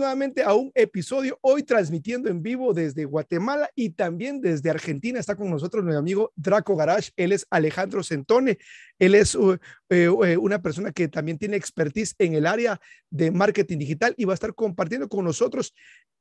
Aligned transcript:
nuevamente 0.00 0.42
a 0.42 0.54
un 0.54 0.72
episodio 0.74 1.38
hoy 1.42 1.62
transmitiendo 1.62 2.28
en 2.30 2.42
vivo 2.42 2.72
desde 2.72 3.04
Guatemala 3.04 3.70
y 3.76 3.90
también 3.90 4.40
desde 4.40 4.70
Argentina. 4.70 5.20
Está 5.20 5.36
con 5.36 5.50
nosotros 5.50 5.84
mi 5.84 5.94
amigo 5.94 6.32
Draco 6.34 6.74
Garage. 6.74 7.12
Él 7.16 7.32
es 7.32 7.46
Alejandro 7.50 8.02
Centone. 8.02 8.58
Él 8.98 9.14
es 9.14 9.34
uh, 9.34 9.58
eh, 9.90 10.08
eh, 10.24 10.36
una 10.38 10.62
persona 10.62 10.90
que 10.90 11.06
también 11.06 11.38
tiene 11.38 11.56
expertise 11.56 12.14
en 12.18 12.34
el 12.34 12.46
área 12.46 12.80
de 13.10 13.30
marketing 13.30 13.78
digital 13.78 14.14
y 14.16 14.24
va 14.24 14.32
a 14.32 14.34
estar 14.34 14.54
compartiendo 14.54 15.08
con 15.08 15.24
nosotros 15.24 15.74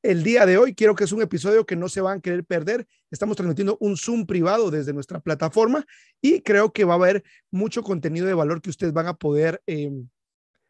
el 0.04 0.24
día 0.24 0.46
de 0.46 0.58
hoy. 0.58 0.76
Quiero 0.76 0.94
que 0.94 1.06
es 1.06 1.12
un 1.14 1.22
episodio 1.22 1.66
que 1.66 1.78
no 1.78 1.88
se 1.88 2.02
van 2.02 2.18
a 2.20 2.22
querer 2.22 2.44
perder. 2.44 2.86
Estamos 3.10 3.38
transmitiendo 3.38 3.78
un 3.80 3.96
Zoom 3.96 4.26
privado 4.26 4.70
desde 4.72 4.94
nuestra 4.94 5.22
plataforma 5.22 5.86
y 6.22 6.42
creo 6.42 6.74
que 6.74 6.84
va 6.84 6.94
a 6.94 6.98
haber 6.98 7.24
mucho 7.50 7.82
contenido 7.82 8.28
de 8.28 8.34
valor 8.34 8.62
que 8.62 8.70
ustedes 8.70 8.92
van 8.92 9.08
a 9.08 9.16
poder, 9.16 9.64
eh, 9.68 9.90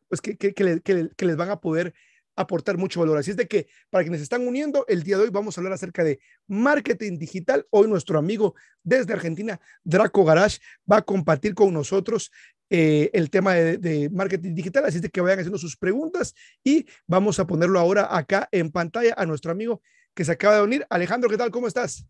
pues 0.08 0.22
que, 0.22 0.38
que 0.38 1.26
les 1.26 1.36
van 1.36 1.50
a 1.50 1.60
poder 1.60 1.94
aportar 2.40 2.78
mucho 2.78 3.02
valor. 3.02 3.18
Así 3.18 3.32
es 3.32 3.38
de 3.38 3.48
que 3.48 3.68
para 3.90 4.04
quienes 4.04 4.22
están 4.22 4.48
uniendo, 4.48 4.86
el 4.88 5.04
día 5.04 5.18
de 5.18 5.24
hoy 5.24 5.30
vamos 5.30 5.58
a 5.58 5.62
hablar 5.62 5.74
acerca 5.74 6.06
de 6.06 6.20
marketing 6.48 7.18
digital. 7.18 7.68
Hoy 7.70 7.90
nuestro 7.90 8.18
amigo 8.18 8.56
desde 8.82 9.12
Argentina, 9.12 9.60
Draco 9.84 10.24
Garage, 10.24 10.60
va 10.90 10.98
a 10.98 11.02
compartir 11.02 11.54
con 11.54 11.74
nosotros 11.74 12.32
eh, 12.70 13.10
el 13.14 13.30
tema 13.30 13.56
de, 13.56 14.10
marketing 14.10 14.56
digital. 14.56 14.86
Así 14.86 14.98
es 14.98 15.02
de 15.02 15.10
que 15.10 15.20
vayan 15.20 15.40
haciendo 15.40 15.58
sus 15.58 15.76
preguntas 15.76 16.34
y 16.64 16.86
vamos 17.08 17.40
a 17.40 17.46
ponerlo 17.46 17.78
ahora 17.78 18.08
acá 18.16 18.48
en 18.54 18.72
pantalla 18.72 19.14
a 19.18 19.26
nuestro 19.26 19.52
amigo 19.52 19.82
que 20.14 20.24
se 20.24 20.32
acaba 20.32 20.56
de 20.56 20.64
unir. 20.64 20.88
Alejandro, 20.90 21.30
¿qué 21.30 21.38
tal? 21.38 21.52
¿Cómo 21.52 21.68
estás? 21.68 22.06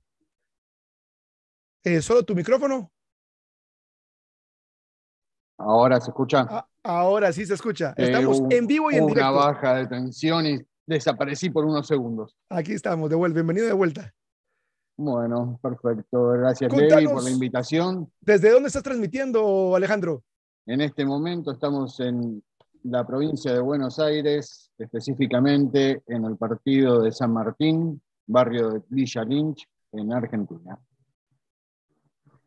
Eh, 1.83 2.03
¿Solo 2.03 2.23
tu 2.23 2.35
micrófono? 2.35 2.91
Ahora 5.59 5.99
se 5.99 6.09
escucha. 6.09 6.47
Ah, 6.49 6.65
ahora 6.83 7.33
sí 7.33 7.45
se 7.45 7.53
escucha. 7.53 7.93
Estamos 7.97 8.41
en 8.49 8.65
vivo 8.65 8.89
y 8.91 8.95
en 8.95 9.07
directo. 9.07 9.29
Una 9.29 9.45
baja 9.45 9.75
de 9.75 9.87
tensión 9.87 10.45
y 10.45 10.57
desaparecí 10.87 11.49
por 11.49 11.65
unos 11.65 11.85
segundos. 11.85 12.33
Aquí 12.49 12.71
estamos, 12.71 13.09
de 13.09 13.17
vuelta. 13.17 13.35
Bienvenido 13.35 13.67
de 13.67 13.73
vuelta. 13.73 14.13
Bueno, 14.95 15.59
perfecto. 15.61 16.29
Gracias, 16.29 16.73
Levi, 16.73 17.07
por 17.07 17.23
la 17.23 17.29
invitación. 17.29 18.09
¿Desde 18.21 18.51
dónde 18.51 18.67
estás 18.67 18.83
transmitiendo, 18.83 19.75
Alejandro? 19.75 20.23
En 20.65 20.79
este 20.79 21.05
momento 21.05 21.51
estamos 21.51 21.99
en 21.99 22.41
la 22.83 23.05
provincia 23.05 23.53
de 23.53 23.59
Buenos 23.59 23.99
Aires, 23.99 24.71
específicamente 24.77 26.03
en 26.07 26.23
el 26.23 26.37
partido 26.37 27.01
de 27.01 27.11
San 27.11 27.33
Martín, 27.33 28.01
barrio 28.25 28.69
de 28.69 28.81
Villa 28.87 29.25
Lynch, 29.25 29.67
en 29.91 30.13
Argentina. 30.13 30.79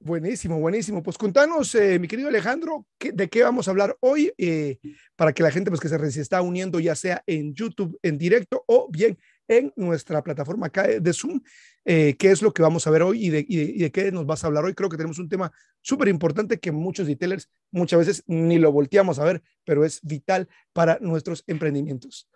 Buenísimo, 0.05 0.58
buenísimo. 0.58 1.00
Pues 1.00 1.17
contanos, 1.17 1.77
eh, 1.77 1.97
mi 2.00 2.08
querido 2.08 2.28
Alejandro, 2.28 2.86
de 2.98 3.28
qué 3.28 3.45
vamos 3.45 3.69
a 3.69 3.70
hablar 3.70 3.97
hoy 4.00 4.33
eh, 4.36 4.81
para 5.14 5.33
que 5.33 5.45
la 5.45 5.53
gente 5.53 5.70
pues, 5.70 5.81
que 5.81 5.89
se, 5.89 6.20
está 6.20 6.42
uniendo 6.42 6.81
ya 6.81 6.97
sea 6.97 7.22
en 7.25 7.55
YouTube 7.55 7.97
en 8.03 8.19
directo 8.19 8.64
o 8.67 8.89
bien 8.91 9.17
en 9.47 9.73
nuestra 9.77 10.20
plataforma 10.25 10.70
de 10.70 11.12
Zoom, 11.12 11.41
eh, 11.84 12.17
qué 12.19 12.33
es 12.33 12.42
lo 12.42 12.53
que 12.53 12.62
vamos 12.62 12.84
a 12.84 12.91
ver 12.91 13.03
hoy 13.03 13.27
y 13.27 13.30
de, 13.30 13.47
y, 13.48 13.78
de, 13.78 13.92
qué 13.92 14.11
nos 14.11 14.27
vas 14.27 14.42
a 14.42 14.48
hablar 14.48 14.64
hoy. 14.64 14.75
Creo 14.75 14.89
que 14.89 14.97
tenemos 14.97 15.20
un 15.20 15.28
tema 15.28 15.53
súper 15.80 16.08
importante 16.08 16.58
que 16.58 16.73
muchos 16.73 17.06
retailers 17.06 17.48
muchas 17.70 18.00
veces 18.00 18.25
ni 18.27 18.58
lo 18.58 18.73
volteamos 18.73 19.20
a 19.20 19.25
ver, 19.25 19.41
pero 19.64 19.84
es 19.84 20.00
vital 20.03 20.48
para 20.73 20.98
nuestros 21.00 21.45
emprendimientos. 21.47 22.28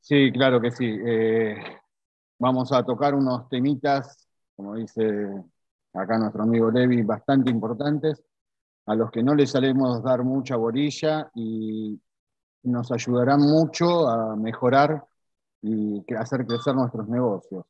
Sí, 0.00 0.30
claro 0.30 0.60
que 0.60 0.70
sí. 0.70 0.88
vamos 2.38 2.70
a 2.70 2.84
tocar 2.84 3.16
unos 3.16 3.48
temitas, 3.48 4.28
como 4.54 4.76
dice 4.76 5.02
acá 5.92 6.18
nuestro 6.18 6.42
amigo 6.42 6.70
Levi, 6.70 7.02
bastante 7.02 7.50
importantes, 7.50 8.22
a 8.86 8.94
los 8.94 9.10
que 9.10 9.22
no 9.22 9.34
les 9.34 9.50
salemos 9.50 10.02
dar 10.02 10.24
mucha 10.24 10.56
borilla 10.56 11.30
y 11.34 12.00
nos 12.62 12.90
ayudarán 12.90 13.40
mucho 13.40 14.08
a 14.08 14.36
mejorar 14.36 15.04
y 15.62 16.04
hacer 16.14 16.46
crecer 16.46 16.74
nuestros 16.74 17.08
negocios. 17.08 17.64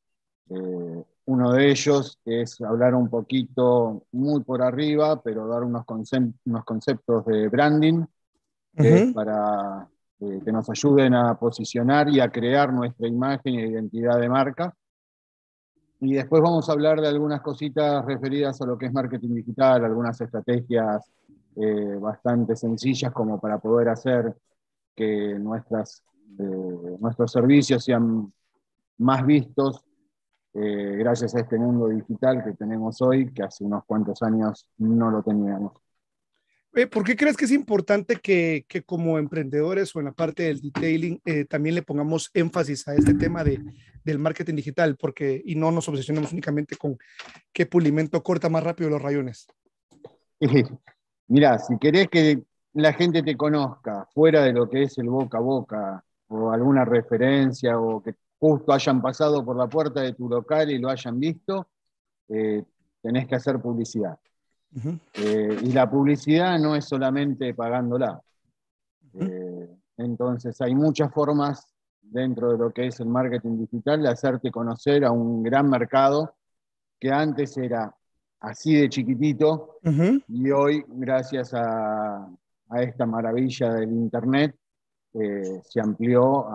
Eh, 0.50 1.04
uno 1.26 1.52
de 1.52 1.70
ellos 1.70 2.18
es 2.24 2.60
hablar 2.60 2.94
un 2.94 3.10
poquito 3.10 4.06
muy 4.12 4.42
por 4.44 4.62
arriba, 4.62 5.20
pero 5.22 5.46
dar 5.46 5.62
unos, 5.62 5.84
unos 6.44 6.64
conceptos 6.64 7.26
de 7.26 7.48
branding 7.48 8.04
para 9.12 9.88
eh, 10.20 10.40
que 10.44 10.52
nos 10.52 10.70
ayuden 10.70 11.14
a 11.14 11.38
posicionar 11.38 12.08
y 12.08 12.20
a 12.20 12.30
crear 12.30 12.72
nuestra 12.72 13.08
imagen 13.08 13.58
e 13.58 13.66
identidad 13.66 14.20
de 14.20 14.28
marca 14.28 14.74
y 16.00 16.14
después 16.14 16.42
vamos 16.42 16.68
a 16.68 16.72
hablar 16.72 17.00
de 17.00 17.08
algunas 17.08 17.40
cositas 17.40 18.04
referidas 18.04 18.60
a 18.60 18.66
lo 18.66 18.78
que 18.78 18.86
es 18.86 18.92
marketing 18.92 19.34
digital, 19.34 19.84
algunas 19.84 20.20
estrategias 20.20 21.10
eh, 21.56 21.96
bastante 22.00 22.54
sencillas 22.54 23.12
como 23.12 23.40
para 23.40 23.58
poder 23.58 23.88
hacer 23.88 24.34
que 24.94 25.36
nuestras, 25.38 26.02
eh, 26.38 26.96
nuestros 27.00 27.32
servicios 27.32 27.84
sean 27.84 28.32
más 28.98 29.26
vistos 29.26 29.84
eh, 30.54 30.96
gracias 30.98 31.34
a 31.34 31.40
este 31.40 31.58
mundo 31.58 31.88
digital 31.88 32.42
que 32.42 32.52
tenemos 32.52 33.00
hoy, 33.02 33.32
que 33.32 33.42
hace 33.42 33.64
unos 33.64 33.84
cuantos 33.84 34.22
años 34.22 34.68
no 34.78 35.10
lo 35.10 35.22
teníamos. 35.22 35.72
Eh, 36.74 36.86
¿Por 36.86 37.04
qué 37.04 37.16
crees 37.16 37.36
que 37.36 37.44
es 37.44 37.52
importante 37.52 38.16
que, 38.16 38.64
como 38.84 39.18
emprendedores 39.18 39.94
o 39.94 40.00
en 40.00 40.06
la 40.06 40.12
parte 40.12 40.44
del 40.44 40.60
detailing 40.60 41.20
eh, 41.24 41.44
también 41.44 41.74
le 41.74 41.82
pongamos 41.82 42.30
énfasis 42.34 42.86
a 42.88 42.94
este 42.94 43.14
tema 43.14 43.44
de, 43.44 43.60
del 44.04 44.18
marketing 44.18 44.54
digital? 44.54 44.96
Porque, 44.96 45.40
y 45.44 45.54
no 45.54 45.70
nos 45.70 45.88
obsesionemos 45.88 46.32
únicamente 46.32 46.76
con 46.76 46.98
qué 47.52 47.66
pulimento 47.66 48.22
corta 48.22 48.48
más 48.48 48.62
rápido 48.62 48.90
los 48.90 49.02
rayones. 49.02 49.46
Mira, 51.28 51.58
si 51.58 51.78
querés 51.78 52.08
que 52.08 52.42
la 52.74 52.92
gente 52.92 53.22
te 53.22 53.36
conozca 53.36 54.06
fuera 54.14 54.42
de 54.42 54.52
lo 54.52 54.68
que 54.68 54.84
es 54.84 54.98
el 54.98 55.08
boca 55.08 55.38
a 55.38 55.40
boca 55.42 56.04
o 56.28 56.50
alguna 56.50 56.84
referencia 56.84 57.78
o 57.78 58.02
que 58.02 58.14
justo 58.38 58.72
hayan 58.72 59.02
pasado 59.02 59.44
por 59.44 59.56
la 59.56 59.66
puerta 59.66 60.00
de 60.00 60.14
tu 60.14 60.28
local 60.28 60.70
y 60.70 60.78
lo 60.78 60.88
hayan 60.88 61.18
visto, 61.18 61.68
eh, 62.28 62.64
tenés 63.02 63.26
que 63.26 63.34
hacer 63.34 63.60
publicidad. 63.60 64.18
Eh, 65.14 65.58
y 65.62 65.72
la 65.72 65.90
publicidad 65.90 66.58
no 66.58 66.76
es 66.76 66.84
solamente 66.84 67.54
pagándola. 67.54 68.20
Eh, 69.18 69.68
entonces 69.96 70.60
hay 70.60 70.74
muchas 70.74 71.12
formas 71.12 71.66
dentro 72.10 72.52
de 72.52 72.58
lo 72.58 72.70
que 72.70 72.86
es 72.86 73.00
el 73.00 73.06
marketing 73.06 73.58
digital 73.58 74.02
de 74.02 74.08
hacerte 74.08 74.50
conocer 74.50 75.04
a 75.04 75.12
un 75.12 75.42
gran 75.42 75.68
mercado 75.68 76.34
que 76.98 77.10
antes 77.10 77.56
era 77.56 77.94
así 78.40 78.74
de 78.74 78.88
chiquitito 78.88 79.78
y 80.28 80.50
hoy 80.50 80.84
gracias 80.88 81.52
a, 81.54 82.28
esta 82.76 83.06
maravilla 83.06 83.72
del 83.72 83.90
Internet 83.90 84.54
eh, 85.14 85.60
se 85.62 85.80
amplió 85.80 86.46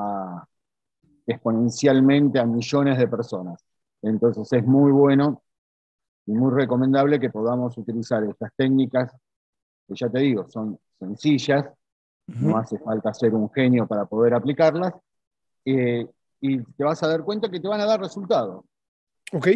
exponencialmente 1.26 2.40
a 2.40 2.46
millones 2.46 2.98
de 2.98 3.08
personas. 3.08 3.66
Entonces 4.02 4.52
es 4.52 4.66
muy 4.66 4.92
bueno 4.92 5.42
y 6.26 6.34
muy 6.34 6.54
recomendable 6.54 7.20
que 7.20 7.30
podamos 7.30 7.78
utilizar 7.78 8.24
estas 8.24 8.52
técnicas, 8.56 9.12
que 9.88 9.96
ya 9.96 10.10
te 10.10 10.20
digo, 10.20 10.48
son 10.50 10.78
sencillas, 11.00 11.70
no 12.28 12.58
hace 12.58 12.78
falta 12.80 13.14
ser 13.14 13.34
un 13.34 13.50
genio 13.52 13.88
para 13.88 14.06
poder 14.06 14.34
aplicarlas, 14.34 14.94
eh, 15.66 16.06
y 16.42 16.58
te 16.60 16.84
vas 16.84 17.02
a 17.04 17.08
dar 17.08 17.24
cuenta 17.24 17.50
que 17.50 17.60
te 17.60 17.68
van 17.68 17.82
a 17.82 17.86
dar 17.86 18.00
resultados. 18.00 18.66
Ok. 19.32 19.48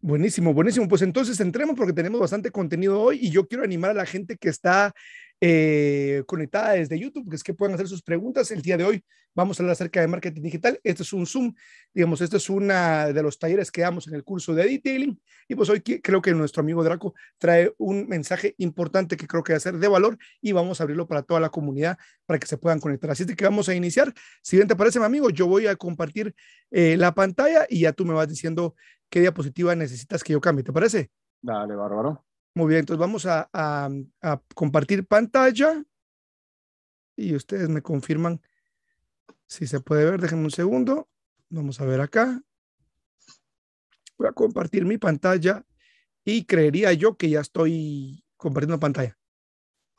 Buenísimo, 0.00 0.54
buenísimo. 0.54 0.86
Pues 0.86 1.02
entonces 1.02 1.40
entremos 1.40 1.74
porque 1.76 1.92
tenemos 1.92 2.20
bastante 2.20 2.50
contenido 2.50 3.00
hoy 3.00 3.18
y 3.22 3.30
yo 3.30 3.48
quiero 3.48 3.64
animar 3.64 3.90
a 3.90 3.94
la 3.94 4.06
gente 4.06 4.36
que 4.36 4.48
está 4.48 4.94
eh, 5.40 6.22
conectada 6.26 6.72
desde 6.72 6.98
YouTube, 6.98 7.28
que 7.28 7.36
es 7.36 7.44
que 7.44 7.54
puedan 7.54 7.74
hacer 7.74 7.88
sus 7.88 8.02
preguntas. 8.02 8.50
El 8.50 8.62
día 8.62 8.76
de 8.76 8.84
hoy 8.84 9.04
vamos 9.34 9.58
a 9.58 9.62
hablar 9.62 9.72
acerca 9.72 10.00
de 10.00 10.08
marketing 10.08 10.42
digital. 10.42 10.80
Este 10.82 11.02
es 11.02 11.12
un 11.12 11.26
Zoom, 11.26 11.54
digamos, 11.92 12.20
este 12.22 12.38
es 12.38 12.48
una 12.48 13.12
de 13.12 13.22
los 13.22 13.38
talleres 13.38 13.70
que 13.70 13.82
damos 13.82 14.08
en 14.08 14.14
el 14.14 14.24
curso 14.24 14.54
de 14.54 14.64
detailing. 14.64 15.20
Y 15.46 15.54
pues 15.54 15.68
hoy 15.68 15.80
creo 15.80 16.22
que 16.22 16.32
nuestro 16.32 16.62
amigo 16.62 16.82
Draco 16.82 17.14
trae 17.38 17.72
un 17.78 18.08
mensaje 18.08 18.54
importante 18.58 19.16
que 19.16 19.26
creo 19.26 19.42
que 19.42 19.52
va 19.52 19.58
a 19.58 19.60
ser 19.60 19.78
de 19.78 19.88
valor 19.88 20.16
y 20.40 20.52
vamos 20.52 20.80
a 20.80 20.84
abrirlo 20.84 21.06
para 21.06 21.22
toda 21.22 21.38
la 21.38 21.50
comunidad 21.50 21.98
para 22.24 22.38
que 22.38 22.46
se 22.46 22.56
puedan 22.56 22.80
conectar. 22.80 23.10
Así 23.10 23.24
es 23.24 23.36
que 23.36 23.44
vamos 23.44 23.68
a 23.68 23.74
iniciar. 23.74 24.12
Si 24.42 24.56
bien 24.56 24.68
te 24.68 24.74
parece, 24.74 24.98
mi 24.98 25.04
amigo, 25.04 25.30
yo 25.30 25.46
voy 25.46 25.66
a 25.66 25.76
compartir 25.76 26.34
eh, 26.70 26.96
la 26.96 27.14
pantalla 27.14 27.66
y 27.68 27.80
ya 27.80 27.92
tú 27.92 28.04
me 28.04 28.14
vas 28.14 28.28
diciendo 28.28 28.74
qué 29.10 29.20
diapositiva 29.20 29.74
necesitas 29.74 30.24
que 30.24 30.32
yo 30.32 30.40
cambie. 30.40 30.64
¿Te 30.64 30.72
parece? 30.72 31.10
Dale, 31.42 31.76
bárbaro. 31.76 32.25
Muy 32.56 32.68
bien, 32.68 32.80
entonces 32.80 32.98
vamos 32.98 33.26
a, 33.26 33.90
compartir 34.54 35.06
pantalla 35.06 35.84
y 37.14 37.34
ustedes 37.34 37.68
me 37.68 37.82
confirman 37.82 38.40
si 39.46 39.66
se 39.66 39.80
puede 39.80 40.10
ver. 40.10 40.18
Déjenme 40.22 40.44
un 40.44 40.50
segundo. 40.50 41.06
Vamos 41.50 41.82
a 41.82 41.84
ver 41.84 42.00
acá. 42.00 42.40
Voy 44.16 44.28
a 44.28 44.32
compartir 44.32 44.86
mi 44.86 44.96
pantalla 44.96 45.66
y 46.24 46.46
creería 46.46 46.94
yo 46.94 47.18
que 47.18 47.28
ya 47.28 47.40
estoy 47.40 48.24
compartiendo 48.38 48.80
pantalla. 48.80 49.18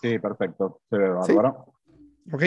Sí, 0.02 0.18
perfecto. 0.18 0.82
Se 0.90 0.98
ve 0.98 1.10
bárbaro. 1.10 1.76
Ok. 2.32 2.44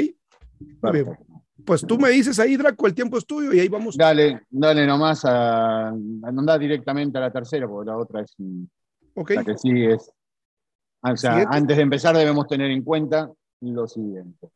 Muy 0.82 0.92
bien. 0.92 1.18
Pues 1.64 1.86
tú 1.86 1.96
me 1.98 2.10
dices 2.10 2.40
ahí, 2.40 2.56
Draco, 2.56 2.88
el 2.88 2.94
tiempo 2.94 3.16
es 3.16 3.24
tuyo 3.24 3.52
y 3.52 3.60
ahí 3.60 3.68
vamos. 3.68 3.96
Dale, 3.96 4.42
dale 4.50 4.88
nomás 4.88 5.24
a, 5.24 5.90
a 5.90 6.58
directamente 6.58 7.16
a 7.16 7.20
la 7.20 7.32
tercera, 7.32 7.68
porque 7.68 7.90
la 7.90 7.96
otra 7.96 8.22
es 8.22 8.34
que 9.24 9.58
sí 9.58 9.84
es. 9.84 10.12
O 11.02 11.16
sea, 11.16 11.46
antes 11.50 11.76
de 11.76 11.82
empezar 11.82 12.16
debemos 12.16 12.46
tener 12.46 12.70
en 12.70 12.82
cuenta 12.82 13.30
lo 13.60 13.86
siguiente. 13.86 14.48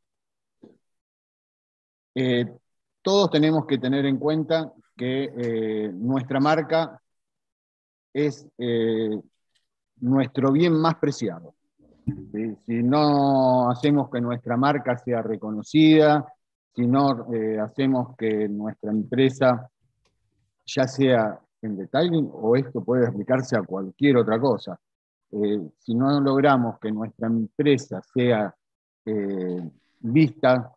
Eh, 2.14 2.46
todos 3.02 3.30
tenemos 3.30 3.66
que 3.66 3.78
tener 3.78 4.06
en 4.06 4.18
cuenta 4.18 4.72
que 4.96 5.32
eh, 5.36 5.90
nuestra 5.92 6.40
marca 6.40 7.00
es 8.12 8.46
eh, 8.58 9.20
nuestro 9.96 10.52
bien 10.52 10.74
más 10.74 10.96
preciado. 10.96 11.54
Si 12.66 12.82
no 12.82 13.70
hacemos 13.70 14.10
que 14.10 14.20
nuestra 14.20 14.56
marca 14.58 14.96
sea 14.98 15.22
reconocida, 15.22 16.26
si 16.74 16.86
no 16.86 17.26
hacemos 17.62 18.14
que 18.16 18.46
nuestra 18.48 18.90
empresa, 18.90 19.70
ya 20.66 20.86
sea 20.86 21.40
en 21.64 21.76
detailing 21.76 22.30
o 22.32 22.56
esto 22.56 22.82
puede 22.84 23.06
aplicarse 23.06 23.56
a 23.56 23.62
cualquier 23.62 24.16
otra 24.16 24.38
cosa, 24.40 24.78
si 25.30 25.94
no 25.94 26.20
logramos 26.20 26.78
que 26.78 26.92
nuestra 26.92 27.26
empresa 27.26 28.00
sea 28.02 28.54
vista 30.00 30.72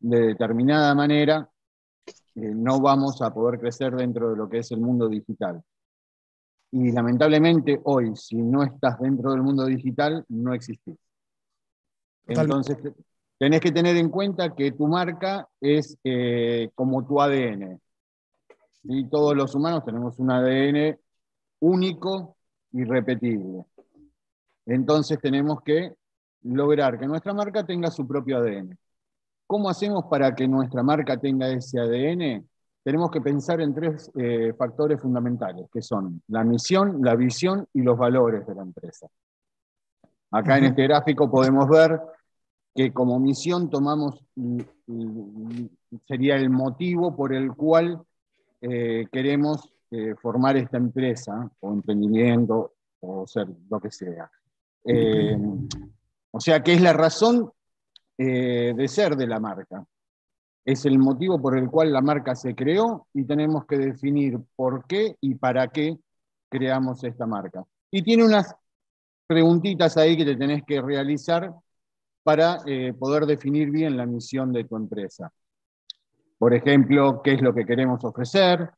de 0.00 0.26
determinada 0.26 0.94
manera, 0.94 1.48
eh, 2.34 2.52
no 2.54 2.80
vamos 2.80 3.22
a 3.22 3.32
poder 3.32 3.60
crecer 3.60 3.94
dentro 3.94 4.30
de 4.30 4.36
lo 4.36 4.48
que 4.48 4.58
es 4.58 4.70
el 4.72 4.80
mundo 4.80 5.08
digital. 5.08 5.62
Y 6.72 6.90
lamentablemente 6.90 7.80
hoy, 7.84 8.16
si 8.16 8.36
no 8.36 8.62
estás 8.62 8.98
dentro 8.98 9.32
del 9.32 9.42
mundo 9.42 9.66
digital, 9.66 10.24
no 10.28 10.54
existís. 10.54 10.96
Entonces, 12.26 12.78
tenés 13.38 13.60
que 13.60 13.72
tener 13.72 13.96
en 13.96 14.08
cuenta 14.08 14.54
que 14.54 14.72
tu 14.72 14.86
marca 14.88 15.46
es 15.60 15.98
eh, 16.02 16.70
como 16.74 17.04
tu 17.06 17.20
ADN. 17.20 17.80
Y 18.84 19.08
todos 19.08 19.36
los 19.36 19.54
humanos 19.54 19.84
tenemos 19.84 20.18
un 20.18 20.30
ADN 20.30 20.98
único 21.60 22.36
y 22.72 22.84
repetible. 22.84 23.64
Entonces 24.66 25.18
tenemos 25.20 25.60
que 25.62 25.94
lograr 26.42 26.98
que 26.98 27.06
nuestra 27.06 27.32
marca 27.32 27.64
tenga 27.64 27.90
su 27.90 28.06
propio 28.06 28.38
ADN. 28.38 28.76
¿Cómo 29.46 29.68
hacemos 29.68 30.06
para 30.06 30.34
que 30.34 30.48
nuestra 30.48 30.82
marca 30.82 31.18
tenga 31.18 31.48
ese 31.48 31.78
ADN? 31.78 32.48
Tenemos 32.82 33.10
que 33.10 33.20
pensar 33.20 33.60
en 33.60 33.74
tres 33.74 34.10
eh, 34.16 34.52
factores 34.56 35.00
fundamentales, 35.00 35.68
que 35.72 35.82
son 35.82 36.22
la 36.28 36.42
misión, 36.42 36.98
la 37.02 37.14
visión 37.14 37.66
y 37.72 37.82
los 37.82 37.96
valores 37.96 38.46
de 38.46 38.54
la 38.54 38.62
empresa. 38.62 39.06
Acá 40.32 40.58
en 40.58 40.64
este 40.64 40.84
gráfico 40.84 41.30
podemos 41.30 41.68
ver 41.68 42.00
que 42.74 42.92
como 42.92 43.20
misión 43.20 43.68
tomamos, 43.68 44.24
sería 46.08 46.36
el 46.36 46.48
motivo 46.48 47.14
por 47.14 47.34
el 47.34 47.52
cual 47.54 48.02
eh, 48.62 49.06
queremos 49.12 49.70
eh, 49.90 50.14
formar 50.14 50.56
esta 50.56 50.78
empresa 50.78 51.50
o 51.60 51.72
emprendimiento 51.72 52.74
o 53.00 53.26
ser 53.26 53.48
lo 53.68 53.80
que 53.80 53.90
sea. 53.90 54.30
o 56.30 56.40
sea 56.40 56.62
que 56.62 56.72
es 56.72 56.80
la 56.80 56.94
razón 56.94 57.52
eh, 58.18 58.74
de 58.76 58.88
ser 58.88 59.16
de 59.16 59.26
la 59.26 59.40
marca. 59.40 59.84
Es 60.64 60.84
el 60.84 60.98
motivo 60.98 61.40
por 61.40 61.58
el 61.58 61.68
cual 61.68 61.92
la 61.92 62.00
marca 62.00 62.36
se 62.36 62.54
creó 62.54 63.08
y 63.12 63.24
tenemos 63.24 63.66
que 63.66 63.78
definir 63.78 64.38
por 64.54 64.86
qué 64.86 65.16
y 65.20 65.34
para 65.34 65.66
qué 65.68 65.98
creamos 66.48 67.02
esta 67.02 67.26
marca. 67.26 67.64
Y 67.90 68.02
tiene 68.02 68.24
unas 68.24 68.54
preguntitas 69.26 69.96
ahí 69.96 70.16
que 70.16 70.24
te 70.24 70.36
tenés 70.36 70.62
que 70.64 70.80
realizar 70.80 71.52
para 72.22 72.58
eh, 72.66 72.92
poder 72.96 73.26
definir 73.26 73.70
bien 73.70 73.96
la 73.96 74.06
misión 74.06 74.52
de 74.52 74.64
tu 74.64 74.76
empresa. 74.76 75.32
Por 76.42 76.54
ejemplo, 76.54 77.22
qué 77.22 77.34
es 77.34 77.40
lo 77.40 77.54
que 77.54 77.64
queremos 77.64 78.04
ofrecer, 78.04 78.68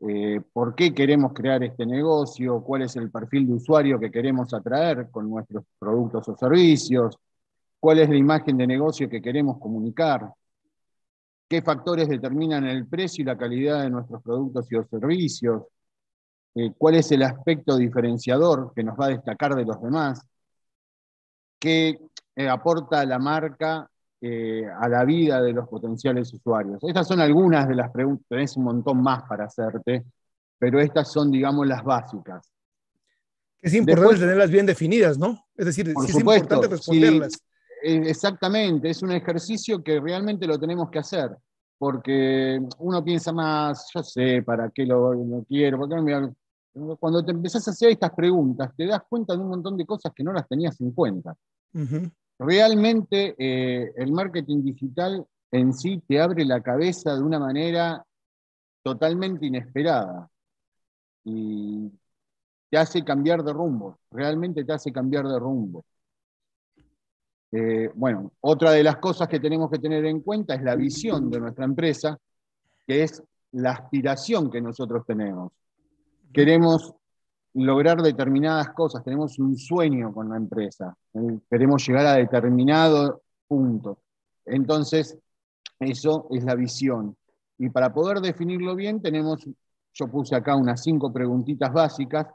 eh, 0.00 0.40
por 0.52 0.74
qué 0.74 0.92
queremos 0.92 1.32
crear 1.32 1.62
este 1.62 1.86
negocio, 1.86 2.60
cuál 2.64 2.82
es 2.82 2.96
el 2.96 3.12
perfil 3.12 3.46
de 3.46 3.52
usuario 3.54 4.00
que 4.00 4.10
queremos 4.10 4.52
atraer 4.52 5.08
con 5.08 5.30
nuestros 5.30 5.64
productos 5.78 6.28
o 6.28 6.36
servicios, 6.36 7.16
cuál 7.78 8.00
es 8.00 8.08
la 8.08 8.16
imagen 8.16 8.56
de 8.56 8.66
negocio 8.66 9.08
que 9.08 9.22
queremos 9.22 9.60
comunicar, 9.60 10.32
qué 11.48 11.62
factores 11.62 12.08
determinan 12.08 12.64
el 12.64 12.88
precio 12.88 13.22
y 13.22 13.26
la 13.26 13.38
calidad 13.38 13.82
de 13.82 13.90
nuestros 13.90 14.20
productos 14.20 14.66
y 14.72 14.76
servicios, 14.90 15.62
eh, 16.56 16.72
cuál 16.76 16.96
es 16.96 17.12
el 17.12 17.22
aspecto 17.22 17.76
diferenciador 17.76 18.72
que 18.74 18.82
nos 18.82 18.98
va 18.98 19.04
a 19.06 19.10
destacar 19.10 19.54
de 19.54 19.64
los 19.64 19.80
demás, 19.80 20.26
qué 21.60 22.00
eh, 22.34 22.48
aporta 22.48 23.06
la 23.06 23.20
marca 23.20 23.88
eh, 24.24 24.64
a 24.78 24.88
la 24.88 25.04
vida 25.04 25.42
de 25.42 25.52
los 25.52 25.68
potenciales 25.68 26.32
usuarios. 26.32 26.78
Estas 26.82 27.08
son 27.08 27.18
algunas 27.18 27.66
de 27.66 27.74
las 27.74 27.90
preguntas, 27.90 28.24
tenés 28.28 28.56
un 28.56 28.62
montón 28.62 29.02
más 29.02 29.24
para 29.24 29.46
hacerte, 29.46 30.04
pero 30.56 30.78
estas 30.78 31.10
son, 31.10 31.28
digamos, 31.28 31.66
las 31.66 31.82
básicas. 31.82 32.48
Es 33.60 33.74
importante 33.74 34.20
tenerlas 34.20 34.48
bien 34.48 34.64
definidas, 34.64 35.18
¿no? 35.18 35.44
Es 35.56 35.66
decir, 35.66 35.88
es 35.88 36.14
importante 36.14 36.68
responderlas. 36.68 37.32
Eh, 37.82 38.02
exactamente, 38.06 38.90
es 38.90 39.02
un 39.02 39.10
ejercicio 39.10 39.82
que 39.82 39.98
realmente 39.98 40.46
lo 40.46 40.56
tenemos 40.56 40.88
que 40.88 41.00
hacer, 41.00 41.36
porque 41.76 42.60
uno 42.78 43.02
piensa 43.02 43.32
más, 43.32 43.90
yo 43.92 44.04
sé 44.04 44.40
para 44.44 44.70
qué 44.70 44.86
lo, 44.86 45.44
quiero, 45.48 45.80
cuando 47.00 47.24
te 47.24 47.32
empezás 47.32 47.66
a 47.66 47.72
hacer 47.72 47.90
estas 47.90 48.12
preguntas, 48.12 48.70
te 48.76 48.86
das 48.86 49.02
cuenta 49.08 49.34
de 49.34 49.40
un 49.40 49.48
montón 49.48 49.76
de 49.76 49.84
cosas 49.84 50.12
que 50.14 50.22
no 50.22 50.32
las 50.32 50.46
tenías 50.46 50.80
en 50.80 50.92
cuenta. 50.92 51.34
Realmente 52.38 53.34
eh, 53.38 53.92
el 53.96 54.12
marketing 54.12 54.62
digital 54.62 55.26
en 55.50 55.72
sí 55.74 56.02
te 56.06 56.20
abre 56.20 56.44
la 56.44 56.60
cabeza 56.60 57.14
de 57.14 57.22
una 57.22 57.38
manera 57.38 58.04
totalmente 58.82 59.46
inesperada 59.46 60.28
y 61.24 61.90
te 62.68 62.78
hace 62.78 63.04
cambiar 63.04 63.44
de 63.44 63.52
rumbo, 63.52 63.98
realmente 64.10 64.64
te 64.64 64.72
hace 64.72 64.90
cambiar 64.92 65.26
de 65.28 65.38
rumbo. 65.38 65.84
Eh, 67.52 67.90
bueno, 67.94 68.32
otra 68.40 68.72
de 68.72 68.82
las 68.82 68.96
cosas 68.96 69.28
que 69.28 69.38
tenemos 69.38 69.70
que 69.70 69.78
tener 69.78 70.04
en 70.06 70.20
cuenta 70.20 70.54
es 70.54 70.62
la 70.62 70.74
visión 70.74 71.30
de 71.30 71.38
nuestra 71.38 71.66
empresa, 71.66 72.18
que 72.86 73.02
es 73.02 73.22
la 73.52 73.72
aspiración 73.72 74.50
que 74.50 74.62
nosotros 74.62 75.04
tenemos. 75.06 75.52
Queremos 76.32 76.94
lograr 77.54 78.00
determinadas 78.02 78.70
cosas, 78.70 79.04
tenemos 79.04 79.38
un 79.38 79.56
sueño 79.56 80.12
con 80.12 80.28
la 80.28 80.36
empresa, 80.36 80.96
queremos 81.50 81.86
llegar 81.86 82.06
a 82.06 82.14
determinado 82.14 83.22
punto. 83.46 83.98
Entonces, 84.44 85.18
eso 85.78 86.26
es 86.30 86.44
la 86.44 86.54
visión. 86.54 87.16
Y 87.58 87.68
para 87.70 87.92
poder 87.92 88.20
definirlo 88.20 88.74
bien, 88.74 89.00
tenemos, 89.02 89.46
yo 89.92 90.08
puse 90.08 90.34
acá 90.34 90.56
unas 90.56 90.82
cinco 90.82 91.12
preguntitas 91.12 91.72
básicas, 91.72 92.26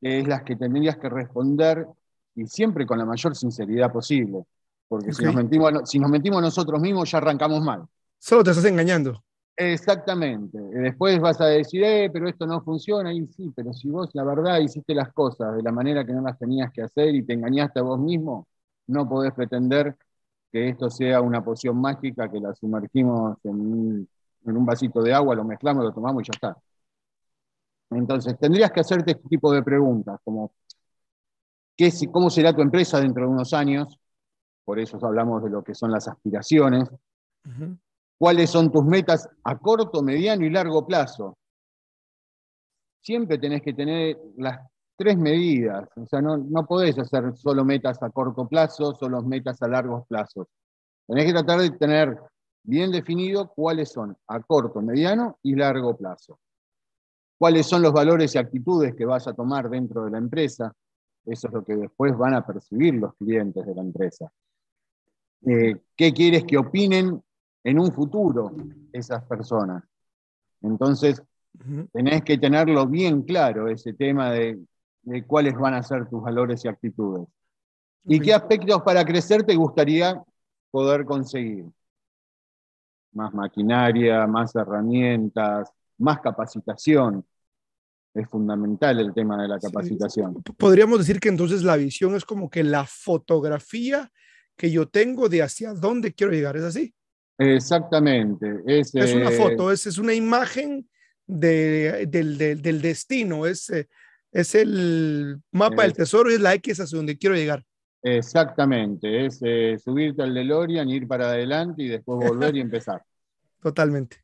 que 0.00 0.18
es 0.18 0.26
las 0.26 0.42
que 0.42 0.56
tendrías 0.56 0.96
que 0.98 1.08
responder 1.08 1.86
y 2.34 2.46
siempre 2.46 2.84
con 2.84 2.98
la 2.98 3.04
mayor 3.04 3.34
sinceridad 3.34 3.92
posible. 3.92 4.44
Porque 4.88 5.12
si, 5.12 5.24
nos 5.24 5.34
mentimos, 5.34 5.72
si 5.84 5.98
nos 5.98 6.10
mentimos 6.10 6.40
nosotros 6.42 6.80
mismos 6.80 7.10
ya 7.10 7.18
arrancamos 7.18 7.60
mal. 7.62 7.84
Solo 8.18 8.44
te 8.44 8.50
estás 8.50 8.66
engañando. 8.66 9.24
Exactamente. 9.56 10.58
Después 10.58 11.18
vas 11.18 11.40
a 11.40 11.46
decir, 11.46 11.82
eh, 11.82 12.10
pero 12.12 12.28
esto 12.28 12.46
no 12.46 12.60
funciona. 12.62 13.12
Y 13.12 13.26
sí, 13.28 13.52
pero 13.56 13.72
si 13.72 13.88
vos 13.88 14.10
la 14.14 14.24
verdad 14.24 14.60
hiciste 14.60 14.94
las 14.94 15.12
cosas 15.12 15.56
de 15.56 15.62
la 15.62 15.72
manera 15.72 16.04
que 16.04 16.12
no 16.12 16.20
las 16.22 16.38
tenías 16.38 16.70
que 16.72 16.82
hacer 16.82 17.14
y 17.14 17.22
te 17.24 17.32
engañaste 17.34 17.80
a 17.80 17.82
vos 17.82 17.98
mismo, 17.98 18.46
no 18.88 19.08
podés 19.08 19.32
pretender 19.32 19.96
que 20.52 20.68
esto 20.68 20.90
sea 20.90 21.20
una 21.22 21.42
poción 21.44 21.80
mágica 21.80 22.30
que 22.30 22.40
la 22.40 22.54
sumergimos 22.54 23.38
en 23.44 24.06
un 24.44 24.66
vasito 24.66 25.02
de 25.02 25.12
agua, 25.14 25.34
lo 25.34 25.44
mezclamos, 25.44 25.84
lo 25.84 25.92
tomamos 25.92 26.22
y 26.22 26.26
ya 26.26 26.32
está. 26.34 26.56
Entonces, 27.90 28.36
tendrías 28.38 28.70
que 28.72 28.80
hacerte 28.80 29.12
este 29.12 29.28
tipo 29.28 29.52
de 29.52 29.62
preguntas, 29.62 30.20
como 30.24 30.52
¿Cómo 32.10 32.30
será 32.30 32.54
tu 32.54 32.62
empresa 32.62 33.00
dentro 33.00 33.24
de 33.24 33.28
unos 33.28 33.52
años? 33.52 33.98
Por 34.64 34.78
eso 34.78 34.98
hablamos 35.04 35.42
de 35.44 35.50
lo 35.50 35.62
que 35.62 35.74
son 35.74 35.90
las 35.92 36.08
aspiraciones. 36.08 36.88
¿Cuáles 38.18 38.50
son 38.50 38.72
tus 38.72 38.84
metas 38.84 39.28
a 39.44 39.58
corto, 39.58 40.02
mediano 40.02 40.44
y 40.44 40.50
largo 40.50 40.86
plazo? 40.86 41.36
Siempre 43.02 43.38
tenés 43.38 43.62
que 43.62 43.74
tener 43.74 44.18
las 44.36 44.60
tres 44.96 45.16
medidas. 45.16 45.88
O 45.96 46.06
sea, 46.06 46.22
no, 46.22 46.38
no 46.38 46.66
podés 46.66 46.98
hacer 46.98 47.36
solo 47.36 47.64
metas 47.64 48.02
a 48.02 48.10
corto 48.10 48.48
plazo, 48.48 48.94
solo 48.94 49.22
metas 49.22 49.60
a 49.62 49.68
largos 49.68 50.06
plazos. 50.06 50.48
Tenés 51.06 51.26
que 51.26 51.32
tratar 51.32 51.60
de 51.60 51.70
tener 51.70 52.18
bien 52.62 52.90
definido 52.90 53.52
cuáles 53.54 53.92
son 53.92 54.16
a 54.26 54.40
corto, 54.40 54.80
mediano 54.82 55.38
y 55.42 55.54
largo 55.54 55.96
plazo. 55.96 56.40
Cuáles 57.38 57.66
son 57.66 57.82
los 57.82 57.92
valores 57.92 58.34
y 58.34 58.38
actitudes 58.38 58.94
que 58.94 59.04
vas 59.04 59.28
a 59.28 59.34
tomar 59.34 59.68
dentro 59.68 60.04
de 60.04 60.10
la 60.10 60.18
empresa, 60.18 60.72
eso 61.26 61.48
es 61.48 61.54
lo 61.54 61.64
que 61.64 61.76
después 61.76 62.16
van 62.16 62.34
a 62.34 62.46
percibir 62.46 62.94
los 62.94 63.14
clientes 63.14 63.64
de 63.64 63.74
la 63.74 63.82
empresa. 63.82 64.32
Eh, 65.44 65.76
¿Qué 65.94 66.12
quieres 66.12 66.44
que 66.44 66.56
opinen 66.56 67.22
en 67.66 67.80
un 67.80 67.90
futuro 67.90 68.54
esas 68.92 69.24
personas? 69.24 69.82
Entonces, 70.62 71.20
tenés 71.92 72.22
que 72.22 72.38
tenerlo 72.38 72.86
bien 72.86 73.22
claro, 73.22 73.68
ese 73.68 73.92
tema 73.92 74.30
de, 74.30 74.60
cuáles 75.26 75.54
van 75.56 75.74
a 75.74 75.82
ser 75.82 76.08
tus 76.08 76.22
valores 76.22 76.64
y 76.64 76.68
actitudes. 76.68 77.26
¿Y 78.04 78.20
qué 78.20 78.32
aspectos 78.32 78.82
para 78.82 79.04
crecer 79.04 79.42
te 79.42 79.56
gustaría 79.56 80.22
poder 80.70 81.04
conseguir? 81.04 81.64
Más 83.12 83.34
maquinaria, 83.34 84.28
más 84.28 84.54
herramientas, 84.54 85.72
más 85.98 86.20
capacitación 86.20 87.24
es 88.14 88.28
fundamental 88.28 89.00
el 89.00 89.12
tema 89.12 89.42
de 89.42 89.48
la 89.48 89.58
capacitación. 89.58 90.40
Podríamos 90.56 91.00
decir 91.00 91.18
que 91.18 91.28
entonces 91.28 91.64
la 91.64 91.76
visión 91.76 92.14
es 92.14 92.24
como 92.24 92.48
que 92.48 92.62
la 92.62 92.86
fotografía 92.86 94.10
que 94.56 94.70
yo 94.70 94.88
tengo 94.88 95.28
de 95.28 95.42
hacia 95.42 95.74
dónde 95.74 96.14
quiero 96.14 96.32
llegar, 96.32 96.56
¿es 96.56 96.62
así? 96.62 96.94
Exactamente. 97.38 98.62
Es, 98.66 98.94
una 98.94 99.30
foto, 99.30 99.70
es, 99.70 99.86
es 99.86 99.98
una 99.98 100.14
imagen 100.14 100.88
del, 101.26 102.10
del, 102.10 102.82
destino, 102.82 103.46
es, 103.46 103.70
es 104.32 104.54
el 104.54 105.40
mapa 105.52 105.82
del 105.82 105.92
tesoro 105.92 106.30
y 106.30 106.34
es 106.34 106.40
la 106.40 106.54
X 106.54 106.80
hacia 106.80 106.96
donde 106.96 107.18
quiero 107.18 107.34
llegar. 107.34 107.64
Exactamente, 108.02 109.26
es 109.26 109.38
subirte 109.82 110.22
al 110.22 110.32
DeLorean, 110.32 110.88
ir 110.88 111.08
para 111.08 111.26
adelante 111.26 111.82
y 111.82 111.88
después 111.88 112.28
volver 112.28 112.56
y 112.56 112.60
empezar. 112.60 113.02
Totalmente. 113.60 114.18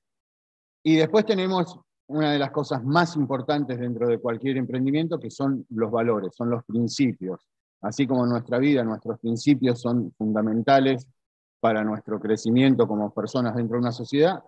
Y 0.85 0.97
después 0.97 1.27
tenemos 1.27 1.79
una 2.07 2.33
de 2.33 2.39
las 2.39 2.51
cosas 2.51 2.85
más 2.85 3.17
importantes 3.17 3.79
dentro 3.79 4.07
de 4.07 4.19
cualquier 4.19 4.57
emprendimiento, 4.57 5.19
que 5.19 5.31
son 5.31 5.67
los 5.71 5.91
valores, 5.91 6.35
son 6.35 6.51
los 6.51 6.65
principios. 6.65 7.49
Así 7.81 8.07
como 8.07 8.25
en 8.25 8.31
nuestra 8.31 8.59
vida, 8.59 8.85
nuestros 8.85 9.19
principios 9.19 9.81
son 9.81 10.13
fundamentales 10.13 11.09
para 11.63 11.85
nuestro 11.85 12.19
crecimiento 12.19 12.89
como 12.89 13.15
personas 13.15 13.55
dentro 13.55 13.77
de 13.77 13.83
una 13.83 13.93
sociedad, 13.93 14.43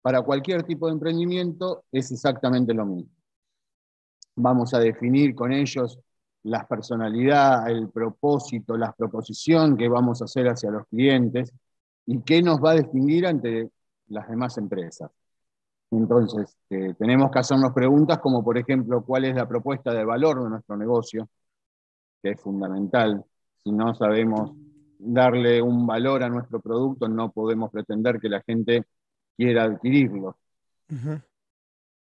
para 0.00 0.22
cualquier 0.22 0.62
tipo 0.62 0.86
de 0.86 0.92
emprendimiento 0.92 1.82
es 1.90 2.12
exactamente 2.12 2.72
lo 2.72 2.86
mismo. 2.86 3.10
Vamos 4.36 4.72
a 4.72 4.78
definir 4.78 5.34
con 5.34 5.52
ellos 5.52 5.98
la 6.44 6.68
personalidad, 6.68 7.68
el 7.68 7.88
propósito, 7.88 8.76
la 8.76 8.92
proposición 8.92 9.76
que 9.76 9.88
vamos 9.88 10.22
a 10.22 10.26
hacer 10.26 10.46
hacia 10.46 10.70
los 10.70 10.86
clientes 10.86 11.52
y 12.06 12.22
qué 12.22 12.40
nos 12.40 12.62
va 12.62 12.70
a 12.70 12.74
distinguir 12.74 13.26
ante 13.26 13.68
las 14.06 14.28
demás 14.28 14.56
empresas. 14.56 15.10
Entonces, 15.90 16.56
eh, 16.70 16.94
tenemos 16.96 17.32
que 17.32 17.40
hacernos 17.40 17.72
preguntas 17.72 18.20
como, 18.20 18.44
por 18.44 18.56
ejemplo, 18.56 19.04
cuál 19.04 19.24
es 19.24 19.34
la 19.34 19.48
propuesta 19.48 19.92
de 19.92 20.04
valor 20.04 20.44
de 20.44 20.50
nuestro 20.50 20.76
negocio, 20.76 21.28
que 22.22 22.30
es 22.30 22.40
fundamental. 22.40 23.24
Si 23.64 23.72
no 23.72 23.92
sabemos 23.96 24.52
darle 25.02 25.62
un 25.62 25.86
valor 25.86 26.22
a 26.22 26.28
nuestro 26.28 26.60
producto, 26.60 27.08
no 27.08 27.30
podemos 27.32 27.70
pretender 27.70 28.20
que 28.20 28.28
la 28.28 28.42
gente 28.42 28.84
quiera 29.36 29.64
adquirirlo. 29.64 30.36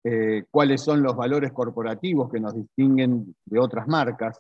Eh, 0.04 0.46
cuáles 0.52 0.82
son 0.82 1.02
los 1.02 1.16
valores 1.16 1.52
corporativos 1.54 2.30
que 2.32 2.40
nos 2.40 2.54
distinguen 2.54 3.36
de 3.46 3.60
otras 3.60 3.88
marcas. 3.88 4.40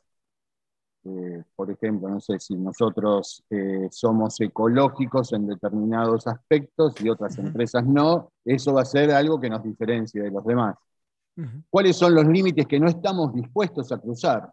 Eh, 1.05 1.43
por 1.55 1.71
ejemplo, 1.71 2.09
no 2.09 2.19
sé 2.19 2.39
si 2.39 2.55
nosotros 2.55 3.43
eh, 3.49 3.87
somos 3.91 4.39
ecológicos 4.39 5.33
en 5.33 5.47
determinados 5.47 6.27
aspectos 6.27 6.95
y 7.01 7.09
otras 7.09 7.37
empresas 7.37 7.85
no, 7.85 8.31
eso 8.45 8.73
va 8.73 8.83
a 8.83 8.85
ser 8.85 9.11
algo 9.11 9.39
que 9.39 9.49
nos 9.49 9.63
diferencie 9.63 10.21
de 10.21 10.31
los 10.31 10.45
demás. 10.45 10.75
¿Cuáles 11.69 11.97
son 11.97 12.13
los 12.13 12.25
límites 12.27 12.67
que 12.67 12.79
no 12.79 12.87
estamos 12.87 13.33
dispuestos 13.33 13.91
a 13.91 13.99
cruzar? 13.99 14.51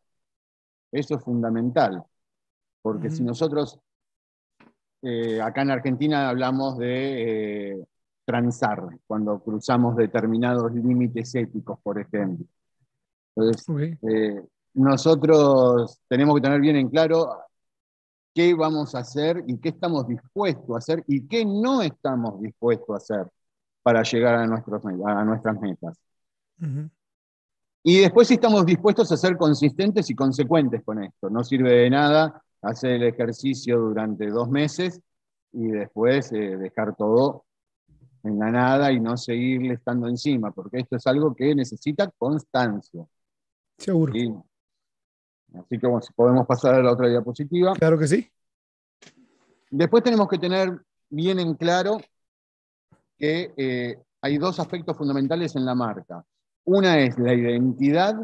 Eso 0.90 1.14
es 1.14 1.23
fundamental, 1.23 2.02
porque 2.80 3.11
si 3.11 3.23
nosotros 3.23 3.78
eh, 5.02 5.40
acá 5.40 5.62
en 5.62 5.71
Argentina 5.71 6.28
hablamos 6.28 6.76
de 6.78 7.71
eh, 7.73 7.85
transar, 8.25 8.87
cuando 9.07 9.40
cruzamos 9.40 9.97
determinados 9.97 10.73
límites 10.73 11.35
éticos, 11.35 11.78
por 11.83 11.99
ejemplo. 11.99 12.47
Entonces, 13.35 13.99
eh, 14.02 14.42
nosotros 14.75 15.99
tenemos 16.09 16.37
que 16.37 16.42
tener 16.42 16.61
bien 16.61 16.76
en 16.76 16.88
claro 16.88 17.28
qué 18.35 18.54
vamos 18.54 18.95
a 18.95 18.99
hacer 19.00 19.42
y 19.47 19.59
qué 19.59 19.71
estamos 19.71 20.07
dispuestos 20.07 20.75
a 20.75 20.78
hacer 20.78 21.02
y 21.07 21.26
qué 21.26 21.45
no 21.45 21.83
estamos 21.83 22.40
dispuestos 22.40 22.90
a 22.90 22.97
hacer 22.97 23.26
para 23.83 24.02
llegar 24.02 24.35
a, 24.35 24.47
nuestros, 24.47 24.85
a 24.85 25.25
nuestras 25.25 25.61
metas. 25.61 25.99
Y 27.83 28.00
después 28.00 28.28
si 28.28 28.35
estamos 28.35 28.66
dispuestos 28.66 29.11
a 29.11 29.16
ser 29.16 29.37
consistentes 29.38 30.11
y 30.11 30.14
consecuentes 30.14 30.83
con 30.85 31.02
esto. 31.02 31.30
No 31.30 31.42
sirve 31.42 31.73
de 31.73 31.90
nada 31.90 32.42
hacer 32.62 32.92
el 32.92 33.02
ejercicio 33.04 33.78
durante 33.78 34.28
dos 34.28 34.48
meses 34.48 35.00
y 35.52 35.68
después 35.68 36.32
eh, 36.32 36.56
dejar 36.56 36.94
todo 36.96 37.44
en 38.22 38.38
la 38.38 38.50
nada 38.50 38.92
y 38.92 39.00
no 39.00 39.16
seguirle 39.16 39.74
estando 39.74 40.08
encima, 40.08 40.50
porque 40.52 40.80
esto 40.80 40.96
es 40.96 41.06
algo 41.06 41.34
que 41.34 41.54
necesita 41.54 42.10
constancia. 42.18 43.04
Seguro. 43.78 44.12
Así 45.54 45.78
que 45.78 45.86
bueno, 45.86 46.06
podemos 46.14 46.46
pasar 46.46 46.74
a 46.74 46.82
la 46.82 46.92
otra 46.92 47.08
diapositiva. 47.08 47.72
Claro 47.74 47.98
que 47.98 48.06
sí. 48.06 48.30
Después 49.70 50.02
tenemos 50.02 50.28
que 50.28 50.38
tener 50.38 50.80
bien 51.08 51.40
en 51.40 51.54
claro 51.54 51.98
que 53.16 53.52
eh, 53.56 53.98
hay 54.20 54.38
dos 54.38 54.60
aspectos 54.60 54.96
fundamentales 54.96 55.56
en 55.56 55.64
la 55.64 55.74
marca. 55.74 56.24
Una 56.64 56.98
es 56.98 57.18
la 57.18 57.34
identidad 57.34 58.16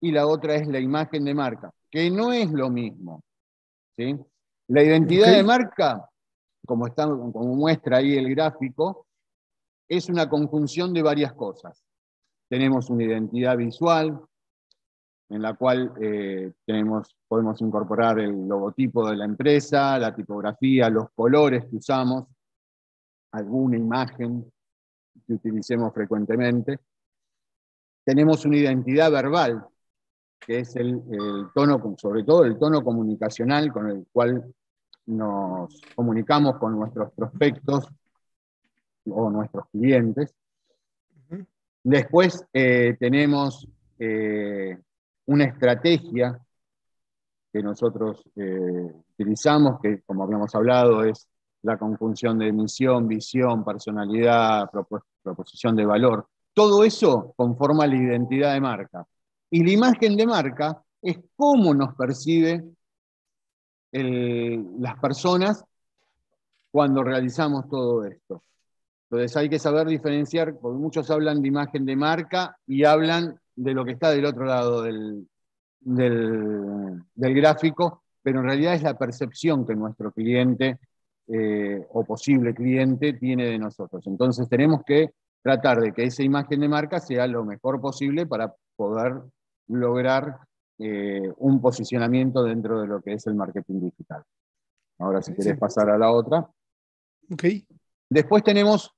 y 0.00 0.12
la 0.12 0.26
otra 0.26 0.54
es 0.54 0.66
la 0.66 0.80
imagen 0.80 1.24
de 1.24 1.34
marca, 1.34 1.72
que 1.90 2.10
no 2.10 2.32
es 2.32 2.50
lo 2.50 2.70
mismo. 2.70 3.22
La 4.68 4.82
identidad 4.82 5.32
de 5.32 5.42
marca, 5.42 6.08
como, 6.66 6.86
está, 6.86 7.06
como 7.06 7.54
muestra 7.56 7.98
ahí 7.98 8.16
el 8.16 8.30
gráfico, 8.34 9.06
es 9.88 10.08
una 10.08 10.28
conjunción 10.28 10.92
de 10.92 11.02
varias 11.02 11.32
cosas. 11.32 11.82
Tenemos 12.48 12.90
una 12.90 13.04
identidad 13.04 13.56
visual, 13.56 14.20
en 15.30 15.42
la 15.42 15.54
cual 15.54 15.92
eh, 16.00 16.52
tenemos, 16.64 17.14
podemos 17.26 17.60
incorporar 17.60 18.18
el 18.18 18.48
logotipo 18.48 19.08
de 19.08 19.16
la 19.16 19.24
empresa, 19.24 19.98
la 19.98 20.14
tipografía, 20.14 20.88
los 20.88 21.10
colores 21.10 21.64
que 21.66 21.76
usamos, 21.76 22.26
alguna 23.32 23.76
imagen 23.76 24.50
que 25.26 25.34
utilicemos 25.34 25.92
frecuentemente. 25.92 26.78
Tenemos 28.04 28.44
una 28.46 28.56
identidad 28.56 29.10
verbal, 29.10 29.66
que 30.40 30.60
es 30.60 30.76
el, 30.76 31.02
tono, 31.54 31.96
sobre 31.98 32.24
todo 32.24 32.44
el 32.44 32.58
tono 32.58 32.82
comunicacional 32.82 33.72
con 33.72 33.90
el 33.90 34.06
cual 34.12 34.44
nos 35.06 35.80
comunicamos 35.94 36.56
con 36.58 36.78
nuestros 36.78 37.12
prospectos 37.12 37.88
o 39.10 39.30
nuestros 39.30 39.66
clientes. 39.70 40.34
Después 41.82 42.44
eh, 42.52 42.96
tenemos 42.98 43.66
eh, 43.98 44.76
una 45.26 45.44
estrategia 45.44 46.38
que 47.52 47.62
nosotros 47.62 48.22
eh, 48.36 48.92
utilizamos, 49.12 49.80
que 49.80 50.02
como 50.02 50.24
habíamos 50.24 50.54
hablado 50.54 51.04
es 51.04 51.28
la 51.62 51.78
conjunción 51.78 52.38
de 52.38 52.52
misión, 52.52 53.08
visión, 53.08 53.64
personalidad, 53.64 54.70
proposición 55.22 55.74
de 55.74 55.86
valor. 55.86 56.28
Todo 56.52 56.84
eso 56.84 57.32
conforma 57.36 57.86
la 57.86 57.96
identidad 57.96 58.54
de 58.54 58.60
marca. 58.60 59.06
Y 59.50 59.64
la 59.64 59.72
imagen 59.72 60.16
de 60.16 60.26
marca 60.26 60.82
es 61.02 61.18
cómo 61.36 61.74
nos 61.74 61.94
percibe 61.94 62.64
las 63.90 64.98
personas 65.00 65.64
cuando 66.70 67.02
realizamos 67.02 67.68
todo 67.68 68.04
esto. 68.04 68.42
Entonces 69.10 69.36
hay 69.36 69.48
que 69.48 69.58
saber 69.58 69.86
diferenciar, 69.86 70.58
porque 70.58 70.78
muchos 70.78 71.10
hablan 71.10 71.40
de 71.40 71.48
imagen 71.48 71.86
de 71.86 71.96
marca 71.96 72.58
y 72.66 72.84
hablan 72.84 73.40
de 73.56 73.72
lo 73.72 73.84
que 73.84 73.92
está 73.92 74.10
del 74.10 74.26
otro 74.26 74.44
lado 74.44 74.82
del, 74.82 75.26
del, 75.80 77.34
gráfico, 77.34 78.02
pero 78.22 78.40
en 78.40 78.46
realidad 78.46 78.74
es 78.74 78.82
la 78.82 78.98
percepción 78.98 79.66
que 79.66 79.74
nuestro 79.74 80.12
cliente 80.12 80.78
eh, 81.26 81.86
o 81.90 82.04
posible 82.04 82.54
cliente 82.54 83.14
tiene 83.14 83.46
de 83.46 83.58
nosotros. 83.58 84.06
Entonces 84.06 84.48
tenemos 84.48 84.82
que 84.84 85.10
tratar 85.42 85.80
de 85.80 85.92
que 85.92 86.04
esa 86.04 86.22
imagen 86.22 86.60
de 86.60 86.68
marca 86.68 87.00
sea 87.00 87.26
lo 87.26 87.44
mejor 87.44 87.80
posible 87.80 88.26
para 88.26 88.54
poder 88.76 89.22
lograr 89.68 90.38
eh, 90.78 91.32
un 91.38 91.60
posicionamiento 91.60 92.42
dentro 92.42 92.80
de 92.80 92.86
lo 92.86 93.00
que 93.00 93.14
es 93.14 93.26
el 93.26 93.34
marketing 93.34 93.80
digital. 93.80 94.22
Ahora, 94.98 95.22
si 95.22 95.32
querés 95.34 95.58
pasar 95.58 95.90
a 95.90 95.98
la 95.98 96.10
otra. 96.10 96.48
Ok. 97.30 97.44
Después 98.10 98.42
tenemos 98.42 98.92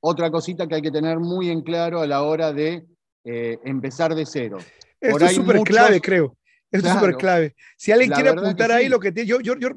otra 0.00 0.30
cosita 0.30 0.66
que 0.66 0.76
hay 0.76 0.82
que 0.82 0.90
tener 0.90 1.18
muy 1.18 1.50
en 1.50 1.62
claro 1.62 2.00
a 2.00 2.06
la 2.06 2.22
hora 2.22 2.52
de 2.52 2.86
eh, 3.24 3.58
empezar 3.64 4.14
de 4.14 4.26
cero. 4.26 4.58
Esto 5.00 5.24
es 5.24 5.34
súper 5.34 5.60
clave, 5.60 6.00
creo. 6.00 6.36
Esto 6.70 6.88
es 6.88 6.94
súper 6.94 7.16
clave. 7.16 7.54
Si 7.76 7.92
alguien 7.92 8.10
quiere 8.10 8.28
apuntar 8.30 8.70
ahí 8.70 8.88
lo 8.88 9.00
que 9.00 9.10
tiene, 9.10 9.26
yo, 9.26 9.40
yo, 9.40 9.54
yo, 9.56 9.70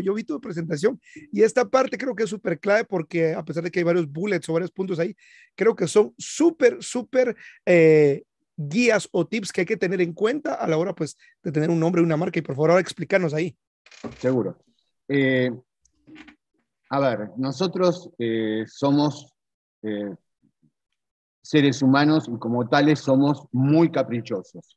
yo 0.00 0.14
vi 0.14 0.24
tu 0.24 0.40
presentación 0.40 0.98
y 1.30 1.42
esta 1.42 1.66
parte 1.66 1.98
creo 1.98 2.14
que 2.14 2.24
es 2.24 2.30
súper 2.30 2.58
clave 2.58 2.84
porque 2.84 3.34
a 3.34 3.44
pesar 3.44 3.62
de 3.62 3.70
que 3.70 3.80
hay 3.80 3.84
varios 3.84 4.10
bullets 4.10 4.48
o 4.48 4.54
varios 4.54 4.70
puntos 4.70 4.98
ahí, 4.98 5.14
creo 5.54 5.76
que 5.76 5.86
son 5.86 6.14
súper, 6.16 6.82
súper 6.82 7.36
eh, 7.66 8.24
guías 8.56 9.08
o 9.12 9.26
tips 9.26 9.52
que 9.52 9.62
hay 9.62 9.66
que 9.66 9.76
tener 9.76 10.00
en 10.00 10.12
cuenta 10.12 10.54
a 10.54 10.66
la 10.66 10.78
hora 10.78 10.94
pues 10.94 11.16
de 11.42 11.52
tener 11.52 11.70
un 11.70 11.80
nombre 11.80 12.02
y 12.02 12.04
una 12.04 12.16
marca. 12.16 12.38
Y 12.38 12.42
por 12.42 12.54
favor, 12.54 12.70
ahora 12.70 12.80
explícanos 12.80 13.34
ahí. 13.34 13.56
Seguro. 14.18 14.58
Eh, 15.08 15.50
a 16.90 17.00
ver, 17.00 17.30
nosotros 17.36 18.10
eh, 18.18 18.64
somos 18.66 19.32
seres 21.46 21.80
humanos 21.80 22.28
y 22.28 22.36
como 22.38 22.68
tales 22.68 22.98
somos 22.98 23.46
muy 23.52 23.90
caprichosos. 23.90 24.76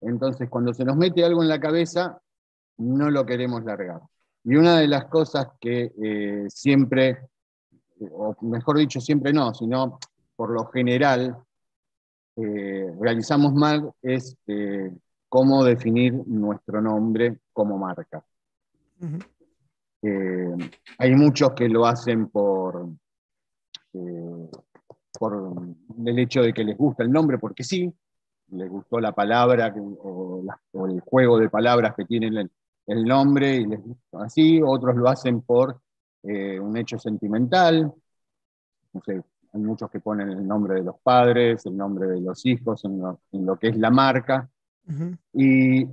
Entonces, 0.00 0.48
cuando 0.48 0.72
se 0.72 0.84
nos 0.84 0.96
mete 0.96 1.24
algo 1.24 1.42
en 1.42 1.48
la 1.48 1.58
cabeza, 1.58 2.20
no 2.78 3.10
lo 3.10 3.26
queremos 3.26 3.64
largar. 3.64 4.00
Y 4.44 4.56
una 4.56 4.78
de 4.78 4.88
las 4.88 5.06
cosas 5.06 5.48
que 5.60 5.92
eh, 6.02 6.46
siempre, 6.48 7.28
o 8.10 8.36
mejor 8.42 8.78
dicho, 8.78 9.00
siempre 9.00 9.32
no, 9.32 9.54
sino 9.54 9.98
por 10.36 10.50
lo 10.50 10.66
general 10.66 11.36
eh, 12.36 12.90
realizamos 12.98 13.52
mal 13.52 13.92
es 14.00 14.36
eh, 14.46 14.90
cómo 15.28 15.64
definir 15.64 16.14
nuestro 16.26 16.80
nombre 16.80 17.40
como 17.52 17.78
marca. 17.78 18.24
Eh, 20.02 20.56
hay 20.98 21.14
muchos 21.14 21.52
que 21.52 21.68
lo 21.68 21.86
hacen 21.86 22.28
por, 22.28 22.88
eh, 23.92 24.50
por 25.18 25.54
el 26.04 26.18
hecho 26.18 26.42
de 26.42 26.52
que 26.52 26.64
les 26.64 26.76
gusta 26.76 27.02
el 27.02 27.12
nombre, 27.12 27.38
porque 27.38 27.64
sí, 27.64 27.92
les 28.48 28.68
gustó 28.68 29.00
la 29.00 29.12
palabra 29.12 29.74
o, 29.76 30.44
el 30.86 31.00
juego 31.00 31.38
de 31.38 31.48
palabras 31.48 31.94
que 31.96 32.04
tienen 32.04 32.50
el, 32.86 33.04
nombre 33.04 33.56
y 33.56 33.66
les 33.66 33.82
gusta 33.82 34.24
así, 34.24 34.60
otros 34.62 34.96
lo 34.96 35.08
hacen 35.08 35.42
por 35.42 35.80
un 36.22 36.76
hecho 36.76 36.98
sentimental, 36.98 37.92
no 38.92 39.02
sé, 39.02 39.22
hay 39.52 39.60
muchos 39.60 39.90
que 39.90 40.00
ponen 40.00 40.30
el 40.30 40.46
nombre 40.46 40.76
de 40.76 40.82
los 40.82 40.96
padres, 41.02 41.66
el 41.66 41.76
nombre 41.76 42.06
de 42.08 42.20
los 42.20 42.44
hijos, 42.46 42.84
en 42.84 43.46
lo, 43.46 43.58
que 43.58 43.68
es 43.68 43.76
la 43.76 43.90
marca, 43.90 44.48
y 45.32 45.86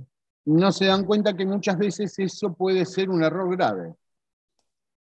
no 0.46 0.72
se 0.72 0.86
dan 0.86 1.04
cuenta 1.04 1.36
que 1.36 1.46
muchas 1.46 1.78
veces 1.78 2.18
eso 2.18 2.54
puede 2.54 2.84
ser 2.84 3.10
un 3.10 3.22
error 3.22 3.54
grave. 3.56 3.94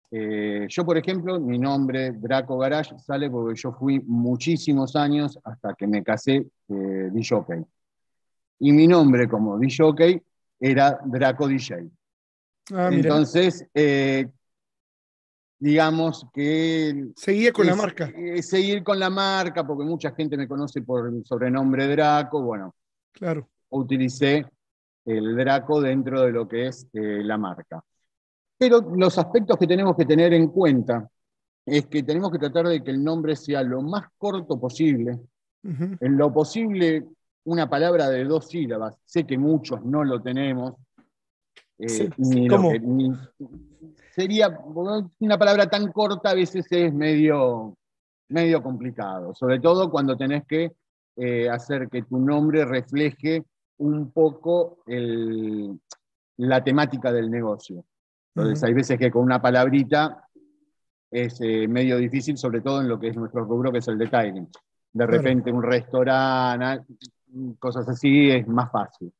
Eh, 0.09 0.65
yo, 0.69 0.85
por 0.85 0.97
ejemplo, 0.97 1.39
mi 1.39 1.57
nombre, 1.57 2.11
Draco 2.11 2.57
Garage, 2.57 2.97
sale 2.99 3.29
porque 3.29 3.59
yo 3.59 3.73
fui 3.73 3.99
muchísimos 3.99 4.95
años 4.95 5.37
hasta 5.43 5.73
que 5.73 5.85
me 5.85 6.03
casé 6.03 6.47
eh, 6.69 7.09
DJ. 7.11 7.65
Y 8.59 8.71
mi 8.71 8.87
nombre 8.87 9.27
como 9.27 9.57
DJ 9.59 10.23
era 10.59 10.99
Draco 11.05 11.47
DJ. 11.47 11.89
Ah, 12.73 12.89
Entonces, 12.91 13.65
eh, 13.73 14.27
digamos 15.59 16.27
que... 16.33 17.11
Seguía 17.15 17.51
con 17.51 17.67
la 17.67 17.75
marca. 17.75 18.11
Eh, 18.15 18.41
seguir 18.43 18.83
con 18.83 18.99
la 18.99 19.09
marca, 19.09 19.65
porque 19.65 19.83
mucha 19.83 20.11
gente 20.13 20.37
me 20.37 20.47
conoce 20.47 20.81
por 20.81 21.07
el 21.07 21.25
sobrenombre 21.25 21.87
Draco, 21.87 22.41
bueno. 22.41 22.75
Claro. 23.11 23.49
Utilicé 23.69 24.45
el 25.05 25.35
Draco 25.35 25.81
dentro 25.81 26.21
de 26.21 26.31
lo 26.31 26.47
que 26.47 26.67
es 26.67 26.87
la 26.93 27.37
marca. 27.37 27.83
Pero 28.57 28.81
los 28.95 29.17
aspectos 29.17 29.57
que 29.57 29.67
tenemos 29.67 29.95
que 29.95 30.05
tener 30.05 30.33
en 30.33 30.47
cuenta 30.47 31.07
es 31.65 31.85
que 31.87 32.01
tenemos 32.03 32.31
que 32.31 32.39
tratar 32.39 32.67
de 32.67 32.83
que 32.83 32.91
el 32.91 33.03
nombre 33.03 33.35
sea 33.35 33.61
lo 33.61 33.81
más 33.81 34.05
corto 34.17 34.59
posible, 34.59 35.19
en 35.63 36.17
lo 36.17 36.33
posible 36.33 37.05
una 37.43 37.69
palabra 37.69 38.09
de 38.09 38.23
dos 38.23 38.47
sílabas. 38.47 38.97
Sé 39.05 39.25
que 39.25 39.37
muchos 39.37 39.83
no 39.83 40.03
lo 40.03 40.21
tenemos. 40.21 40.75
Eh, 41.79 42.09
¿Cómo? 42.49 42.71
sería 44.15 44.59
una 45.19 45.37
palabra 45.37 45.69
tan 45.69 45.91
corta 45.91 46.31
a 46.31 46.33
veces 46.33 46.65
es 46.71 46.91
medio, 46.93 47.77
medio 48.29 48.63
complicado, 48.63 49.35
sobre 49.35 49.59
todo 49.59 49.91
cuando 49.91 50.17
tenés 50.17 50.45
que 50.47 50.71
eh, 51.15 51.49
hacer 51.49 51.87
que 51.87 52.01
tu 52.01 52.17
nombre 52.17 52.65
refleje 52.65 53.43
un 53.77 54.11
poco 54.11 54.79
la 56.37 56.63
temática 56.63 57.11
del 57.11 57.29
negocio. 57.29 57.85
Entonces, 58.35 58.63
hay 58.63 58.73
veces 58.73 58.99
que 58.99 59.11
con 59.11 59.23
una 59.23 59.41
palabrita 59.41 60.27
es 61.09 61.39
eh, 61.41 61.67
medio 61.67 61.97
difícil, 61.97 62.37
sobre 62.37 62.61
todo 62.61 62.81
en 62.81 62.87
lo 62.87 62.99
que 62.99 63.07
es 63.07 63.15
nuestro 63.15 63.43
rubro, 63.45 63.71
que 63.71 63.79
es 63.79 63.87
el 63.87 63.97
detailing. 63.97 64.47
De 64.93 65.05
repente 65.05 65.51
un 65.51 65.63
restaurante, 65.63 66.85
cosas 67.59 67.87
así, 67.89 68.29
es 68.29 68.47
más 68.47 68.71
fácil. 68.71 69.11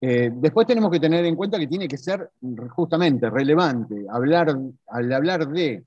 Eh, 0.00 0.30
después 0.32 0.66
tenemos 0.66 0.90
que 0.92 1.00
tener 1.00 1.24
en 1.24 1.34
cuenta 1.34 1.58
que 1.58 1.66
tiene 1.66 1.88
que 1.88 1.98
ser 1.98 2.30
justamente 2.70 3.28
relevante, 3.30 4.06
hablar, 4.08 4.56
al 4.86 5.12
hablar 5.12 5.48
de, 5.48 5.84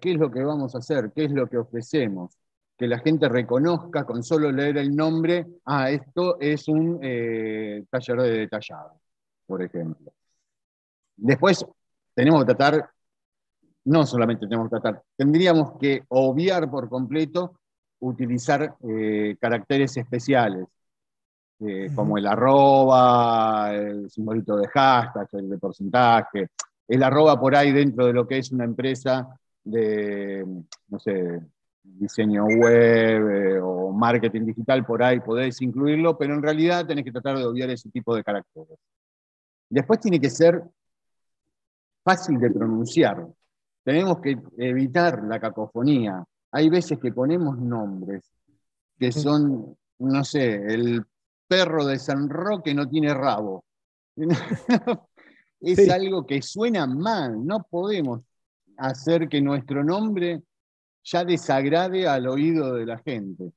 qué 0.00 0.12
es 0.12 0.16
lo 0.16 0.30
que 0.30 0.42
vamos 0.42 0.74
a 0.74 0.78
hacer, 0.78 1.12
qué 1.14 1.24
es 1.24 1.32
lo 1.32 1.48
que 1.48 1.58
ofrecemos, 1.58 2.38
que 2.76 2.86
la 2.86 3.00
gente 3.00 3.28
reconozca 3.28 4.04
con 4.04 4.22
solo 4.22 4.52
leer 4.52 4.78
el 4.78 4.94
nombre, 4.94 5.46
ah, 5.64 5.90
esto 5.90 6.38
es 6.40 6.68
un 6.68 7.00
eh, 7.02 7.84
taller 7.90 8.22
de 8.22 8.30
detallado, 8.30 9.00
por 9.46 9.60
ejemplo. 9.62 10.12
Después, 11.16 11.66
tenemos 12.14 12.44
que 12.44 12.54
tratar, 12.54 12.90
no 13.84 14.06
solamente 14.06 14.46
tenemos 14.46 14.68
que 14.68 14.78
tratar, 14.78 15.02
tendríamos 15.16 15.72
que 15.80 16.04
obviar 16.08 16.70
por 16.70 16.88
completo 16.88 17.58
utilizar 18.00 18.76
eh, 18.88 19.36
caracteres 19.40 19.96
especiales, 19.96 20.66
eh, 21.60 21.90
como 21.94 22.18
el 22.18 22.26
arroba, 22.26 23.74
el 23.74 24.10
simbolito 24.10 24.56
de 24.56 24.68
hashtag, 24.68 25.28
el 25.32 25.50
de 25.50 25.58
porcentaje, 25.58 26.48
el 26.86 27.02
arroba 27.02 27.38
por 27.38 27.56
ahí 27.56 27.72
dentro 27.72 28.06
de 28.06 28.12
lo 28.12 28.26
que 28.26 28.38
es 28.38 28.52
una 28.52 28.64
empresa 28.64 29.28
de, 29.64 30.46
no 30.88 30.98
sé, 30.98 31.40
diseño 31.82 32.44
web 32.44 33.30
eh, 33.30 33.60
o 33.60 33.92
marketing 33.92 34.46
digital, 34.46 34.84
por 34.86 35.02
ahí 35.02 35.20
podés 35.20 35.60
incluirlo, 35.60 36.16
pero 36.16 36.34
en 36.34 36.42
realidad 36.42 36.86
tenés 36.86 37.04
que 37.04 37.12
tratar 37.12 37.38
de 37.38 37.44
obviar 37.44 37.70
ese 37.70 37.90
tipo 37.90 38.14
de 38.14 38.22
caracteres. 38.22 38.78
Después 39.68 40.00
tiene 40.00 40.20
que 40.20 40.30
ser 40.30 40.62
fácil 42.04 42.38
de 42.38 42.50
pronunciar. 42.50 43.26
Tenemos 43.84 44.20
que 44.20 44.38
evitar 44.58 45.22
la 45.24 45.40
cacofonía. 45.40 46.24
Hay 46.52 46.68
veces 46.68 46.98
que 46.98 47.12
ponemos 47.12 47.58
nombres 47.58 48.30
que 48.98 49.12
son, 49.12 49.76
no 49.98 50.24
sé, 50.24 50.54
el 50.54 51.04
perro 51.48 51.86
de 51.86 51.98
San 51.98 52.28
Roque 52.28 52.74
no 52.74 52.88
tiene 52.88 53.12
rabo. 53.14 53.64
es 55.60 55.90
algo 55.90 56.26
que 56.26 56.42
suena 56.42 56.86
mal. 56.86 57.44
No 57.44 57.66
podemos 57.68 58.20
hacer 58.76 59.28
que 59.28 59.40
nuestro 59.40 59.82
nombre 59.82 60.42
ya 61.02 61.24
desagrade 61.24 62.06
al 62.06 62.28
oído 62.28 62.74
de 62.74 62.86
la 62.86 62.98
gente. 62.98 63.52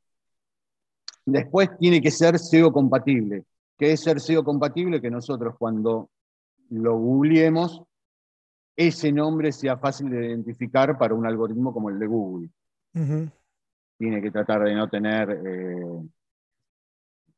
Después 1.25 1.69
tiene 1.77 2.01
que 2.01 2.09
ser 2.09 2.39
SEO 2.39 2.71
compatible. 2.71 3.43
¿Qué 3.77 3.91
es 3.91 4.01
ser 4.01 4.19
SEO 4.19 4.43
compatible? 4.43 5.01
Que 5.01 5.11
nosotros 5.11 5.55
cuando 5.57 6.09
lo 6.69 6.97
googleemos 6.97 7.83
ese 8.75 9.11
nombre 9.11 9.51
sea 9.51 9.77
fácil 9.77 10.09
de 10.09 10.27
identificar 10.27 10.97
para 10.97 11.13
un 11.13 11.25
algoritmo 11.25 11.73
como 11.73 11.89
el 11.89 11.99
de 11.99 12.07
Google. 12.07 12.49
Tiene 12.93 14.21
que 14.21 14.31
tratar 14.31 14.63
de 14.63 14.73
no 14.73 14.89
tener 14.89 15.29
eh, 15.45 16.09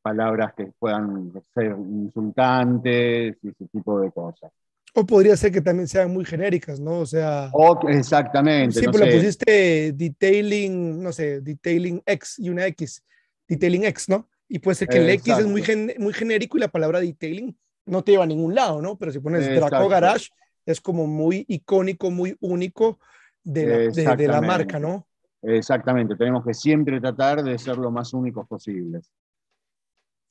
palabras 0.03 0.53
que 0.53 0.71
puedan 0.77 1.31
ser 1.55 1.71
insultantes 1.71 3.37
y 3.41 3.49
ese 3.49 3.65
tipo 3.71 3.99
de 3.99 4.11
cosas. 4.11 4.51
O 4.93 5.05
podría 5.05 5.35
ser 5.35 5.51
que 5.51 5.61
también 5.61 5.87
sean 5.87 6.11
muy 6.11 6.23
genéricas, 6.23 6.79
¿no? 6.79 6.99
O 6.99 7.05
sea. 7.05 7.51
exactamente. 7.87 8.79
Sí, 8.79 8.85
pero 8.91 9.11
pusiste 9.11 9.91
detailing, 9.93 11.01
no 11.01 11.11
sé, 11.11 11.41
detailing 11.41 12.03
X 12.05 12.37
y 12.37 12.49
una 12.51 12.67
X. 12.67 13.03
Detailing 13.47 13.85
X, 13.85 14.09
¿no? 14.09 14.29
Y 14.47 14.59
puede 14.59 14.75
ser 14.75 14.87
que 14.87 14.97
el 14.97 15.09
X 15.09 15.39
es 15.39 15.47
muy, 15.47 15.63
muy 15.97 16.13
genérico 16.13 16.57
y 16.57 16.59
la 16.59 16.67
palabra 16.67 16.99
detailing 16.99 17.57
no 17.85 18.03
te 18.03 18.11
lleva 18.11 18.25
a 18.25 18.27
ningún 18.27 18.53
lado, 18.53 18.81
¿no? 18.81 18.97
Pero 18.97 19.11
si 19.11 19.19
pones 19.19 19.47
Draco 19.47 19.89
Garage, 19.89 20.29
es 20.65 20.79
como 20.79 21.07
muy 21.07 21.45
icónico, 21.47 22.11
muy 22.11 22.37
único 22.39 22.99
de 23.43 24.27
la, 24.27 24.41
marca, 24.41 24.79
¿no? 24.79 25.07
Exactamente, 25.41 26.15
tenemos 26.15 26.45
que 26.45 26.53
siempre 26.53 27.01
tratar 27.01 27.43
de 27.43 27.57
ser 27.57 27.77
lo 27.77 27.91
más 27.91 28.13
únicos 28.13 28.47
posibles. 28.47 29.11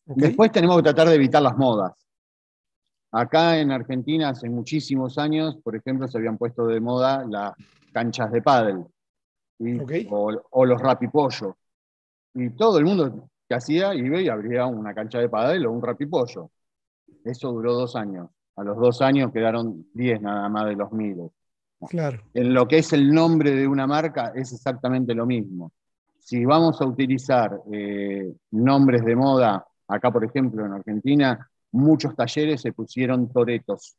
Después 0.05 0.51
tenemos 0.51 0.77
que 0.77 0.83
tratar 0.83 1.09
de 1.09 1.15
evitar 1.15 1.43
las 1.43 1.57
modas. 1.57 1.93
Acá 3.13 3.59
en 3.59 3.71
Argentina 3.71 4.31
hace 4.31 4.49
muchísimos 4.49 5.19
años, 5.19 5.59
por 5.63 5.77
ejemplo, 5.77 6.09
se 6.09 6.19
habían 6.19 6.39
puesto 6.39 6.67
de 6.67 6.81
moda 6.81 7.25
las 7.29 7.53
canchas 7.93 8.33
de 8.33 8.41
pádel 8.43 8.87
o, 10.11 10.65
los 10.67 10.81
rapipollo. 10.81 11.57
Y 12.35 12.51
todo 12.51 12.79
el 12.79 12.85
mundo 12.85 13.29
que 13.49 13.55
hacía 13.55 13.95
iba 13.95 14.21
y 14.21 14.29
abría 14.29 14.67
una 14.67 14.95
cancha 14.95 15.19
de 15.19 15.29
pádel 15.29 15.67
o 15.67 15.73
un 15.73 15.83
rapipollo. 15.83 16.51
Eso 17.25 17.53
duró 17.53 17.75
dos 17.75 17.95
años. 17.97 18.29
A 18.57 18.65
los 18.65 18.77
dos 18.77 19.03
años 19.03 19.33
quedaron 19.33 19.87
10 19.95 20.23
nada 20.23 20.49
más 20.49 20.67
de 20.67 20.77
los 20.77 20.93
miles. 20.93 21.31
Claro. 21.89 22.23
En 22.33 22.55
lo 22.55 22.67
que 22.67 22.79
es 22.79 22.93
el 22.93 23.13
nombre 23.13 23.53
de 23.53 23.67
una 23.67 23.87
marca 23.87 24.33
es 24.35 24.53
exactamente 24.53 25.15
lo 25.15 25.27
mismo. 25.27 25.73
Si 26.19 26.45
vamos 26.45 26.81
a 26.81 26.87
utilizar 26.87 27.61
eh, 27.73 28.33
nombres 28.53 29.05
de 29.05 29.17
moda, 29.17 29.67
acá 29.95 30.11
por 30.11 30.25
ejemplo 30.25 30.65
en 30.65 30.73
Argentina, 30.73 31.51
muchos 31.71 32.15
talleres 32.15 32.61
se 32.61 32.73
pusieron 32.73 33.33
toretos. 33.33 33.97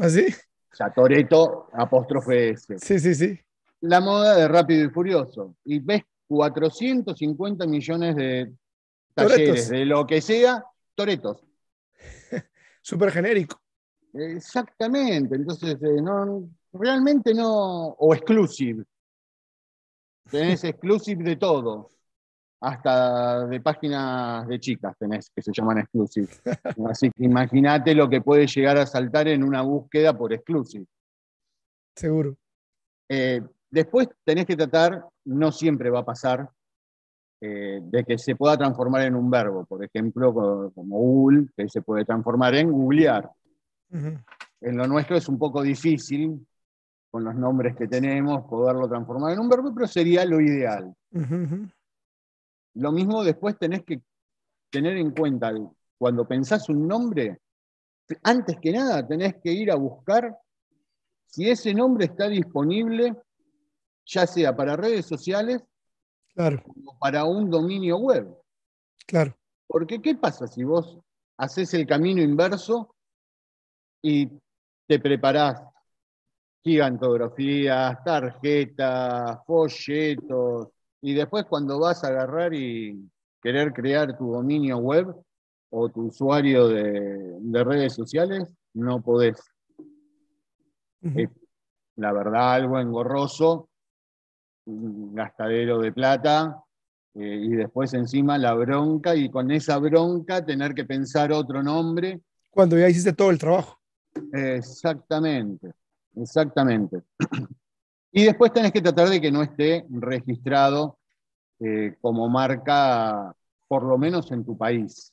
¿Ah, 0.00 0.08
sí? 0.08 0.26
O 0.72 0.76
sea, 0.76 0.92
toreto, 0.92 1.68
apóstrofe 1.72 2.50
S. 2.50 2.78
Sí, 2.78 2.98
sí, 2.98 3.14
sí. 3.14 3.40
La 3.80 4.00
moda 4.00 4.36
de 4.36 4.48
Rápido 4.48 4.84
y 4.84 4.90
Furioso. 4.90 5.56
Y 5.64 5.78
ves 5.78 6.02
450 6.28 7.66
millones 7.66 8.16
de 8.16 8.52
talleres 9.14 9.70
de 9.70 9.84
lo 9.84 10.06
que 10.06 10.20
sea, 10.20 10.64
toretos 10.94 11.42
súper 12.82 13.10
genérico. 13.10 13.60
Exactamente, 14.12 15.36
entonces 15.36 15.76
eh, 15.82 16.00
no, 16.02 16.48
realmente 16.72 17.34
no, 17.34 17.88
o 17.88 18.14
exclusive. 18.14 18.84
Tenés 20.30 20.64
exclusive 20.64 21.22
de 21.22 21.36
todo, 21.36 21.90
hasta 22.66 23.46
de 23.46 23.60
páginas 23.60 24.46
de 24.48 24.58
chicas 24.58 24.96
tenés 24.98 25.30
que 25.30 25.40
se 25.40 25.52
llaman 25.52 25.78
exclusive. 25.78 26.28
Así 26.90 27.10
que 27.12 27.24
imagínate 27.24 27.94
lo 27.94 28.10
que 28.10 28.20
puede 28.20 28.48
llegar 28.48 28.76
a 28.76 28.86
saltar 28.86 29.28
en 29.28 29.44
una 29.44 29.62
búsqueda 29.62 30.18
por 30.18 30.32
exclusive. 30.32 30.84
Seguro. 31.94 32.36
Eh, 33.08 33.40
después 33.70 34.08
tenés 34.24 34.46
que 34.46 34.56
tratar, 34.56 35.04
no 35.26 35.52
siempre 35.52 35.90
va 35.90 36.00
a 36.00 36.04
pasar, 36.04 36.50
eh, 37.40 37.78
de 37.82 38.02
que 38.02 38.18
se 38.18 38.34
pueda 38.34 38.56
transformar 38.56 39.02
en 39.02 39.14
un 39.14 39.30
verbo, 39.30 39.64
por 39.64 39.84
ejemplo, 39.84 40.34
como 40.34 40.98
Google, 40.98 41.46
que 41.56 41.68
se 41.68 41.82
puede 41.82 42.04
transformar 42.04 42.56
en 42.56 42.72
googlear. 42.72 43.30
en 43.92 44.76
lo 44.76 44.88
nuestro 44.88 45.16
es 45.16 45.28
un 45.28 45.38
poco 45.38 45.62
difícil, 45.62 46.44
con 47.12 47.22
los 47.22 47.36
nombres 47.36 47.76
que 47.76 47.86
tenemos, 47.86 48.44
poderlo 48.48 48.88
transformar 48.88 49.34
en 49.34 49.38
un 49.38 49.48
verbo, 49.48 49.72
pero 49.72 49.86
sería 49.86 50.24
lo 50.24 50.40
ideal. 50.40 50.92
Lo 52.76 52.92
mismo 52.92 53.24
después 53.24 53.58
tenés 53.58 53.84
que 53.84 54.00
tener 54.70 54.96
en 54.96 55.10
cuenta, 55.12 55.52
cuando 55.98 56.26
pensás 56.26 56.68
un 56.68 56.86
nombre, 56.86 57.40
antes 58.22 58.58
que 58.60 58.72
nada 58.72 59.06
tenés 59.06 59.36
que 59.42 59.52
ir 59.52 59.70
a 59.70 59.76
buscar 59.76 60.36
si 61.26 61.48
ese 61.48 61.74
nombre 61.74 62.06
está 62.06 62.28
disponible, 62.28 63.14
ya 64.04 64.26
sea 64.26 64.54
para 64.54 64.76
redes 64.76 65.06
sociales 65.06 65.62
claro. 66.34 66.62
o 66.84 66.98
para 66.98 67.24
un 67.24 67.50
dominio 67.50 67.96
web. 67.96 68.36
Claro. 69.06 69.34
Porque 69.66 70.00
¿qué 70.00 70.14
pasa 70.14 70.46
si 70.46 70.62
vos 70.62 70.98
haces 71.38 71.72
el 71.74 71.86
camino 71.86 72.22
inverso 72.22 72.94
y 74.02 74.30
te 74.86 75.00
preparás 75.00 75.62
gigantografías, 76.62 78.02
tarjetas, 78.04 79.38
folletos, 79.46 80.68
y 81.06 81.14
después 81.14 81.44
cuando 81.44 81.78
vas 81.78 82.02
a 82.02 82.08
agarrar 82.08 82.52
y 82.52 83.08
querer 83.40 83.72
crear 83.72 84.18
tu 84.18 84.32
dominio 84.32 84.78
web 84.78 85.14
o 85.70 85.88
tu 85.88 86.06
usuario 86.06 86.66
de, 86.66 87.64
redes 87.64 87.94
sociales, 87.94 88.52
no 88.74 89.00
podés. 89.00 89.40
la 91.94 92.12
verdad, 92.12 92.54
algo 92.54 92.80
engorroso, 92.80 93.68
un 94.64 95.14
gastadero 95.14 95.78
de 95.78 95.92
plata, 95.92 96.60
eh, 97.14 97.40
y 97.40 97.50
después 97.50 97.94
encima 97.94 98.36
la 98.36 98.54
bronca, 98.54 99.14
y 99.14 99.30
con 99.30 99.52
esa 99.52 99.78
bronca 99.78 100.44
tener 100.44 100.74
que 100.74 100.86
pensar 100.86 101.30
otro 101.30 101.62
nombre. 101.62 102.20
Cuando 102.50 102.76
ya 102.76 102.88
hiciste 102.88 103.12
todo 103.12 103.30
el 103.30 103.38
trabajo. 103.38 103.78
Exactamente, 104.32 105.72
exactamente. 106.16 107.04
Y 108.16 108.24
después 108.24 108.50
tenés 108.50 108.72
que 108.72 108.80
tratar 108.80 109.10
de 109.10 109.20
que 109.20 109.30
no 109.30 109.42
esté 109.42 109.84
registrado 109.90 110.96
eh, 111.60 111.96
como 112.00 112.30
marca, 112.30 113.36
por 113.68 113.82
lo 113.82 113.98
menos 113.98 114.32
en 114.32 114.42
tu 114.42 114.56
país. 114.56 115.12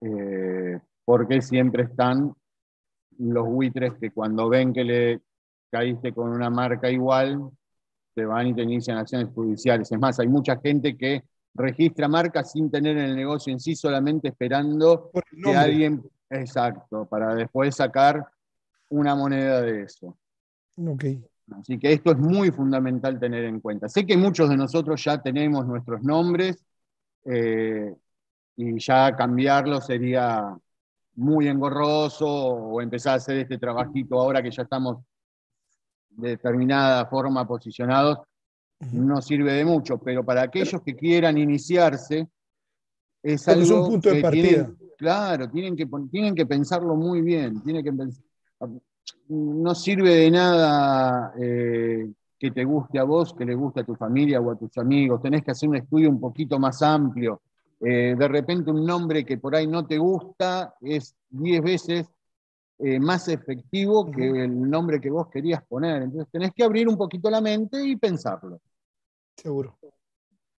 Eh, 0.00 0.78
porque 1.04 1.42
siempre 1.42 1.82
están 1.82 2.32
los 3.18 3.48
buitres 3.48 3.94
que 3.94 4.12
cuando 4.12 4.48
ven 4.48 4.72
que 4.72 4.84
le 4.84 5.20
caíste 5.72 6.12
con 6.12 6.30
una 6.30 6.50
marca 6.50 6.88
igual, 6.88 7.50
te 8.14 8.26
van 8.26 8.46
y 8.46 8.54
te 8.54 8.62
inician 8.62 8.98
acciones 8.98 9.34
judiciales. 9.34 9.90
Es 9.90 9.98
más, 9.98 10.20
hay 10.20 10.28
mucha 10.28 10.60
gente 10.60 10.96
que 10.96 11.24
registra 11.52 12.06
marcas 12.06 12.52
sin 12.52 12.70
tener 12.70 12.96
el 12.96 13.16
negocio 13.16 13.52
en 13.52 13.58
sí, 13.58 13.74
solamente 13.74 14.28
esperando 14.28 15.10
que 15.44 15.56
alguien, 15.56 16.00
exacto, 16.30 17.06
para 17.06 17.34
después 17.34 17.74
sacar 17.74 18.24
una 18.88 19.16
moneda 19.16 19.60
de 19.62 19.82
eso. 19.82 20.16
Okay. 20.76 21.24
Así 21.60 21.78
que 21.78 21.92
esto 21.92 22.12
es 22.12 22.18
muy 22.18 22.50
fundamental 22.50 23.18
tener 23.18 23.44
en 23.44 23.60
cuenta. 23.60 23.88
Sé 23.88 24.06
que 24.06 24.16
muchos 24.16 24.48
de 24.48 24.56
nosotros 24.56 25.02
ya 25.04 25.20
tenemos 25.20 25.66
nuestros 25.66 26.02
nombres 26.02 26.64
eh, 27.24 27.94
y 28.56 28.78
ya 28.78 29.14
cambiarlo 29.16 29.80
sería 29.80 30.56
muy 31.14 31.48
engorroso 31.48 32.26
o 32.26 32.80
empezar 32.80 33.14
a 33.14 33.16
hacer 33.16 33.38
este 33.38 33.58
trabajito 33.58 34.18
ahora 34.18 34.42
que 34.42 34.50
ya 34.50 34.62
estamos 34.62 34.98
de 36.10 36.30
determinada 36.30 37.06
forma 37.06 37.46
posicionados, 37.46 38.18
no 38.92 39.22
sirve 39.22 39.52
de 39.52 39.64
mucho, 39.64 39.98
pero 39.98 40.24
para 40.24 40.42
aquellos 40.42 40.82
que 40.82 40.94
quieran 40.94 41.38
iniciarse, 41.38 42.28
es 43.22 43.48
algo 43.48 43.84
un 43.84 43.90
punto 43.92 44.10
de 44.10 44.20
partida. 44.20 44.70
claro, 44.98 45.48
tienen 45.48 45.76
que, 45.76 45.86
tienen 46.10 46.34
que 46.34 46.44
pensarlo 46.44 46.96
muy 46.96 47.22
bien, 47.22 47.62
tienen 47.62 47.84
que 47.84 47.92
no 49.28 49.74
sirve 49.74 50.14
de 50.14 50.30
nada 50.30 51.32
eh, 51.38 52.10
que 52.38 52.50
te 52.50 52.64
guste 52.64 52.98
a 52.98 53.04
vos, 53.04 53.34
que 53.34 53.44
le 53.44 53.54
guste 53.54 53.80
a 53.80 53.84
tu 53.84 53.94
familia 53.94 54.40
o 54.40 54.50
a 54.50 54.56
tus 54.56 54.76
amigos. 54.78 55.22
Tenés 55.22 55.42
que 55.42 55.52
hacer 55.52 55.68
un 55.68 55.76
estudio 55.76 56.10
un 56.10 56.20
poquito 56.20 56.58
más 56.58 56.82
amplio. 56.82 57.40
Eh, 57.80 58.14
de 58.16 58.28
repente 58.28 58.70
un 58.70 58.84
nombre 58.84 59.24
que 59.24 59.38
por 59.38 59.56
ahí 59.56 59.66
no 59.66 59.86
te 59.86 59.98
gusta 59.98 60.74
es 60.80 61.16
10 61.30 61.62
veces 61.62 62.06
eh, 62.78 63.00
más 63.00 63.28
efectivo 63.28 64.10
que 64.10 64.28
el 64.44 64.70
nombre 64.70 65.00
que 65.00 65.10
vos 65.10 65.28
querías 65.28 65.64
poner. 65.64 66.02
Entonces 66.02 66.28
tenés 66.30 66.52
que 66.52 66.64
abrir 66.64 66.88
un 66.88 66.96
poquito 66.96 67.30
la 67.30 67.40
mente 67.40 67.84
y 67.84 67.96
pensarlo. 67.96 68.60
Seguro. 69.36 69.78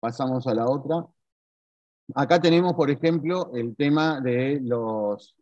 Pasamos 0.00 0.46
a 0.46 0.54
la 0.54 0.66
otra. 0.66 1.06
Acá 2.14 2.40
tenemos, 2.40 2.74
por 2.74 2.90
ejemplo, 2.90 3.52
el 3.54 3.76
tema 3.76 4.20
de 4.20 4.60
los 4.62 5.34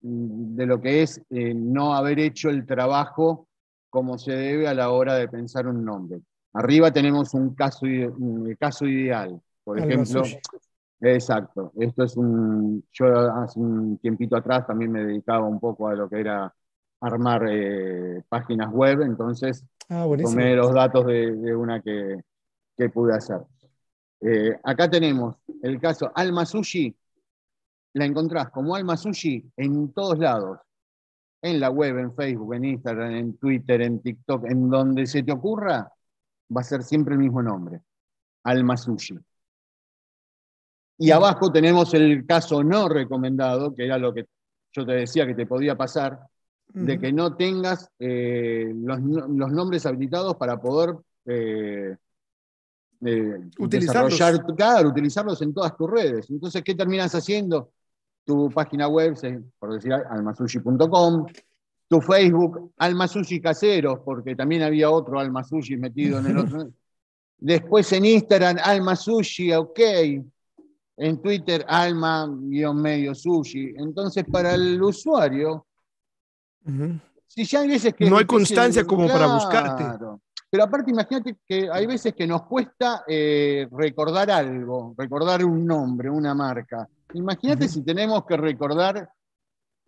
de 0.00 0.66
lo 0.66 0.80
que 0.80 1.02
es 1.02 1.20
eh, 1.30 1.54
no 1.54 1.94
haber 1.94 2.18
hecho 2.20 2.50
el 2.50 2.66
trabajo 2.66 3.48
como 3.90 4.18
se 4.18 4.32
debe 4.32 4.68
a 4.68 4.74
la 4.74 4.90
hora 4.90 5.14
de 5.14 5.28
pensar 5.28 5.66
un 5.66 5.84
nombre. 5.84 6.20
Arriba 6.52 6.92
tenemos 6.92 7.34
un 7.34 7.54
caso, 7.54 7.86
un 7.86 8.54
caso 8.58 8.86
ideal, 8.86 9.40
por 9.64 9.78
ejemplo. 9.78 10.22
Exacto, 11.00 11.72
esto 11.78 12.02
es 12.02 12.16
un, 12.16 12.84
yo 12.92 13.06
hace 13.06 13.60
un 13.60 13.98
tiempito 13.98 14.36
atrás 14.36 14.66
también 14.66 14.90
me 14.90 15.04
dedicaba 15.04 15.46
un 15.46 15.60
poco 15.60 15.86
a 15.86 15.94
lo 15.94 16.08
que 16.08 16.18
era 16.18 16.52
armar 17.00 17.46
eh, 17.48 18.24
páginas 18.28 18.72
web, 18.72 19.02
entonces 19.02 19.64
ah, 19.90 20.06
tomé 20.20 20.56
los 20.56 20.74
datos 20.74 21.06
de, 21.06 21.54
una 21.54 21.80
que, 21.80 22.20
que, 22.76 22.88
pude 22.88 23.14
hacer. 23.14 23.38
Eh, 24.20 24.58
acá 24.64 24.90
tenemos 24.90 25.36
el 25.62 25.80
caso 25.80 26.10
Alma 26.12 26.44
Sushi, 26.44 26.96
la 27.94 28.04
encontrás 28.04 28.50
como 28.50 28.74
Alma 28.74 28.96
Sushi 28.96 29.50
en 29.56 29.92
todos 29.92 30.18
lados. 30.18 30.58
En 31.40 31.60
la 31.60 31.70
web, 31.70 31.98
en 31.98 32.14
Facebook, 32.14 32.54
en 32.54 32.64
Instagram, 32.64 33.12
en 33.12 33.36
Twitter, 33.38 33.80
en 33.82 34.00
TikTok, 34.00 34.46
en 34.46 34.68
donde 34.68 35.06
se 35.06 35.22
te 35.22 35.30
ocurra, 35.32 35.90
va 36.54 36.60
a 36.60 36.64
ser 36.64 36.82
siempre 36.82 37.14
el 37.14 37.20
mismo 37.20 37.42
nombre. 37.42 37.80
Alma 38.42 38.76
Sushi. 38.76 39.16
Y 40.98 41.10
abajo 41.12 41.52
tenemos 41.52 41.94
el 41.94 42.26
caso 42.26 42.64
no 42.64 42.88
recomendado, 42.88 43.72
que 43.72 43.84
era 43.84 43.98
lo 43.98 44.12
que 44.12 44.26
yo 44.72 44.84
te 44.84 44.92
decía 44.92 45.26
que 45.26 45.34
te 45.34 45.46
podía 45.46 45.76
pasar, 45.76 46.18
de 46.66 46.98
que 46.98 47.12
no 47.12 47.34
tengas 47.34 47.88
eh, 47.98 48.70
los, 48.74 49.00
nombres 49.00 49.86
habilitados 49.86 50.36
para 50.36 50.60
poder 50.60 50.96
eh, 51.24 51.96
eh, 53.00 53.40
utilizarlos. 53.58 54.18
claro, 54.56 54.88
utilizarlos 54.88 55.40
en 55.42 55.54
todas 55.54 55.76
tus 55.76 55.90
redes. 55.90 56.28
Entonces, 56.30 56.62
¿qué 56.62 56.74
terminas 56.74 57.14
haciendo? 57.14 57.72
Tu 58.28 58.50
página 58.50 58.86
web, 58.88 59.16
por 59.58 59.72
decir 59.72 59.90
almasushi.com, 59.90 61.24
tu 61.88 62.00
Facebook, 62.02 62.72
Almasushi 62.76 63.40
Caseros, 63.40 64.00
porque 64.04 64.36
también 64.36 64.62
había 64.62 64.90
otro 64.90 65.18
Almasushi 65.18 65.78
metido 65.78 66.18
en 66.18 66.26
el 66.26 66.38
otro. 66.44 66.70
Después 67.38 67.90
en 67.94 68.04
Instagram, 68.04 68.58
Almasushi, 68.62 69.54
ok. 69.54 69.80
En 70.98 71.22
Twitter, 71.22 71.64
alma-medio 71.66 73.14
sushi. 73.14 73.72
Entonces, 73.78 74.26
para 74.30 74.54
el 74.54 74.82
usuario, 74.82 75.66
si 77.26 77.46
ya 77.46 77.60
hay 77.60 77.68
veces 77.68 77.94
que. 77.94 78.10
No 78.10 78.18
hay 78.18 78.26
constancia 78.26 78.84
como 78.84 79.08
para 79.08 79.32
buscarte. 79.32 80.04
Pero 80.50 80.64
aparte, 80.64 80.90
imagínate 80.90 81.36
que 81.46 81.68
hay 81.70 81.86
veces 81.86 82.14
que 82.14 82.26
nos 82.26 82.42
cuesta 82.42 83.04
eh, 83.06 83.68
recordar 83.70 84.30
algo, 84.30 84.94
recordar 84.96 85.44
un 85.44 85.66
nombre, 85.66 86.08
una 86.08 86.34
marca. 86.34 86.88
Imagínate 87.12 87.68
si 87.68 87.84
tenemos 87.84 88.24
que 88.24 88.36
recordar, 88.36 89.10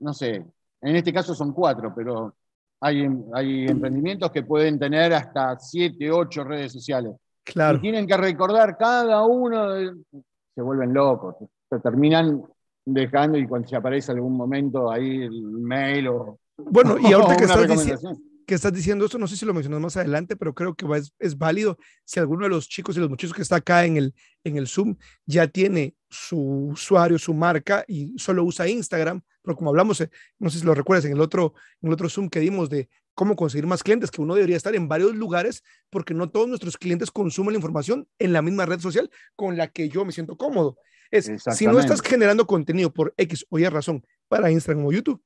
no 0.01 0.13
sé, 0.13 0.45
en 0.83 0.97
este 0.97 1.13
caso 1.13 1.35
son 1.35 1.53
cuatro, 1.53 1.95
pero 1.95 2.35
hay, 2.81 3.07
hay 3.33 3.67
emprendimientos 3.67 4.31
que 4.31 4.43
pueden 4.43 4.79
tener 4.79 5.15
hasta 5.15 5.59
siete, 5.59 6.11
ocho 6.11 6.45
redes 6.45 6.73
sociales. 6.73 7.15
Claro. 7.43 7.79
Y 7.79 7.81
tienen 7.81 8.07
que 8.07 8.17
recordar 8.17 8.77
cada 8.77 9.25
uno, 9.25 9.75
se 10.55 10.61
vuelven 10.61 10.93
locos, 10.93 11.37
se 11.71 11.81
terminan 11.81 12.43
dejando 12.85 13.39
y 13.39 13.47
cuando 13.47 13.67
se 13.67 13.77
aparece 13.77 14.13
algún 14.13 14.37
momento 14.37 14.91
ahí 14.91 15.23
el 15.23 15.41
mail 15.43 16.09
o. 16.09 16.39
Bueno, 16.59 16.99
y 16.99 17.13
ahorita 17.13 17.37
que 17.37 17.45
estás 17.45 17.67
diciendo 17.67 18.30
que 18.51 18.57
estás 18.57 18.73
diciendo 18.73 19.05
esto, 19.05 19.17
no 19.17 19.29
sé 19.29 19.37
si 19.37 19.47
lo 19.47 19.55
mencionas 19.55 19.81
más 19.81 19.97
adelante, 19.97 20.35
pero 20.35 20.53
creo 20.53 20.75
que 20.75 20.85
es, 20.97 21.15
es, 21.21 21.39
válido. 21.39 21.79
Si 22.05 22.19
alguno 22.19 22.47
de 22.47 22.49
los 22.49 22.69
chicos 22.69 22.97
y 22.97 22.99
los 22.99 23.09
muchachos 23.09 23.33
que 23.33 23.43
está 23.43 23.55
acá 23.55 23.85
en 23.85 23.97
el, 23.97 24.13
en 24.43 24.57
el 24.57 24.67
Zoom 24.67 24.97
ya 25.25 25.47
tiene 25.47 25.95
su 26.09 26.71
usuario, 26.73 27.17
su 27.17 27.33
marca 27.33 27.85
y 27.87 28.13
solo 28.19 28.43
usa 28.43 28.67
Instagram, 28.67 29.23
pero 29.41 29.57
como 29.57 29.71
hablamos, 29.71 30.01
eh, 30.01 30.11
no 30.41 30.51
sé 30.51 30.59
si 30.59 30.65
lo 30.65 30.75
recuerdas 30.75 31.05
en 31.05 31.13
el 31.13 31.21
otro, 31.21 31.55
en 31.81 31.91
el 31.91 31.93
otro 31.93 32.09
Zoom 32.09 32.29
que 32.29 32.41
dimos 32.41 32.69
de 32.71 32.89
cómo 33.15 33.37
conseguir 33.37 33.69
más 33.69 33.85
clientes, 33.85 34.11
que 34.11 34.21
uno 34.21 34.35
debería 34.35 34.57
estar 34.57 34.75
en 34.75 34.89
varios 34.89 35.15
lugares 35.15 35.63
porque 35.89 36.13
no 36.13 36.29
todos 36.29 36.49
nuestros 36.49 36.77
clientes 36.77 37.13
consumen 37.13 37.53
la 37.53 37.59
información 37.59 38.09
en 38.19 38.33
la 38.33 38.43
misma 38.43 38.67
red 38.67 38.81
social 38.81 39.13
con 39.37 39.57
la 39.57 39.69
que 39.69 39.89
yo 39.89 40.05
me 40.05 40.11
siento 40.11 40.37
cómodo. 40.37 40.77
Es, 41.13 41.31
si 41.57 41.67
no 41.67 41.79
estás 41.79 42.03
generando 42.03 42.49
contenido 42.49 42.93
por 42.93 43.15
X 43.17 43.47
o 43.49 43.61
Y 43.61 43.69
razón 43.69 44.05
para 44.27 44.51
Instagram 44.51 44.87
o 44.87 44.91
YouTube, 44.91 45.23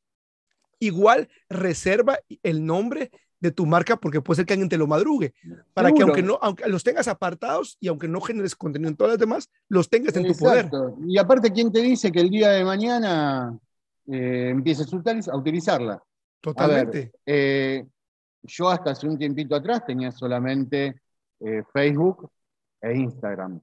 igual 0.78 1.28
reserva 1.48 2.18
el 2.42 2.64
nombre 2.64 3.10
de 3.40 3.50
tu 3.50 3.66
marca 3.66 3.96
porque 3.96 4.22
puede 4.22 4.36
ser 4.36 4.46
que 4.46 4.54
alguien 4.54 4.70
te 4.70 4.78
lo 4.78 4.86
madrugue, 4.86 5.34
para 5.74 5.92
que 5.92 6.02
aunque 6.02 6.22
no, 6.22 6.38
aunque 6.40 6.66
los 6.68 6.82
tengas 6.82 7.08
apartados 7.08 7.76
y 7.78 7.88
aunque 7.88 8.08
no 8.08 8.20
generes 8.20 8.56
contenido 8.56 8.88
en 8.88 8.96
todas 8.96 9.12
las 9.12 9.18
demás, 9.18 9.50
los 9.68 9.90
tengas 9.90 10.16
en 10.16 10.26
tu 10.26 10.34
poder. 10.34 10.70
Y 11.06 11.18
aparte, 11.18 11.52
¿quién 11.52 11.70
te 11.70 11.80
dice 11.80 12.10
que 12.10 12.20
el 12.20 12.30
día 12.30 12.50
de 12.50 12.64
mañana 12.64 13.58
eh, 14.06 14.48
empieces 14.50 14.88
a 15.28 15.36
utilizarla? 15.36 16.02
Totalmente. 16.40 17.12
Eh, 17.26 17.84
yo 18.42 18.70
hasta 18.70 18.92
hace 18.92 19.06
un 19.06 19.18
tiempito 19.18 19.54
atrás 19.54 19.84
tenía 19.84 20.10
solamente 20.10 21.02
eh, 21.40 21.62
Facebook 21.70 22.30
e 22.80 22.96
Instagram. 22.96 23.60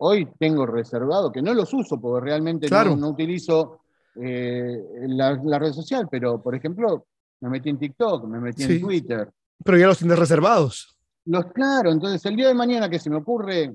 Hoy 0.00 0.28
tengo 0.38 0.64
reservado, 0.64 1.32
que 1.32 1.42
no 1.42 1.52
los 1.52 1.74
uso 1.74 2.00
porque 2.00 2.24
realmente 2.24 2.68
no, 2.70 3.08
utilizo 3.08 3.80
la, 4.18 5.58
red 5.58 5.72
social, 5.72 6.08
pero 6.10 6.42
por 6.42 6.54
ejemplo, 6.54 7.06
me 7.40 7.48
metí 7.48 7.70
en 7.70 7.78
TikTok, 7.78 8.26
me 8.26 8.40
metí 8.40 8.64
en 8.64 8.80
Twitter. 8.80 9.30
Pero 9.64 9.78
ya 9.78 9.86
los 9.86 9.98
tienes 9.98 10.18
reservados. 10.18 10.96
Los, 11.24 11.46
claro, 11.52 11.90
entonces 11.90 12.24
el 12.26 12.36
día 12.36 12.48
de 12.48 12.54
mañana 12.54 12.88
que 12.88 12.98
se 12.98 13.10
me 13.10 13.16
ocurre 13.16 13.74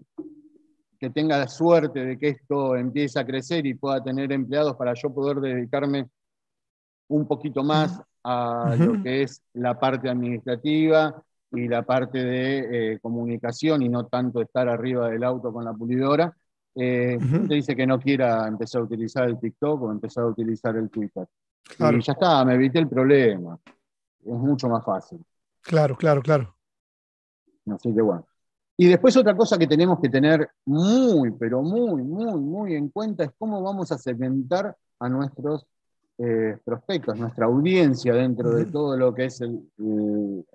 que 0.99 1.09
tenga 1.09 1.37
la 1.37 1.47
suerte 1.47 2.05
de 2.05 2.17
que 2.17 2.29
esto 2.29 2.75
empiece 2.75 3.19
a 3.19 3.25
crecer 3.25 3.65
y 3.65 3.73
pueda 3.73 4.01
tener 4.01 4.31
empleados 4.31 4.75
para 4.77 4.93
yo 4.93 5.13
poder 5.13 5.41
dedicarme 5.41 6.07
un 7.09 7.27
poquito 7.27 7.63
más 7.63 8.01
a 8.23 8.75
lo 8.79 9.03
que 9.03 9.23
es 9.23 9.41
la 9.53 9.77
parte 9.77 10.09
administrativa 10.09 11.21
y 11.51 11.67
la 11.67 11.83
parte 11.83 12.23
de 12.23 12.93
eh, 12.93 12.99
comunicación 13.01 13.81
y 13.81 13.89
no 13.89 14.05
tanto 14.07 14.41
estar 14.41 14.67
arriba 14.69 15.09
del 15.09 15.23
auto 15.23 15.51
con 15.51 15.65
la 15.65 15.73
pulidora, 15.73 16.35
eh, 16.75 17.17
te 17.47 17.53
dice 17.53 17.75
que 17.75 17.85
no 17.85 17.99
quiera 17.99 18.47
empezar 18.47 18.81
a 18.81 18.85
utilizar 18.85 19.27
el 19.27 19.39
TikTok 19.39 19.81
o 19.83 19.91
empezar 19.91 20.23
a 20.23 20.27
utilizar 20.27 20.75
el 20.75 20.89
Twitter. 20.89 21.27
Y 21.79 22.01
ya 22.01 22.13
está, 22.13 22.43
me 22.45 22.55
evité 22.55 22.79
el 22.79 22.89
problema. 22.89 23.57
Es 24.25 24.33
mucho 24.33 24.67
más 24.67 24.83
fácil. 24.83 25.23
Claro, 25.61 25.95
claro, 25.95 26.21
claro. 26.21 26.55
Así 27.67 27.93
que 27.93 28.01
bueno. 28.01 28.25
Y 28.75 28.87
después 28.87 29.15
otra 29.15 29.35
cosa 29.35 29.57
que 29.57 29.67
tenemos 29.67 29.99
que 29.99 30.09
tener 30.09 30.49
muy, 30.65 31.31
pero 31.31 31.61
muy, 31.61 32.01
muy, 32.01 32.39
muy 32.39 32.75
en 32.75 32.89
cuenta 32.89 33.23
es 33.23 33.31
cómo 33.37 33.61
vamos 33.61 33.91
a 33.91 33.97
segmentar 33.97 34.75
a 34.99 35.09
nuestros 35.09 35.67
eh, 36.17 36.57
prospectos, 36.63 37.17
nuestra 37.17 37.45
audiencia 37.45 38.13
dentro 38.13 38.51
de 38.51 38.65
todo 38.65 38.97
lo 38.97 39.13
que 39.13 39.25
es 39.25 39.41
el, 39.41 39.61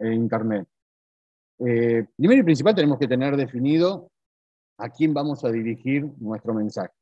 Internet. 0.00 0.66
Eh, 1.61 2.07
primero 2.16 2.40
y 2.40 2.44
principal 2.44 2.74
tenemos 2.74 2.98
que 2.98 3.09
tener 3.09 3.37
definido 3.37 4.11
a 4.79 4.88
quién 4.88 5.12
vamos 5.12 5.45
a 5.45 5.51
dirigir 5.51 6.09
nuestro 6.19 6.55
mensaje. 6.55 6.93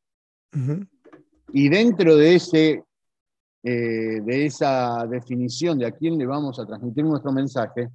Y 1.53 1.69
dentro 1.69 2.17
de, 2.17 2.35
ese, 2.35 2.85
eh, 3.63 4.21
de 4.23 4.47
esa 4.47 5.07
definición 5.07 5.79
de 5.79 5.87
a 5.87 5.93
quién 5.93 6.17
le 6.19 6.27
vamos 6.27 6.59
a 6.59 6.67
transmitir 6.67 7.05
nuestro 7.05 7.33
mensaje, 7.33 7.91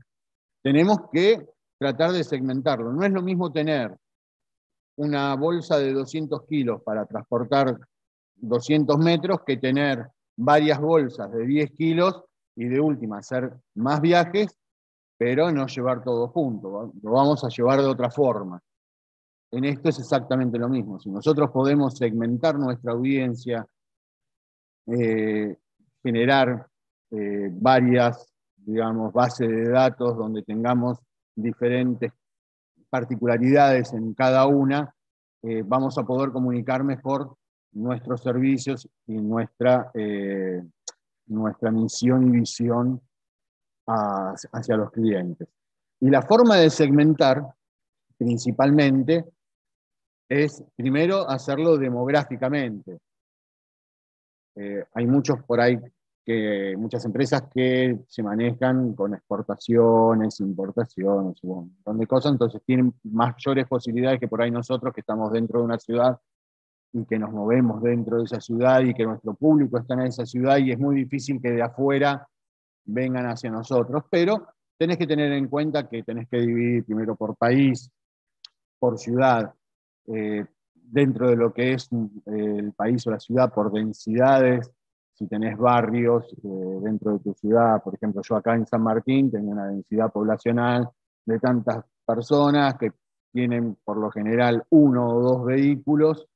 tenemos 0.61 0.99
que 1.11 1.45
tratar 1.77 2.11
de 2.11 2.23
segmentarlo. 2.23 2.93
No 2.93 3.03
es 3.03 3.11
lo 3.11 3.23
mismo 3.23 3.51
tener 3.51 3.95
una 4.97 5.35
bolsa 5.35 5.79
de 5.79 5.93
200 5.93 6.45
kilos 6.45 6.81
para 6.83 7.05
transportar 7.05 7.79
200 8.35 8.97
metros 8.99 9.41
que 9.45 9.57
tener 9.57 10.07
varias 10.37 10.79
bolsas 10.79 11.31
de 11.31 11.45
10 11.45 11.71
kilos 11.71 12.23
y 12.55 12.65
de 12.65 12.79
última 12.79 13.19
hacer 13.19 13.51
más 13.75 14.01
viajes, 14.01 14.55
pero 15.17 15.51
no 15.51 15.65
llevar 15.67 16.03
todo 16.03 16.27
junto, 16.27 16.93
lo 17.01 17.11
vamos 17.11 17.43
a 17.43 17.49
llevar 17.49 17.79
de 17.79 17.87
otra 17.87 18.11
forma. 18.11 18.61
En 19.51 19.65
esto 19.65 19.89
es 19.89 19.99
exactamente 19.99 20.57
lo 20.57 20.69
mismo. 20.69 20.97
Si 20.99 21.09
nosotros 21.09 21.51
podemos 21.51 21.97
segmentar 21.97 22.57
nuestra 22.57 22.93
audiencia, 22.93 23.67
eh, 24.87 25.57
generar 26.01 26.67
eh, 27.11 27.49
varias, 27.51 28.33
digamos, 28.55 29.11
bases 29.11 29.49
de 29.49 29.69
datos 29.69 30.17
donde 30.17 30.41
tengamos 30.43 30.99
diferentes 31.35 32.13
particularidades 32.89 33.91
en 33.93 34.13
cada 34.13 34.45
una, 34.47 34.95
eh, 35.43 35.63
vamos 35.65 35.97
a 35.97 36.03
poder 36.03 36.31
comunicar 36.31 36.83
mejor 36.85 37.35
nuestros 37.73 38.21
servicios 38.21 38.87
y 39.07 39.13
nuestra, 39.13 39.91
nuestra 41.27 41.71
misión 41.71 42.27
y 42.27 42.39
visión 42.39 43.01
hacia 43.85 44.75
los 44.75 44.91
clientes. 44.91 45.47
Y 46.01 46.09
la 46.09 46.21
forma 46.21 46.57
de 46.57 46.69
segmentar, 46.69 47.41
principalmente, 48.17 49.25
es 50.31 50.63
primero 50.77 51.29
hacerlo 51.29 51.77
demográficamente. 51.77 52.99
Eh, 54.55 54.85
hay 54.93 55.05
muchos 55.05 55.43
por 55.43 55.59
ahí 55.59 55.77
que 56.25 56.73
muchas 56.77 57.03
empresas 57.03 57.43
que 57.53 57.99
se 58.07 58.23
manejan 58.23 58.93
con 58.93 59.13
exportaciones, 59.13 60.39
importaciones, 60.39 61.43
un 61.43 61.49
montón 61.49 61.97
de 61.97 62.07
cosas, 62.07 62.31
entonces 62.31 62.61
tienen 62.65 62.93
mayores 63.03 63.67
posibilidades 63.67 64.21
que 64.21 64.29
por 64.29 64.41
ahí 64.41 64.51
nosotros 64.51 64.93
que 64.93 65.01
estamos 65.01 65.33
dentro 65.33 65.59
de 65.59 65.65
una 65.65 65.77
ciudad 65.77 66.17
y 66.93 67.03
que 67.03 67.19
nos 67.19 67.31
movemos 67.31 67.81
dentro 67.81 68.19
de 68.19 68.23
esa 68.23 68.39
ciudad 68.39 68.79
y 68.81 68.93
que 68.93 69.03
nuestro 69.03 69.33
público 69.33 69.79
está 69.79 69.95
en 69.95 70.01
esa 70.03 70.25
ciudad 70.25 70.59
y 70.59 70.71
es 70.71 70.79
muy 70.79 70.95
difícil 70.95 71.41
que 71.41 71.51
de 71.51 71.61
afuera 71.61 72.25
vengan 72.85 73.25
hacia 73.25 73.51
nosotros, 73.51 74.05
pero 74.09 74.47
tenés 74.77 74.97
que 74.97 75.07
tener 75.07 75.33
en 75.33 75.49
cuenta 75.49 75.89
que 75.89 76.03
tenés 76.03 76.29
que 76.29 76.37
dividir 76.37 76.85
primero 76.85 77.17
por 77.17 77.35
país, 77.35 77.91
por 78.79 78.97
ciudad, 78.97 79.53
eh, 80.07 80.45
dentro 80.73 81.29
de 81.29 81.35
lo 81.35 81.53
que 81.53 81.73
es 81.73 81.89
eh, 81.91 82.55
el 82.57 82.73
país 82.73 83.05
o 83.07 83.11
la 83.11 83.19
ciudad, 83.19 83.53
por 83.53 83.71
densidades, 83.71 84.71
si 85.13 85.27
tenés 85.27 85.57
barrios 85.57 86.33
eh, 86.43 86.79
dentro 86.81 87.13
de 87.13 87.19
tu 87.19 87.33
ciudad, 87.33 87.81
por 87.83 87.95
ejemplo, 87.95 88.21
yo 88.27 88.35
acá 88.35 88.55
en 88.55 88.65
San 88.65 88.81
Martín 88.81 89.31
tengo 89.31 89.51
una 89.51 89.67
densidad 89.67 90.11
poblacional 90.11 90.89
de 91.25 91.39
tantas 91.39 91.85
personas 92.05 92.75
que 92.77 92.91
tienen 93.31 93.77
por 93.83 93.97
lo 93.97 94.11
general 94.11 94.63
uno 94.69 95.07
o 95.07 95.21
dos 95.21 95.45
vehículos 95.45 96.27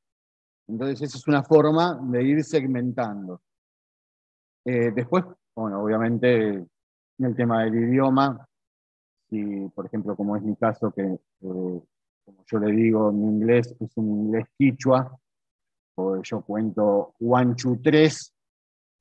entonces, 0.67 1.01
esa 1.01 1.17
es 1.17 1.27
una 1.27 1.43
forma 1.43 1.99
de 2.01 2.23
ir 2.23 2.43
segmentando. 2.43 3.39
Después, 4.63 5.23
bueno, 5.55 5.83
obviamente, 5.83 6.65
en 7.19 7.25
el 7.25 7.35
tema 7.35 7.63
del 7.63 7.75
idioma, 7.75 8.47
si, 9.29 9.69
por 9.69 9.85
ejemplo, 9.85 10.15
como 10.15 10.35
es 10.35 10.43
mi 10.43 10.55
caso, 10.55 10.91
que 10.91 11.19
como 12.25 12.43
yo 12.45 12.59
le 12.59 12.71
digo, 12.73 13.11
mi 13.11 13.27
inglés 13.27 13.75
es 13.79 13.95
un 13.95 14.25
inglés 14.25 14.45
quichua, 14.57 15.17
o 15.97 16.21
yo 16.21 16.41
cuento 16.41 17.13
one, 17.19 17.55
two, 17.55 17.79
tres, 17.81 18.33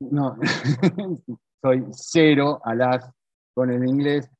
no, 0.00 0.36
soy 1.62 1.86
cero 1.90 2.60
a 2.62 2.74
las 2.74 3.10
con 3.54 3.70
el 3.70 3.86
inglés. 3.86 4.30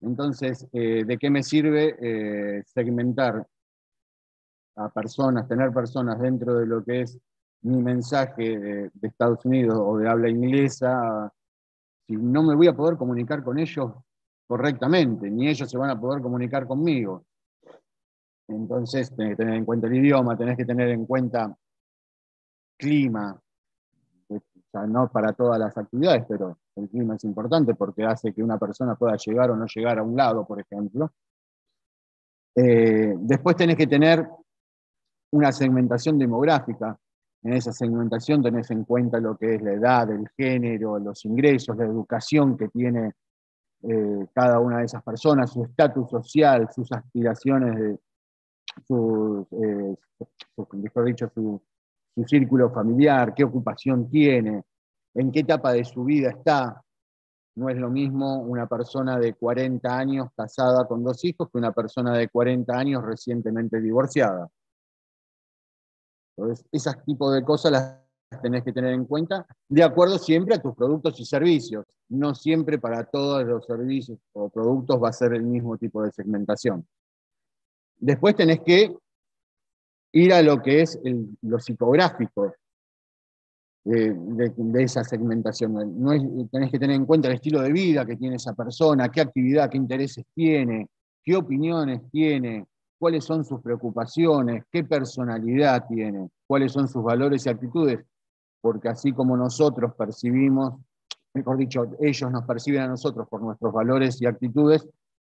Entonces, 0.00 0.66
eh, 0.72 1.04
¿de 1.04 1.18
qué 1.18 1.30
me 1.30 1.42
sirve 1.42 2.62
segmentar 2.66 3.46
a 4.76 4.88
personas, 4.88 5.48
tener 5.48 5.72
personas 5.72 6.18
dentro 6.18 6.54
de 6.54 6.66
lo 6.66 6.84
que 6.84 7.02
es 7.02 7.18
mi 7.62 7.82
mensaje 7.82 8.58
de, 8.58 8.90
Estados 9.02 9.44
Unidos 9.44 9.78
o 9.80 9.96
de 9.96 10.08
habla 10.08 10.28
inglesa, 10.28 11.32
si 12.06 12.16
no 12.16 12.42
me 12.42 12.54
voy 12.54 12.66
a 12.66 12.74
poder 12.74 12.96
comunicar 12.96 13.42
con 13.42 13.58
ellos 13.58 13.92
correctamente, 14.46 15.30
ni 15.30 15.48
ellos 15.48 15.70
se 15.70 15.78
van 15.78 15.90
a 15.90 15.98
poder 15.98 16.20
comunicar 16.20 16.66
conmigo. 16.66 17.24
Entonces 18.48 19.14
tenés 19.14 19.32
que 19.32 19.36
tener 19.36 19.54
en 19.54 19.64
cuenta 19.64 19.86
el 19.86 19.94
idioma, 19.96 20.36
tenés 20.36 20.56
que 20.56 20.64
tener 20.64 20.88
en 20.90 21.06
cuenta 21.06 21.56
clima, 22.76 23.40
sea, 24.74 24.86
no 24.86 25.08
para 25.08 25.32
todas 25.32 25.58
las 25.58 25.76
actividades, 25.76 26.24
pero 26.28 26.58
el 26.76 26.88
clima 26.88 27.14
es 27.14 27.24
importante 27.24 27.74
porque 27.74 28.04
hace 28.04 28.32
que 28.32 28.42
una 28.42 28.58
persona 28.58 28.96
pueda 28.96 29.16
llegar 29.16 29.50
o 29.50 29.56
no 29.56 29.66
llegar 29.66 29.98
a 29.98 30.02
un 30.02 30.16
lado, 30.16 30.44
por 30.44 30.60
ejemplo. 30.60 31.12
Eh, 32.56 33.14
después 33.18 33.56
tenés 33.56 33.76
que 33.76 33.86
tener 33.86 34.28
una 35.32 35.52
segmentación 35.52 36.18
demográfica. 36.18 36.98
En 37.42 37.52
esa 37.52 37.72
segmentación 37.72 38.42
tenés 38.42 38.70
en 38.70 38.84
cuenta 38.84 39.18
lo 39.20 39.36
que 39.36 39.54
es 39.54 39.62
la 39.62 39.72
edad, 39.72 40.10
el 40.10 40.28
género, 40.36 40.98
los 40.98 41.24
ingresos, 41.24 41.76
la 41.76 41.84
educación 41.84 42.56
que 42.56 42.68
tiene 42.68 43.12
eh, 43.82 44.26
cada 44.32 44.58
una 44.60 44.78
de 44.78 44.86
esas 44.86 45.02
personas, 45.02 45.52
su 45.52 45.64
estatus 45.64 46.08
social, 46.08 46.68
sus 46.74 46.90
aspiraciones, 46.90 48.00
su, 48.86 49.46
eh, 49.50 49.96
mejor 50.72 51.04
dicho, 51.04 51.30
su, 51.34 51.60
su 52.14 52.24
círculo 52.24 52.70
familiar, 52.70 53.34
qué 53.34 53.44
ocupación 53.44 54.08
tiene, 54.08 54.64
en 55.14 55.32
qué 55.32 55.40
etapa 55.40 55.72
de 55.72 55.84
su 55.84 56.04
vida 56.04 56.30
está. 56.30 56.82
No 57.56 57.68
es 57.68 57.76
lo 57.76 57.88
mismo 57.88 58.40
una 58.42 58.66
persona 58.66 59.18
de 59.18 59.34
40 59.34 59.96
años 59.96 60.28
casada 60.36 60.86
con 60.86 61.04
dos 61.04 61.24
hijos 61.24 61.48
que 61.50 61.58
una 61.58 61.72
persona 61.72 62.16
de 62.16 62.28
40 62.28 62.76
años 62.76 63.04
recientemente 63.04 63.80
divorciada. 63.80 64.48
Entonces, 66.36 66.66
ese 66.72 66.90
tipo 67.06 67.30
de 67.30 67.44
cosas 67.44 67.72
las 67.72 68.04
tenés 68.42 68.64
que 68.64 68.72
tener 68.72 68.92
en 68.92 69.04
cuenta 69.04 69.46
de 69.68 69.84
acuerdo 69.84 70.18
siempre 70.18 70.56
a 70.56 70.62
tus 70.62 70.74
productos 70.74 71.18
y 71.20 71.24
servicios. 71.24 71.86
No 72.08 72.34
siempre 72.34 72.78
para 72.78 73.04
todos 73.04 73.44
los 73.44 73.64
servicios 73.64 74.18
o 74.32 74.48
productos 74.48 75.02
va 75.02 75.10
a 75.10 75.12
ser 75.12 75.34
el 75.34 75.44
mismo 75.44 75.76
tipo 75.76 76.02
de 76.02 76.10
segmentación. 76.10 76.86
Después 77.98 78.36
tenés 78.36 78.60
que 78.60 78.94
ir 80.12 80.32
a 80.32 80.42
lo 80.42 80.62
que 80.62 80.82
es 80.82 80.98
lo 81.42 81.58
psicográfico 81.58 82.54
de, 83.84 84.82
esa 84.82 85.04
segmentación. 85.04 85.72
No 86.00 86.12
tenés 86.50 86.70
que 86.70 86.78
tener 86.78 86.96
en 86.96 87.06
cuenta 87.06 87.28
el 87.28 87.34
estilo 87.34 87.60
de 87.60 87.72
vida 87.72 88.06
que 88.06 88.16
tiene 88.16 88.36
esa 88.36 88.54
persona, 88.54 89.08
qué 89.10 89.20
actividad, 89.20 89.70
qué 89.70 89.76
intereses 89.76 90.24
tiene, 90.34 90.88
qué 91.22 91.36
opiniones 91.36 92.02
tiene, 92.10 92.66
cuáles 92.98 93.24
son 93.24 93.44
sus 93.44 93.60
preocupaciones, 93.60 94.64
qué 94.70 94.84
personalidad 94.84 95.86
tiene, 95.88 96.30
cuáles 96.46 96.72
son 96.72 96.88
sus 96.88 97.02
valores 97.02 97.44
y 97.46 97.48
actitudes, 97.48 98.00
porque 98.60 98.88
así 98.88 99.12
como 99.12 99.36
nosotros 99.36 99.94
percibimos 99.94 100.74
mejor 101.34 101.56
dicho, 101.56 101.90
ellos 102.00 102.30
nos 102.30 102.44
perciben 102.44 102.82
a 102.82 102.88
nosotros 102.88 103.28
por 103.28 103.42
nuestros 103.42 103.72
valores 103.72 104.22
y 104.22 104.26
actitudes, 104.26 104.88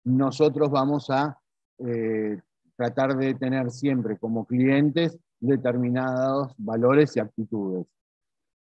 nosotros 0.04 0.70
vamos 0.70 1.10
a 1.10 1.36
eh, 1.78 2.40
tratar 2.78 3.16
de 3.16 3.34
tener 3.34 3.72
siempre 3.72 4.16
como 4.16 4.46
clientes 4.46 5.18
determinados 5.40 6.54
valores 6.56 7.16
y 7.16 7.20
actitudes. 7.20 7.86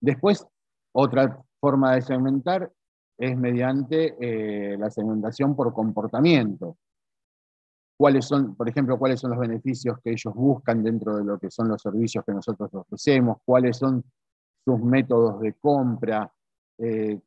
Después, 0.02 0.46
otra 0.92 1.42
forma 1.62 1.96
de 1.96 2.02
segmentar 2.02 2.70
es 3.18 3.38
mediante 3.38 4.16
eh, 4.20 4.78
la 4.78 4.92
segmentación 4.92 5.56
por 5.56 5.74
comportamiento. 5.74 6.78
¿Cuáles 7.98 8.26
son, 8.26 8.56
por 8.56 8.68
ejemplo, 8.68 9.00
cuáles 9.00 9.22
son 9.22 9.32
los 9.32 9.40
beneficios 9.40 9.98
que 10.04 10.12
ellos 10.12 10.34
buscan 10.34 10.84
dentro 10.84 11.16
de 11.16 11.24
lo 11.24 11.40
que 11.40 11.50
son 11.50 11.70
los 11.70 11.82
servicios 11.82 12.26
que 12.26 12.34
nosotros 12.34 12.70
ofrecemos? 12.74 13.38
¿Cuáles 13.46 13.78
son 13.78 14.04
sus 14.66 14.82
métodos 14.82 15.40
de 15.40 15.54
compra? 15.54 16.30
Eh, 16.78 17.18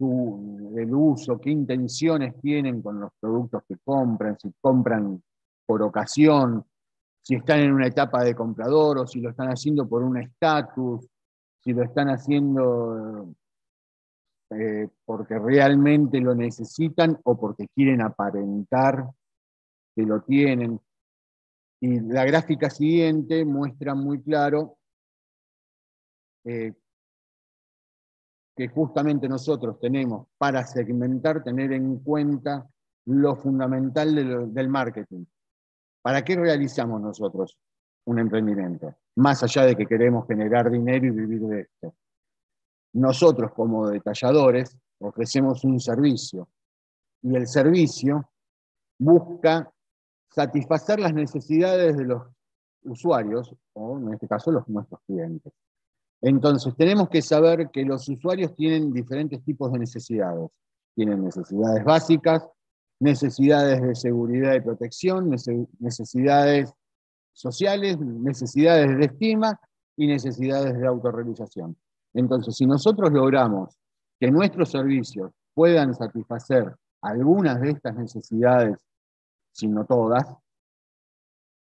el 0.00 0.92
uso, 0.92 1.38
qué 1.38 1.50
intenciones 1.50 2.34
tienen 2.40 2.82
con 2.82 2.98
los 2.98 3.12
productos 3.20 3.62
que 3.68 3.76
compran, 3.84 4.36
si 4.40 4.52
compran 4.60 5.22
por 5.66 5.82
ocasión, 5.82 6.64
si 7.22 7.36
están 7.36 7.60
en 7.60 7.72
una 7.72 7.86
etapa 7.86 8.22
de 8.22 8.34
comprador 8.34 8.98
o 8.98 9.06
si 9.06 9.20
lo 9.20 9.30
están 9.30 9.48
haciendo 9.48 9.88
por 9.88 10.02
un 10.02 10.18
estatus, 10.18 11.06
si 11.60 11.72
lo 11.72 11.82
están 11.82 12.08
haciendo 12.08 13.34
eh, 14.50 14.88
porque 15.04 15.38
realmente 15.38 16.20
lo 16.20 16.34
necesitan 16.34 17.18
o 17.24 17.38
porque 17.38 17.66
quieren 17.74 18.02
aparentar 18.02 19.08
que 19.96 20.02
lo 20.02 20.22
tienen. 20.22 20.80
Y 21.80 22.00
la 22.00 22.24
gráfica 22.24 22.68
siguiente 22.68 23.44
muestra 23.44 23.94
muy 23.94 24.22
claro 24.22 24.76
eh, 26.44 26.72
que 28.54 28.68
justamente 28.68 29.28
nosotros 29.28 29.80
tenemos 29.80 30.28
para 30.38 30.64
segmentar, 30.64 31.42
tener 31.42 31.72
en 31.72 31.98
cuenta 32.00 32.68
lo 33.06 33.36
fundamental 33.36 34.52
del 34.52 34.68
marketing. 34.68 35.24
¿Para 36.04 36.22
qué 36.22 36.36
realizamos 36.36 37.00
nosotros 37.00 37.56
un 38.04 38.18
emprendimiento? 38.18 38.94
Más 39.16 39.42
allá 39.42 39.64
de 39.64 39.74
que 39.74 39.86
queremos 39.86 40.26
generar 40.26 40.70
dinero 40.70 41.06
y 41.06 41.10
vivir 41.10 41.40
de 41.40 41.60
esto. 41.62 41.94
Nosotros 42.92 43.52
como 43.54 43.88
detalladores 43.88 44.76
ofrecemos 45.00 45.64
un 45.64 45.80
servicio 45.80 46.46
y 47.22 47.34
el 47.34 47.46
servicio 47.46 48.30
busca 48.98 49.72
satisfacer 50.28 51.00
las 51.00 51.14
necesidades 51.14 51.96
de 51.96 52.04
los 52.04 52.22
usuarios, 52.82 53.54
o 53.72 53.96
en 53.96 54.12
este 54.12 54.28
caso 54.28 54.50
los 54.50 54.68
nuestros 54.68 55.00
clientes. 55.06 55.54
Entonces, 56.20 56.76
tenemos 56.76 57.08
que 57.08 57.22
saber 57.22 57.70
que 57.70 57.82
los 57.82 58.06
usuarios 58.10 58.54
tienen 58.54 58.92
diferentes 58.92 59.42
tipos 59.42 59.72
de 59.72 59.78
necesidades. 59.78 60.50
Tienen 60.94 61.24
necesidades 61.24 61.82
básicas, 61.82 62.46
necesidades 63.04 63.82
de 63.82 63.94
seguridad 63.94 64.54
y 64.54 64.60
protección, 64.62 65.28
necesidades 65.78 66.72
sociales, 67.32 67.98
necesidades 68.00 68.96
de 68.96 69.04
estima 69.04 69.60
y 69.94 70.06
necesidades 70.06 70.78
de 70.78 70.86
autorrealización. 70.86 71.76
Entonces, 72.14 72.56
si 72.56 72.64
nosotros 72.64 73.12
logramos 73.12 73.76
que 74.18 74.30
nuestros 74.30 74.70
servicios 74.70 75.32
puedan 75.52 75.94
satisfacer 75.94 76.74
algunas 77.02 77.60
de 77.60 77.72
estas 77.72 77.94
necesidades, 77.94 78.78
si 79.52 79.68
no 79.68 79.84
todas, 79.84 80.24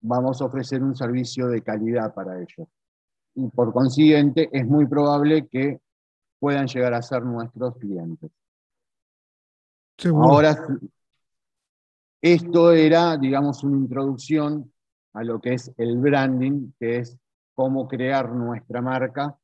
vamos 0.02 0.42
a 0.42 0.46
ofrecer 0.46 0.84
un 0.84 0.96
servicio 0.96 1.48
de 1.48 1.62
calidad 1.62 2.14
para 2.14 2.38
ellos. 2.38 2.68
Y 3.36 3.48
por 3.48 3.72
consiguiente, 3.72 4.50
es 4.52 4.68
muy 4.68 4.86
probable 4.88 5.48
que 5.48 5.80
puedan 6.40 6.68
llegar 6.68 6.94
a 6.94 7.02
ser 7.02 7.24
nuestros 7.24 7.78
clientes. 7.78 8.30
Ahora, 10.06 10.68
esto 12.22 12.72
era, 12.74 13.18
digamos, 13.18 13.64
una 13.64 13.78
introducción 13.78 14.72
a 15.14 15.24
lo 15.24 15.40
que 15.40 15.54
es 15.54 15.72
el 15.78 15.98
branding, 15.98 16.72
que 16.80 16.98
es 16.98 17.18
cómo 17.56 17.88
crear 17.88 18.32
nuestra 18.32 18.82
marca 18.82 19.38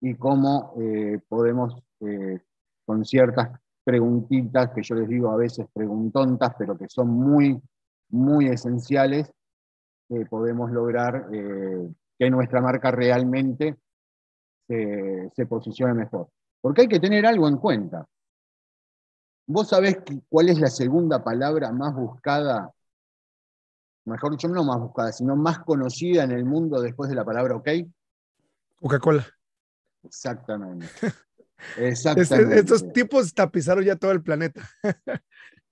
y 0.00 0.14
cómo 0.14 0.74
eh, 0.80 1.20
podemos, 1.28 1.74
eh, 2.00 2.40
con 2.84 3.04
ciertas 3.04 3.60
preguntitas, 3.84 4.70
que 4.74 4.82
yo 4.82 4.94
les 4.94 5.08
digo 5.08 5.30
a 5.30 5.36
veces 5.36 5.66
preguntontas, 5.72 6.54
pero 6.58 6.76
que 6.76 6.88
son 6.88 7.08
muy, 7.08 7.60
muy 8.10 8.46
esenciales, 8.46 9.30
eh, 10.08 10.24
podemos 10.28 10.70
lograr 10.70 11.28
que 11.30 12.30
nuestra 12.30 12.60
marca 12.60 12.90
realmente 12.90 13.76
se, 14.68 15.30
se 15.34 15.46
posicione 15.46 15.94
mejor. 15.94 16.28
Porque 16.60 16.82
hay 16.82 16.88
que 16.88 17.00
tener 17.00 17.26
algo 17.26 17.48
en 17.48 17.56
cuenta. 17.56 18.06
¿Vos 19.52 19.68
sabés 19.68 19.98
cuál 20.30 20.48
es 20.48 20.58
la 20.58 20.68
segunda 20.68 21.22
palabra 21.22 21.70
más 21.72 21.94
buscada? 21.94 22.72
Mejor 24.06 24.30
dicho, 24.32 24.48
no 24.48 24.64
más 24.64 24.80
buscada, 24.80 25.12
sino 25.12 25.36
más 25.36 25.58
conocida 25.58 26.24
en 26.24 26.30
el 26.30 26.46
mundo 26.46 26.80
después 26.80 27.10
de 27.10 27.16
la 27.16 27.24
palabra 27.24 27.56
OK. 27.56 27.68
Coca-Cola. 28.80 29.26
Exactamente. 30.04 30.86
Exactamente. 31.76 32.60
estos 32.60 32.92
tipos 32.94 33.34
tapizaron 33.34 33.84
ya 33.84 33.96
todo 33.96 34.10
el 34.10 34.22
planeta. 34.22 34.68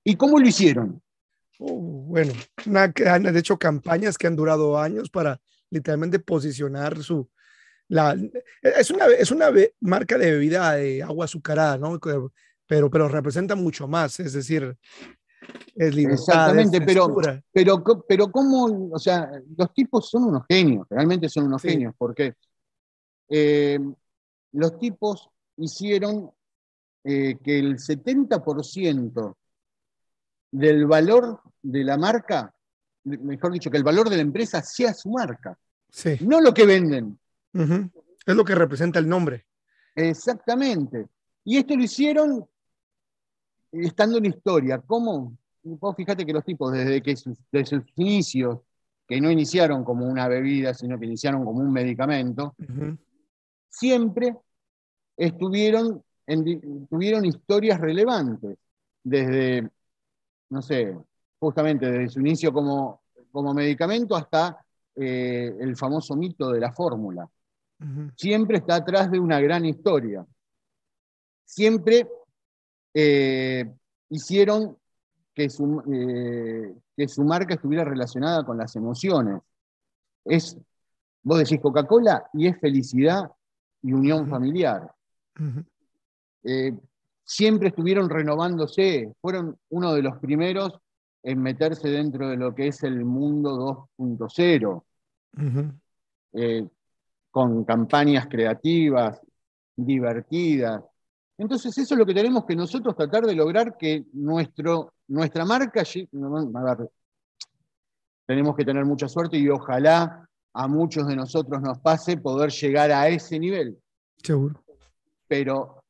¿Y 0.04 0.14
cómo 0.16 0.38
lo 0.38 0.46
hicieron? 0.46 1.02
Uh, 1.58 2.04
bueno, 2.06 2.32
han 3.06 3.36
hecho 3.36 3.58
campañas 3.58 4.18
que 4.18 4.26
han 4.26 4.36
durado 4.36 4.78
años 4.78 5.08
para 5.08 5.40
literalmente 5.70 6.18
posicionar 6.18 7.02
su... 7.02 7.30
La, 7.88 8.14
es, 8.60 8.90
una, 8.90 9.06
es 9.06 9.30
una 9.30 9.50
marca 9.80 10.18
de 10.18 10.32
bebida 10.32 10.74
de 10.74 11.02
agua 11.02 11.24
azucarada, 11.24 11.78
¿no? 11.78 11.98
Pero, 12.70 12.88
pero 12.88 13.08
representa 13.08 13.56
mucho 13.56 13.88
más, 13.88 14.20
es 14.20 14.32
decir, 14.32 14.76
es 15.74 15.92
libertad. 15.92 16.20
Exactamente, 16.20 16.80
pero, 16.82 17.12
pero, 17.52 17.82
pero 18.06 18.30
cómo, 18.30 18.90
o 18.92 18.98
sea, 19.00 19.28
los 19.56 19.74
tipos 19.74 20.08
son 20.08 20.26
unos 20.26 20.44
genios, 20.48 20.86
realmente 20.88 21.28
son 21.28 21.46
unos 21.46 21.60
genios, 21.60 21.92
porque 21.98 22.34
eh, 23.28 23.80
los 24.52 24.78
tipos 24.78 25.28
hicieron 25.56 26.30
eh, 27.02 27.38
que 27.42 27.58
el 27.58 27.76
70% 27.78 29.34
del 30.52 30.86
valor 30.86 31.40
de 31.60 31.82
la 31.82 31.98
marca, 31.98 32.54
mejor 33.02 33.50
dicho, 33.50 33.68
que 33.68 33.78
el 33.78 33.84
valor 33.84 34.08
de 34.08 34.16
la 34.16 34.22
empresa 34.22 34.62
sea 34.62 34.94
su 34.94 35.10
marca, 35.10 35.58
sí. 35.88 36.18
no 36.20 36.40
lo 36.40 36.54
que 36.54 36.66
venden. 36.66 37.18
Es 37.52 38.36
lo 38.36 38.44
que 38.44 38.54
representa 38.54 39.00
el 39.00 39.08
nombre. 39.08 39.48
Exactamente. 39.96 41.08
Y 41.42 41.56
esto 41.56 41.74
lo 41.74 41.82
hicieron 41.82 42.48
estando 43.72 44.18
en 44.18 44.26
historia, 44.26 44.78
¿cómo? 44.78 45.36
Vos 45.62 45.96
fíjate 45.96 46.24
que 46.24 46.32
los 46.32 46.44
tipos, 46.44 46.72
desde 46.72 47.02
que 47.02 47.16
sus, 47.16 47.38
desde 47.50 47.76
sus 47.76 47.92
inicios, 47.96 48.58
que 49.06 49.20
no 49.20 49.30
iniciaron 49.30 49.84
como 49.84 50.06
una 50.06 50.28
bebida, 50.28 50.72
sino 50.72 50.98
que 50.98 51.06
iniciaron 51.06 51.44
como 51.44 51.60
un 51.60 51.72
medicamento, 51.72 52.54
siempre 53.68 54.36
estuvieron 55.16 56.02
en, 56.26 56.86
tuvieron 56.86 57.24
historias 57.24 57.80
relevantes, 57.80 58.56
desde, 59.02 59.68
no 60.50 60.62
sé, 60.62 60.96
justamente 61.38 61.90
desde 61.90 62.08
su 62.10 62.20
inicio 62.20 62.52
como, 62.52 63.02
como 63.32 63.52
medicamento 63.52 64.14
hasta 64.14 64.64
eh, 64.94 65.56
el 65.58 65.76
famoso 65.76 66.14
mito 66.14 66.50
de 66.50 66.60
la 66.60 66.72
fórmula. 66.72 67.28
Siempre 68.14 68.58
está 68.58 68.76
atrás 68.76 69.10
de 69.10 69.18
una 69.18 69.40
gran 69.40 69.64
historia. 69.64 70.26
Siempre 71.44 72.06
eh, 72.94 73.70
hicieron 74.08 74.76
que 75.34 75.48
su, 75.48 75.82
eh, 75.92 76.74
que 76.96 77.08
su, 77.08 77.24
marca 77.24 77.54
estuviera 77.54 77.84
relacionada 77.84 78.44
con 78.44 78.58
las 78.58 78.74
emociones. 78.76 79.40
Es, 80.24 80.56
vos 81.22 81.38
decís 81.38 81.60
Coca-Cola 81.60 82.28
y 82.32 82.48
es 82.48 82.58
felicidad 82.58 83.30
y 83.82 83.92
unión 83.92 84.28
familiar. 84.28 84.92
Eh, 86.42 86.72
siempre 87.24 87.68
estuvieron 87.68 88.10
renovándose, 88.10 89.14
fueron 89.20 89.56
uno 89.70 89.94
de 89.94 90.02
los 90.02 90.18
primeros 90.18 90.78
en 91.22 91.40
meterse 91.40 91.88
dentro 91.88 92.28
de 92.28 92.36
lo 92.36 92.54
que 92.54 92.68
es 92.68 92.82
el 92.82 93.04
mundo 93.04 93.88
2.0, 93.98 94.82
con 97.30 97.64
campañas 97.64 98.26
creativas, 98.26 99.20
divertidas, 99.76 100.82
entonces 101.40 101.76
eso 101.78 101.94
es 101.94 101.98
lo 101.98 102.04
que 102.04 102.12
tenemos 102.12 102.44
que 102.44 102.54
nosotros 102.54 102.94
tratar 102.94 103.24
de 103.24 103.34
lograr 103.34 103.78
que 103.78 104.04
nuestro, 104.12 104.92
nuestra 105.08 105.46
marca, 105.46 105.82
tenemos 108.26 108.54
que 108.54 108.62
tener 108.62 108.84
mucha 108.84 109.08
suerte 109.08 109.38
y 109.38 109.48
ojalá 109.48 110.28
a 110.52 110.68
muchos 110.68 111.06
de 111.06 111.16
nosotros 111.16 111.62
nos 111.62 111.78
pase 111.78 112.18
poder 112.18 112.50
llegar 112.50 112.92
a 112.92 113.08
ese 113.08 113.38
nivel. 113.38 113.78
Seguro. 114.22 114.62
Pero 115.28 115.82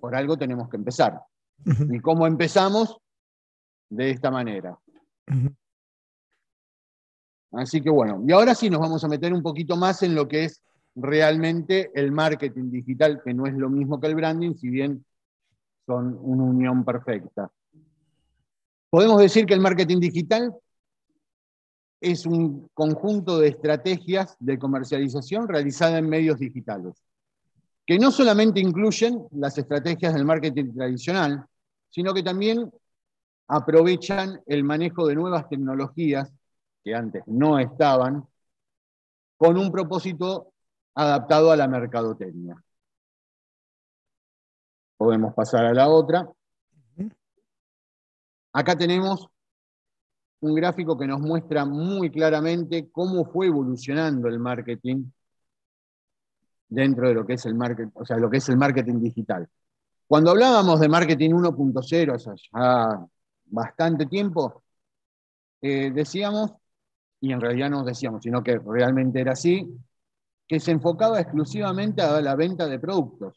por 0.00 0.16
algo 0.16 0.36
tenemos 0.36 0.68
que 0.68 0.76
empezar. 0.76 1.22
¿Y 1.64 2.00
cómo 2.00 2.26
empezamos? 2.26 2.98
De 3.88 4.10
esta 4.10 4.32
manera. 4.32 4.76
Así 7.52 7.80
que 7.80 7.90
bueno, 7.90 8.24
y 8.26 8.32
ahora 8.32 8.56
sí 8.56 8.68
nos 8.68 8.80
vamos 8.80 9.04
a 9.04 9.08
meter 9.08 9.32
un 9.32 9.42
poquito 9.42 9.76
más 9.76 10.02
en 10.02 10.16
lo 10.16 10.26
que 10.26 10.46
es 10.46 10.64
realmente 10.96 11.90
el 11.94 12.10
marketing 12.10 12.70
digital, 12.70 13.20
que 13.22 13.34
no 13.34 13.46
es 13.46 13.54
lo 13.54 13.68
mismo 13.68 14.00
que 14.00 14.06
el 14.08 14.14
branding, 14.14 14.54
si 14.54 14.68
bien 14.68 15.04
son 15.84 16.18
una 16.20 16.44
unión 16.44 16.84
perfecta. 16.84 17.50
Podemos 18.90 19.20
decir 19.20 19.46
que 19.46 19.54
el 19.54 19.60
marketing 19.60 20.00
digital 20.00 20.54
es 22.00 22.26
un 22.26 22.68
conjunto 22.74 23.38
de 23.38 23.48
estrategias 23.48 24.36
de 24.40 24.58
comercialización 24.58 25.46
realizada 25.48 25.98
en 25.98 26.08
medios 26.08 26.38
digitales, 26.38 26.94
que 27.84 27.98
no 27.98 28.10
solamente 28.10 28.60
incluyen 28.60 29.26
las 29.32 29.58
estrategias 29.58 30.14
del 30.14 30.24
marketing 30.24 30.74
tradicional, 30.74 31.46
sino 31.90 32.14
que 32.14 32.22
también 32.22 32.70
aprovechan 33.48 34.40
el 34.46 34.64
manejo 34.64 35.06
de 35.06 35.14
nuevas 35.14 35.48
tecnologías 35.48 36.32
que 36.82 36.94
antes 36.94 37.22
no 37.26 37.58
estaban, 37.58 38.26
con 39.36 39.56
un 39.56 39.70
propósito 39.70 40.52
adaptado 40.96 41.52
a 41.52 41.56
la 41.56 41.68
mercadotecnia. 41.68 42.56
Podemos 44.96 45.34
pasar 45.34 45.66
a 45.66 45.74
la 45.74 45.88
otra. 45.88 46.28
Acá 48.52 48.76
tenemos 48.76 49.28
un 50.40 50.54
gráfico 50.54 50.96
que 50.96 51.06
nos 51.06 51.20
muestra 51.20 51.66
muy 51.66 52.10
claramente 52.10 52.88
cómo 52.90 53.26
fue 53.26 53.46
evolucionando 53.48 54.28
el 54.28 54.38
marketing 54.38 55.04
dentro 56.68 57.08
de 57.08 57.14
lo 57.14 57.26
que 57.26 57.34
es 57.34 57.44
el 57.46 57.54
marketing, 57.54 57.90
o 57.94 58.04
sea, 58.04 58.16
lo 58.16 58.30
que 58.30 58.38
es 58.38 58.48
el 58.48 58.56
marketing 58.56 59.00
digital. 59.00 59.48
Cuando 60.06 60.30
hablábamos 60.30 60.80
de 60.80 60.88
marketing 60.88 61.30
1.0 61.30 62.14
hace 62.14 62.30
ya 62.52 63.06
bastante 63.46 64.06
tiempo, 64.06 64.62
eh, 65.60 65.90
decíamos, 65.92 66.52
y 67.20 67.32
en 67.32 67.40
realidad 67.40 67.70
no 67.70 67.84
decíamos, 67.84 68.22
sino 68.22 68.42
que 68.42 68.58
realmente 68.58 69.20
era 69.20 69.32
así, 69.32 69.68
que 70.46 70.60
se 70.60 70.70
enfocaba 70.70 71.20
exclusivamente 71.20 72.02
a 72.02 72.20
la 72.20 72.36
venta 72.36 72.66
de 72.66 72.78
productos. 72.78 73.36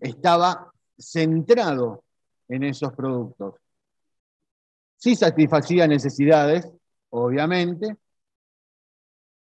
Estaba 0.00 0.72
centrado 0.98 2.04
en 2.48 2.64
esos 2.64 2.92
productos. 2.92 3.54
Sí 4.96 5.14
satisfacía 5.14 5.86
necesidades, 5.86 6.70
obviamente. 7.10 7.96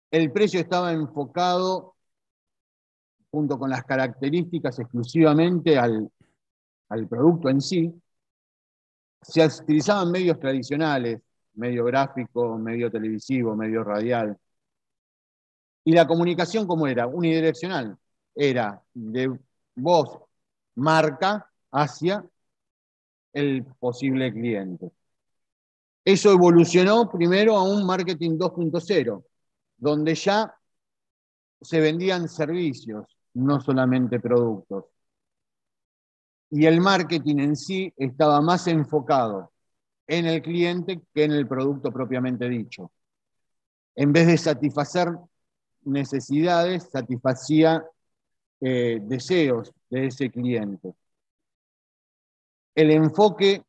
El 0.09 0.31
precio 0.31 0.59
estaba 0.59 0.91
enfocado, 0.91 1.95
junto 3.31 3.57
con 3.57 3.69
las 3.69 3.83
características, 3.83 4.79
exclusivamente 4.79 5.77
al, 5.77 6.09
al 6.89 7.07
producto 7.07 7.49
en 7.49 7.61
sí. 7.61 7.93
Se 9.21 9.45
utilizaban 9.45 10.11
medios 10.11 10.39
tradicionales, 10.39 11.21
medio 11.53 11.85
gráfico, 11.85 12.57
medio 12.57 12.89
televisivo, 12.89 13.55
medio 13.55 13.83
radial. 13.83 14.37
Y 15.83 15.93
la 15.93 16.07
comunicación, 16.07 16.67
¿cómo 16.67 16.87
era? 16.87 17.07
Unidireccional. 17.07 17.97
Era 18.35 18.81
de 18.93 19.37
voz, 19.75 20.19
marca, 20.75 21.51
hacia 21.71 22.25
el 23.33 23.65
posible 23.79 24.31
cliente. 24.31 24.91
Eso 26.03 26.31
evolucionó 26.31 27.09
primero 27.09 27.55
a 27.55 27.63
un 27.63 27.85
marketing 27.85 28.37
2.0, 28.37 29.23
donde 29.77 30.15
ya 30.15 30.53
se 31.61 31.79
vendían 31.79 32.27
servicios, 32.27 33.05
no 33.33 33.61
solamente 33.61 34.19
productos. 34.19 34.85
Y 36.49 36.65
el 36.65 36.81
marketing 36.81 37.37
en 37.37 37.55
sí 37.55 37.93
estaba 37.95 38.41
más 38.41 38.67
enfocado 38.67 39.51
en 40.07 40.25
el 40.25 40.41
cliente 40.41 41.01
que 41.13 41.23
en 41.23 41.31
el 41.31 41.47
producto 41.47 41.91
propiamente 41.91 42.49
dicho. 42.49 42.91
En 43.95 44.11
vez 44.11 44.27
de 44.27 44.37
satisfacer 44.37 45.09
necesidades, 45.83 46.89
satisfacía 46.91 47.83
eh, 48.59 48.99
deseos 49.01 49.71
de 49.89 50.07
ese 50.07 50.29
cliente. 50.29 50.93
El 52.75 52.91
enfoque 52.91 53.63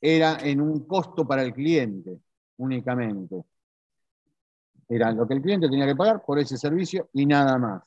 era 0.00 0.38
en 0.40 0.60
un 0.60 0.86
costo 0.86 1.26
para 1.26 1.42
el 1.42 1.52
cliente 1.52 2.18
únicamente. 2.58 3.44
Era 4.88 5.12
lo 5.12 5.26
que 5.26 5.34
el 5.34 5.42
cliente 5.42 5.68
tenía 5.68 5.86
que 5.86 5.96
pagar 5.96 6.22
por 6.24 6.38
ese 6.38 6.56
servicio 6.56 7.08
y 7.12 7.26
nada 7.26 7.58
más. 7.58 7.82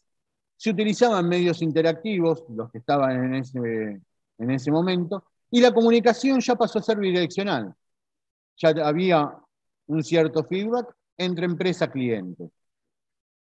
Se 0.56 0.72
utilizaban 0.72 1.30
medios 1.30 1.62
interactivos, 1.62 2.44
los 2.50 2.72
que 2.72 2.80
estaban 2.80 3.24
en 3.24 3.36
ese, 3.36 4.02
en 4.40 4.52
ese 4.52 4.72
momento, 4.72 5.26
y 5.52 5.62
la 5.62 5.74
comunicación 5.74 6.40
ya 6.40 6.56
pasó 6.56 6.80
a 6.80 6.84
ser 6.84 6.98
bidireccional. 6.98 7.74
Ya 8.58 8.70
había 8.84 9.38
un 9.88 10.04
cierto 10.04 10.44
feedback 10.44 10.96
entre 11.18 11.46
empresa-cliente. 11.46 12.50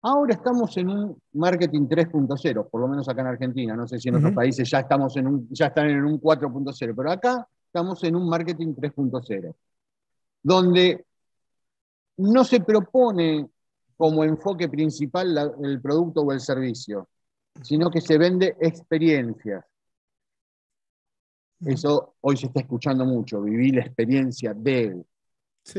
Ahora 0.07 0.35
estamos 0.35 0.77
en 0.77 0.91
un 0.91 1.23
marketing 1.33 1.89
3.0, 1.89 2.69
por 2.69 2.79
lo 2.79 2.89
menos 2.89 3.09
acá 3.09 3.23
en 3.23 3.29
Argentina. 3.29 3.75
No 3.75 3.89
sé 3.89 3.99
si 3.99 4.11
en 4.11 4.17
otros 4.17 4.35
países 4.35 4.69
ya, 4.69 4.81
estamos 4.81 5.17
en 5.17 5.27
un, 5.27 5.49
ya 5.51 5.69
están 5.69 5.89
en 5.89 6.05
un 6.05 6.21
4.0, 6.21 6.95
pero 6.95 7.11
acá 7.11 7.49
estamos 7.65 8.05
en 8.05 8.15
un 8.15 8.29
marketing 8.29 8.75
3.0, 8.75 9.55
donde 10.43 11.07
no 12.19 12.45
se 12.45 12.61
propone 12.61 13.49
como 13.97 14.25
enfoque 14.25 14.69
principal 14.69 15.57
el 15.63 15.81
producto 15.81 16.21
o 16.21 16.33
el 16.33 16.41
servicio, 16.41 17.09
sino 17.63 17.91
que 17.91 18.03
se 18.03 18.19
vende 18.19 18.59
experiencias. 18.61 19.65
Eso 21.65 22.17
hoy 22.21 22.37
se 22.37 22.49
está 22.49 22.61
escuchando 22.61 23.07
mucho, 23.07 23.41
vivir 23.41 23.77
la 23.77 23.81
experiencia 23.81 24.53
de, 24.53 25.03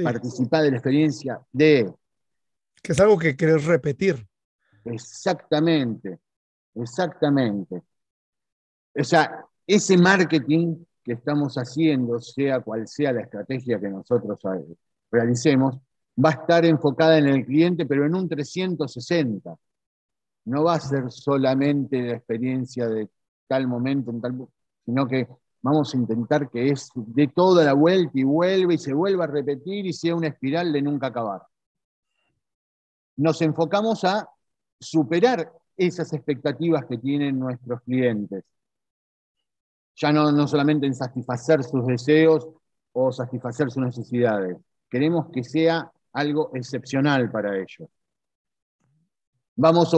participar 0.01 0.63
de 0.63 0.71
la 0.71 0.77
experiencia 0.77 1.39
de, 1.51 1.93
que 2.85 2.91
es 2.91 2.99
algo 2.99 3.17
que 3.17 3.35
querés 3.35 3.65
repetir. 3.65 4.27
Exactamente, 4.83 6.19
exactamente. 6.75 7.81
O 8.95 9.03
sea, 9.03 9.43
ese 9.65 9.97
marketing 9.97 10.85
que 11.03 11.13
estamos 11.13 11.55
haciendo, 11.55 12.19
sea 12.19 12.59
cual 12.59 12.87
sea 12.87 13.11
la 13.11 13.21
estrategia 13.21 13.79
que 13.79 13.89
nosotros 13.89 14.39
realicemos, 15.11 15.79
va 16.23 16.29
a 16.29 16.33
estar 16.33 16.63
enfocada 16.63 17.17
en 17.17 17.25
el 17.27 17.45
cliente, 17.45 17.87
pero 17.87 18.05
en 18.05 18.13
un 18.13 18.29
360. 18.29 19.55
No 20.45 20.63
va 20.63 20.75
a 20.75 20.79
ser 20.79 21.11
solamente 21.11 21.99
la 22.03 22.17
experiencia 22.17 22.87
de 22.87 23.09
tal 23.47 23.67
momento, 23.67 24.13
sino 24.85 25.07
que 25.07 25.27
vamos 25.63 25.91
a 25.91 25.97
intentar 25.97 26.51
que 26.51 26.69
es 26.69 26.91
de 26.93 27.27
toda 27.29 27.63
la 27.63 27.73
vuelta 27.73 28.11
y 28.13 28.23
vuelva 28.23 28.75
y 28.75 28.77
se 28.77 28.93
vuelva 28.93 29.23
a 29.23 29.27
repetir 29.27 29.87
y 29.87 29.93
sea 29.93 30.15
una 30.15 30.27
espiral 30.27 30.71
de 30.71 30.83
nunca 30.83 31.07
acabar 31.07 31.41
nos 33.17 33.41
enfocamos 33.41 34.03
a 34.03 34.27
superar 34.79 35.51
esas 35.77 36.11
expectativas 36.13 36.85
que 36.85 36.97
tienen 36.97 37.39
nuestros 37.39 37.81
clientes. 37.81 38.43
Ya 39.95 40.11
no, 40.11 40.31
no 40.31 40.47
solamente 40.47 40.85
en 40.85 40.93
satisfacer 40.93 41.63
sus 41.63 41.85
deseos 41.85 42.47
o 42.91 43.11
satisfacer 43.11 43.71
sus 43.71 43.83
necesidades. 43.83 44.57
Queremos 44.89 45.27
que 45.31 45.43
sea 45.43 45.91
algo 46.13 46.51
excepcional 46.53 47.31
para 47.31 47.55
ellos. 47.55 47.89
Vamos 49.57 49.93
a 49.93 49.97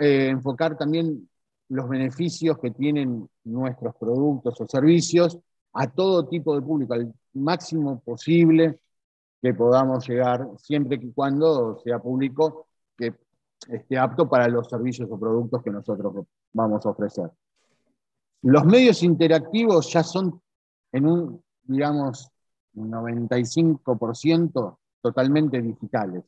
eh, 0.00 0.28
enfocar 0.28 0.76
también 0.76 1.28
los 1.68 1.88
beneficios 1.88 2.58
que 2.58 2.70
tienen 2.70 3.28
nuestros 3.44 3.94
productos 3.96 4.60
o 4.60 4.66
servicios 4.66 5.38
a 5.72 5.86
todo 5.86 6.26
tipo 6.26 6.54
de 6.54 6.62
público, 6.62 6.94
al 6.94 7.12
máximo 7.34 8.00
posible 8.00 8.78
que 9.40 9.54
podamos 9.54 10.08
llegar, 10.08 10.48
siempre 10.56 10.98
y 11.00 11.12
cuando 11.12 11.78
sea 11.78 11.98
público 11.98 12.66
que 12.96 13.14
esté 13.68 13.98
apto 13.98 14.28
para 14.28 14.48
los 14.48 14.68
servicios 14.68 15.08
o 15.10 15.18
productos 15.18 15.62
que 15.62 15.70
nosotros 15.70 16.26
vamos 16.52 16.84
a 16.84 16.90
ofrecer. 16.90 17.30
Los 18.42 18.64
medios 18.64 19.02
interactivos 19.02 19.92
ya 19.92 20.02
son 20.02 20.40
en 20.92 21.06
un, 21.06 21.42
digamos, 21.62 22.30
95% 22.74 24.78
totalmente 25.00 25.60
digitales. 25.60 26.24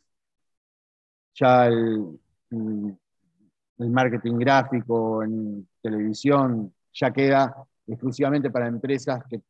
Ya 1.35 1.67
el, 1.67 2.19
el 2.51 3.91
marketing 3.91 4.39
gráfico 4.39 5.23
en 5.23 5.69
televisión 5.81 6.75
ya 6.93 7.13
queda 7.13 7.55
exclusivamente 7.87 8.51
para 8.51 8.67
empresas 8.67 9.25
que 9.29 9.41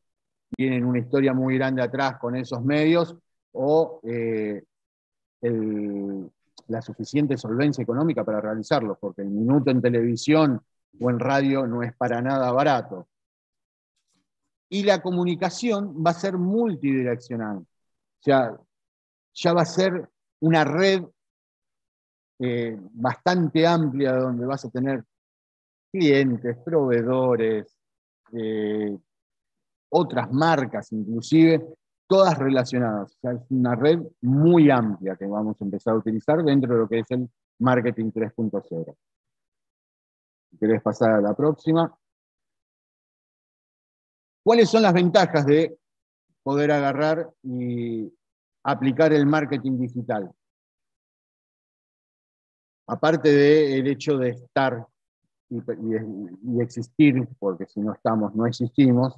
tienen 0.57 0.85
una 0.85 0.99
historia 0.99 1.33
muy 1.33 1.57
grande 1.57 1.83
atrás 1.83 2.19
con 2.19 2.37
esos 2.37 2.63
medios 2.63 3.17
o 3.53 4.01
eh, 4.05 4.63
la 6.69 6.83
suficiente 6.83 7.37
solvencia 7.37 7.83
económica 7.83 8.25
para 8.25 8.41
realizarlo, 8.41 8.97
porque 9.01 9.23
el 9.23 9.31
minuto 9.31 9.71
en 9.71 9.83
televisión 9.83 10.61
o 11.01 11.11
en 11.11 11.19
radio 11.19 11.67
no 11.67 11.83
es 11.83 11.95
para 11.97 12.21
nada 12.21 12.51
barato. 12.53 13.09
Y 14.69 14.85
la 14.85 15.03
comunicación 15.03 16.05
va 16.05 16.11
a 16.11 16.15
ser 16.15 16.39
multidireccional. 16.39 17.59
O 17.59 18.23
sea, 18.23 18.57
ya 19.35 19.53
va 19.53 19.63
a 19.63 19.67
ser 19.67 20.09
una 20.41 20.65
red 20.65 21.03
eh, 22.39 22.77
bastante 22.93 23.67
amplia 23.67 24.15
donde 24.15 24.47
vas 24.47 24.65
a 24.65 24.71
tener 24.71 25.05
clientes, 25.91 26.57
proveedores, 26.65 27.77
eh, 28.33 28.97
otras 29.91 30.33
marcas 30.33 30.93
inclusive, 30.93 31.67
todas 32.11 32.37
relacionadas. 32.37 33.13
O 33.13 33.21
sea, 33.21 33.33
es 33.35 33.51
una 33.51 33.77
red 33.77 34.01
muy 34.21 34.69
amplia 34.69 35.15
que 35.15 35.27
vamos 35.27 35.61
a 35.61 35.65
empezar 35.65 35.95
a 35.95 35.99
utilizar 35.99 36.43
dentro 36.43 36.75
de 36.75 36.81
lo 36.81 36.89
que 36.89 36.99
es 36.99 37.11
el 37.13 37.31
marketing 37.61 38.11
3.0. 38.11 38.97
¿Querés 40.59 40.83
pasar 40.83 41.13
a 41.13 41.21
la 41.21 41.35
próxima? 41.35 41.97
¿Cuáles 44.43 44.69
son 44.69 44.83
las 44.83 44.93
ventajas 44.93 45.47
de 45.47 45.79
poder 46.43 46.73
agarrar 46.73 47.31
y 47.45 48.13
aplicar 48.65 49.13
el 49.13 49.25
marketing 49.25 49.79
digital? 49.79 50.33
Aparte 52.89 53.29
del 53.31 53.87
hecho 53.87 54.19
de 54.19 54.31
estar 54.31 54.85
y, 55.49 56.61
existir, 56.61 57.29
porque 57.39 57.67
si 57.67 57.79
no 57.79 57.93
estamos, 57.93 58.35
no 58.35 58.47
existimos, 58.47 59.15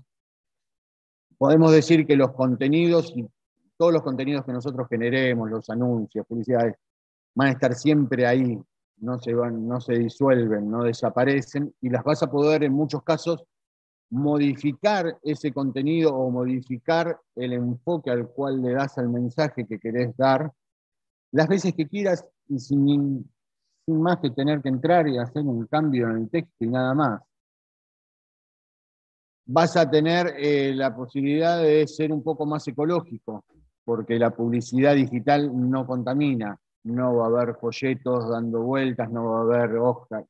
podemos 1.42 1.72
decir 1.72 2.06
que 2.06 2.14
los 2.14 2.30
contenidos 2.34 3.12
y 3.16 3.28
todos 3.76 3.92
los 3.92 4.02
contenidos 4.02 4.44
que 4.44 4.52
nosotros 4.52 4.86
generemos, 4.88 5.50
los 5.50 5.68
anuncios, 5.70 6.24
publicidades, 6.24 6.76
van 7.34 7.48
a 7.48 7.50
estar 7.50 7.74
siempre 7.74 8.28
ahí, 8.28 8.62
no 8.98 9.18
se, 9.18 9.34
van, 9.34 9.66
no 9.66 9.80
se 9.80 9.94
disuelven, 9.94 10.70
no 10.70 10.84
desaparecen, 10.84 11.74
y 11.80 11.88
las 11.88 12.04
vas 12.04 12.22
a 12.22 12.30
poder 12.30 12.62
en 12.62 12.72
muchos 12.72 13.02
casos 13.02 13.42
modificar 14.08 15.18
ese 15.24 15.52
contenido 15.52 16.14
o 16.14 16.30
modificar 16.30 17.18
el 17.34 17.54
enfoque 17.54 18.12
al 18.12 18.28
cual 18.28 18.62
le 18.62 18.74
das 18.74 18.96
al 18.98 19.08
mensaje 19.08 19.66
que 19.66 19.80
querés 19.80 20.16
dar, 20.16 20.52
las 21.32 21.48
veces 21.48 21.74
que 21.74 21.88
quieras 21.88 22.24
y 22.46 22.60
sin, 22.60 23.28
sin 23.84 24.00
más 24.00 24.18
que 24.18 24.30
tener 24.30 24.62
que 24.62 24.68
entrar 24.68 25.08
y 25.08 25.18
hacer 25.18 25.42
un 25.42 25.66
cambio 25.66 26.08
en 26.08 26.18
el 26.18 26.30
texto 26.30 26.64
y 26.64 26.68
nada 26.68 26.94
más. 26.94 27.20
Vas 29.44 29.76
a 29.76 29.90
tener 29.90 30.34
eh, 30.38 30.72
la 30.74 30.94
posibilidad 30.94 31.60
de 31.60 31.86
ser 31.88 32.12
un 32.12 32.22
poco 32.22 32.46
más 32.46 32.66
ecológico, 32.68 33.44
porque 33.84 34.18
la 34.18 34.30
publicidad 34.30 34.94
digital 34.94 35.50
no 35.70 35.86
contamina, 35.86 36.56
no 36.84 37.16
va 37.16 37.24
a 37.24 37.28
haber 37.28 37.56
folletos 37.56 38.28
dando 38.28 38.62
vueltas, 38.62 39.10
no 39.10 39.24
va 39.24 39.38
a 39.38 39.42
haber 39.42 39.76
hojas, 39.76 40.24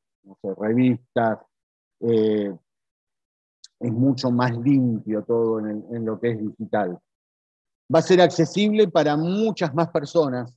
revistas, 0.57 1.39
eh, 1.99 2.53
es 3.79 3.91
mucho 3.91 4.31
más 4.31 4.57
limpio 4.57 5.23
todo 5.23 5.59
en, 5.59 6.05
lo 6.05 6.19
que 6.19 6.31
es 6.31 6.39
digital. 6.39 6.97
Va 7.93 7.99
a 7.99 8.01
ser 8.01 8.21
accesible 8.21 8.87
para 8.87 9.17
muchas 9.17 9.73
más 9.73 9.89
personas, 9.89 10.53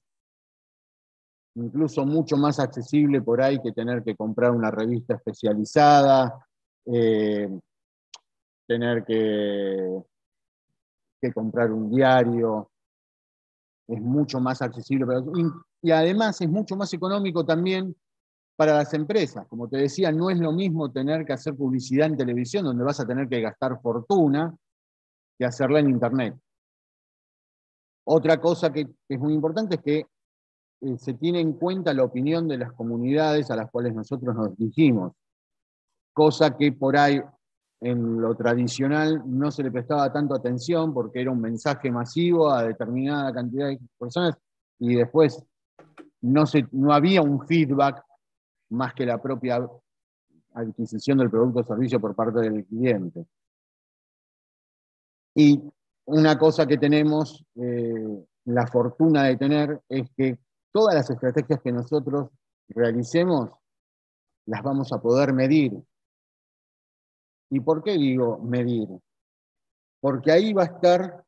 incluso 1.54 2.06
mucho 2.06 2.36
más 2.36 2.60
accesible 2.60 3.20
por 3.20 3.42
ahí 3.42 3.60
que 3.60 3.72
tener 3.72 4.02
que 4.04 4.14
comprar 4.14 4.52
una 4.52 4.70
revista 4.70 5.14
especializada, 5.14 6.46
eh, 6.86 7.48
tener 8.66 9.04
que, 9.04 10.02
que, 11.20 11.32
comprar 11.32 11.72
un 11.72 11.90
diario. 11.90 12.70
Es 13.88 14.00
mucho 14.00 14.40
más 14.40 14.62
accesible. 14.62 15.06
Y, 15.34 15.88
y 15.88 15.90
además 15.92 16.40
es 16.40 16.48
mucho 16.48 16.76
más 16.76 16.92
económico 16.92 17.44
también 17.44 17.94
para 18.56 18.74
las 18.74 18.92
empresas. 18.94 19.46
Como 19.48 19.68
te 19.68 19.76
decía, 19.76 20.10
no 20.10 20.30
es 20.30 20.38
lo 20.38 20.52
mismo 20.52 20.90
tener 20.90 21.24
que 21.24 21.34
hacer 21.34 21.54
publicidad 21.54 22.06
en 22.08 22.16
televisión, 22.16 22.64
donde 22.64 22.84
vas 22.84 22.98
a 23.00 23.06
tener 23.06 23.28
que 23.28 23.40
gastar 23.40 23.80
fortuna, 23.80 24.56
que 25.38 25.44
hacerla 25.44 25.80
en 25.80 25.90
Internet. 25.90 26.34
Otra 28.08 28.40
cosa 28.40 28.72
que 28.72 28.86
es 29.08 29.18
muy 29.18 29.34
importante 29.34 29.76
es 29.76 29.82
que 29.82 30.06
eh, 30.80 30.98
se 30.98 31.14
tiene 31.14 31.40
en 31.40 31.54
cuenta 31.54 31.92
la 31.92 32.04
opinión 32.04 32.46
de 32.48 32.58
las 32.58 32.72
comunidades 32.72 33.50
a 33.50 33.56
las 33.56 33.70
cuales 33.70 33.94
nosotros 33.94 34.34
nos 34.34 34.56
dirigimos, 34.56 35.12
cosa 36.12 36.56
que 36.56 36.72
por 36.72 36.96
ahí 36.96 37.20
en 37.80 38.20
lo 38.20 38.34
tradicional 38.34 39.22
no 39.26 39.50
se 39.50 39.62
le 39.62 39.70
prestaba 39.70 40.12
tanto 40.12 40.34
atención 40.34 40.94
porque 40.94 41.20
era 41.20 41.30
un 41.30 41.40
mensaje 41.40 41.90
masivo 41.90 42.50
a 42.50 42.64
determinada 42.64 43.32
cantidad 43.32 43.68
de 43.68 43.78
personas 43.98 44.36
y 44.78 44.94
después 44.94 45.42
no, 46.22 46.46
se, 46.46 46.66
no 46.72 46.92
había 46.92 47.22
un 47.22 47.46
feedback 47.46 48.02
más 48.70 48.94
que 48.94 49.06
la 49.06 49.20
propia 49.20 49.68
adquisición 50.54 51.18
del 51.18 51.30
producto 51.30 51.60
o 51.60 51.64
servicio 51.64 52.00
por 52.00 52.14
parte 52.14 52.40
del 52.40 52.64
cliente. 52.64 53.26
Y 55.34 55.62
una 56.06 56.38
cosa 56.38 56.66
que 56.66 56.78
tenemos 56.78 57.44
eh, 57.56 58.24
la 58.46 58.66
fortuna 58.66 59.24
de 59.24 59.36
tener 59.36 59.82
es 59.88 60.08
que 60.16 60.38
todas 60.72 60.94
las 60.94 61.10
estrategias 61.10 61.60
que 61.60 61.72
nosotros 61.72 62.30
realicemos 62.68 63.50
las 64.46 64.62
vamos 64.62 64.92
a 64.92 65.00
poder 65.00 65.32
medir. 65.32 65.72
¿Y 67.50 67.60
por 67.60 67.82
qué 67.82 67.92
digo 67.92 68.38
medir? 68.38 68.88
Porque 70.00 70.32
ahí 70.32 70.52
va 70.52 70.62
a 70.62 70.66
estar 70.66 71.24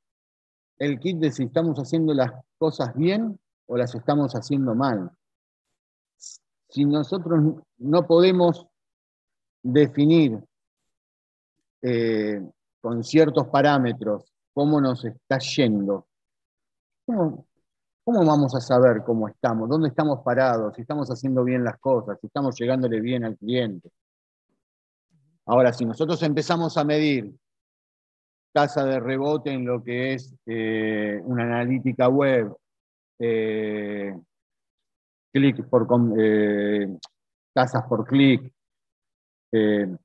el 0.78 0.98
kit 0.98 1.18
de 1.18 1.32
si 1.32 1.44
estamos 1.44 1.78
haciendo 1.78 2.14
las 2.14 2.32
cosas 2.58 2.94
bien 2.94 3.38
o 3.66 3.76
las 3.76 3.94
estamos 3.94 4.32
haciendo 4.34 4.74
mal 4.74 5.10
si 6.68 6.84
nosotros 6.84 7.62
no 7.78 8.06
podemos 8.06 8.66
definir 9.62 10.38
eh, 11.82 12.42
con 12.80 13.02
ciertos 13.02 13.46
parámetros 13.48 14.32
cómo 14.52 14.80
nos 14.80 15.04
está 15.04 15.38
yendo, 15.38 16.06
¿cómo, 17.06 17.46
vamos 18.04 18.54
a 18.54 18.60
saber 18.60 19.02
cómo 19.04 19.28
estamos? 19.28 19.68
¿Dónde 19.68 19.88
estamos 19.88 20.20
parados? 20.24 20.74
Si 20.74 20.82
estamos 20.82 21.08
haciendo 21.10 21.44
bien 21.44 21.62
las 21.62 21.78
cosas, 21.78 22.18
si 22.20 22.26
estamos 22.26 22.58
llegándole 22.58 23.00
bien 23.00 23.24
al 23.24 23.36
cliente. 23.36 23.90
Ahora, 25.48 25.72
si 25.72 25.86
nosotros 25.86 26.22
empezamos 26.22 26.76
a 26.76 26.84
medir 26.84 27.34
tasa 28.52 28.84
de 28.84 29.00
rebote 29.00 29.50
en 29.50 29.64
lo 29.64 29.82
que 29.82 30.12
es 30.12 30.34
eh, 30.44 31.18
una 31.24 31.44
analítica 31.44 32.08
web, 32.08 32.54
eh, 33.18 34.14
clic 35.32 35.66
por 35.68 35.86
eh, 36.18 36.98
tasas 37.54 37.84
por 37.88 38.06
clic. 38.06 38.52
Eh, 39.50 39.96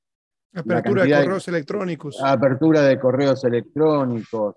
apertura 0.55 1.03
de 1.03 1.11
correos 1.11 1.47
electrónicos. 1.49 2.23
Apertura 2.23 2.81
de 2.83 2.99
correos 2.99 3.43
electrónicos. 3.43 4.55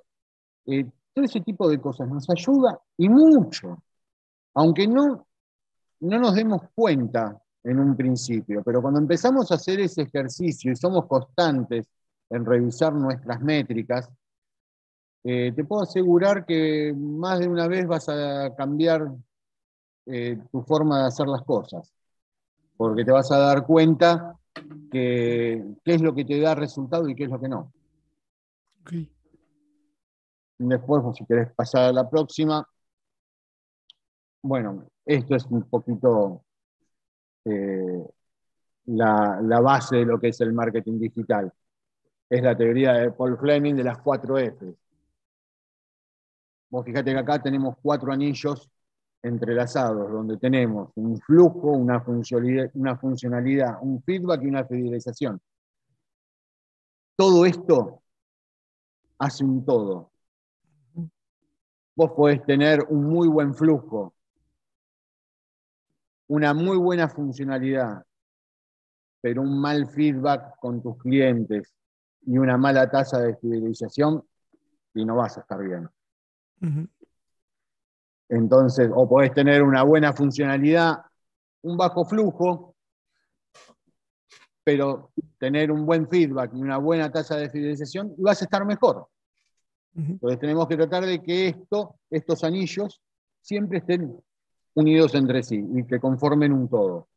Todo 0.64 1.24
ese 1.24 1.40
tipo 1.40 1.68
de 1.68 1.80
cosas 1.80 2.08
nos 2.08 2.30
ayuda 2.30 2.78
y 2.96 3.08
mucho. 3.08 3.82
Aunque 4.54 4.86
no, 4.86 5.26
no 6.00 6.18
nos 6.18 6.34
demos 6.36 6.62
cuenta 6.76 7.42
en 7.66 7.80
un 7.80 7.96
principio, 7.96 8.62
pero 8.64 8.80
cuando 8.80 9.00
empezamos 9.00 9.50
a 9.50 9.56
hacer 9.56 9.80
ese 9.80 10.02
ejercicio 10.02 10.70
y 10.70 10.76
somos 10.76 11.06
constantes 11.06 11.86
en 12.30 12.44
revisar 12.44 12.92
nuestras 12.94 13.40
métricas, 13.40 14.08
te 15.22 15.64
puedo 15.64 15.82
asegurar 15.82 16.46
que 16.46 16.94
más 16.96 17.40
de 17.40 17.48
una 17.48 17.66
vez 17.66 17.84
vas 17.84 18.08
a 18.08 18.54
cambiar 18.54 19.12
eh, 20.06 20.38
tu 20.52 20.62
forma 20.62 21.00
de 21.00 21.06
hacer 21.06 21.26
las 21.26 21.42
cosas, 21.42 21.92
porque 22.76 23.04
te 23.04 23.10
vas 23.10 23.32
a 23.32 23.38
dar 23.38 23.66
cuenta 23.66 24.38
que, 24.92 25.64
qué 25.84 25.94
es 25.94 26.00
lo 26.00 26.14
que 26.14 26.24
te 26.24 26.38
da 26.38 26.54
resultado 26.54 27.08
y 27.08 27.16
qué 27.16 27.24
es 27.24 27.30
lo 27.30 27.40
que 27.40 27.48
no. 27.48 27.72
Después, 30.58 31.02
pues, 31.02 31.16
si 31.16 31.26
querés 31.26 31.52
pasar 31.52 31.86
a 31.86 31.92
la 31.92 32.08
próxima, 32.08 32.64
bueno, 34.42 34.86
esto 35.04 35.34
es 35.34 35.44
un 35.46 35.64
poquito 35.64 36.45
eh, 37.46 38.04
la, 38.86 39.40
la, 39.42 39.60
base 39.60 39.96
de 39.96 40.04
lo 40.04 40.18
que 40.18 40.28
es 40.28 40.40
el 40.40 40.52
marketing 40.52 40.98
digital. 40.98 41.52
Es 42.28 42.42
la 42.42 42.56
teoría 42.56 42.92
de 42.94 43.12
Paul 43.12 43.38
Fleming 43.38 43.74
de 43.74 43.84
las 43.84 43.98
cuatro 43.98 44.38
F. 44.38 44.74
Vos 46.68 46.84
fíjate 46.84 47.12
que 47.12 47.18
acá 47.18 47.40
tenemos 47.40 47.76
cuatro 47.80 48.12
anillos 48.12 48.68
entrelazados, 49.22 50.10
donde 50.10 50.36
tenemos 50.36 50.90
un 50.96 51.18
flujo, 51.20 51.70
una 51.72 52.00
funcionalidad, 52.00 52.70
una 52.74 52.96
funcionalidad, 52.96 53.78
un 53.80 54.02
feedback 54.02 54.42
y 54.42 54.46
una 54.46 54.64
fidelización. 54.64 55.40
Todo 57.16 57.46
esto 57.46 58.02
hace 59.18 59.44
un 59.44 59.64
todo. 59.64 60.10
Vos 61.94 62.12
podés 62.12 62.44
tener 62.44 62.84
un 62.88 63.04
muy 63.04 63.26
buen 63.26 63.54
flujo, 63.54 64.15
una 66.28 66.54
muy 66.54 66.76
buena 66.76 67.08
funcionalidad, 67.08 68.04
pero 69.20 69.42
un 69.42 69.60
mal 69.60 69.86
feedback 69.88 70.58
con 70.60 70.82
tus 70.82 70.96
clientes 70.98 71.74
y 72.26 72.38
una 72.38 72.56
mala 72.56 72.90
tasa 72.90 73.20
de 73.20 73.36
fidelización 73.36 74.22
y 74.94 75.04
no 75.04 75.16
vas 75.16 75.36
a 75.36 75.40
estar 75.40 75.62
bien. 75.62 75.88
Entonces, 78.28 78.90
o 78.92 79.08
podés 79.08 79.32
tener 79.32 79.62
una 79.62 79.82
buena 79.82 80.12
funcionalidad, 80.12 80.98
un 81.62 81.76
bajo 81.76 82.04
flujo, 82.04 82.74
pero 84.64 85.12
tener 85.38 85.70
un 85.70 85.86
buen 85.86 86.08
feedback 86.08 86.52
y 86.54 86.60
una 86.60 86.78
buena 86.78 87.10
tasa 87.10 87.36
de 87.36 87.50
fidelización 87.50 88.14
y 88.18 88.22
vas 88.22 88.42
a 88.42 88.46
estar 88.46 88.64
mejor. 88.64 89.06
Entonces 89.94 90.38
tenemos 90.40 90.66
que 90.66 90.76
tratar 90.76 91.06
de 91.06 91.22
que 91.22 91.48
esto, 91.48 91.96
estos 92.10 92.44
anillos 92.44 93.00
siempre 93.40 93.78
estén 93.78 94.20
unidos 94.76 95.14
entre 95.14 95.42
sí 95.42 95.64
y 95.74 95.84
que 95.86 95.98
conformen 95.98 96.52
un 96.52 96.68
todo. 96.68 97.08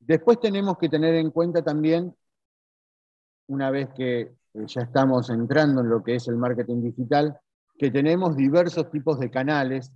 Después 0.00 0.40
tenemos 0.40 0.76
que 0.78 0.88
tener 0.88 1.14
en 1.14 1.30
cuenta 1.30 1.62
también, 1.62 2.14
una 3.48 3.70
vez 3.70 3.90
que 3.94 4.20
eh, 4.20 4.66
ya 4.66 4.82
estamos 4.82 5.30
entrando 5.30 5.82
en 5.82 5.88
lo 5.88 6.02
que 6.02 6.16
es 6.16 6.26
el 6.28 6.36
marketing 6.36 6.82
digital, 6.82 7.38
que 7.78 7.90
tenemos 7.90 8.36
diversos 8.36 8.90
tipos 8.90 9.18
de 9.20 9.30
canales 9.30 9.92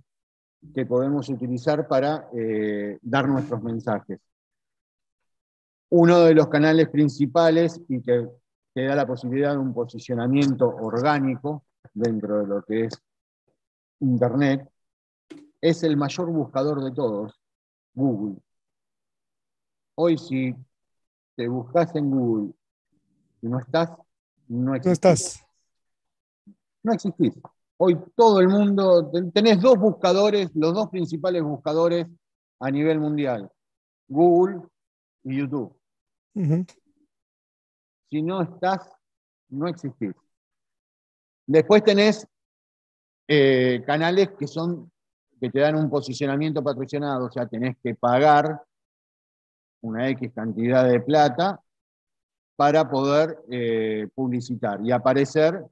que 0.73 0.85
podemos 0.85 1.27
utilizar 1.29 1.87
para 1.87 2.29
eh, 2.33 2.97
dar 3.01 3.27
nuestros 3.27 3.61
mensajes. 3.61 4.19
Uno 5.89 6.21
de 6.21 6.33
los 6.33 6.47
canales 6.47 6.89
principales 6.89 7.81
y 7.87 8.01
que 8.01 8.27
te 8.73 8.85
da 8.85 8.95
la 8.95 9.07
posibilidad 9.07 9.53
de 9.53 9.57
un 9.57 9.73
posicionamiento 9.73 10.67
orgánico 10.67 11.65
dentro 11.93 12.39
de 12.39 12.47
lo 12.47 12.61
que 12.63 12.85
es 12.85 13.01
Internet 13.99 14.69
es 15.61 15.83
el 15.83 15.97
mayor 15.97 16.29
buscador 16.31 16.83
de 16.83 16.91
todos, 16.91 17.39
Google. 17.93 18.37
Hoy 19.95 20.17
si 20.17 20.55
te 21.35 21.47
buscas 21.47 21.95
en 21.95 22.11
Google 22.11 22.53
y 23.41 23.47
no 23.47 23.59
estás, 23.59 23.89
no 24.47 24.75
existís. 24.75 24.85
No 24.85 24.91
estás. 24.91 25.45
No 26.83 26.93
existís. 26.93 27.33
Hoy 27.77 27.97
todo 28.15 28.39
el 28.39 28.47
mundo, 28.47 29.11
tenés 29.33 29.61
dos 29.61 29.77
buscadores, 29.77 30.49
los 30.55 30.73
dos 30.73 30.89
principales 30.89 31.43
buscadores 31.43 32.07
a 32.59 32.71
nivel 32.71 32.99
mundial, 32.99 33.51
Google 34.07 34.61
y 35.23 35.37
YouTube. 35.37 35.75
Si 38.09 38.21
no 38.21 38.41
estás, 38.41 38.91
no 39.49 39.67
existís. 39.67 40.13
Después 41.45 41.83
tenés 41.83 42.27
eh, 43.27 43.83
canales 43.85 44.29
que 44.37 44.47
son 44.47 44.91
que 45.39 45.49
te 45.49 45.59
dan 45.59 45.75
un 45.75 45.89
posicionamiento 45.89 46.63
patrocinado, 46.63 47.25
o 47.25 47.31
sea, 47.31 47.45
tenés 47.45 47.77
que 47.83 47.93
pagar 47.95 48.63
una 49.81 50.09
X 50.09 50.31
cantidad 50.33 50.87
de 50.87 50.99
plata 50.99 51.61
para 52.55 52.89
poder 52.89 53.37
eh, 53.51 54.07
publicitar 54.15 54.79
y 54.83 54.91
aparecer 54.91 55.63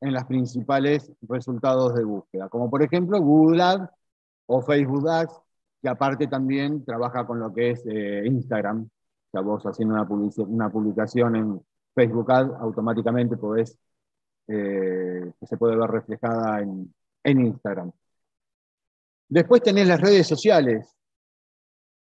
en 0.00 0.12
los 0.12 0.24
principales 0.24 1.10
resultados 1.22 1.94
de 1.94 2.04
búsqueda, 2.04 2.48
como 2.48 2.68
por 2.68 2.82
ejemplo 2.82 3.20
Google 3.20 3.62
Ads 3.62 3.88
o 4.46 4.60
Facebook 4.60 5.08
Ads, 5.08 5.40
que 5.80 5.88
aparte 5.88 6.26
también 6.26 6.84
trabaja 6.84 7.26
con 7.26 7.38
lo 7.38 7.52
que 7.52 7.70
es 7.70 7.84
eh, 7.86 8.22
Instagram. 8.26 8.82
O 8.82 9.30
sea, 9.30 9.40
vos 9.42 9.64
haciendo 9.64 9.94
una, 9.94 10.70
publicación 10.70 11.36
en 11.36 11.60
Facebook 11.94 12.30
Ads, 12.30 12.54
automáticamente 12.60 13.36
podés, 13.36 13.78
eh, 14.46 15.32
se 15.42 15.56
puede 15.56 15.76
ver 15.76 15.90
reflejada 15.90 16.60
en, 16.60 16.94
en 17.22 17.46
Instagram. 17.46 17.92
Después 19.28 19.62
tenés 19.62 19.88
las 19.88 20.00
redes 20.00 20.26
sociales, 20.26 20.94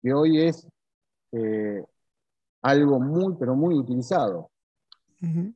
que 0.01 0.13
hoy 0.13 0.43
es 0.43 0.67
eh, 1.33 1.85
algo 2.63 3.01
muy, 3.01 3.35
pero 3.39 3.55
muy 3.55 3.75
utilizado. 3.75 4.51
En 5.21 5.55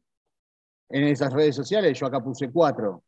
esas 0.89 1.33
redes 1.33 1.55
sociales, 1.55 1.99
yo 1.99 2.07
acá 2.07 2.21
puse 2.21 2.51
cuatro, 2.51 3.05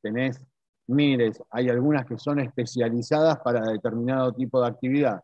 tenés 0.00 0.40
miles, 0.86 1.42
hay 1.50 1.68
algunas 1.68 2.06
que 2.06 2.16
son 2.16 2.38
especializadas 2.38 3.40
para 3.40 3.60
determinado 3.72 4.32
tipo 4.32 4.60
de 4.60 4.68
actividad. 4.68 5.22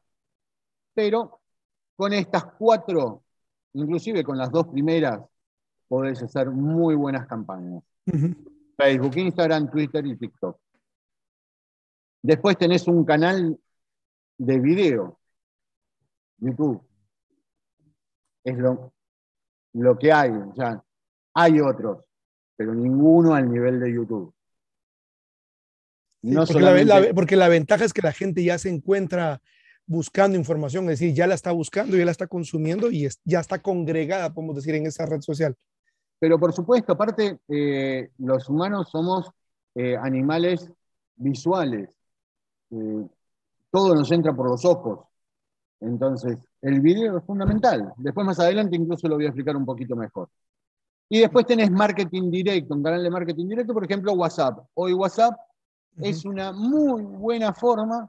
Pero 0.92 1.40
con 1.96 2.12
estas 2.12 2.44
cuatro, 2.58 3.22
inclusive 3.74 4.24
con 4.24 4.36
las 4.36 4.50
dos 4.50 4.66
primeras, 4.66 5.20
podés 5.86 6.22
hacer 6.22 6.50
muy 6.50 6.94
buenas 6.94 7.26
campañas. 7.26 7.82
Facebook, 8.76 9.16
Instagram, 9.16 9.70
Twitter 9.70 10.06
y 10.06 10.16
TikTok. 10.16 10.58
Después 12.22 12.56
tenés 12.56 12.86
un 12.86 13.04
canal 13.04 13.58
de 14.38 14.60
video, 14.60 15.18
YouTube. 16.38 16.82
Es 18.44 18.58
lo, 18.58 18.92
lo 19.74 19.98
que 19.98 20.12
hay. 20.12 20.30
O 20.30 20.54
sea, 20.54 20.82
hay 21.34 21.60
otros, 21.60 22.04
pero 22.56 22.74
ninguno 22.74 23.34
al 23.34 23.50
nivel 23.50 23.80
de 23.80 23.92
YouTube. 23.92 24.34
No 26.22 26.46
porque, 26.46 26.84
la, 26.84 27.14
porque 27.14 27.36
la 27.36 27.48
ventaja 27.48 27.84
es 27.84 27.92
que 27.92 28.02
la 28.02 28.12
gente 28.12 28.44
ya 28.44 28.56
se 28.58 28.68
encuentra 28.68 29.42
buscando 29.86 30.38
información, 30.38 30.84
es 30.84 31.00
decir, 31.00 31.14
ya 31.14 31.26
la 31.26 31.34
está 31.34 31.50
buscando, 31.50 31.96
ya 31.96 32.04
la 32.04 32.12
está 32.12 32.28
consumiendo 32.28 32.92
y 32.92 33.08
ya 33.24 33.40
está 33.40 33.60
congregada, 33.60 34.32
podemos 34.32 34.54
decir, 34.54 34.74
en 34.76 34.86
esa 34.86 35.04
red 35.06 35.20
social. 35.20 35.56
Pero 36.22 36.38
por 36.38 36.52
supuesto, 36.52 36.92
aparte, 36.92 37.40
eh, 37.48 38.12
los 38.18 38.48
humanos 38.48 38.90
somos 38.90 39.28
eh, 39.74 39.96
animales 39.96 40.70
visuales. 41.16 41.90
Eh, 42.70 43.08
todo 43.72 43.96
nos 43.96 44.08
entra 44.12 44.32
por 44.32 44.48
los 44.48 44.64
ojos. 44.64 45.00
Entonces, 45.80 46.38
el 46.60 46.78
video 46.80 47.18
es 47.18 47.24
fundamental. 47.24 47.92
Después, 47.96 48.24
más 48.24 48.38
adelante, 48.38 48.76
incluso 48.76 49.08
lo 49.08 49.16
voy 49.16 49.24
a 49.24 49.28
explicar 49.30 49.56
un 49.56 49.66
poquito 49.66 49.96
mejor. 49.96 50.28
Y 51.08 51.18
después 51.18 51.44
tenés 51.44 51.72
marketing 51.72 52.30
directo, 52.30 52.72
un 52.72 52.84
canal 52.84 53.02
de 53.02 53.10
marketing 53.10 53.48
directo, 53.48 53.74
por 53.74 53.84
ejemplo, 53.84 54.12
WhatsApp. 54.12 54.60
Hoy 54.74 54.92
WhatsApp 54.92 55.36
es 55.96 56.24
una 56.24 56.52
muy 56.52 57.02
buena 57.02 57.52
forma 57.52 58.08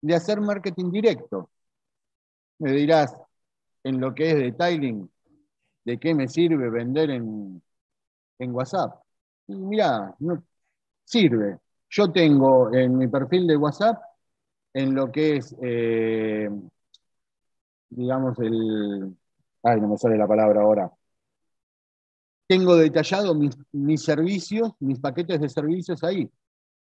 de 0.00 0.14
hacer 0.14 0.40
marketing 0.40 0.90
directo. 0.90 1.50
Me 2.58 2.72
dirás, 2.72 3.14
en 3.84 4.00
lo 4.00 4.14
que 4.14 4.30
es 4.30 4.36
detailing, 4.38 5.10
¿de 5.88 5.98
qué 5.98 6.14
me 6.14 6.28
sirve 6.28 6.68
vender 6.68 7.08
en, 7.08 7.62
en 8.38 8.54
WhatsApp? 8.54 9.00
Y 9.46 9.54
mirá, 9.54 10.14
no, 10.18 10.44
sirve. 11.02 11.58
Yo 11.88 12.12
tengo 12.12 12.70
en 12.74 12.98
mi 12.98 13.08
perfil 13.08 13.46
de 13.46 13.56
WhatsApp, 13.56 13.98
en 14.74 14.94
lo 14.94 15.10
que 15.10 15.36
es, 15.36 15.56
eh, 15.62 16.50
digamos, 17.88 18.38
el... 18.40 19.16
Ay, 19.62 19.80
no 19.80 19.88
me 19.88 19.96
sale 19.96 20.18
la 20.18 20.28
palabra 20.28 20.60
ahora. 20.60 20.92
Tengo 22.46 22.76
detallado 22.76 23.34
mis, 23.34 24.02
servicios, 24.02 24.72
mis 24.80 25.00
paquetes 25.00 25.40
de 25.40 25.48
servicios 25.48 26.04
ahí. 26.04 26.30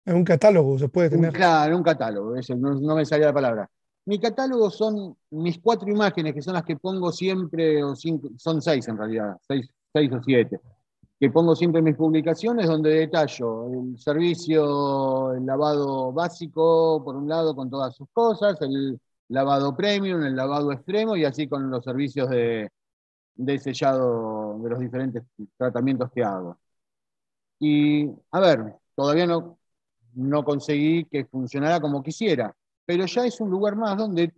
En 0.05 0.15
un 0.15 0.25
catálogo 0.25 0.79
se 0.79 0.89
puede 0.89 1.11
tener. 1.11 1.33
claro, 1.33 1.77
un 1.77 1.83
catálogo, 1.83 2.35
no, 2.57 2.95
me 2.95 3.05
salía 3.05 3.27
la 3.27 3.33
palabra. 3.33 3.71
Mi 4.05 4.19
catálogo 4.19 4.71
son 4.71 5.17
mis 5.31 5.59
cuatro 5.61 5.89
imágenes, 5.89 6.35
que 6.35 6.43
son 6.43 6.55
las 6.55 6.65
que 6.65 6.77
pongo 6.77 7.13
siempre, 7.13 7.83
o 7.85 7.95
son 8.37 8.63
seis 8.63 8.89
en 8.89 8.99
realidad, 8.99 9.37
seis, 9.47 9.69
seis 9.93 10.13
o 10.13 10.23
siete 10.23 10.61
que 11.23 11.31
pongo 11.31 11.55
siempre 11.55 11.79
en 11.79 11.85
mis 11.85 11.95
publicaciones, 11.95 12.67
donde 12.67 12.91
detallo 12.91 13.69
el 13.69 13.97
servicio, 13.97 15.33
el 15.35 15.47
lavado 15.47 16.13
básico, 16.13 17.01
por 17.05 17.15
un 17.15 17.29
lado, 17.29 17.55
con 17.55 17.71
todas 17.71 17.95
sus 17.95 18.09
cosas, 18.13 18.61
el 18.61 19.01
lavado 19.29 19.77
premium, 19.77 20.25
el 20.25 20.35
lavado 20.35 20.73
extremo, 20.73 21.15
y 21.15 21.25
así 21.25 21.47
con 21.47 21.71
los 21.71 21.85
servicios 21.85 22.29
de, 22.29 22.69
sellado 23.61 24.59
de 24.65 24.71
los 24.71 24.81
diferentes 24.81 25.23
tratamientos 25.57 26.11
que 26.13 26.25
hago. 26.25 26.59
Y, 27.61 28.09
a 28.33 28.41
ver, 28.41 28.75
todavía 28.97 29.25
no, 29.29 29.59
no 30.15 30.45
conseguí 30.45 31.05
que 31.05 31.25
funcionara 31.27 31.79
como 31.81 32.03
quisiera, 32.03 32.53
pero 32.85 33.07
ya 33.07 33.25
es 33.25 33.41
un 33.41 33.51
lugar 33.51 33.77
más 33.77 33.97
donde 33.97 34.33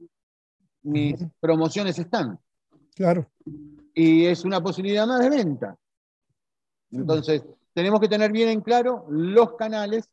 mis 0.82 1.16
promociones 1.40 1.98
están. 1.98 2.38
Claro. 2.94 3.30
Y 3.94 4.26
es 4.26 4.44
una 4.44 4.62
posibilidad 4.62 5.06
más 5.06 5.20
de 5.20 5.30
venta. 5.30 5.76
Entonces, 6.90 7.44
tenemos 7.72 8.00
que 8.00 8.08
tener 8.08 8.30
bien 8.30 8.48
en 8.48 8.60
claro 8.60 9.06
los 9.08 9.54
canales 9.54 10.08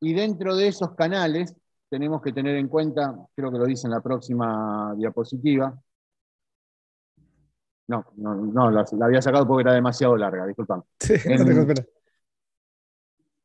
y 0.00 0.14
dentro 0.14 0.54
de 0.56 0.68
esos 0.68 0.94
canales 0.94 1.54
tenemos 1.88 2.22
que 2.22 2.32
tener 2.32 2.56
en 2.56 2.68
cuenta, 2.68 3.14
creo 3.34 3.50
que 3.50 3.58
lo 3.58 3.66
dice 3.66 3.86
en 3.86 3.92
la 3.92 4.00
próxima 4.00 4.94
diapositiva. 4.96 5.78
No, 7.88 8.04
no, 8.16 8.34
no 8.34 8.70
la, 8.70 8.84
había 9.02 9.22
sacado 9.22 9.46
porque 9.46 9.62
era 9.62 9.74
demasiado 9.74 10.16
larga, 10.16 10.46
disculpame. 10.46 10.82
en, 11.24 11.74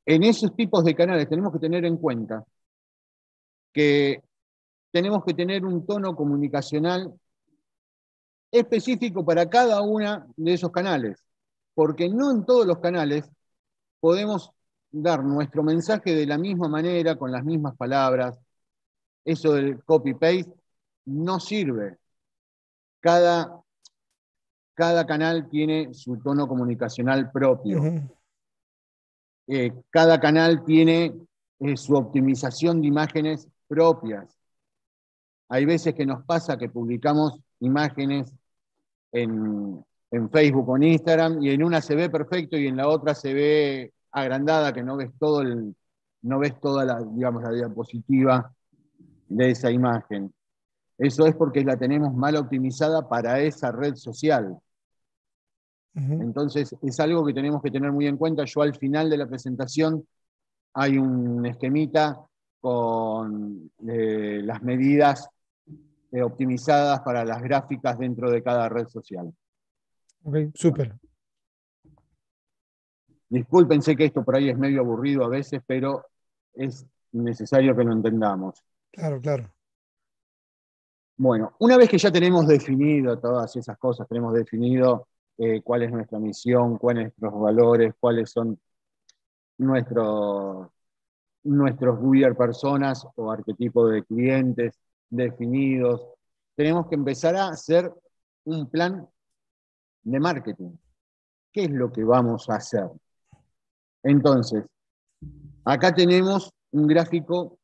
en 0.06 0.24
esos 0.24 0.56
tipos 0.56 0.84
de 0.84 0.96
canales 0.96 1.30
tenemos 1.30 1.54
que 1.54 1.60
tener 1.60 1.86
en 1.86 1.98
cuenta 1.98 2.44
que 3.74 4.22
tenemos 4.92 5.24
que 5.24 5.34
tener 5.34 5.66
un 5.66 5.86
tono 5.86 6.16
comunicacional 6.16 7.14
específico 8.52 9.26
para 9.26 9.50
cada 9.50 9.82
uno 9.82 10.34
de 10.36 10.54
esos 10.54 10.72
canales 10.72 11.24
porque 11.74 12.10
no 12.10 12.32
en 12.32 12.46
todos 12.46 12.66
los 12.66 12.80
canales 12.80 13.30
podemos 14.00 14.52
dar 14.92 15.24
nuestro 15.24 15.64
mensaje 15.64 16.14
de 16.14 16.26
la 16.26 16.38
misma 16.38 16.68
manera, 16.68 17.16
con 17.16 17.32
las 17.32 17.44
mismas 17.44 17.76
palabras. 17.76 18.38
Eso 19.24 19.54
del 19.54 19.84
copy-paste 19.84 20.54
no 21.06 21.40
sirve. 21.40 21.98
Cada, 23.00 23.62
cada, 24.74 25.06
canal 25.06 25.48
tiene 25.50 25.94
su 25.94 26.18
tono 26.18 26.48
comunicacional 26.48 27.32
propio. 27.32 27.82
Eh, 29.48 29.74
cada 29.90 30.20
canal 30.20 30.64
tiene 30.64 31.14
eh, 31.60 31.78
su 31.78 31.96
optimización 31.96 32.82
de 32.82 32.88
imágenes 32.88 33.48
propias. 33.72 34.38
Hay 35.48 35.64
veces 35.66 35.96
que 35.96 36.06
nos 36.06 36.26
pasa 36.26 36.58
que 36.58 36.68
publicamos 36.68 37.40
imágenes 37.62 38.34
en, 39.14 39.82
en 40.12 40.30
Facebook 40.30 40.68
o 40.68 40.76
en 40.76 40.84
Instagram, 40.84 41.42
y 41.42 41.52
en 41.52 41.64
una 41.64 41.80
se 41.82 41.96
ve 41.96 42.10
perfecto 42.10 42.58
y 42.58 42.68
en 42.68 42.76
la 42.76 42.90
otra 42.90 43.16
se 43.16 43.34
ve 43.34 43.94
agrandada, 44.12 44.74
que 44.74 44.84
no 44.84 44.98
ves 44.98 45.12
todo 45.18 45.42
el, 45.42 45.74
no 46.24 46.40
ves 46.40 46.60
toda 46.60 46.84
la, 46.84 47.02
digamos, 47.02 47.44
la 47.44 47.52
diapositiva 47.52 48.54
de 49.30 49.52
esa 49.52 49.72
imagen. 49.72 50.34
Eso 50.98 51.26
es 51.26 51.34
porque 51.34 51.64
la 51.64 51.78
tenemos 51.78 52.14
mal 52.14 52.36
optimizada 52.36 53.08
para 53.08 53.40
esa 53.40 53.72
red 53.72 53.96
social. 53.96 54.58
Entonces, 55.94 56.76
es 56.82 57.00
algo 57.00 57.26
que 57.26 57.34
tenemos 57.34 57.62
que 57.62 57.72
tener 57.72 57.92
muy 57.92 58.08
en 58.08 58.18
cuenta. 58.18 58.46
Yo 58.46 58.62
al 58.62 58.76
final 58.76 59.10
de 59.10 59.18
la 59.18 59.28
presentación 59.28 60.06
hay 60.74 60.98
un 60.98 61.46
esquemita 61.46 62.18
con 62.62 63.72
eh, 63.88 64.42
las 64.44 64.62
medidas 64.62 65.28
eh, 66.12 66.22
optimizadas 66.22 67.02
para 67.02 67.26
las 67.26 67.42
gráficas 67.42 67.98
dentro 67.98 68.30
de 68.30 68.44
cada 68.44 68.70
red 68.70 68.88
social. 68.88 69.34
Ok, 70.24 70.38
súper. 70.54 70.94
Disculpen, 73.28 73.82
sé 73.82 73.96
que 73.96 74.06
esto 74.06 74.24
por 74.24 74.36
ahí 74.36 74.50
es 74.50 74.58
medio 74.58 74.82
aburrido 74.82 75.24
a 75.24 75.30
veces, 75.30 75.62
pero 75.66 76.06
es 76.54 76.86
necesario 77.14 77.76
que 77.76 77.84
lo 77.84 77.94
entendamos. 77.94 78.64
Claro, 78.92 79.20
claro. 79.20 79.52
Bueno, 81.18 81.54
una 81.60 81.78
vez 81.78 81.90
que 81.90 81.98
ya 81.98 82.12
tenemos 82.12 82.48
definido 82.48 83.18
todas 83.20 83.56
esas 83.56 83.78
cosas, 83.78 84.08
tenemos 84.08 84.34
definido 84.34 85.08
eh, 85.38 85.62
cuál 85.62 85.84
es 85.84 85.92
nuestra 85.92 86.20
misión, 86.20 86.78
cuáles 86.78 87.14
son 87.14 87.22
nuestros 87.22 87.42
valores, 87.42 87.94
cuáles 88.00 88.30
son 88.30 88.60
nuestros, 89.58 90.68
nuestros 91.44 92.00
buyer 92.00 92.36
personas 92.36 93.06
o 93.16 93.32
arquetipos 93.32 93.92
de 93.92 94.04
clientes 94.04 94.80
definidos, 95.10 96.06
tenemos 96.56 96.88
que 96.88 96.96
empezar 96.96 97.36
a 97.36 97.50
hacer 97.50 97.92
un 98.46 98.70
plan 98.70 99.08
de 100.04 100.20
marketing. 100.20 100.72
¿Qué 101.52 101.66
es 101.66 101.72
lo 101.72 101.92
que 101.92 102.04
vamos 102.04 102.50
a 102.50 102.56
hacer? 102.56 102.90
Entonces, 104.04 104.66
acá 105.66 105.94
tenemos 105.94 106.52
un 106.72 106.88
gráfico 106.88 107.60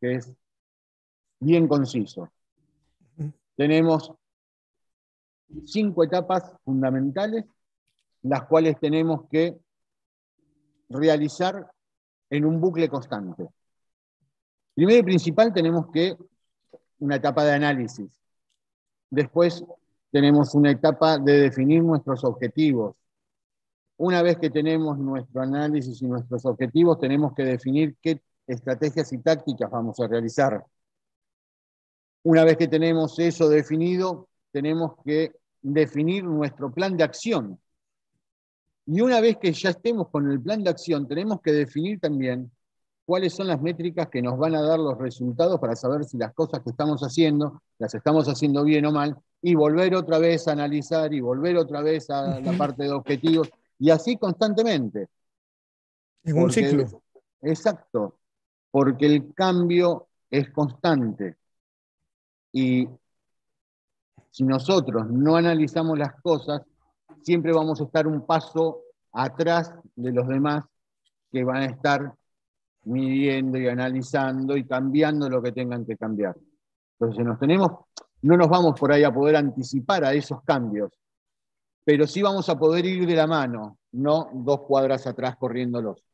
que 0.00 0.16
es 0.16 0.32
bien 1.40 1.66
conciso. 1.66 2.28
Tenemos 3.56 4.12
cinco 5.64 6.04
etapas 6.04 6.52
fundamentales, 6.64 7.44
las 8.22 8.46
cuales 8.46 8.78
tenemos 8.78 9.28
que 9.28 9.58
realizar 10.88 11.70
en 12.32 12.46
un 12.46 12.58
bucle 12.58 12.88
constante. 12.88 13.46
Primero 14.74 15.00
y 15.00 15.02
principal 15.02 15.52
tenemos 15.52 15.90
que 15.92 16.16
una 17.00 17.16
etapa 17.16 17.44
de 17.44 17.52
análisis. 17.52 18.10
Después 19.10 19.62
tenemos 20.10 20.54
una 20.54 20.70
etapa 20.70 21.18
de 21.18 21.40
definir 21.40 21.82
nuestros 21.82 22.24
objetivos. 22.24 22.96
Una 23.98 24.22
vez 24.22 24.38
que 24.38 24.48
tenemos 24.48 24.98
nuestro 24.98 25.42
análisis 25.42 26.00
y 26.00 26.06
nuestros 26.06 26.46
objetivos, 26.46 26.98
tenemos 26.98 27.34
que 27.34 27.44
definir 27.44 27.96
qué 28.00 28.22
estrategias 28.46 29.12
y 29.12 29.18
tácticas 29.18 29.70
vamos 29.70 30.00
a 30.00 30.08
realizar. 30.08 30.64
Una 32.22 32.44
vez 32.44 32.56
que 32.56 32.66
tenemos 32.66 33.18
eso 33.18 33.50
definido, 33.50 34.30
tenemos 34.52 34.94
que 35.04 35.32
definir 35.60 36.24
nuestro 36.24 36.72
plan 36.72 36.96
de 36.96 37.04
acción. 37.04 37.60
Y 38.86 39.00
una 39.00 39.20
vez 39.20 39.36
que 39.38 39.52
ya 39.52 39.70
estemos 39.70 40.08
con 40.08 40.30
el 40.30 40.40
plan 40.40 40.62
de 40.62 40.70
acción, 40.70 41.06
tenemos 41.06 41.40
que 41.40 41.52
definir 41.52 42.00
también 42.00 42.50
cuáles 43.04 43.34
son 43.34 43.48
las 43.48 43.60
métricas 43.60 44.08
que 44.08 44.22
nos 44.22 44.38
van 44.38 44.54
a 44.54 44.62
dar 44.62 44.78
los 44.78 44.98
resultados 44.98 45.60
para 45.60 45.76
saber 45.76 46.04
si 46.04 46.16
las 46.16 46.32
cosas 46.34 46.60
que 46.60 46.70
estamos 46.70 47.00
haciendo 47.02 47.62
las 47.78 47.94
estamos 47.94 48.28
haciendo 48.28 48.64
bien 48.64 48.86
o 48.86 48.92
mal, 48.92 49.16
y 49.40 49.54
volver 49.54 49.94
otra 49.94 50.18
vez 50.18 50.46
a 50.46 50.52
analizar 50.52 51.12
y 51.12 51.20
volver 51.20 51.56
otra 51.56 51.82
vez 51.82 52.08
a 52.10 52.40
la 52.40 52.52
parte 52.52 52.84
de 52.84 52.92
objetivos, 52.92 53.50
y 53.78 53.90
así 53.90 54.16
constantemente. 54.16 55.08
En 56.24 56.38
un 56.38 56.50
ciclo. 56.52 57.02
Exacto, 57.40 58.18
porque 58.70 59.06
el 59.06 59.34
cambio 59.34 60.08
es 60.30 60.50
constante. 60.50 61.36
Y 62.52 62.88
si 64.30 64.44
nosotros 64.44 65.10
no 65.10 65.36
analizamos 65.36 65.98
las 65.98 66.20
cosas, 66.22 66.62
siempre 67.22 67.52
vamos 67.52 67.80
a 67.80 67.84
estar 67.84 68.06
un 68.06 68.26
paso 68.26 68.82
atrás 69.12 69.74
de 69.94 70.12
los 70.12 70.26
demás 70.26 70.64
que 71.30 71.44
van 71.44 71.62
a 71.62 71.66
estar 71.66 72.14
midiendo 72.84 73.58
y 73.58 73.68
analizando 73.68 74.56
y 74.56 74.66
cambiando 74.66 75.28
lo 75.28 75.42
que 75.42 75.52
tengan 75.52 75.84
que 75.86 75.96
cambiar. 75.96 76.36
Entonces 76.98 77.24
nos 77.24 77.38
tenemos, 77.38 77.70
no 78.22 78.36
nos 78.36 78.48
vamos 78.48 78.78
por 78.78 78.92
ahí 78.92 79.04
a 79.04 79.12
poder 79.12 79.36
anticipar 79.36 80.04
a 80.04 80.12
esos 80.12 80.42
cambios, 80.42 80.92
pero 81.84 82.06
sí 82.06 82.22
vamos 82.22 82.48
a 82.48 82.58
poder 82.58 82.84
ir 82.86 83.06
de 83.06 83.14
la 83.14 83.26
mano, 83.26 83.78
no 83.92 84.30
dos 84.32 84.60
cuadras 84.62 85.06
atrás 85.06 85.36
corriéndolos. 85.36 86.04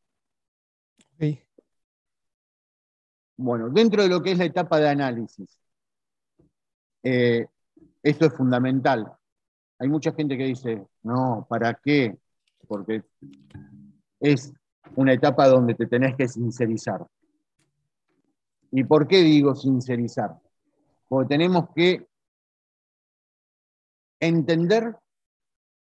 Bueno, 3.37 3.71
dentro 3.71 4.03
de 4.03 4.09
lo 4.09 4.23
que 4.23 4.33
es 4.33 4.39
la 4.39 4.45
etapa 4.45 4.79
de 4.79 4.89
análisis, 4.89 5.61
eh, 7.03 7.47
esto 8.03 8.27
es 8.27 8.35
fundamental. 8.35 9.18
Hay 9.79 9.89
mucha 9.89 10.13
gente 10.13 10.37
que 10.37 10.45
dice, 10.45 10.87
no, 11.03 11.47
¿para 11.49 11.75
qué? 11.75 12.17
Porque 12.67 13.05
es 14.21 14.53
una 14.97 15.13
etapa 15.13 15.47
donde 15.49 15.75
te 15.75 15.87
tenés 15.87 16.17
que 16.17 16.29
sincerizar. 16.29 17.07
¿Y 18.73 18.85
por 18.85 19.07
qué 19.07 19.19
digo 19.19 19.55
sincerizar? 19.55 20.37
Porque 21.09 21.29
tenemos 21.29 21.71
que 21.75 22.07
entender 24.21 24.97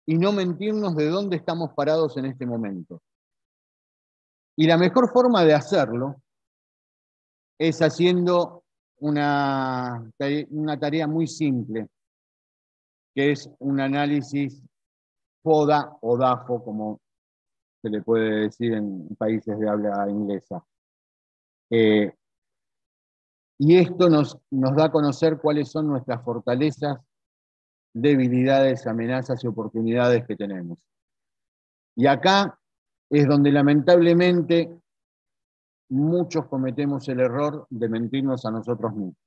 y 0.06 0.18
no 0.18 0.32
mentirnos 0.32 0.94
de 0.94 1.08
dónde 1.08 1.36
estamos 1.36 1.72
parados 1.74 2.16
en 2.16 2.26
este 2.26 2.46
momento. 2.46 3.02
Y 4.56 4.66
la 4.66 4.78
mejor 4.78 5.10
forma 5.10 5.44
de 5.44 5.54
hacerlo 5.54 6.22
es 7.58 7.80
haciendo 7.80 8.64
una, 8.98 10.10
una 10.50 10.78
tarea 10.78 11.06
muy 11.06 11.26
simple, 11.26 11.88
que 13.16 13.32
es 13.32 13.50
un 13.60 13.80
análisis 13.80 14.62
FODA 15.42 15.96
o 16.02 16.18
DAFO, 16.18 16.62
como 16.62 17.00
se 17.80 17.88
le 17.88 18.02
puede 18.02 18.42
decir 18.42 18.74
en 18.74 19.08
países 19.16 19.58
de 19.58 19.70
habla 19.70 20.06
inglesa. 20.10 20.62
Eh, 21.70 22.14
y 23.58 23.78
esto 23.78 24.10
nos, 24.10 24.38
nos 24.50 24.76
da 24.76 24.84
a 24.84 24.92
conocer 24.92 25.38
cuáles 25.38 25.70
son 25.70 25.86
nuestras 25.86 26.22
fortalezas, 26.22 26.98
debilidades, 27.94 28.86
amenazas 28.86 29.42
y 29.42 29.46
oportunidades 29.46 30.26
que 30.26 30.36
tenemos. 30.36 30.78
Y 31.96 32.06
acá 32.06 32.58
es 33.08 33.26
donde 33.26 33.50
lamentablemente 33.50 34.78
muchos 35.88 36.46
cometemos 36.48 37.08
el 37.08 37.20
error 37.20 37.66
de 37.70 37.88
mentirnos 37.88 38.44
a 38.44 38.50
nosotros 38.50 38.92
mismos. 38.92 39.25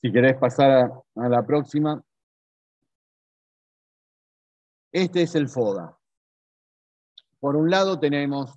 Si 0.00 0.12
querés 0.12 0.36
pasar 0.36 0.92
a, 1.16 1.28
la 1.28 1.44
próxima. 1.44 2.00
Este 4.92 5.22
es 5.22 5.34
el 5.34 5.48
FODA. 5.48 5.98
Por 7.40 7.56
un 7.56 7.70
lado 7.70 7.98
tenemos 7.98 8.52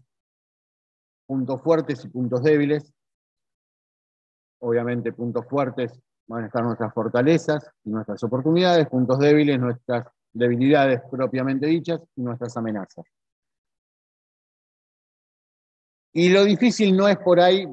puntos 1.26 1.62
fuertes 1.62 2.06
y 2.06 2.10
puntos 2.10 2.44
débiles. 2.44 2.94
Obviamente 4.60 5.12
puntos 5.14 5.46
fuertes 5.48 6.00
van 6.28 6.44
a 6.44 6.48
estar 6.48 6.64
nuestras 6.64 6.94
fortalezas 6.94 7.70
y 7.84 7.90
nuestras 7.90 8.24
oportunidades, 8.24 8.88
puntos 8.88 9.20
débiles 9.20 9.60
nuestras 9.60 10.08
debilidades 10.32 11.02
propiamente 11.10 11.66
dichas 11.66 12.02
y 12.16 12.22
nuestras 12.22 12.56
amenazas. 12.56 13.06
Y 16.14 16.30
lo 16.30 16.44
difícil 16.44 16.96
no 16.96 17.08
es 17.08 17.18
por 17.18 17.40
ahí 17.40 17.68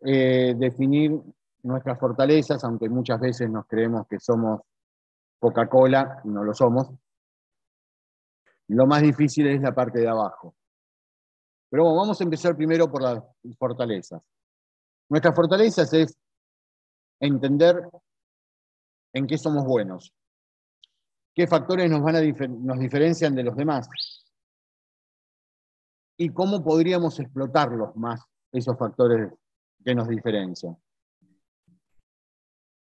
eh, 0.00 0.54
definir 0.56 1.20
nuestras 1.64 1.98
fortalezas, 1.98 2.62
aunque 2.64 2.88
muchas 2.88 3.20
veces 3.20 3.50
nos 3.50 3.66
creemos 3.66 4.06
que 4.06 4.20
somos 4.20 4.60
Coca-Cola, 5.38 6.20
no 6.24 6.44
lo 6.44 6.54
somos. 6.54 6.90
Lo 8.68 8.86
más 8.86 9.02
difícil 9.02 9.46
es 9.46 9.60
la 9.60 9.74
parte 9.74 10.00
de 10.00 10.08
abajo. 10.08 10.54
Pero 11.70 11.84
bueno, 11.84 11.98
vamos 11.98 12.20
a 12.20 12.24
empezar 12.24 12.56
primero 12.56 12.90
por 12.90 13.02
las 13.02 13.22
fortalezas. 13.58 14.22
Nuestras 15.08 15.34
fortalezas 15.34 15.92
es 15.92 16.16
entender 17.20 17.88
en 19.12 19.26
qué 19.26 19.38
somos 19.38 19.64
buenos, 19.64 20.12
qué 21.34 21.46
factores 21.46 21.90
nos, 21.90 22.02
van 22.02 22.16
a 22.16 22.20
nos 22.20 22.78
diferencian 22.78 23.34
de 23.34 23.42
los 23.42 23.56
demás 23.56 23.88
y 26.16 26.30
cómo 26.30 26.62
podríamos 26.62 27.18
explotarlos 27.20 27.94
más, 27.96 28.24
esos 28.52 28.78
factores 28.78 29.32
que 29.84 29.94
nos 29.94 30.08
diferencian. 30.08 30.76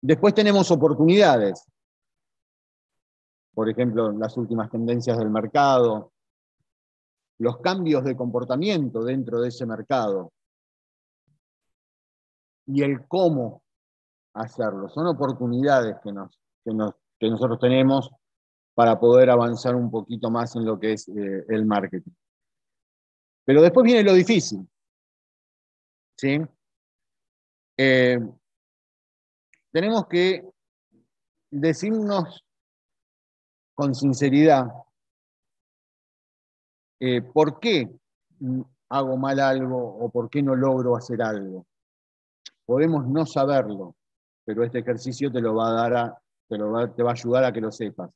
Después 0.00 0.34
tenemos 0.34 0.70
oportunidades. 0.70 1.64
Por 3.54 3.68
ejemplo, 3.68 4.12
las 4.12 4.36
últimas 4.36 4.70
tendencias 4.70 5.18
del 5.18 5.30
mercado, 5.30 6.12
los 7.38 7.58
cambios 7.58 8.04
de 8.04 8.16
comportamiento 8.16 9.02
dentro 9.02 9.40
de 9.40 9.48
ese 9.48 9.66
mercado 9.66 10.32
y 12.66 12.82
el 12.82 13.06
cómo 13.06 13.62
hacerlo. 14.34 14.88
Son 14.88 15.06
oportunidades 15.06 15.96
que, 16.02 16.12
nos, 16.12 16.38
que, 16.64 17.28
nosotros 17.30 17.58
tenemos 17.58 18.10
para 18.74 19.00
poder 19.00 19.30
avanzar 19.30 19.74
un 19.74 19.90
poquito 19.90 20.30
más 20.30 20.54
en 20.54 20.64
lo 20.64 20.78
que 20.78 20.92
es 20.92 21.08
eh, 21.08 21.44
el 21.48 21.64
marketing. 21.64 22.12
Pero 23.44 23.62
después 23.62 23.84
viene 23.84 24.04
lo 24.04 24.12
difícil. 24.12 24.68
¿sí? 26.16 26.38
Eh, 27.76 28.18
tenemos 29.72 30.06
que 30.06 30.42
decirnos 31.50 32.44
con 33.74 33.94
sinceridad 33.94 34.66
eh, 37.00 37.22
por 37.22 37.60
qué 37.60 37.88
hago 38.88 39.16
mal 39.16 39.38
algo 39.38 39.78
o 39.78 40.10
por 40.10 40.28
qué 40.28 40.42
no 40.42 40.56
logro 40.56 40.96
hacer 40.96 41.22
algo. 41.22 41.66
Podemos 42.66 43.06
no 43.06 43.24
saberlo, 43.24 43.94
pero 44.44 44.64
este 44.64 44.80
ejercicio 44.80 45.30
te 45.30 45.40
lo 45.40 45.54
va 45.54 45.68
a 45.68 45.88
dar 45.88 46.14
te, 46.48 46.58
va, 46.58 46.92
te 46.92 47.02
va 47.02 47.10
a 47.10 47.12
ayudar 47.12 47.44
a 47.44 47.52
que 47.52 47.60
lo 47.60 47.70
sepas. 47.70 48.10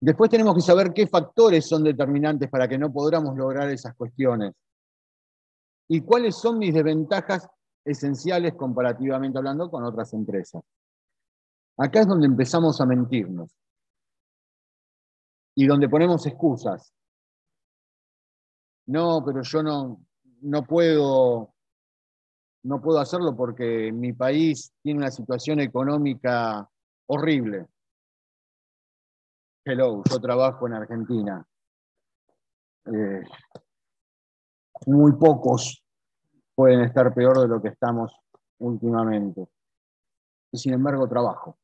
Después 0.00 0.30
tenemos 0.30 0.54
que 0.54 0.62
saber 0.62 0.92
qué 0.92 1.06
factores 1.06 1.66
son 1.66 1.84
determinantes 1.84 2.50
para 2.50 2.66
que 2.66 2.78
no 2.78 2.92
podamos 2.92 3.36
lograr 3.36 3.70
esas 3.70 3.94
cuestiones. 3.94 4.52
Y 5.88 6.00
cuáles 6.00 6.36
son 6.36 6.58
mis 6.58 6.74
desventajas 6.74 7.48
esenciales 7.84 8.54
comparativamente 8.54 9.38
hablando 9.38 9.70
con 9.70 9.84
otras 9.84 10.12
empresas. 10.14 10.62
Acá 11.76 12.00
es 12.00 12.06
donde 12.06 12.26
empezamos 12.26 12.80
a 12.80 12.86
mentirnos 12.86 13.56
y 15.54 15.66
donde 15.66 15.88
ponemos 15.88 16.26
excusas. 16.26 16.92
No, 18.86 19.22
pero 19.24 19.42
yo 19.42 19.62
no, 19.62 20.00
no 20.42 20.64
puedo, 20.64 21.54
no 22.64 22.82
puedo 22.82 22.98
hacerlo 22.98 23.36
porque 23.36 23.92
mi 23.92 24.12
país 24.12 24.72
tiene 24.82 25.00
una 25.00 25.10
situación 25.10 25.60
económica 25.60 26.68
horrible. 27.06 27.66
Hello, 29.64 30.02
yo 30.10 30.20
trabajo 30.20 30.66
en 30.66 30.74
Argentina. 30.74 31.46
Eh, 32.86 33.22
muy 34.86 35.12
pocos 35.12 35.81
pueden 36.54 36.80
estar 36.82 37.12
peor 37.14 37.40
de 37.40 37.48
lo 37.48 37.60
que 37.60 37.68
estamos 37.68 38.12
últimamente. 38.58 39.46
Y 40.52 40.58
sin 40.58 40.74
embargo 40.74 41.08
trabajo. 41.08 41.58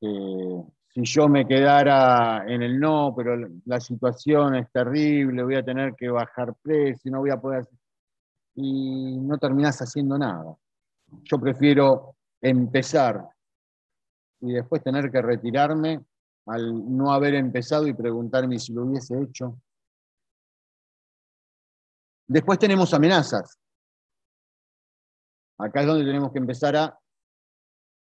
Eh, 0.00 0.64
si 0.88 1.04
yo 1.04 1.28
me 1.28 1.46
quedara 1.46 2.44
en 2.48 2.62
el 2.62 2.80
no, 2.80 3.14
pero 3.16 3.36
la 3.66 3.80
situación 3.80 4.56
es 4.56 4.70
terrible, 4.72 5.44
voy 5.44 5.56
a 5.56 5.64
tener 5.64 5.94
que 5.94 6.08
bajar 6.08 6.54
precio, 6.62 7.10
no 7.10 7.20
voy 7.20 7.30
a 7.30 7.40
poder... 7.40 7.68
Y 8.56 9.16
no 9.18 9.38
terminás 9.38 9.80
haciendo 9.80 10.18
nada. 10.18 10.56
Yo 11.22 11.38
prefiero 11.38 12.16
empezar 12.40 13.28
y 14.40 14.52
después 14.52 14.82
tener 14.82 15.10
que 15.10 15.22
retirarme 15.22 16.00
al 16.46 16.96
no 16.96 17.12
haber 17.12 17.34
empezado 17.34 17.86
y 17.86 17.94
preguntarme 17.94 18.58
si 18.58 18.72
lo 18.72 18.84
hubiese 18.84 19.20
hecho. 19.22 19.56
Después 22.30 22.60
tenemos 22.60 22.94
amenazas. 22.94 23.58
Acá 25.58 25.80
es 25.80 25.86
donde 25.88 26.04
tenemos 26.04 26.30
que 26.30 26.38
empezar 26.38 26.76
a 26.76 26.96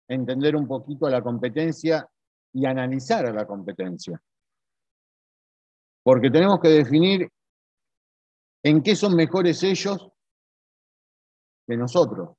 entender 0.09 0.57
un 0.57 0.67
poquito 0.67 1.11
la 1.11 1.23
competencia 1.23 2.09
y 2.55 2.65
analizar 2.65 3.27
a 3.27 3.33
la 3.35 3.47
competencia. 3.47 4.19
Porque 6.03 6.31
tenemos 6.31 6.59
que 6.59 6.69
definir 6.69 7.29
en 8.63 8.83
qué 8.83 8.97
son 8.97 9.15
mejores 9.15 9.63
ellos 9.63 10.09
que 11.67 11.77
nosotros. 11.77 12.35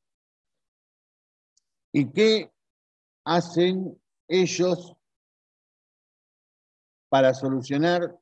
Y 1.94 2.12
qué 2.12 2.52
hacen 3.26 4.02
ellos 4.28 4.92
para 7.10 7.32
solucionar 7.36 8.20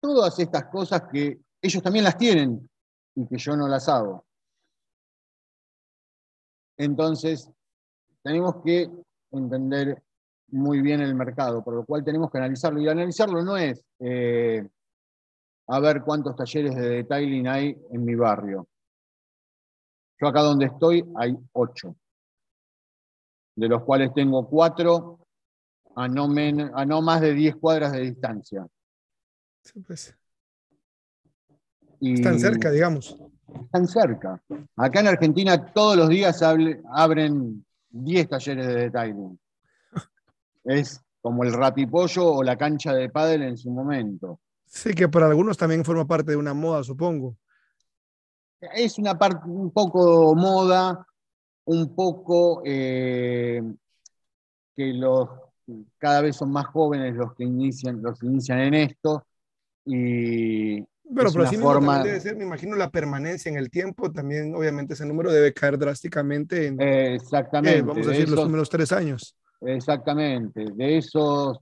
todas 0.00 0.38
estas 0.38 0.66
cosas 0.66 1.02
que 1.12 1.44
ellos 1.66 1.82
también 1.82 2.04
las 2.04 2.16
tienen 2.16 2.68
y 3.14 3.26
que 3.26 3.38
yo 3.38 3.56
no 3.56 3.68
las 3.68 3.88
hago. 3.88 4.24
Entonces, 6.76 7.50
tenemos 8.22 8.62
que 8.64 8.90
entender 9.30 10.02
muy 10.48 10.80
bien 10.80 11.00
el 11.00 11.14
mercado, 11.14 11.62
por 11.62 11.74
lo 11.74 11.84
cual 11.84 12.04
tenemos 12.04 12.30
que 12.30 12.38
analizarlo. 12.38 12.80
Y 12.80 12.88
analizarlo 12.88 13.42
no 13.42 13.56
es 13.56 13.82
eh, 14.00 14.66
a 15.68 15.80
ver 15.80 16.02
cuántos 16.02 16.36
talleres 16.36 16.74
de 16.74 16.88
detailing 16.88 17.48
hay 17.48 17.76
en 17.90 18.04
mi 18.04 18.14
barrio. 18.14 18.68
Yo 20.20 20.28
acá 20.28 20.40
donde 20.42 20.66
estoy 20.66 21.04
hay 21.16 21.36
ocho, 21.52 21.96
de 23.56 23.68
los 23.68 23.82
cuales 23.84 24.12
tengo 24.14 24.48
cuatro 24.48 25.18
a 25.94 26.08
no, 26.08 26.28
a 26.74 26.84
no 26.84 27.02
más 27.02 27.20
de 27.20 27.32
diez 27.32 27.56
cuadras 27.56 27.92
de 27.92 28.00
distancia. 28.00 28.66
Pues. 29.86 30.16
Están 32.00 32.38
cerca, 32.38 32.70
digamos. 32.70 33.16
Están 33.64 33.86
cerca. 33.86 34.42
Acá 34.76 35.00
en 35.00 35.08
Argentina 35.08 35.72
todos 35.72 35.96
los 35.96 36.08
días 36.08 36.42
abren 36.42 37.64
10 37.90 38.28
talleres 38.28 38.66
de 38.66 38.74
detailing 38.74 39.38
es 40.66 41.00
como 41.20 41.44
el 41.44 41.52
rapipollo 41.52 42.34
o 42.34 42.42
la 42.42 42.56
cancha 42.56 42.92
de 42.92 43.08
pádel 43.08 43.42
en 43.42 43.56
su 43.56 43.70
momento. 43.70 44.40
Sí, 44.66 44.94
que 44.94 45.08
para 45.08 45.26
algunos 45.26 45.56
también 45.56 45.84
forma 45.84 46.06
parte 46.06 46.32
de 46.32 46.36
una 46.36 46.54
moda, 46.54 46.82
supongo. 46.82 47.36
Es 48.60 48.98
una 48.98 49.16
parte 49.16 49.48
un 49.48 49.70
poco 49.70 50.34
moda, 50.34 51.06
un 51.64 51.94
poco 51.94 52.62
eh, 52.64 53.62
que 54.74 54.92
los 54.92 55.28
cada 55.98 56.20
vez 56.20 56.36
son 56.36 56.52
más 56.52 56.66
jóvenes 56.66 57.14
los 57.14 57.34
que 57.34 57.44
inician, 57.44 58.02
los 58.02 58.22
inician 58.22 58.60
en 58.60 58.74
esto. 58.74 59.26
Y 59.84 60.80
pero 61.14 61.30
sí 61.46 61.56
forma... 61.56 62.02
debe 62.02 62.20
ser, 62.20 62.36
me 62.36 62.44
imagino, 62.44 62.76
la 62.76 62.90
permanencia 62.90 63.50
en 63.50 63.56
el 63.56 63.70
tiempo, 63.70 64.10
también 64.10 64.54
obviamente 64.54 64.94
ese 64.94 65.06
número 65.06 65.32
debe 65.32 65.52
caer 65.52 65.78
drásticamente 65.78 66.66
en, 66.66 66.80
exactamente. 66.80 67.82
vamos 67.82 68.06
a 68.06 68.10
decir, 68.10 68.28
los 68.28 68.40
primeros 68.40 68.68
tres 68.68 68.92
años. 68.92 69.36
Exactamente. 69.60 70.66
De 70.74 70.98
esos 70.98 71.58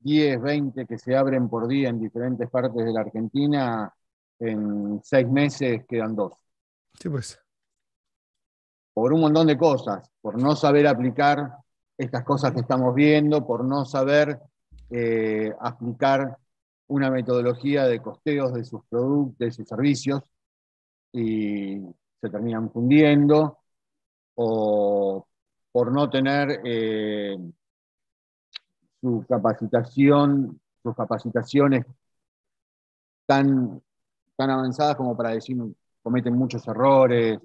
10, 0.00 0.40
20 0.40 0.86
que 0.86 0.98
se 0.98 1.16
abren 1.16 1.48
por 1.48 1.68
día 1.68 1.88
en 1.88 2.00
diferentes 2.00 2.48
partes 2.48 2.84
de 2.84 2.92
la 2.92 3.00
Argentina, 3.00 3.92
en 4.38 5.00
seis 5.02 5.28
meses 5.28 5.82
quedan 5.88 6.16
dos. 6.16 6.34
Sí, 6.98 7.08
pues. 7.08 7.38
Por 8.94 9.12
un 9.12 9.20
montón 9.20 9.46
de 9.46 9.56
cosas, 9.56 10.10
por 10.20 10.40
no 10.40 10.56
saber 10.56 10.86
aplicar 10.86 11.52
estas 11.96 12.24
cosas 12.24 12.52
que 12.52 12.60
estamos 12.60 12.94
viendo, 12.94 13.46
por 13.46 13.64
no 13.64 13.84
saber 13.84 14.38
eh, 14.90 15.52
aplicar 15.60 16.36
una 16.90 17.10
metodología 17.10 17.86
de 17.86 18.00
costeos 18.00 18.52
de 18.52 18.64
sus 18.64 18.84
productos, 18.88 19.38
de 19.38 19.50
sus 19.52 19.68
servicios, 19.68 20.22
y 21.12 21.80
se 22.20 22.28
terminan 22.30 22.70
fundiendo, 22.70 23.58
o 24.34 25.26
por 25.72 25.92
no 25.92 26.10
tener 26.10 26.60
eh, 26.64 27.38
su 29.00 29.24
capacitación, 29.28 30.60
sus 30.82 30.94
capacitaciones 30.96 31.86
tan, 33.24 33.80
tan 34.36 34.50
avanzadas 34.50 34.96
como 34.96 35.16
para 35.16 35.30
decir, 35.30 35.56
cometen 36.02 36.34
muchos 36.34 36.66
errores, 36.66 37.38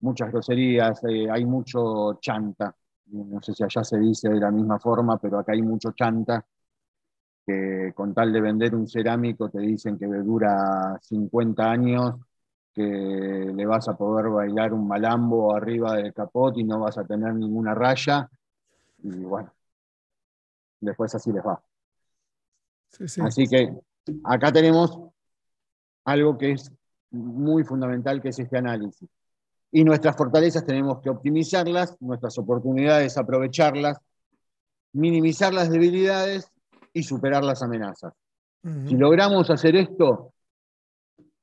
muchas 0.00 0.30
groserías, 0.30 1.02
eh, 1.04 1.28
hay 1.30 1.44
mucho 1.44 2.14
chanta. 2.20 2.74
No 3.06 3.40
sé 3.42 3.52
si 3.52 3.64
allá 3.64 3.82
se 3.82 3.98
dice 3.98 4.28
de 4.28 4.40
la 4.40 4.50
misma 4.50 4.78
forma, 4.78 5.18
pero 5.18 5.38
acá 5.38 5.52
hay 5.52 5.62
mucho 5.62 5.92
chanta, 5.92 6.44
que 7.46 7.92
con 7.94 8.12
tal 8.12 8.32
de 8.32 8.40
vender 8.40 8.74
un 8.74 8.88
cerámico 8.88 9.48
te 9.48 9.60
dicen 9.60 9.96
que 9.96 10.06
dura 10.06 10.98
50 11.00 11.70
años 11.70 12.14
que 12.74 12.82
le 12.82 13.64
vas 13.66 13.88
a 13.88 13.96
poder 13.96 14.28
bailar 14.28 14.74
un 14.74 14.86
malambo 14.86 15.54
arriba 15.54 15.94
del 15.94 16.12
capot 16.12 16.58
y 16.58 16.64
no 16.64 16.80
vas 16.80 16.98
a 16.98 17.04
tener 17.04 17.32
ninguna 17.34 17.72
raya. 17.72 18.28
Y 18.98 19.24
bueno, 19.24 19.50
después 20.80 21.14
así 21.14 21.32
les 21.32 21.42
va. 21.42 21.62
Así 23.24 23.46
que 23.46 23.72
acá 24.24 24.52
tenemos 24.52 24.98
algo 26.04 26.36
que 26.36 26.52
es 26.52 26.72
muy 27.10 27.64
fundamental, 27.64 28.20
que 28.20 28.28
es 28.30 28.38
este 28.38 28.58
análisis. 28.58 29.08
Y 29.70 29.84
nuestras 29.84 30.16
fortalezas 30.16 30.66
tenemos 30.66 31.00
que 31.00 31.10
optimizarlas, 31.10 31.96
nuestras 32.00 32.36
oportunidades 32.38 33.16
aprovecharlas, 33.16 33.98
minimizar 34.92 35.54
las 35.54 35.70
debilidades 35.70 36.50
y 36.96 37.02
superar 37.02 37.44
las 37.44 37.62
amenazas. 37.62 38.14
Si 38.88 38.96
logramos 38.96 39.50
hacer 39.50 39.76
esto, 39.76 40.32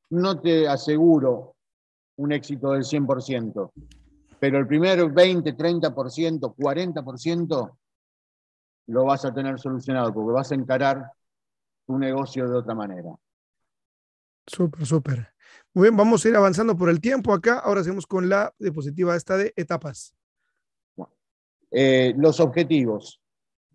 no 0.10 0.42
te 0.42 0.68
aseguro 0.68 1.56
un 2.18 2.32
éxito 2.34 2.72
del 2.72 2.84
100%, 2.84 3.72
pero 4.40 4.58
el 4.58 4.66
primer 4.66 5.12
20, 5.12 5.56
30%, 5.56 6.56
40% 6.56 7.78
lo 8.88 9.06
vas 9.06 9.26
a 9.26 9.34
tener 9.34 9.60
solucionado 9.60 10.12
porque 10.12 10.34
vas 10.34 10.52
a 10.52 10.56
encarar 10.56 11.12
tu 11.86 12.00
negocio 12.00 12.50
de 12.50 12.58
otra 12.58 12.74
manera. 12.74 13.14
Súper, 14.48 14.86
súper. 14.88 15.34
Muy 15.76 15.84
bien, 15.84 15.96
vamos 15.96 16.26
a 16.26 16.30
ir 16.30 16.36
avanzando 16.36 16.76
por 16.76 16.90
el 16.90 17.00
tiempo 17.00 17.32
acá. 17.32 17.60
Ahora 17.60 17.82
hacemos 17.82 18.08
con 18.08 18.28
la 18.28 18.52
diapositiva 18.58 19.16
esta 19.16 19.38
de 19.38 19.54
etapas. 19.56 20.16
Eh, 21.70 22.14
los 22.18 22.40
objetivos. 22.40 23.23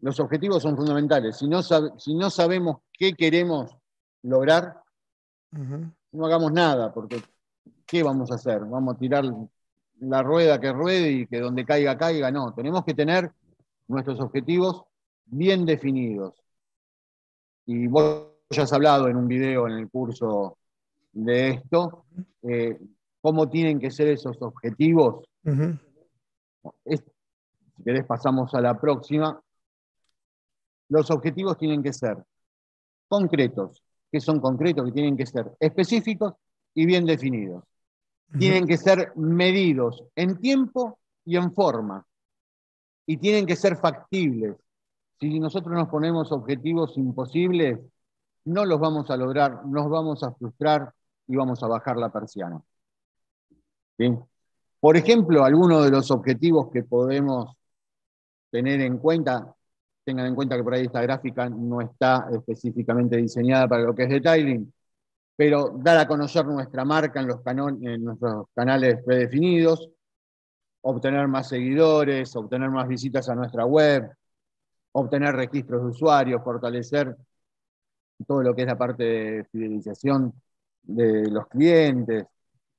Los 0.00 0.20
objetivos 0.20 0.62
son 0.62 0.76
fundamentales. 0.76 1.36
Si 1.36 1.48
no, 1.48 1.62
si 1.62 2.14
no 2.14 2.30
sabemos 2.30 2.78
qué 2.92 3.14
queremos 3.14 3.76
lograr, 4.22 4.82
no 5.50 6.26
hagamos 6.26 6.52
nada, 6.52 6.92
porque 6.92 7.22
¿qué 7.86 8.02
vamos 8.02 8.30
a 8.30 8.34
hacer? 8.34 8.64
¿Vamos 8.64 8.94
a 8.94 8.98
tirar 8.98 9.24
la 10.00 10.22
rueda 10.22 10.60
que 10.60 10.72
ruede 10.72 11.10
y 11.10 11.26
que 11.26 11.40
donde 11.40 11.64
caiga, 11.64 11.98
caiga? 11.98 12.30
No, 12.30 12.54
tenemos 12.54 12.84
que 12.84 12.94
tener 12.94 13.32
nuestros 13.88 14.20
objetivos 14.20 14.84
bien 15.24 15.64
definidos. 15.64 16.34
Y 17.66 17.86
vos 17.86 18.28
ya 18.50 18.62
has 18.62 18.72
hablado 18.72 19.08
en 19.08 19.16
un 19.16 19.28
video 19.28 19.66
en 19.66 19.74
el 19.74 19.90
curso 19.90 20.58
de 21.12 21.50
esto, 21.50 22.04
eh, 22.42 22.78
cómo 23.20 23.48
tienen 23.48 23.80
que 23.80 23.90
ser 23.90 24.08
esos 24.08 24.40
objetivos. 24.40 25.24
si 25.44 26.98
querés 27.84 28.04
pasamos 28.04 28.54
a 28.54 28.60
la 28.60 28.78
próxima. 28.78 29.40
Los 30.88 31.10
objetivos 31.10 31.58
tienen 31.58 31.82
que 31.82 31.92
ser 31.92 32.16
concretos, 33.08 33.82
que 34.10 34.20
son 34.20 34.40
concretos, 34.40 34.86
que 34.86 34.92
tienen 34.92 35.16
que 35.16 35.26
ser 35.26 35.50
específicos 35.60 36.34
y 36.74 36.86
bien 36.86 37.04
definidos. 37.04 37.64
Tienen 38.38 38.66
que 38.66 38.76
ser 38.76 39.12
medidos 39.16 40.04
en 40.14 40.38
tiempo 40.38 40.98
y 41.24 41.36
en 41.36 41.52
forma. 41.52 42.04
Y 43.06 43.16
tienen 43.16 43.46
que 43.46 43.56
ser 43.56 43.76
factibles. 43.76 44.56
Si 45.18 45.40
nosotros 45.40 45.74
nos 45.74 45.88
ponemos 45.88 46.30
objetivos 46.30 46.96
imposibles, 46.98 47.78
no 48.44 48.64
los 48.64 48.78
vamos 48.78 49.10
a 49.10 49.16
lograr, 49.16 49.64
nos 49.66 49.88
vamos 49.88 50.22
a 50.22 50.32
frustrar 50.32 50.92
y 51.26 51.36
vamos 51.36 51.62
a 51.62 51.68
bajar 51.68 51.96
la 51.96 52.10
persiana. 52.10 52.60
Por 54.80 54.96
ejemplo, 54.96 55.44
algunos 55.44 55.84
de 55.84 55.90
los 55.90 56.10
objetivos 56.10 56.70
que 56.70 56.84
podemos 56.84 57.56
tener 58.50 58.80
en 58.80 58.98
cuenta, 58.98 59.54
tengan 60.08 60.26
en 60.26 60.34
cuenta 60.34 60.56
que 60.56 60.64
por 60.64 60.72
ahí 60.72 60.86
esta 60.86 61.02
gráfica 61.02 61.50
no 61.50 61.82
está 61.82 62.28
específicamente 62.32 63.18
diseñada 63.18 63.68
para 63.68 63.82
lo 63.82 63.94
que 63.94 64.04
es 64.04 64.08
detailing, 64.08 64.72
pero 65.36 65.68
dar 65.76 65.98
a 65.98 66.08
conocer 66.08 66.46
nuestra 66.46 66.82
marca 66.82 67.20
en, 67.20 67.26
los 67.28 67.40
en 67.44 68.04
nuestros 68.04 68.46
canales 68.54 69.02
predefinidos, 69.04 69.90
obtener 70.80 71.28
más 71.28 71.50
seguidores, 71.50 72.34
obtener 72.36 72.70
más 72.70 72.88
visitas 72.88 73.28
a 73.28 73.34
nuestra 73.34 73.66
web, 73.66 74.10
obtener 74.92 75.36
registros 75.36 75.82
de 75.82 75.88
usuarios, 75.88 76.42
fortalecer 76.42 77.14
todo 78.26 78.42
lo 78.42 78.54
que 78.54 78.62
es 78.62 78.68
la 78.68 78.78
parte 78.78 79.04
de 79.04 79.44
fidelización 79.52 80.32
de 80.84 81.30
los 81.30 81.48
clientes, 81.48 82.24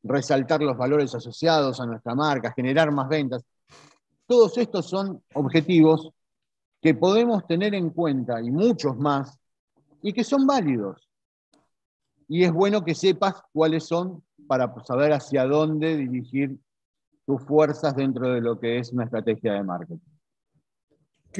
resaltar 0.02 0.64
los 0.64 0.76
valores 0.76 1.14
asociados 1.14 1.80
a 1.80 1.86
nuestra 1.86 2.16
marca, 2.16 2.54
generar 2.56 2.92
más 2.92 3.08
ventas. 3.08 3.44
Todos 4.26 4.58
estos 4.58 4.90
son 4.90 5.22
objetivos 5.36 6.12
que 6.82 6.94
podemos 6.94 7.46
tener 7.46 7.74
en 7.76 7.90
cuenta 7.90 8.42
y 8.42 8.52
muchos 8.52 8.98
más 8.98 9.38
y 10.02 10.14
que 10.14 10.24
son 10.24 10.48
válidos. 10.48 11.10
Y 12.28 12.44
es 12.44 12.52
bueno 12.52 12.84
que 12.84 12.96
sepas 12.96 13.42
cuáles 13.52 13.86
son 13.86 14.24
para 14.48 14.74
saber 14.84 15.14
hacia 15.14 15.46
dónde 15.46 15.98
dirigir 15.98 16.58
tus 17.26 17.44
fuerzas 17.44 17.96
dentro 17.96 18.32
de 18.34 18.42
lo 18.42 18.60
que 18.60 18.80
es 18.80 18.92
una 18.92 19.06
estrategia 19.06 19.54
de 19.54 19.64
marketing. 19.64 19.98
Ok. 21.30 21.40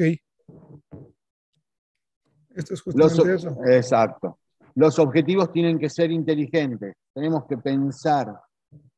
Esto 2.54 2.74
es 2.74 2.82
justamente 2.82 3.34
eso. 3.34 3.56
Exacto. 3.66 4.38
Los 4.74 4.98
objetivos 4.98 5.52
tienen 5.52 5.78
que 5.78 5.88
ser 5.88 6.10
inteligentes. 6.10 6.94
Tenemos 7.12 7.44
que 7.46 7.58
pensar. 7.58 8.40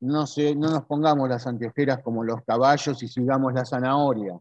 No, 0.00 0.24
no 0.56 0.70
nos 0.70 0.84
pongamos 0.84 1.28
las 1.28 1.46
anteojeras 1.46 2.02
como 2.02 2.24
los 2.24 2.42
caballos 2.42 3.02
y 3.02 3.08
sigamos 3.08 3.54
la 3.54 3.64
zanahoria. 3.64 4.38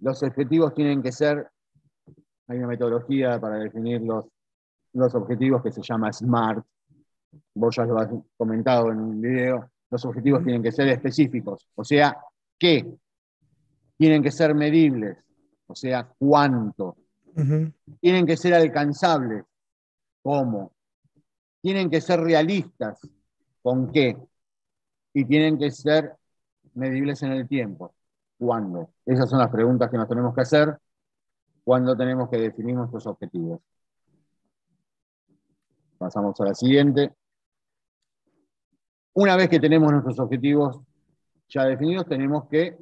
Los 0.00 0.22
objetivos 0.22 0.74
tienen 0.74 1.02
que 1.02 1.12
ser. 1.12 1.50
Hay 2.48 2.58
una 2.58 2.68
metodología 2.68 3.40
para 3.40 3.56
definir 3.56 4.00
los, 4.02 4.26
los 4.92 5.14
objetivos 5.14 5.62
que 5.62 5.70
se 5.70 5.82
llama 5.82 6.12
SMART. 6.12 6.64
Vos 7.54 7.76
ya 7.76 7.84
lo 7.84 7.98
has 7.98 8.08
comentado 8.36 8.90
en 8.90 8.98
un 8.98 9.20
video. 9.20 9.70
Los 9.90 10.04
objetivos 10.04 10.44
tienen 10.44 10.62
que 10.62 10.70
ser 10.70 10.88
específicos, 10.88 11.66
o 11.74 11.84
sea, 11.84 12.16
¿qué? 12.56 12.96
Tienen 13.96 14.22
que 14.22 14.30
ser 14.30 14.54
medibles, 14.54 15.18
o 15.66 15.74
sea, 15.74 16.08
¿cuánto? 16.16 16.96
Tienen 18.00 18.24
que 18.24 18.36
ser 18.36 18.54
alcanzables, 18.54 19.44
¿cómo? 20.22 20.72
Tienen 21.60 21.90
que 21.90 22.00
ser 22.00 22.20
realistas, 22.20 23.00
¿con 23.62 23.90
qué? 23.90 24.16
Y 25.12 25.24
tienen 25.24 25.58
que 25.58 25.72
ser 25.72 26.14
medibles 26.74 27.22
en 27.24 27.32
el 27.32 27.48
tiempo, 27.48 27.92
¿cuándo? 28.40 28.94
Esas 29.04 29.28
son 29.28 29.38
las 29.38 29.50
preguntas 29.50 29.90
que 29.90 29.98
nos 29.98 30.08
tenemos 30.08 30.34
que 30.34 30.40
hacer 30.40 30.78
cuando 31.62 31.94
tenemos 31.94 32.30
que 32.30 32.38
definir 32.38 32.74
nuestros 32.74 33.06
objetivos. 33.06 33.60
Pasamos 35.98 36.40
a 36.40 36.44
la 36.46 36.54
siguiente. 36.54 37.12
Una 39.12 39.36
vez 39.36 39.50
que 39.50 39.60
tenemos 39.60 39.92
nuestros 39.92 40.18
objetivos 40.18 40.80
ya 41.50 41.64
definidos, 41.64 42.06
tenemos 42.06 42.48
que 42.48 42.78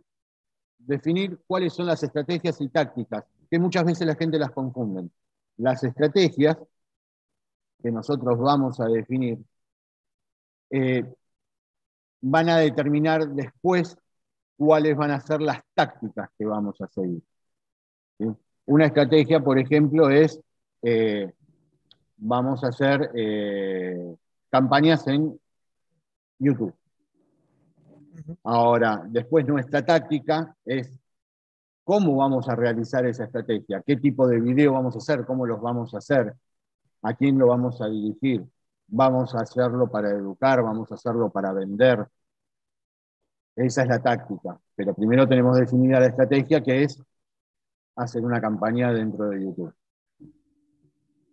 definir 0.79 1.41
cuáles 1.45 1.73
son 1.73 1.87
las 1.87 2.01
estrategias 2.05 2.61
y 2.61 2.69
tácticas, 2.69 3.25
que 3.51 3.59
muchas 3.59 3.85
veces 3.85 4.07
la 4.07 4.15
gente 4.15 4.39
las 4.39 4.53
confunde. 4.53 5.11
Las 5.57 5.83
estrategias 5.83 6.57
que 7.83 7.91
nosotros 7.91 8.39
vamos 8.39 8.79
a 8.79 8.87
definir 8.87 9.39
eh, 10.71 11.03
van 12.21 12.49
a 12.49 12.59
determinar 12.59 13.27
después 13.29 13.97
cuáles 14.59 14.97
van 14.97 15.13
a 15.13 15.21
ser 15.21 15.41
las 15.41 15.61
tácticas 15.73 16.29
que 16.37 16.45
vamos 16.45 16.79
a 16.81 16.89
seguir. 16.89 17.23
Una 18.67 18.87
estrategia, 18.87 19.41
por 19.41 19.59
ejemplo, 19.59 20.11
es, 20.11 20.41
eh, 20.83 21.33
vamos 22.17 22.65
a 22.65 22.69
hacer 22.69 23.11
eh, 23.15 24.17
campañas 24.51 25.07
en 25.07 25.41
YouTube. 26.39 26.75
Ahora, 28.43 29.05
después 29.07 29.47
nuestra 29.47 29.87
táctica 29.87 30.55
es 30.65 30.93
cómo 31.85 32.17
vamos 32.17 32.49
a 32.49 32.57
realizar 32.57 33.07
esa 33.07 33.25
estrategia, 33.25 33.83
qué 33.87 33.97
tipo 33.97 34.27
de 34.27 34.41
video 34.41 34.73
vamos 34.73 34.97
a 34.97 34.99
hacer, 34.99 35.25
cómo 35.25 35.47
los 35.47 35.61
vamos 35.61 35.95
a 35.95 35.99
hacer, 35.99 36.35
a 37.03 37.15
quién 37.15 37.39
lo 37.39 37.47
vamos 37.47 37.81
a 37.81 37.87
dirigir. 37.87 38.45
Vamos 38.89 39.35
a 39.35 39.41
hacerlo 39.41 39.89
para 39.89 40.11
educar, 40.11 40.63
vamos 40.63 40.91
a 40.91 40.97
hacerlo 40.97 41.31
para 41.31 41.53
vender. 41.53 42.07
Esa 43.59 43.83
es 43.83 43.89
la 43.89 44.01
táctica. 44.01 44.57
Pero 44.77 44.95
primero 44.95 45.27
tenemos 45.27 45.59
definida 45.59 45.99
la 45.99 46.07
estrategia 46.07 46.63
que 46.63 46.85
es 46.85 47.03
hacer 47.97 48.25
una 48.25 48.41
campaña 48.41 48.93
dentro 48.93 49.29
de 49.29 49.43
YouTube. 49.43 49.75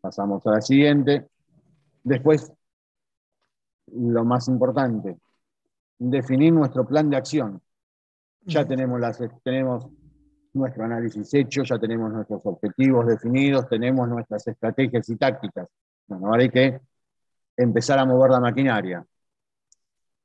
Pasamos 0.01 0.45
a 0.47 0.51
la 0.51 0.61
siguiente. 0.61 1.27
Después 2.03 2.51
lo 3.93 4.25
más 4.25 4.47
importante, 4.47 5.19
definir 5.99 6.51
nuestro 6.51 6.87
plan 6.87 7.11
de 7.11 7.17
acción. 7.17 7.61
Ya 8.41 8.65
tenemos, 8.65 8.99
las, 8.99 9.19
tenemos 9.43 9.87
nuestro 10.53 10.83
análisis 10.83 11.31
hecho, 11.35 11.63
ya 11.63 11.77
tenemos 11.77 12.11
nuestros 12.11 12.41
objetivos 12.43 13.05
definidos, 13.05 13.69
tenemos 13.69 14.09
nuestras 14.09 14.47
estrategias 14.47 15.07
y 15.09 15.15
tácticas. 15.15 15.67
Bueno, 16.07 16.27
ahora 16.27 16.41
hay 16.41 16.49
que 16.49 16.79
empezar 17.55 17.99
a 17.99 18.05
mover 18.05 18.31
la 18.31 18.39
maquinaria. 18.39 19.05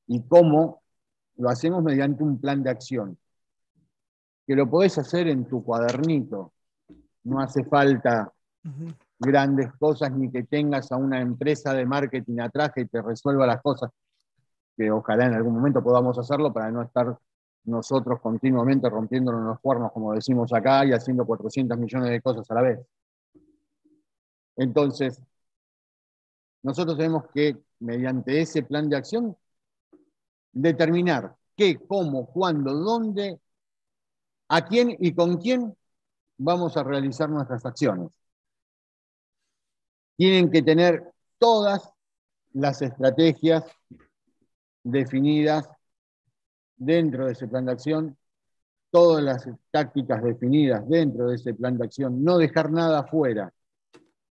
¿Y 0.07 0.23
cómo? 0.27 0.81
Lo 1.41 1.49
hacemos 1.49 1.83
mediante 1.83 2.23
un 2.23 2.39
plan 2.39 2.63
de 2.63 2.69
acción, 2.69 3.17
que 4.47 4.55
lo 4.55 4.69
podés 4.69 4.99
hacer 4.99 5.27
en 5.27 5.47
tu 5.47 5.65
cuadernito. 5.65 6.53
No 7.25 7.41
hace 7.41 7.65
falta 7.65 8.31
grandes 9.19 9.73
cosas, 9.79 10.13
ni 10.13 10.31
que 10.31 10.43
tengas 10.43 10.93
a 10.93 10.97
una 10.97 11.19
empresa 11.19 11.73
de 11.73 11.87
marketing 11.87 12.41
atrás 12.41 12.73
que 12.75 12.85
te 12.85 13.01
resuelva 13.01 13.47
las 13.47 13.63
cosas, 13.63 13.91
que 14.77 14.91
ojalá 14.91 15.27
en 15.27 15.35
algún 15.35 15.55
momento 15.55 15.83
podamos 15.83 16.19
hacerlo 16.19 16.53
para 16.53 16.71
no 16.71 16.83
estar 16.83 17.19
nosotros 17.65 18.21
continuamente 18.21 18.91
rompiéndonos 18.91 19.43
los 19.43 19.61
cuernos, 19.61 19.93
como 19.93 20.13
decimos 20.13 20.53
acá, 20.53 20.85
y 20.85 20.93
haciendo 20.93 21.25
400 21.25 21.79
millones 21.79 22.11
de 22.11 22.21
cosas 22.21 22.51
a 22.51 22.55
la 22.55 22.63
vez. 22.63 22.81
Entonces, 24.57 25.23
nosotros 26.63 26.99
tenemos 26.99 27.25
que, 27.33 27.57
mediante 27.79 28.43
ese 28.43 28.63
plan 28.63 28.91
de 28.91 28.97
acción, 28.97 29.35
determinar 30.53 31.37
qué, 31.57 31.79
cómo, 31.79 32.27
cuándo, 32.27 32.75
dónde, 32.75 33.41
a 34.49 34.67
quién 34.67 34.97
y 34.99 35.15
con 35.15 35.39
quién 35.39 35.75
vamos 36.39 36.77
a 36.77 36.83
realizar 36.83 37.29
nuestras 37.29 37.65
acciones 37.65 38.11
tienen 40.21 40.51
que 40.51 40.61
tener 40.61 41.15
todas 41.39 41.95
las 42.53 42.83
estrategias 42.83 43.65
definidas 44.83 45.67
dentro 46.77 47.25
de 47.25 47.33
ese 47.33 47.49
plan 47.49 47.65
de 47.65 47.73
acción, 47.73 48.19
todas 48.91 49.25
las 49.25 49.49
tácticas 49.71 50.23
definidas 50.23 50.87
dentro 50.87 51.29
de 51.29 51.37
ese 51.37 51.55
plan 51.55 51.79
de 51.79 51.87
acción, 51.87 52.23
no 52.23 52.37
dejar 52.37 52.71
nada 52.71 52.99
afuera. 52.99 53.51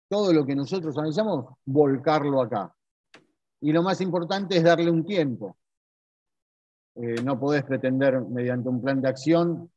Todo 0.09 0.34
lo 0.34 0.45
que 0.45 0.57
nosotros 0.57 0.97
analizamos, 0.97 1.55
volcarlo 1.63 2.41
acá. 2.41 2.76
Y 3.61 3.72
lo 3.72 3.82
más 3.82 4.01
importante 4.01 4.57
es 4.57 4.63
darle 4.63 4.91
un 4.91 5.05
tiempo. 5.05 5.55
Eh, 6.99 7.21
no 7.23 7.39
podés 7.39 7.63
pretender 7.63 8.21
mediante 8.21 8.69
un 8.69 8.81
plan 8.81 9.01
de 9.01 9.07
acción 9.07 9.69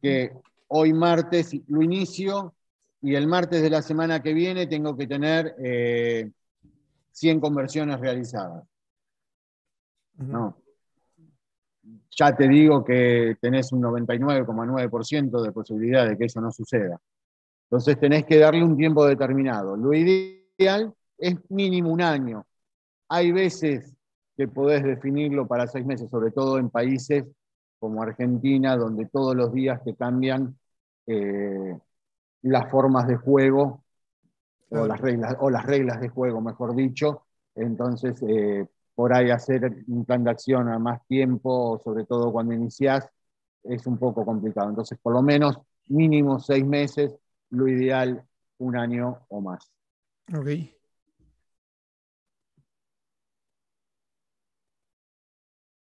que 0.00 0.32
hoy 0.68 0.92
martes 0.94 1.54
lo 1.68 1.82
inicio 1.82 2.54
y 3.02 3.14
el 3.14 3.26
martes 3.26 3.60
de 3.60 3.68
la 3.68 3.82
semana 3.82 4.22
que 4.22 4.32
viene 4.32 4.66
tengo 4.66 4.96
que 4.96 5.06
tener 5.06 5.54
100 5.56 7.36
eh, 7.36 7.40
conversiones 7.40 8.00
realizadas. 8.00 8.64
No. 10.16 10.56
ya 12.10 12.36
te 12.36 12.46
digo 12.46 12.84
que 12.84 13.36
tenés 13.40 13.72
un 13.72 13.82
99,9% 13.82 15.42
de 15.42 15.52
posibilidad 15.52 16.06
de 16.06 16.16
que 16.16 16.26
eso 16.26 16.40
no 16.40 16.52
suceda. 16.52 17.00
Entonces 17.64 17.98
tenés 17.98 18.24
que 18.24 18.38
darle 18.38 18.62
un 18.62 18.76
tiempo 18.76 19.04
determinado. 19.06 19.76
Lo 19.76 19.92
ideal 19.92 20.94
es 21.18 21.36
mínimo 21.50 21.90
un 21.90 22.02
año. 22.02 22.46
Hay 23.08 23.32
veces 23.32 23.94
que 24.42 24.48
podés 24.48 24.82
definirlo 24.82 25.46
para 25.46 25.68
seis 25.68 25.86
meses, 25.86 26.10
sobre 26.10 26.32
todo 26.32 26.58
en 26.58 26.68
países 26.68 27.24
como 27.78 28.02
Argentina, 28.02 28.76
donde 28.76 29.06
todos 29.06 29.36
los 29.36 29.52
días 29.52 29.82
te 29.84 29.94
cambian 29.94 30.58
eh, 31.06 31.78
las 32.42 32.68
formas 32.68 33.06
de 33.06 33.16
juego 33.16 33.84
o 34.70 34.86
las, 34.86 35.00
reglas, 35.00 35.36
o 35.38 35.48
las 35.48 35.64
reglas 35.64 36.00
de 36.00 36.08
juego, 36.08 36.40
mejor 36.40 36.74
dicho. 36.74 37.22
Entonces, 37.54 38.20
eh, 38.26 38.66
por 38.96 39.14
ahí 39.14 39.30
hacer 39.30 39.84
un 39.86 40.04
plan 40.04 40.24
de 40.24 40.30
acción 40.30 40.68
a 40.68 40.78
más 40.80 41.06
tiempo, 41.06 41.80
sobre 41.84 42.04
todo 42.04 42.32
cuando 42.32 42.52
iniciás, 42.52 43.08
es 43.62 43.86
un 43.86 43.96
poco 43.96 44.24
complicado. 44.24 44.70
Entonces, 44.70 44.98
por 45.00 45.12
lo 45.12 45.22
menos 45.22 45.56
mínimo 45.86 46.40
seis 46.40 46.66
meses, 46.66 47.14
lo 47.50 47.68
ideal 47.68 48.24
un 48.58 48.76
año 48.76 49.20
o 49.28 49.40
más. 49.40 49.70
Ok. 50.34 50.81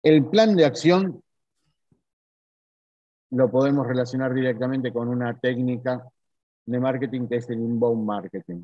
El 0.03 0.25
plan 0.25 0.55
de 0.55 0.65
acción 0.65 1.21
lo 3.31 3.49
podemos 3.51 3.85
relacionar 3.85 4.33
directamente 4.33 4.91
con 4.93 5.07
una 5.07 5.37
técnica 5.37 6.07
de 6.65 6.79
marketing 6.79 7.27
que 7.27 7.37
es 7.37 7.49
el 7.49 7.59
inbound 7.59 8.05
marketing. 8.05 8.63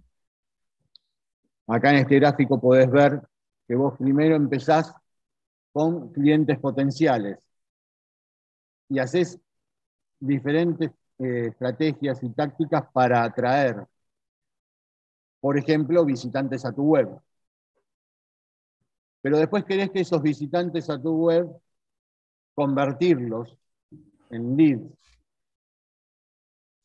Acá 1.67 1.91
en 1.91 1.97
este 1.97 2.19
gráfico 2.19 2.59
podés 2.59 2.89
ver 2.89 3.21
que 3.67 3.75
vos 3.75 3.97
primero 3.97 4.35
empezás 4.35 4.93
con 5.71 6.11
clientes 6.11 6.59
potenciales 6.59 7.39
y 8.89 8.99
haces 8.99 9.39
diferentes 10.19 10.91
eh, 11.19 11.47
estrategias 11.47 12.21
y 12.23 12.29
tácticas 12.29 12.83
para 12.93 13.23
atraer, 13.23 13.85
por 15.39 15.57
ejemplo, 15.57 16.05
visitantes 16.05 16.65
a 16.65 16.71
tu 16.71 16.83
web. 16.83 17.19
Pero 19.23 19.37
después 19.37 19.63
querés 19.63 19.89
que 19.89 20.01
esos 20.01 20.21
visitantes 20.21 20.89
a 20.89 21.01
tu 21.01 21.15
web 21.15 21.49
convertirlos 22.53 23.57
en 24.29 24.57
leads, 24.57 24.99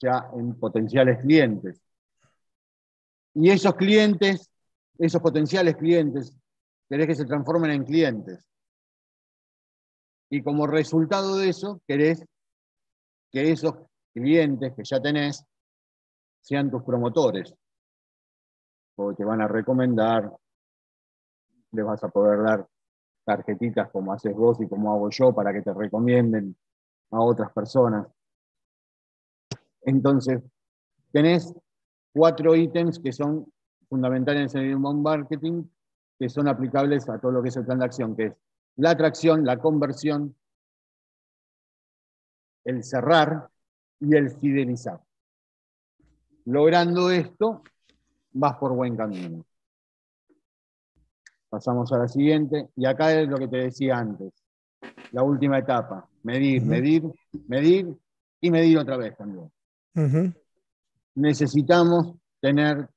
ya 0.00 0.30
en 0.34 0.56
potenciales 0.56 1.18
clientes. 1.18 1.82
Y 3.34 3.50
esos 3.50 3.74
clientes, 3.74 4.48
esos 4.98 5.20
potenciales 5.20 5.76
clientes, 5.76 6.32
querés 6.88 7.08
que 7.08 7.14
se 7.16 7.24
transformen 7.24 7.72
en 7.72 7.84
clientes. 7.84 8.46
Y 10.30 10.40
como 10.40 10.68
resultado 10.68 11.38
de 11.38 11.48
eso, 11.48 11.82
querés 11.88 12.24
que 13.32 13.50
esos 13.50 13.74
clientes 14.14 14.74
que 14.76 14.84
ya 14.84 15.00
tenés 15.00 15.44
sean 16.40 16.70
tus 16.70 16.84
promotores. 16.84 17.52
O 18.94 19.12
te 19.12 19.24
van 19.24 19.42
a 19.42 19.48
recomendar, 19.48 20.32
les 21.72 21.84
vas 21.84 22.02
a 22.02 22.08
poder 22.08 22.42
dar 22.42 22.68
tarjetitas 23.24 23.90
como 23.90 24.12
haces 24.12 24.34
vos 24.34 24.60
y 24.60 24.68
como 24.68 24.92
hago 24.92 25.10
yo 25.10 25.34
para 25.34 25.52
que 25.52 25.62
te 25.62 25.72
recomienden 25.72 26.56
a 27.10 27.20
otras 27.20 27.52
personas. 27.52 28.06
Entonces, 29.82 30.42
tenés 31.12 31.54
cuatro 32.12 32.54
ítems 32.54 32.98
que 32.98 33.12
son 33.12 33.50
fundamentales 33.88 34.54
en 34.54 34.62
el 34.62 34.70
inbound 34.72 35.02
marketing 35.02 35.64
que 36.18 36.28
son 36.28 36.48
aplicables 36.48 37.08
a 37.08 37.18
todo 37.18 37.30
lo 37.30 37.42
que 37.42 37.48
es 37.48 37.56
el 37.56 37.64
plan 37.64 37.78
de 37.78 37.84
acción, 37.84 38.16
que 38.16 38.24
es 38.26 38.32
la 38.76 38.90
atracción, 38.90 39.44
la 39.44 39.58
conversión, 39.58 40.34
el 42.64 42.82
cerrar 42.82 43.48
y 44.00 44.16
el 44.16 44.30
fidelizar. 44.30 45.00
Logrando 46.44 47.10
esto, 47.10 47.62
vas 48.32 48.56
por 48.56 48.74
buen 48.74 48.96
camino. 48.96 49.44
Pasamos 51.48 51.92
a 51.92 51.98
la 51.98 52.08
siguiente, 52.08 52.68
y 52.76 52.84
acá 52.84 53.12
es 53.12 53.28
lo 53.28 53.38
que 53.38 53.48
te 53.48 53.56
decía 53.56 53.98
antes, 53.98 54.32
la 55.12 55.22
última 55.22 55.58
etapa, 55.58 56.08
medir, 56.22 56.62
medir, 56.62 57.02
medir 57.46 57.96
y 58.40 58.50
medir 58.50 58.78
otra 58.78 58.96
vez 58.96 59.16
también. 59.16 59.50
Necesitamos 61.14 62.14
tener 62.40 62.88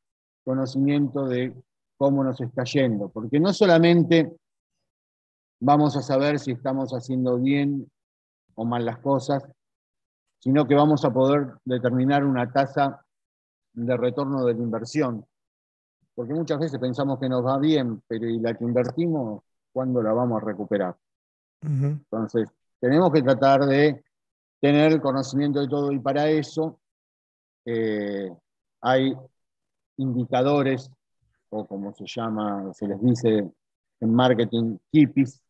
conocimiento 0.43 1.25
de 1.25 1.55
cómo 1.97 2.23
nos 2.23 2.41
está 2.41 2.63
yendo, 2.63 3.09
porque 3.09 3.39
no 3.39 3.53
solamente 3.53 4.35
vamos 5.59 5.95
a 5.95 6.01
saber 6.01 6.39
si 6.39 6.51
estamos 6.51 6.91
haciendo 6.91 7.37
bien 7.37 7.89
o 8.55 8.65
mal 8.65 8.85
las 8.85 8.97
cosas, 8.97 9.43
sino 10.39 10.67
que 10.67 10.75
vamos 10.75 11.05
a 11.05 11.13
poder 11.13 11.53
determinar 11.63 12.25
una 12.25 12.51
tasa 12.51 13.05
de 13.73 13.95
retorno 13.95 14.43
de 14.45 14.55
la 14.55 14.59
inversión. 14.59 15.25
Porque 16.13 16.33
muchas 16.33 16.59
veces 16.59 16.79
pensamos 16.79 17.19
que 17.19 17.29
nos 17.29 17.45
va 17.45 17.57
bien, 17.57 18.01
pero 18.07 18.27
¿y 18.27 18.39
la 18.39 18.53
que 18.53 18.63
invertimos, 18.63 19.43
cuándo 19.71 20.01
la 20.01 20.13
vamos 20.13 20.41
a 20.41 20.45
recuperar? 20.45 20.95
Entonces, 21.61 22.49
tenemos 22.79 23.11
que 23.11 23.21
tratar 23.21 23.65
de 23.65 24.03
tener 24.59 24.99
conocimiento 25.01 25.59
de 25.59 25.67
todo 25.67 25.91
y 25.91 25.99
para 25.99 26.29
eso 26.29 26.79
eh, 27.65 28.29
hay 28.81 29.15
indicadores 29.97 30.91
o 31.49 31.65
como 31.67 31.93
se 31.93 32.05
llama, 32.07 32.73
se 32.73 32.87
les 32.87 33.01
dice 33.01 33.51
en 33.99 34.13
marketing, 34.13 34.77
hippies, 34.91 35.41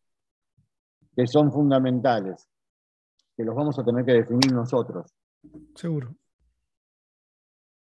que 1.16 1.28
son 1.28 1.52
fundamentales, 1.52 2.48
que 3.36 3.44
los 3.44 3.56
vamos 3.56 3.78
a 3.80 3.84
tener 3.84 4.04
que 4.04 4.14
definir 4.14 4.52
nosotros. 4.52 5.14
Seguro. 5.76 6.14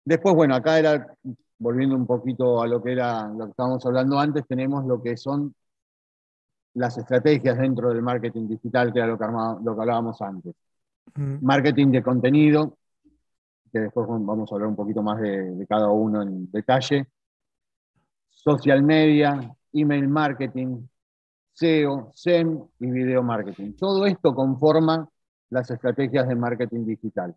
Después, 0.05 0.35
bueno, 0.35 0.55
acá 0.55 0.79
era, 0.79 1.17
volviendo 1.63 1.95
un 1.95 2.07
poquito 2.07 2.61
a 2.61 2.67
lo 2.67 2.83
que 2.83 2.93
era 2.93 3.29
lo 3.29 3.45
que 3.45 3.51
estábamos 3.51 3.87
hablando 3.87 4.19
antes, 4.19 4.47
tenemos 4.47 4.85
lo 4.85 5.01
que 5.01 5.17
son 5.17 5.55
las 6.75 6.99
estrategias 6.99 7.59
dentro 7.59 7.91
del 7.91 8.03
marketing 8.03 8.49
digital, 8.49 8.93
que 8.93 8.99
era 8.99 9.09
lo 9.09 9.19
que, 9.19 9.25
lo 9.65 9.75
que 9.75 9.81
hablábamos 9.81 10.21
antes. 10.21 10.55
Marketing 11.15 11.89
de 11.89 12.03
contenido, 12.03 12.77
que 13.71 13.81
después 13.81 14.07
vamos 14.09 14.51
a 14.51 14.55
hablar 14.55 14.69
un 14.69 14.77
poquito 14.77 15.03
más 15.03 15.21
de 15.21 15.67
cada 15.69 15.89
uno 15.89 16.23
en 16.23 16.51
detalle 16.51 17.07
social 18.33 18.83
media, 18.83 19.55
email 19.73 20.09
marketing, 20.09 20.87
SEO, 21.53 22.11
SEM 22.15 22.61
y 22.81 22.91
video 22.91 23.23
marketing. 23.23 23.75
Todo 23.75 24.07
esto 24.07 24.35
conforma 24.35 25.09
las 25.51 25.71
estrategias 25.71 26.27
de 26.27 26.35
marketing 26.35 26.87
digital. 26.87 27.37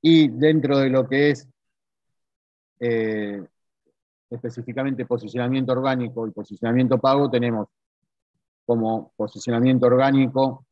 Y 0.00 0.28
dentro 0.28 0.78
de 0.78 0.88
lo 0.88 1.06
que 1.08 1.30
es 1.30 1.48
eh, 2.80 3.44
específicamente 4.30 5.06
posicionamiento 5.06 5.72
orgánico 5.72 6.26
y 6.26 6.30
posicionamiento 6.30 6.98
pago, 6.98 7.30
tenemos 7.30 7.68
como 8.64 9.12
posicionamiento 9.16 9.86
orgánico 9.86 10.66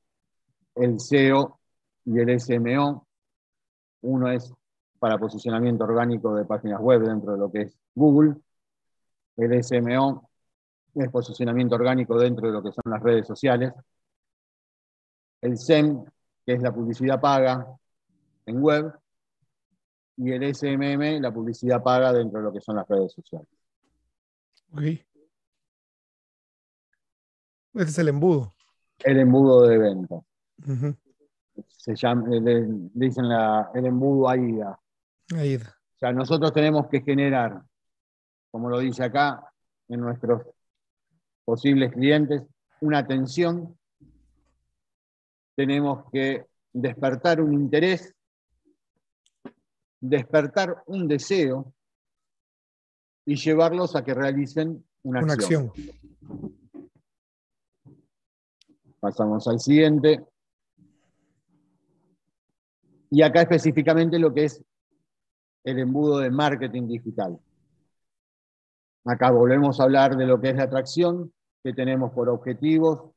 el 0.74 1.01
SEO 1.01 1.60
y 2.05 2.18
el 2.18 2.40
SMO. 2.40 3.06
Uno 4.02 4.31
es 4.31 4.52
para 4.98 5.18
posicionamiento 5.18 5.85
orgánico 5.85 6.35
de 6.35 6.44
páginas 6.44 6.81
web 6.81 7.02
dentro 7.02 7.32
de 7.32 7.39
lo 7.39 7.51
que 7.51 7.62
es 7.62 7.78
Google. 7.94 8.35
El 9.36 9.62
SMO 9.62 10.28
es 10.94 11.10
posicionamiento 11.10 11.74
orgánico 11.74 12.18
dentro 12.18 12.47
de 12.47 12.52
lo 12.52 12.62
que 12.62 12.72
son 12.72 12.85
las 12.90 13.02
redes 13.02 13.26
sociales. 13.26 13.72
El 15.40 15.59
SEM, 15.59 16.05
que 16.44 16.55
es 16.55 16.62
la 16.62 16.72
publicidad 16.72 17.20
paga 17.20 17.66
en 18.47 18.62
web. 18.62 18.93
Y 20.16 20.32
el 20.32 20.55
SMM, 20.55 21.20
la 21.20 21.32
publicidad 21.32 21.82
paga 21.82 22.12
dentro 22.12 22.39
de 22.39 22.45
lo 22.45 22.53
que 22.53 22.61
son 22.61 22.77
las 22.77 22.86
redes 22.89 23.12
sociales. 23.12 23.49
Ok. 24.73 24.82
Este 27.74 27.91
es 27.91 27.99
el 27.99 28.09
embudo. 28.09 28.55
El 29.01 29.19
embudo 29.19 29.66
de 29.66 29.78
venta. 29.78 30.20
Se 31.66 31.97
llama, 31.97 32.28
le, 32.28 32.66
dicen 32.95 33.27
el 33.74 33.86
embudo 33.86 34.28
AIDA. 34.28 34.78
O 35.32 35.99
sea, 35.99 36.12
nosotros 36.12 36.53
tenemos 36.53 36.86
que 36.89 37.01
generar, 37.01 37.62
como 38.51 38.70
lo 38.70 38.78
dice 38.78 39.03
acá, 39.03 39.53
en 39.89 40.01
nuestros 40.01 40.43
posibles 41.45 41.93
clientes, 41.93 42.43
una 42.81 42.99
atención. 42.99 43.77
Tenemos 45.57 46.11
que 46.12 46.47
despertar 46.73 47.41
un 47.41 47.53
interés, 47.55 48.14
despertar 50.09 50.82
un 50.86 51.09
deseo 51.09 51.72
y 53.24 53.36
llevarlos 53.36 53.97
a 53.97 54.05
que 54.05 54.12
realicen 54.12 54.85
una, 55.02 55.20
acción. 55.20 55.72
Pasamos 59.01 59.48
al 59.48 59.60
siguiente. 59.60 60.26
Y 63.10 63.22
acá 63.22 63.43
específicamente 63.43 64.18
lo 64.18 64.35
que 64.35 64.44
es 64.44 64.62
el 65.64 65.78
embudo 65.78 66.18
de 66.18 66.31
marketing 66.31 66.86
digital. 66.86 67.39
Acá 69.06 69.31
volvemos 69.31 69.81
a 69.81 69.85
hablar 69.85 70.16
de 70.16 70.26
lo 70.26 70.39
que 70.39 70.51
es 70.51 70.56
la 70.56 70.64
atracción, 70.64 71.32
que 71.62 71.72
tenemos 71.72 72.12
por 72.12 72.28
objetivos 72.28 73.10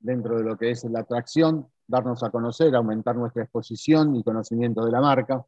dentro 0.00 0.36
de 0.36 0.44
lo 0.44 0.58
que 0.58 0.70
es 0.70 0.84
la 0.84 1.00
atracción, 1.00 1.66
darnos 1.86 2.22
a 2.22 2.30
conocer, 2.30 2.74
aumentar 2.74 3.16
nuestra 3.16 3.44
exposición 3.44 4.14
y 4.16 4.22
conocimiento 4.22 4.84
de 4.84 4.92
la 4.92 5.00
marca. 5.00 5.46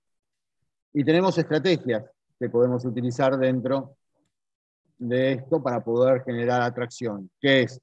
Y 0.99 1.05
tenemos 1.05 1.37
estrategias 1.37 2.11
que 2.39 2.49
podemos 2.49 2.83
utilizar 2.87 3.37
dentro 3.37 3.99
de 4.97 5.33
esto 5.33 5.63
para 5.63 5.85
poder 5.85 6.23
generar 6.25 6.63
atracción, 6.63 7.31
que 7.39 7.65
es 7.65 7.83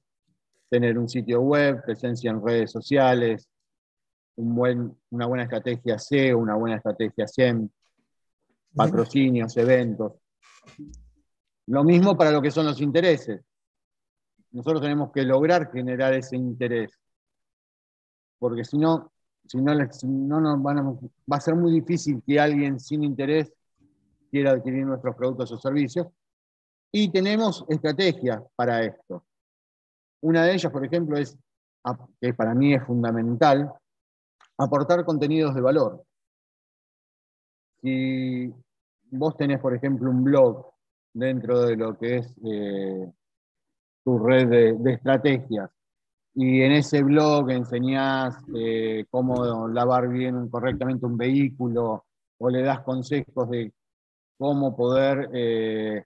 tener 0.68 0.98
un 0.98 1.08
sitio 1.08 1.40
web, 1.40 1.80
presencia 1.84 2.32
en 2.32 2.44
redes 2.44 2.72
sociales, 2.72 3.48
una 4.34 5.26
buena 5.28 5.44
estrategia 5.44 5.96
SEO, 5.96 6.38
una 6.38 6.56
buena 6.56 6.78
estrategia 6.78 7.28
SEM, 7.28 7.68
patrocinios, 8.74 9.56
eventos. 9.58 10.14
Lo 11.66 11.84
mismo 11.84 12.18
para 12.18 12.32
lo 12.32 12.42
que 12.42 12.50
son 12.50 12.66
los 12.66 12.80
intereses. 12.80 13.40
Nosotros 14.50 14.82
tenemos 14.82 15.12
que 15.12 15.22
lograr 15.22 15.70
generar 15.70 16.14
ese 16.14 16.34
interés, 16.34 16.98
porque 18.40 18.64
si 18.64 18.76
no, 18.76 19.13
si 19.46 19.58
no, 19.58 19.74
no 19.74 20.40
nos 20.40 20.62
van 20.62 20.78
a, 20.78 20.82
va 20.82 21.36
a 21.36 21.40
ser 21.40 21.54
muy 21.54 21.72
difícil 21.72 22.22
que 22.26 22.40
alguien 22.40 22.80
sin 22.80 23.04
interés 23.04 23.52
quiera 24.30 24.52
adquirir 24.52 24.86
nuestros 24.86 25.14
productos 25.14 25.52
o 25.52 25.58
servicios. 25.58 26.06
Y 26.92 27.10
tenemos 27.10 27.64
estrategias 27.68 28.42
para 28.56 28.82
esto. 28.84 29.24
Una 30.22 30.44
de 30.44 30.54
ellas, 30.54 30.72
por 30.72 30.84
ejemplo, 30.84 31.18
es, 31.18 31.36
que 32.20 32.32
para 32.32 32.54
mí 32.54 32.74
es 32.74 32.82
fundamental, 32.84 33.72
aportar 34.56 35.04
contenidos 35.04 35.54
de 35.54 35.60
valor. 35.60 36.04
Si 37.82 38.52
vos 39.10 39.36
tenés, 39.36 39.60
por 39.60 39.74
ejemplo, 39.74 40.10
un 40.10 40.24
blog 40.24 40.66
dentro 41.12 41.60
de 41.60 41.76
lo 41.76 41.98
que 41.98 42.16
es 42.16 42.34
eh, 42.44 43.12
tu 44.04 44.18
red 44.18 44.76
de, 44.78 44.92
estrategias, 44.92 45.70
y 46.34 46.62
en 46.62 46.72
ese 46.72 47.02
blog 47.02 47.50
enseñás 47.50 48.36
eh, 48.56 49.04
cómo 49.10 49.68
lavar 49.68 50.08
bien 50.08 50.48
correctamente 50.48 51.06
un 51.06 51.16
vehículo, 51.16 52.06
o 52.38 52.50
le 52.50 52.62
das 52.62 52.80
consejos 52.80 53.48
de 53.50 53.72
cómo 54.36 54.76
poder 54.76 55.30
eh, 55.32 56.04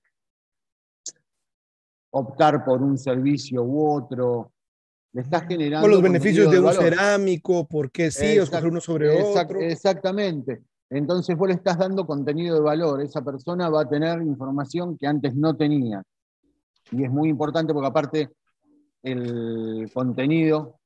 optar 2.11 2.65
por 2.65 2.83
un 2.83 2.99
servicio 2.99 3.63
u 3.63 3.91
otro, 3.91 4.53
le 5.13 5.23
estás 5.23 5.47
generando. 5.49 5.85
Con 5.85 5.91
los 5.93 6.03
beneficios 6.03 6.51
de, 6.51 6.61
un 6.61 6.73
cerámico, 6.75 7.67
por 7.67 7.91
qué 7.91 8.11
sí, 8.11 8.39
o 8.39 8.45
uno 8.67 8.81
sobre 8.81 9.23
otro. 9.23 9.59
Exactamente. 9.61 10.63
Entonces 10.91 11.37
vos 11.37 11.49
le 11.49 11.55
estás 11.55 11.79
dando 11.79 12.07
contenido 12.07 12.57
de 12.57 12.63
valor. 12.63 13.01
Esa 13.01 13.23
persona 13.23 13.69
va 13.71 13.83
a 13.83 13.89
tener 13.89 14.21
información 14.23 14.97
que 14.99 15.07
antes 15.07 15.35
no 15.35 15.57
tenía. 15.57 16.03
Y 16.91 17.05
es 17.05 17.11
muy 17.11 17.29
importante 17.29 17.73
porque 17.73 17.89
aparte 17.89 18.31
el 19.03 19.91
contenido, 19.93 20.79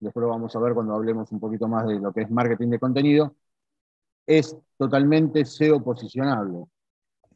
después 0.00 0.22
lo 0.22 0.28
vamos 0.28 0.54
a 0.54 0.60
ver 0.60 0.74
cuando 0.74 0.94
hablemos 0.94 1.30
un 1.32 1.40
poquito 1.40 1.68
más 1.68 1.86
de 1.86 1.98
lo 1.98 2.12
que 2.12 2.22
es 2.22 2.30
marketing 2.30 2.68
de 2.68 2.78
contenido, 2.78 3.34
es 4.26 4.56
totalmente 4.76 5.44
SEO 5.44 5.82
posicionable. 5.82 6.64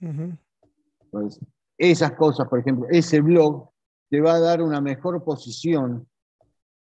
Entonces, 0.01 1.41
esas 1.77 2.13
cosas, 2.13 2.49
por 2.49 2.59
ejemplo, 2.59 2.87
ese 2.91 3.21
blog 3.21 3.71
te 4.11 4.21
va 4.21 4.35
a 4.35 4.41
dar 4.41 4.63
una 4.63 4.81
mejor 4.81 5.23
posición 5.23 6.09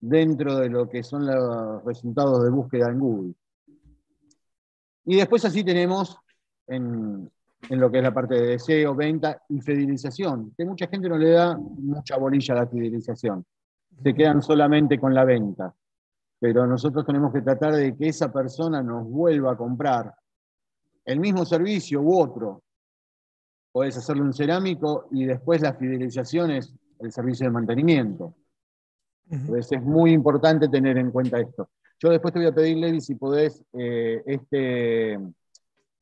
dentro 0.01 0.56
de 0.56 0.69
lo 0.69 0.89
que 0.89 1.02
son 1.02 1.27
los 1.27 1.85
resultados 1.85 2.43
de 2.43 2.51
búsqueda 2.51 2.89
en 2.89 2.98
Google. 2.98 3.35
Y 5.05 5.16
después 5.16 5.44
así 5.44 5.64
tenemos 5.64 6.16
en, 6.66 7.31
lo 7.70 7.90
que 7.90 7.98
es 7.98 8.02
la 8.02 8.12
parte 8.12 8.34
de 8.34 8.47
deseo, 8.47 8.94
venta 8.94 9.43
y 9.48 9.60
fidelización, 9.60 10.52
que 10.56 10.64
mucha 10.64 10.86
gente 10.89 11.09
no 11.09 11.16
le 11.16 11.30
da 11.30 11.56
mucha 11.56 12.16
bolilla 12.16 12.55
a 12.55 12.59
la 12.59 12.66
fidelización. 12.66 13.44
Se 14.02 14.14
quedan 14.14 14.43
solamente 14.43 14.98
con 14.98 15.14
la 15.14 15.24
venta. 15.24 15.74
Pero 16.40 16.66
nosotros 16.66 17.06
tenemos 17.06 17.32
que 17.32 17.40
tratar 17.40 17.74
de 17.74 17.97
que 17.97 18.09
esa 18.09 18.32
persona 18.32 18.82
nos 18.82 19.09
vuelva 19.09 19.52
a 19.52 19.56
comprar 19.56 20.12
el 21.05 21.20
mismo 21.20 21.44
servicio 21.44 22.02
u 22.02 22.18
otro. 22.18 22.62
Podés 23.70 23.97
hacerle 23.97 24.22
un 24.22 24.32
cerámico 24.32 25.06
y 25.12 25.24
después 25.24 25.62
la 25.62 25.74
fidelización 25.74 26.51
es 26.51 26.74
el 26.98 27.12
servicio 27.12 27.47
de 27.47 27.52
mantenimiento. 27.52 28.34
Entonces 29.30 29.70
es 29.72 29.82
muy 29.82 30.12
importante 30.12 30.68
tener 30.68 30.98
en 30.98 31.10
cuenta 31.10 31.39
esto. 31.39 31.70
Yo 32.01 32.10
después 32.10 32.34
te 32.34 32.40
voy 32.40 32.48
a 32.48 32.55
pedir, 32.55 32.76
Levi, 32.76 33.01
si 33.01 33.14
podés 33.14 33.64
eh, 33.74 34.22
este, 34.26 35.18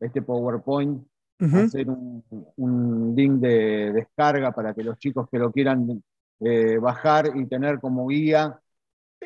este 0.00 0.22
PowerPoint, 0.22 1.06
hacer 1.40 1.86
un, 1.88 3.14
link 3.16 3.40
de 3.40 3.92
descarga 3.92 4.52
para 4.52 4.74
que 4.74 4.84
los 4.84 4.98
chicos 4.98 5.28
que 5.30 5.38
lo 5.38 5.50
quieran 5.50 6.02
eh, 6.40 6.78
bajar 6.78 7.32
y 7.34 7.46
tener 7.46 7.80
como 7.80 8.06
guía 8.08 8.60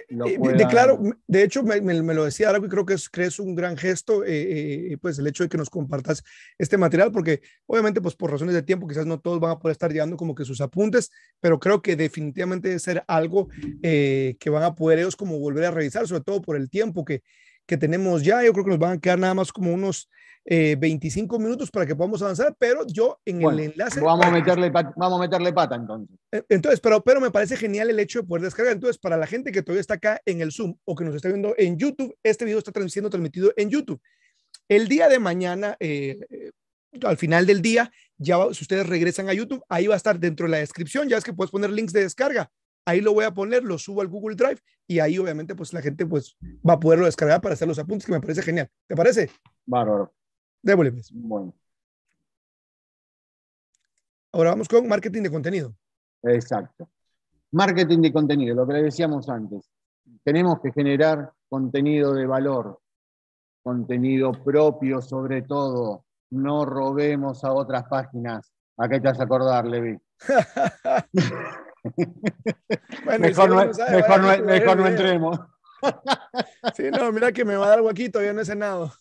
de, 0.09 0.67
claro, 0.69 1.01
de 1.27 1.43
hecho, 1.45 1.63
me, 1.63 1.81
lo 1.81 2.25
decía 2.25 2.49
ahora 2.49 2.61
y 2.65 2.69
creo 2.69 2.85
que 2.85 2.95
es, 2.95 3.09
es 3.13 3.39
un 3.39 3.55
gran 3.55 3.77
gesto, 3.77 4.25
eh, 4.25 4.93
eh, 4.93 4.99
pues 5.01 5.19
el 5.19 5.27
hecho 5.27 5.45
de 5.45 5.49
que 5.49 5.57
nos 5.57 5.71
compartas 5.71 6.23
este 6.59 6.77
material, 6.77 7.13
porque 7.13 7.43
obviamente, 7.67 8.01
pues 8.01 8.17
por 8.17 8.31
razones 8.31 8.55
de 8.55 8.63
tiempo, 8.63 8.89
quizás 8.89 9.07
no 9.07 9.21
todos 9.21 9.41
van 9.41 9.53
a 9.53 9.59
poder 9.59 9.73
estar 9.73 9.93
llevando 9.93 10.17
como 10.17 10.35
que 10.35 10.45
sus 10.45 10.61
apuntes, 10.61 11.11
pero 11.41 11.61
creo 11.61 11.81
que 11.81 11.97
definitivamente 11.97 12.69
debe 12.69 12.81
ser 12.81 13.05
algo 13.07 13.49
eh, 13.83 14.37
que 14.41 14.51
van 14.51 14.65
a 14.65 14.75
poder 14.75 14.99
ellos 14.99 15.17
como 15.17 15.39
volver 15.39 15.65
a 15.67 15.71
revisar, 15.71 16.07
sobre 16.09 16.23
todo 16.23 16.43
por 16.43 16.57
el 16.57 16.69
tiempo 16.69 17.05
que, 17.05 17.23
que 17.67 17.77
tenemos 17.77 18.23
ya. 18.23 18.43
Yo 18.43 18.53
creo 18.53 18.65
que 18.65 18.71
nos 18.71 18.79
van 18.79 18.99
a 18.99 19.01
quedar 19.01 19.19
nada 19.19 19.35
más 19.35 19.53
como 19.53 19.73
unos 19.73 20.09
25 20.47 21.39
minutos 21.39 21.71
para 21.71 21.87
que 21.87 21.97
podamos 21.97 22.21
avanzar, 22.21 22.55
pero 22.59 22.87
yo 22.87 23.19
en 23.25 23.43
el 23.43 23.61
enlace... 23.61 24.01
Vamos 24.01 24.27
a, 24.27 24.31
meterle, 24.31 24.71
vamos 24.71 25.19
a 25.19 25.19
meterle 25.19 25.53
pata 25.53 25.75
entonces. 25.75 26.19
Eh, 26.31 26.43
entonces, 26.51 26.81
pero, 26.81 27.03
pero 27.03 27.21
me 27.21 27.31
parece 27.31 27.57
genial 27.57 27.89
el 27.89 27.99
hecho 27.99 28.21
de 28.21 28.29
poder 28.29 28.43
descargar. 28.43 28.75
Entonces, 28.75 28.99
para 28.99 29.17
la 29.17 29.27
gente 29.27 29.53
que 29.53 29.63
todavía 29.63 29.81
está 29.81 29.95
acá 29.95 30.21
en 30.27 30.43
el 30.43 30.53
Zoom 30.53 30.77
o 30.85 30.95
que 30.95 31.05
nos 31.05 31.15
está 31.15 31.29
viendo 31.29 31.55
en 31.57 31.79
YouTube, 31.79 32.15
este 32.23 32.45
video 32.45 32.59
está 32.59 32.73
siendo 32.89 33.09
transmitido 33.09 33.53
en 33.57 33.71
YouTube. 33.71 34.01
El 34.69 34.89
día 34.89 35.09
de 35.09 35.19
mañana, 35.19 35.77
eh, 35.81 36.19
eh, 36.31 36.51
al 37.03 37.17
final 37.17 37.47
del 37.47 37.63
día, 37.63 37.91
ya 38.19 38.37
si 38.53 38.65
ustedes 38.65 38.87
regresan 38.87 39.29
a 39.29 39.35
YouTube, 39.35 39.63
ahí 39.69 39.87
va 39.87 39.95
a 39.95 39.97
estar 39.97 40.19
dentro 40.19 40.47
de 40.47 40.53
la 40.53 40.59
descripción, 40.59 41.09
ya 41.09 41.17
es 41.17 41.25
que 41.25 41.33
puedes 41.33 41.51
poner 41.51 41.71
links 41.71 41.93
de 41.93 42.03
descarga. 42.03 42.51
Ahí 42.87 43.01
lo 43.01 43.15
voy 43.15 43.25
a 43.25 43.33
poner, 43.33 43.65
lo 43.65 43.79
subo 43.79 44.03
al 44.03 44.09
Google 44.09 44.37
Drive 44.37 44.61
y 44.87 44.99
ahí 44.99 45.19
obviamente 45.19 45.55
pues 45.55 45.73
la 45.73 45.81
gente 45.81 46.05
pues 46.05 46.37
va 46.69 46.75
a 46.75 46.81
poderlo 46.81 47.07
descargar 47.07 47.41
para 47.41 47.55
hacer 47.55 47.67
los 47.67 47.79
apuntes, 47.79 48.07
que 48.07 48.13
me 48.13 48.21
parece 48.21 48.43
genial. 48.43 48.71
¿Te 48.87 48.95
parece? 48.95 49.31
Bárbaro. 49.65 50.13
Pues. 50.63 51.11
Bueno. 51.13 51.55
Ahora 54.33 54.51
vamos 54.51 54.69
con 54.69 54.89
marketing 54.89 55.23
de 55.23 55.31
contenido. 55.31 55.75
Exacto. 56.23 56.89
Marketing 57.53 58.01
de 58.01 58.13
contenido, 58.13 58.55
lo 58.55 58.67
que 58.67 58.73
le 58.75 58.83
decíamos 58.83 59.29
antes. 59.29 59.71
Tenemos 60.23 60.61
que 60.61 60.73
generar 60.73 61.33
contenido 61.49 62.15
de 62.15 62.27
valor, 62.27 62.81
contenido 63.63 64.33
propio 64.33 65.01
sobre 65.01 65.43
todo. 65.43 66.05
No 66.31 66.65
robemos 66.65 67.45
a 67.45 67.53
otras 67.53 67.85
páginas. 67.85 68.53
¿A 68.77 68.89
qué 68.89 68.99
te 69.01 69.09
vas 69.09 69.21
a 69.21 69.25
acordar, 69.25 69.67
Levi? 69.67 69.97
mejor, 73.21 73.51
no, 73.51 73.57
mejor, 74.45 74.79
no, 74.79 74.87
entremos. 74.87 75.39
sí, 76.75 76.85
no, 76.91 77.13
mira 77.13 77.31
que 77.33 77.45
me 77.45 77.57
va 77.57 77.67
a 77.67 77.71
dar 77.71 77.83
huequito, 77.83 78.23
ya 78.23 78.33
no 78.33 78.41
he 78.41 78.45
cenado. 78.45 78.93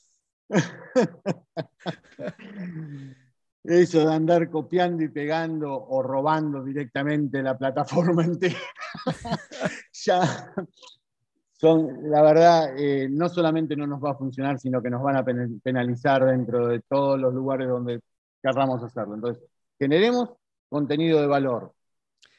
Eso 3.63 4.05
de 4.05 4.13
andar 4.13 4.49
copiando 4.49 5.03
y 5.03 5.07
pegando 5.07 5.73
o 5.73 6.03
robando 6.03 6.61
directamente 6.63 7.41
la 7.41 7.57
plataforma 7.57 8.25
entera, 8.25 8.59
ya 9.93 10.53
son, 11.63 12.11
la 12.11 12.21
verdad, 12.21 12.77
eh, 12.77 13.07
no 13.09 13.29
solamente 13.29 13.77
no 13.77 13.87
nos 13.87 14.03
va 14.03 14.11
a 14.11 14.15
funcionar, 14.15 14.59
sino 14.59 14.81
que 14.81 14.89
nos 14.89 15.01
van 15.01 15.15
a 15.15 15.23
penalizar 15.23 16.25
dentro 16.25 16.67
de 16.67 16.81
todos 16.81 17.17
los 17.17 17.33
lugares 17.33 17.69
donde 17.69 18.01
querramos 18.41 18.83
hacerlo. 18.83 19.15
Entonces, 19.15 19.41
generemos 19.79 20.31
contenido 20.67 21.21
de 21.21 21.27
valor, 21.27 21.73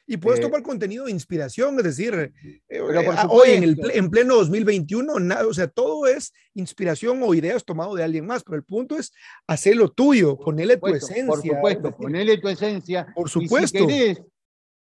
y 0.07 0.17
puedes 0.17 0.39
eh, 0.39 0.43
tomar 0.43 0.61
contenido 0.61 1.05
de 1.05 1.11
inspiración, 1.11 1.77
es 1.77 1.83
decir, 1.83 2.13
eh, 2.13 2.61
eh, 2.69 2.81
hoy 3.29 3.49
en, 3.49 3.63
el, 3.63 3.91
en 3.93 4.09
pleno 4.09 4.35
2021, 4.35 5.13
o 5.47 5.53
sea, 5.53 5.67
todo 5.67 6.05
es 6.07 6.33
inspiración 6.53 7.21
o 7.23 7.33
ideas 7.33 7.65
tomado 7.65 7.95
de 7.95 8.03
alguien 8.03 8.25
más, 8.25 8.43
pero 8.43 8.57
el 8.57 8.63
punto 8.63 8.97
es 8.97 9.11
hacerlo 9.47 9.89
tuyo, 9.89 10.37
ponerle 10.37 10.77
tu 10.77 10.87
esencia. 10.87 11.25
Por 11.25 11.41
supuesto, 11.41 11.91
ponerle 11.91 12.37
tu 12.37 12.47
esencia. 12.47 13.07
Por 13.15 13.29
supuesto. 13.29 13.79
si 13.79 13.87
querés, 13.87 14.21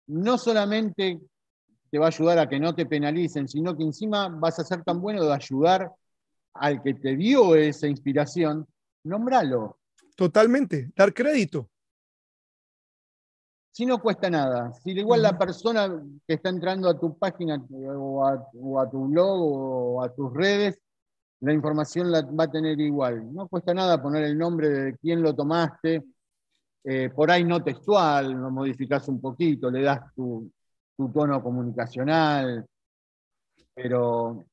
no 0.07 0.37
solamente 0.37 1.21
te 1.91 1.99
va 1.99 2.07
a 2.07 2.09
ayudar 2.09 2.39
a 2.41 2.49
que 2.49 2.59
no 2.59 2.75
te 2.75 2.87
penalicen, 2.87 3.49
sino 3.49 3.77
que 3.77 3.85
encima 3.85 4.29
vas 4.29 4.59
a 4.59 4.65
ser 4.65 4.83
tan 4.83 5.01
bueno 5.01 5.25
de 5.25 5.33
ayudar 5.33 5.93
al 6.55 6.83
que 6.83 6.95
te 6.95 7.17
dio 7.17 7.55
esa 7.55 7.87
inspiración, 7.87 8.67
nombralo. 9.05 9.79
Totalmente, 10.17 10.91
dar 10.97 11.15
crédito 11.15 11.71
si 13.75 13.85
no 13.85 13.99
cuesta 13.99 14.31
nada, 14.31 14.73
si 14.73 14.93
igual 14.93 15.21
la 15.21 15.37
persona 15.37 16.01
que 16.29 16.35
está 16.35 16.49
entrando 16.49 16.89
a 16.89 16.97
tu 16.97 17.19
página 17.19 17.61
o 17.97 18.25
a, 18.25 18.89
tu 18.89 19.09
blog 19.09 19.41
o 19.41 20.01
a 20.01 20.15
tus 20.15 20.33
redes, 20.33 20.81
la 21.41 21.53
información 21.53 22.13
la 22.13 22.23
va 22.23 22.45
a 22.45 22.51
tener 22.53 22.79
igual. 22.79 23.35
No 23.35 23.49
cuesta 23.49 23.75
nada 23.75 24.01
poner 24.01 24.23
el 24.23 24.39
nombre 24.39 24.69
de 24.69 24.97
quién 24.99 25.21
lo 25.21 25.35
tomaste, 25.35 26.05
eh, 26.85 27.11
por 27.11 27.33
ahí 27.33 27.43
no 27.43 27.65
textual, 27.65 28.31
lo 28.31 28.49
modificas 28.53 29.09
un 29.09 29.21
poquito, 29.21 29.69
le 29.73 29.83
das 29.83 30.15
tu, 30.15 30.49
tono 31.13 31.43
comunicacional, 31.43 32.65
pero 33.75 34.47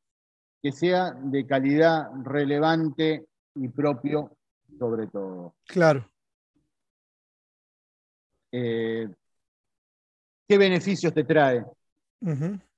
que 0.63 0.71
sea 0.71 1.11
de 1.11 1.45
calidad 1.45 2.09
relevante 2.23 3.27
y 3.53 3.67
propio 3.67 4.35
sobre 4.79 5.05
todo. 5.05 5.53
Claro. 5.67 6.10
Eh, 8.51 9.07
¿Qué 10.47 10.57
beneficios 10.57 11.13
te 11.13 11.23
trae 11.23 11.63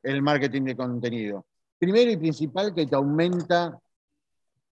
el 0.04 0.22
marketing 0.22 0.62
de 0.64 0.76
contenido? 0.76 1.46
Primero 1.78 2.12
y 2.12 2.18
principal 2.18 2.74
que 2.74 2.86
te 2.86 2.96
aumenta, 2.96 3.78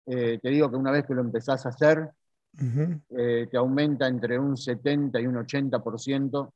eh, 0.05 0.39
te 0.41 0.49
digo 0.49 0.69
que 0.69 0.77
una 0.77 0.91
vez 0.91 1.05
que 1.05 1.13
lo 1.13 1.21
empezás 1.21 1.65
a 1.65 1.69
hacer, 1.69 2.09
eh, 3.09 3.47
te 3.51 3.57
aumenta 3.57 4.07
entre 4.07 4.39
un 4.39 4.55
70 4.55 5.19
y 5.19 5.27
un 5.27 5.35
80% 5.35 6.53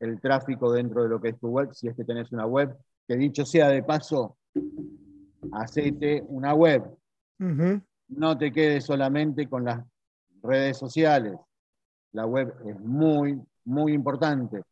el 0.00 0.20
tráfico 0.20 0.72
dentro 0.72 1.02
de 1.04 1.08
lo 1.08 1.20
que 1.20 1.30
es 1.30 1.38
tu 1.38 1.48
web, 1.48 1.72
si 1.72 1.88
es 1.88 1.96
que 1.96 2.04
tenés 2.04 2.32
una 2.32 2.44
web, 2.44 2.76
que 3.06 3.16
dicho 3.16 3.46
sea 3.46 3.68
de 3.68 3.82
paso, 3.82 4.36
hacete 5.52 6.22
una 6.26 6.54
web. 6.54 6.82
No 8.08 8.36
te 8.36 8.52
quedes 8.52 8.84
solamente 8.84 9.48
con 9.48 9.64
las 9.64 9.82
redes 10.42 10.76
sociales. 10.76 11.36
La 12.12 12.26
web 12.26 12.52
es 12.66 12.78
muy, 12.80 13.40
muy 13.64 13.92
importante, 13.92 14.62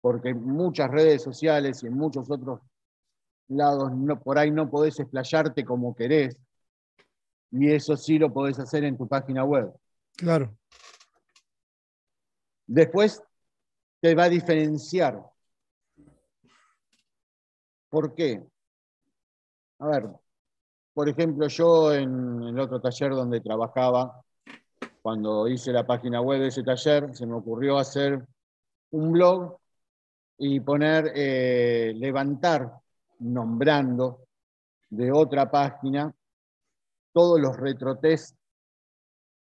porque 0.00 0.34
muchas 0.34 0.90
redes 0.90 1.22
sociales 1.22 1.82
y 1.82 1.86
en 1.86 1.94
muchos 1.94 2.30
otros 2.30 2.60
lados 3.48 3.92
no, 3.92 4.18
por 4.20 4.38
ahí 4.38 4.50
no 4.50 4.70
podés 4.70 4.98
explayarte 5.00 5.64
como 5.64 5.94
querés, 5.94 6.36
y 7.50 7.70
eso 7.70 7.96
sí 7.96 8.18
lo 8.18 8.32
podés 8.32 8.58
hacer 8.58 8.84
en 8.84 8.96
tu 8.96 9.06
página 9.06 9.44
web. 9.44 9.72
Claro. 10.16 10.56
Después 12.66 13.22
te 14.00 14.14
va 14.14 14.24
a 14.24 14.28
diferenciar. 14.28 15.22
¿Por 17.90 18.14
qué? 18.14 18.42
A 19.78 19.86
ver, 19.86 20.08
por 20.94 21.08
ejemplo, 21.08 21.46
yo 21.48 21.92
en 21.92 22.42
el 22.42 22.58
otro 22.58 22.80
taller 22.80 23.10
donde 23.10 23.40
trabajaba, 23.40 24.24
cuando 25.02 25.48
hice 25.48 25.72
la 25.72 25.84
página 25.84 26.20
web 26.20 26.40
de 26.40 26.48
ese 26.48 26.62
taller, 26.62 27.14
se 27.14 27.26
me 27.26 27.34
ocurrió 27.34 27.78
hacer 27.78 28.24
un 28.92 29.12
blog 29.12 29.58
y 30.38 30.60
poner, 30.60 31.12
eh, 31.14 31.92
levantar, 31.96 32.72
nombrando 33.18 34.26
de 34.90 35.12
otra 35.12 35.50
página 35.50 36.14
todos 37.12 37.40
los 37.40 37.56
retrotest 37.56 38.36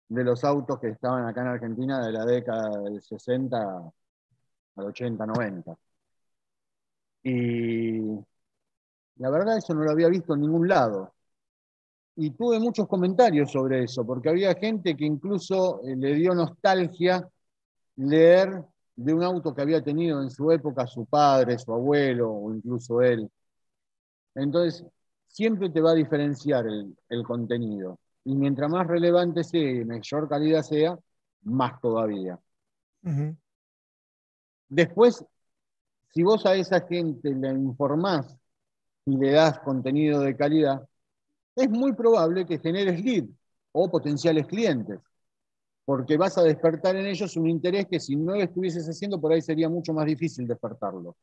de 0.08 0.24
los 0.24 0.44
autos 0.44 0.78
que 0.78 0.88
estaban 0.88 1.26
acá 1.26 1.42
en 1.42 1.46
Argentina 1.48 2.04
de 2.04 2.12
la 2.12 2.24
década 2.24 2.80
del 2.80 3.02
60 3.02 3.92
al 4.76 4.84
80, 4.86 5.26
90. 5.26 5.76
Y 7.24 8.00
la 9.16 9.30
verdad 9.30 9.58
eso 9.58 9.74
no 9.74 9.84
lo 9.84 9.90
había 9.90 10.08
visto 10.08 10.34
en 10.34 10.40
ningún 10.42 10.68
lado 10.68 11.14
y 12.16 12.30
tuve 12.30 12.58
muchos 12.60 12.86
comentarios 12.86 13.50
sobre 13.50 13.84
eso, 13.84 14.04
porque 14.06 14.28
había 14.28 14.54
gente 14.54 14.96
que 14.96 15.04
incluso 15.04 15.80
eh, 15.84 15.96
le 15.96 16.14
dio 16.14 16.34
nostalgia 16.34 17.26
leer 17.96 18.62
de 18.94 19.14
un 19.14 19.22
auto 19.22 19.54
que 19.54 19.62
había 19.62 19.82
tenido 19.82 20.22
en 20.22 20.30
su 20.30 20.50
época 20.50 20.86
su 20.86 21.06
padre, 21.06 21.58
su 21.58 21.72
abuelo 21.72 22.30
o 22.30 22.54
incluso 22.54 23.00
él. 23.00 23.30
Entonces, 24.34 24.84
siempre 25.26 25.70
te 25.70 25.80
va 25.80 25.92
a 25.92 25.94
diferenciar 25.94 26.66
el, 26.66 27.22
contenido. 27.24 27.98
Y 28.24 28.34
mientras 28.34 28.70
más 28.70 28.86
relevante 28.86 29.42
sea 29.44 29.70
y 29.70 29.84
mayor 29.84 30.28
calidad 30.28 30.62
sea, 30.62 30.98
más 31.42 31.80
todavía. 31.80 32.38
Después, 34.68 35.24
si 36.14 36.22
vos 36.22 36.46
a 36.46 36.54
esa 36.54 36.80
gente 36.82 37.34
le 37.34 37.50
informás 37.50 38.36
y 39.06 39.16
le 39.16 39.32
das 39.32 39.58
contenido 39.60 40.20
de 40.20 40.36
calidad, 40.36 40.86
es 41.56 41.68
muy 41.70 41.92
probable 41.92 42.46
que 42.46 42.58
generes 42.58 43.02
lead 43.04 43.24
o 43.72 43.90
potenciales 43.90 44.46
clientes, 44.46 45.00
porque 45.84 46.16
vas 46.16 46.38
a 46.38 46.42
despertar 46.42 46.96
en 46.96 47.06
ellos 47.06 47.36
un 47.36 47.48
interés 47.48 47.86
que 47.90 48.00
si 48.00 48.16
no 48.16 48.34
lo 48.34 48.42
estuvieses 48.42 48.86
haciendo, 48.86 49.20
por 49.20 49.32
ahí 49.32 49.42
sería 49.42 49.68
mucho 49.68 49.92
más 49.92 50.06
difícil 50.06 50.46
despertarlo. 50.46 51.16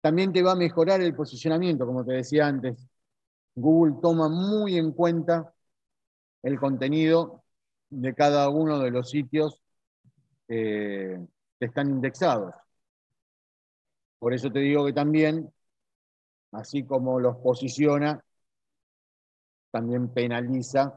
También 0.00 0.32
te 0.32 0.42
va 0.42 0.52
a 0.52 0.56
mejorar 0.56 1.00
el 1.00 1.14
posicionamiento, 1.14 1.86
como 1.86 2.04
te 2.04 2.12
decía 2.12 2.46
antes. 2.46 2.88
Google 3.54 3.96
toma 4.00 4.28
muy 4.28 4.78
en 4.78 4.92
cuenta 4.92 5.52
el 6.42 6.58
contenido 6.58 7.44
de 7.90 8.14
cada 8.14 8.48
uno 8.50 8.78
de 8.78 8.90
los 8.90 9.10
sitios 9.10 9.60
eh, 10.48 11.18
que 11.58 11.66
están 11.66 11.90
indexados. 11.90 12.54
Por 14.18 14.34
eso 14.34 14.50
te 14.50 14.60
digo 14.60 14.86
que 14.86 14.92
también, 14.92 15.52
así 16.52 16.84
como 16.84 17.20
los 17.20 17.36
posiciona, 17.38 18.24
también 19.70 20.08
penaliza 20.08 20.94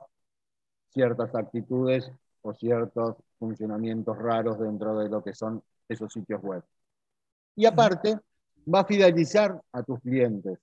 ciertas 0.90 1.34
actitudes 1.36 2.12
o 2.42 2.54
ciertos 2.54 3.16
funcionamientos 3.38 4.18
raros 4.18 4.60
dentro 4.60 4.98
de 4.98 5.10
lo 5.10 5.24
que 5.24 5.34
son 5.34 5.64
esos 5.88 6.12
sitios 6.12 6.42
web. 6.42 6.64
Y 7.56 7.66
aparte, 7.66 8.18
va 8.74 8.82
a 8.82 8.86
fidelizar 8.86 9.62
a 9.72 9.84
tus 9.84 10.00
clientes, 10.00 10.60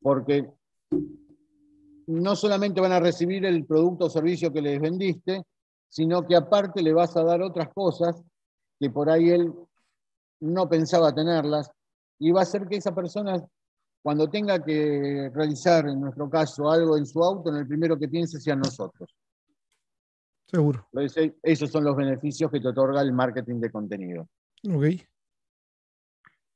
porque 0.00 0.50
no 2.06 2.36
solamente 2.36 2.80
van 2.80 2.92
a 2.92 3.00
recibir 3.00 3.44
el 3.44 3.64
producto 3.64 4.06
o 4.06 4.10
servicio 4.10 4.52
que 4.52 4.62
les 4.62 4.80
vendiste, 4.80 5.42
sino 5.88 6.26
que 6.26 6.36
aparte 6.36 6.82
le 6.82 6.92
vas 6.92 7.16
a 7.16 7.24
dar 7.24 7.42
otras 7.42 7.68
cosas 7.72 8.22
que 8.78 8.90
por 8.90 9.08
ahí 9.08 9.30
él 9.30 9.52
no 10.40 10.68
pensaba 10.68 11.14
tenerlas, 11.14 11.70
y 12.18 12.30
va 12.30 12.40
a 12.40 12.42
hacer 12.42 12.66
que 12.66 12.76
esa 12.76 12.94
persona 12.94 13.46
cuando 14.06 14.30
tenga 14.30 14.62
que 14.62 15.32
realizar, 15.34 15.88
en 15.88 16.00
nuestro 16.00 16.30
caso, 16.30 16.70
algo 16.70 16.96
en 16.96 17.04
su 17.04 17.24
auto, 17.24 17.50
en 17.50 17.56
el 17.56 17.66
primero 17.66 17.98
que 17.98 18.06
piense 18.06 18.40
sean 18.40 18.60
nosotros. 18.60 19.12
Seguro. 20.46 20.86
esos 21.42 21.68
son 21.72 21.82
los 21.82 21.96
beneficios 21.96 22.48
que 22.48 22.60
te 22.60 22.68
otorga 22.68 23.00
el 23.00 23.12
marketing 23.12 23.58
de 23.58 23.68
contenido. 23.68 24.28
Ok. 24.72 24.84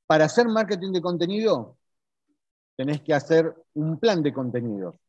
Para 0.06 0.27
hacer 0.27 0.47
marketing 0.47 0.93
de 0.93 1.02
contenido, 1.02 1.77
tenés 2.77 3.01
que 3.01 3.14
hacer 3.14 3.52
un 3.74 3.98
plan 3.98 4.22
de 4.22 4.32
contenido. 4.32 5.01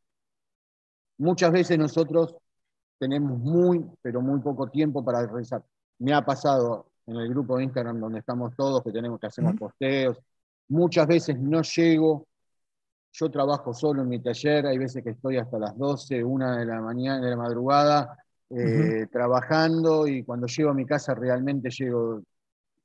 Muchas 1.18 1.52
veces 1.52 1.78
nosotros 1.78 2.34
tenemos 2.98 3.38
muy, 3.38 3.88
pero 4.02 4.20
muy 4.20 4.40
poco 4.40 4.68
tiempo 4.68 5.04
para 5.04 5.24
realizar. 5.24 5.62
Me 6.00 6.12
ha 6.12 6.24
pasado 6.24 6.90
en 7.06 7.18
el 7.18 7.28
grupo 7.28 7.56
de 7.56 7.62
Instagram 7.62 8.00
donde 8.00 8.18
estamos 8.18 8.52
todos, 8.56 8.82
que 8.82 8.90
tenemos 8.90 9.20
que 9.20 9.28
hacer 9.28 9.44
posteos. 9.56 10.18
Muchas 10.66 11.06
veces 11.06 11.38
no 11.38 11.62
llego 11.62 12.26
yo 13.12 13.30
trabajo 13.30 13.74
solo 13.74 14.02
en 14.02 14.08
mi 14.08 14.20
taller, 14.20 14.66
hay 14.66 14.78
veces 14.78 15.02
que 15.04 15.10
estoy 15.10 15.36
hasta 15.36 15.58
las 15.58 15.76
12, 15.76 16.24
1 16.24 16.56
de 16.56 16.64
la 16.64 16.80
mañana, 16.80 17.20
de 17.20 17.30
la 17.30 17.36
madrugada, 17.36 18.16
eh, 18.50 19.06
trabajando 19.10 20.06
y 20.06 20.24
cuando 20.24 20.46
llego 20.46 20.70
a 20.70 20.74
mi 20.74 20.84
casa 20.84 21.14
realmente 21.14 21.70
llego 21.70 22.22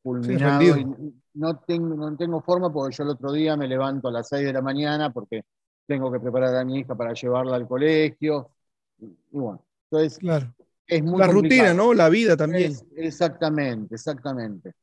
fulminado 0.01 0.77
y 0.77 0.85
no 1.33 1.59
tengo, 1.59 1.95
no 1.95 2.15
tengo 2.15 2.41
forma 2.41 2.71
porque 2.71 2.95
yo 2.95 3.03
el 3.03 3.09
otro 3.09 3.31
día 3.31 3.57
me 3.57 3.67
levanto 3.67 4.07
a 4.07 4.11
las 4.11 4.29
6 4.29 4.45
de 4.45 4.53
la 4.53 4.61
mañana 4.61 5.11
porque 5.11 5.43
tengo 5.85 6.11
que 6.11 6.19
preparar 6.19 6.55
a 6.55 6.65
mi 6.65 6.79
hija 6.79 6.95
para 6.95 7.13
llevarla 7.13 7.55
al 7.55 7.67
colegio. 7.67 8.51
Y, 8.99 9.17
bueno, 9.31 9.65
entonces 9.89 10.19
claro. 10.19 10.53
es 10.85 11.03
muy 11.03 11.19
La 11.19 11.27
rutina, 11.27 11.73
¿no? 11.73 11.93
La 11.93 12.09
vida 12.09 12.35
también. 12.35 12.73
exactamente, 12.95 13.95
exactamente. 13.95 14.73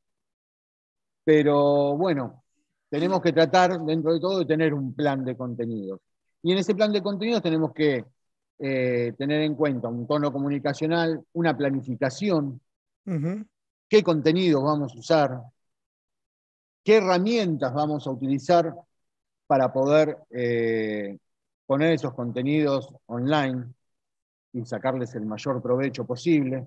Pero 1.24 1.96
bueno, 1.96 2.43
tenemos 2.94 3.20
que 3.20 3.32
tratar, 3.32 3.80
dentro 3.80 4.12
de 4.12 4.20
todo, 4.20 4.38
de 4.38 4.44
tener 4.44 4.72
un 4.72 4.94
plan 4.94 5.24
de 5.24 5.36
contenidos. 5.36 5.98
Y 6.44 6.52
en 6.52 6.58
ese 6.58 6.76
plan 6.76 6.92
de 6.92 7.02
contenidos 7.02 7.42
tenemos 7.42 7.72
que 7.72 8.04
eh, 8.60 9.12
tener 9.18 9.40
en 9.40 9.56
cuenta 9.56 9.88
un 9.88 10.06
tono 10.06 10.32
comunicacional, 10.32 11.20
una 11.32 11.56
planificación, 11.56 12.60
qué 13.88 14.02
contenidos 14.04 14.62
vamos 14.62 14.94
a 14.94 14.98
usar, 15.00 15.42
qué 16.84 16.98
herramientas 16.98 17.74
vamos 17.74 18.06
a 18.06 18.12
utilizar 18.12 18.72
para 19.48 19.72
poder 19.72 20.16
eh, 20.30 21.18
poner 21.66 21.94
esos 21.94 22.14
contenidos 22.14 22.94
online 23.06 23.74
y 24.52 24.64
sacarles 24.64 25.16
el 25.16 25.26
mayor 25.26 25.60
provecho 25.60 26.06
posible. 26.06 26.64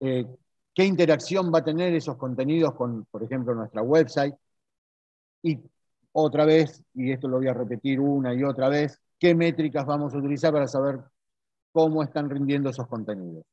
Eh, 0.00 0.24
qué 0.72 0.86
interacción 0.86 1.52
va 1.52 1.58
a 1.58 1.64
tener 1.64 1.94
esos 1.94 2.16
contenidos 2.16 2.74
con, 2.74 3.04
por 3.10 3.22
ejemplo, 3.22 3.54
nuestra 3.54 3.82
website 3.82 4.34
y 5.46 5.62
otra 6.12 6.44
vez, 6.44 6.82
y 6.94 7.12
esto 7.12 7.28
lo 7.28 7.38
voy 7.38 7.48
a 7.48 7.54
repetir 7.54 8.00
una 8.00 8.34
y 8.34 8.42
otra 8.42 8.68
vez, 8.68 9.00
qué 9.18 9.34
métricas 9.34 9.86
vamos 9.86 10.14
a 10.14 10.18
utilizar 10.18 10.52
para 10.52 10.66
saber 10.66 10.98
cómo 11.72 12.02
están 12.02 12.28
rindiendo 12.28 12.70
esos 12.70 12.86
contenidos. 12.88 13.44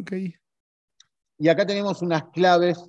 Okay. 0.00 0.34
Y 1.38 1.48
acá 1.48 1.66
tenemos 1.66 2.02
unas 2.02 2.24
claves, 2.30 2.82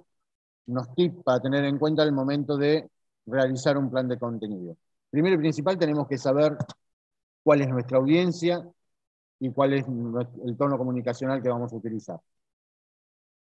unos 0.66 0.94
tips 0.96 1.24
para 1.24 1.40
tener 1.42 1.66
en 1.66 1.78
cuenta 1.78 2.02
al 2.04 2.14
momento 2.14 2.58
de 2.58 2.90
realizar 3.26 3.78
un 3.78 3.92
plan 3.92 4.08
de 4.08 4.18
contenido. 4.18 4.78
Primero 5.10 5.36
y 5.36 5.40
principal 5.40 5.78
tenemos 5.78 6.08
que 6.08 6.18
saber 6.18 6.58
cuál 7.44 7.62
es 7.62 7.68
nuestra 7.68 7.98
audiencia 7.98 8.66
y 9.40 9.52
cuál 9.52 9.74
es 9.74 9.86
el 10.46 10.58
tono 10.58 10.78
comunicacional 10.78 11.42
que 11.42 11.50
vamos 11.50 11.72
a 11.74 11.76
utilizar. 11.76 12.20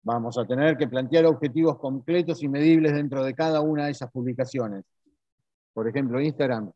Vamos 0.05 0.37
a 0.37 0.45
tener 0.45 0.77
que 0.77 0.89
plantear 0.89 1.27
objetivos 1.27 1.79
concretos 1.79 2.43
y 2.43 2.49
medibles 2.49 2.93
dentro 2.93 3.25
de 3.25 3.35
cada 3.35 3.61
una 3.61 3.87
de 3.87 3.93
esas 3.93 4.11
publicaciones. 4.11 4.85
Por 5.73 5.89
ejemplo, 5.89 6.21
Instagram, 6.21 6.73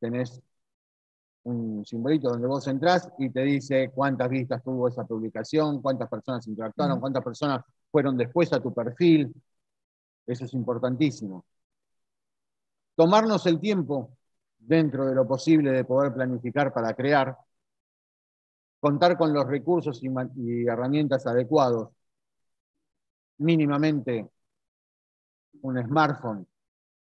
tenés 0.00 0.42
un 1.44 1.84
simbolito 1.84 2.30
donde 2.30 2.46
vos 2.46 2.66
entrás 2.68 3.10
y 3.18 3.30
te 3.30 3.42
dice 3.42 3.90
cuántas 3.94 4.28
vistas 4.30 4.62
tuvo 4.62 4.88
esa 4.88 5.04
publicación, 5.04 5.82
cuántas 5.82 6.08
personas 6.08 6.46
interactuaron, 6.46 7.00
cuántas 7.00 7.24
personas 7.24 7.64
fueron 7.90 8.16
después 8.16 8.52
a 8.52 8.60
tu 8.60 8.72
perfil. 8.72 9.32
Eso 10.26 10.44
es 10.44 10.54
importantísimo. 10.54 11.44
Tomarnos 12.94 13.46
el 13.46 13.58
tiempo 13.58 14.16
dentro 14.58 15.06
de 15.06 15.14
lo 15.14 15.26
posible 15.26 15.72
de 15.72 15.84
poder 15.84 16.14
planificar 16.14 16.72
para 16.72 16.94
crear, 16.94 17.36
contar 18.80 19.16
con 19.18 19.32
los 19.32 19.46
recursos 19.46 20.00
y, 20.02 20.66
herramientas 20.66 21.26
adecuados, 21.26 21.88
mínimamente 23.38 24.28
un 25.62 25.82
smartphone. 25.84 26.46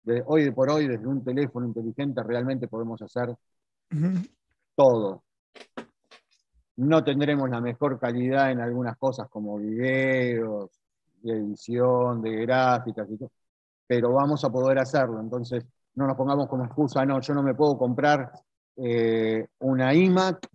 De 0.03 0.23
hoy 0.27 0.51
por 0.51 0.69
hoy, 0.69 0.87
desde 0.87 1.07
un 1.07 1.23
teléfono 1.23 1.65
inteligente, 1.65 2.21
realmente 2.21 2.67
podemos 2.67 3.01
hacer 3.01 3.35
todo. 4.75 5.23
No 6.77 7.03
tendremos 7.03 7.49
la 7.49 7.61
mejor 7.61 7.99
calidad 7.99 8.51
en 8.51 8.59
algunas 8.59 8.97
cosas 8.97 9.27
como 9.29 9.57
videos, 9.57 10.69
de 11.21 11.33
edición, 11.33 12.21
de 12.21 12.35
gráficas 12.45 13.09
y 13.09 13.17
todo, 13.17 13.31
pero 13.87 14.13
vamos 14.13 14.43
a 14.43 14.51
poder 14.51 14.77
hacerlo. 14.79 15.19
Entonces, 15.19 15.65
no 15.95 16.05
nos 16.07 16.15
pongamos 16.15 16.47
como 16.47 16.65
excusa, 16.65 17.05
no, 17.05 17.19
yo 17.21 17.33
no 17.33 17.41
me 17.41 17.55
puedo 17.55 17.77
comprar 17.77 18.31
eh, 18.75 19.47
una 19.59 19.93
iMac 19.93 20.47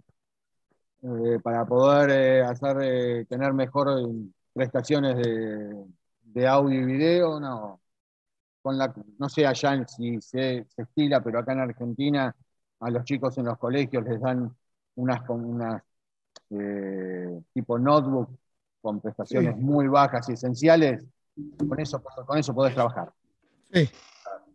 eh, 1.02 1.38
para 1.42 1.64
poder 1.64 2.10
eh, 2.10 2.42
hacer, 2.42 3.26
tener 3.26 3.52
mejor 3.52 3.88
prestaciones 4.52 5.16
de, 5.16 6.46
audio 6.46 6.80
y 6.80 6.84
video, 6.84 7.40
no. 7.40 7.80
Con 8.62 8.76
la, 8.76 8.92
no 9.18 9.28
sé 9.28 9.46
allá 9.46 9.86
si 9.86 10.20
se, 10.20 10.66
se, 10.68 10.82
estila, 10.82 11.22
pero 11.22 11.38
acá 11.38 11.52
en 11.52 11.60
Argentina 11.60 12.34
a 12.80 12.90
los 12.90 13.04
chicos 13.04 13.36
en 13.38 13.46
los 13.46 13.58
colegios 13.58 14.04
les 14.04 14.20
dan 14.20 14.54
unas, 14.96 15.28
unas 15.28 15.82
tipo 17.52 17.78
notebook 17.78 18.28
con 18.80 19.00
prestaciones 19.00 19.56
muy 19.56 19.88
bajas 19.88 20.28
y 20.28 20.32
esenciales, 20.32 21.04
con 21.68 21.78
eso, 21.80 22.02
con 22.02 22.38
eso 22.38 22.54
podés 22.54 22.74
trabajar. 22.74 23.12
Sí 23.72 23.88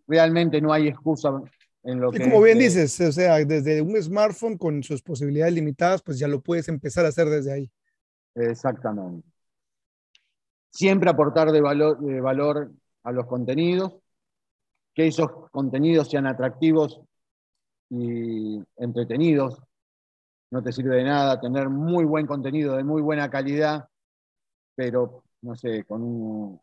realmente 0.07 0.61
no 0.61 0.72
hay 0.72 0.88
excusa 0.88 1.41
en 1.84 1.99
lo 1.99 2.13
y 2.13 2.19
Como 2.19 2.41
bien 2.41 2.59
dices, 2.59 2.99
o 3.01 3.11
sea, 3.11 3.43
desde 3.45 3.81
un 3.81 4.01
smartphone 4.01 4.57
con 4.57 4.81
sus 4.84 5.01
posibilidades 5.01 5.53
limitadas, 5.53 6.01
pues 6.01 6.17
ya 6.17 6.27
lo 6.27 6.41
puedes 6.41 6.67
empezar 6.67 7.05
a 7.05 7.09
hacer 7.09 7.30
desde 7.30 7.51
ahí. 7.51 7.72
Exactamente. 8.34 9.27
Siempre 10.76 11.10
aportar 11.10 11.53
de 11.53 11.61
valor, 11.61 11.97
de 12.02 12.19
valor 12.19 12.69
a 13.03 13.11
los 13.14 13.26
contenidos, 13.27 13.93
que 14.93 15.07
esos 15.07 15.49
contenidos 15.49 16.10
sean 16.10 16.27
atractivos 16.27 16.99
y 17.89 18.61
entretenidos. 18.76 19.57
No 20.52 20.61
te 20.61 20.73
sirve 20.73 20.97
de 20.97 21.06
nada 21.06 21.39
tener 21.39 21.69
muy 21.69 22.03
buen 22.03 22.27
contenido 22.27 22.76
de 22.76 22.84
muy 22.84 23.02
buena 23.02 23.30
calidad, 23.30 23.88
pero 24.76 25.23
no 25.43 25.56
sé, 25.56 25.85
con 25.85 26.02
un, 26.02 26.60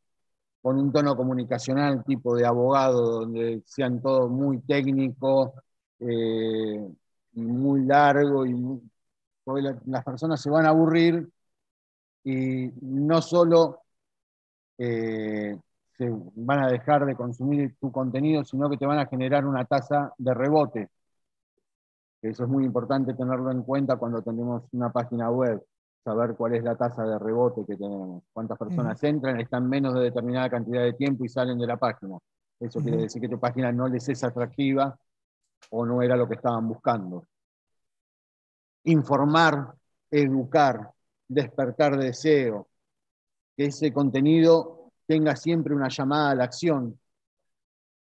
con 0.61 0.79
un 0.79 0.93
tono 0.93 1.17
comunicacional 1.17 2.05
tipo 2.05 2.37
de 2.37 2.45
abogado, 2.45 3.21
donde 3.21 3.63
sean 3.65 4.03
todos 4.03 4.31
muy 4.31 4.61
técnicos 4.61 5.53
eh, 6.01 6.87
y 7.33 7.41
muy 7.41 7.87
largo, 7.87 8.45
y 8.45 8.55
las 9.87 10.05
personas 10.05 10.39
se 10.39 10.51
van 10.51 10.67
a 10.67 10.69
aburrir 10.69 11.27
y 12.25 12.71
no 12.83 13.23
solo 13.23 13.82
eh, 14.85 15.57
se 15.97 16.11
van 16.35 16.59
a 16.59 16.69
dejar 16.69 17.07
de 17.07 17.15
consumir 17.15 17.77
tu 17.81 17.93
contenido, 17.93 18.45
sino 18.45 18.69
que 18.69 18.77
te 18.77 18.85
van 18.85 18.99
a 18.99 19.07
generar 19.07 19.47
una 19.47 19.65
tasa 19.65 20.13
de 20.19 20.35
rebote. 20.35 20.89
Eso 22.21 22.45
es 22.45 22.51
muy 22.51 22.65
importante 22.65 23.15
tenerlo 23.15 23.53
en 23.53 23.63
cuenta 23.63 23.97
cuando 23.97 24.23
tenemos 24.23 24.65
una 24.73 24.91
página 24.91 25.31
web 25.31 25.63
saber 26.05 26.35
cuál 26.35 26.57
es 26.57 26.65
la 26.65 26.75
tasa 26.75 27.05
de 27.05 27.17
rebote 27.17 27.65
que 27.65 27.77
tenemos, 27.77 28.25
cuántas 28.33 28.59
personas 28.59 29.01
entran, 29.05 29.41
están 29.41 29.69
menos 29.69 29.95
de 29.95 30.01
determinada 30.01 30.51
cantidad 30.51 30.83
de 30.83 30.95
tiempo 30.95 31.25
y 31.25 31.29
salen 31.29 31.59
de 31.59 31.67
la 31.69 31.77
página. 31.77 32.19
Eso 32.59 32.81
quiere 32.81 33.03
decir 33.03 33.23
que 33.23 33.29
tu 33.29 33.39
página 33.39 33.71
no 33.71 33.87
les 33.87 34.09
es 34.09 34.25
atractiva 34.25 34.99
o 35.71 35.87
no 35.87 36.03
era 36.03 36.17
lo 36.17 36.27
que 36.27 36.35
estaban 36.35 36.67
buscando. 36.67 37.25
Informar, 38.83 39.75
educar, 40.11 40.91
despertar 41.29 41.97
deseo, 41.97 42.67
que 43.57 43.67
ese 43.67 43.93
contenido 43.93 44.93
tenga 45.07 45.37
siempre 45.37 45.75
una 45.75 45.89
llamada 45.89 46.31
a 46.31 46.35
la 46.35 46.45
acción, 46.45 46.99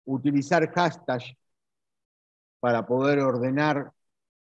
utilizar 0.07 0.71
hashtags 0.71 1.35
para 2.61 2.87
poder 2.87 3.21
ordenar 3.21 3.93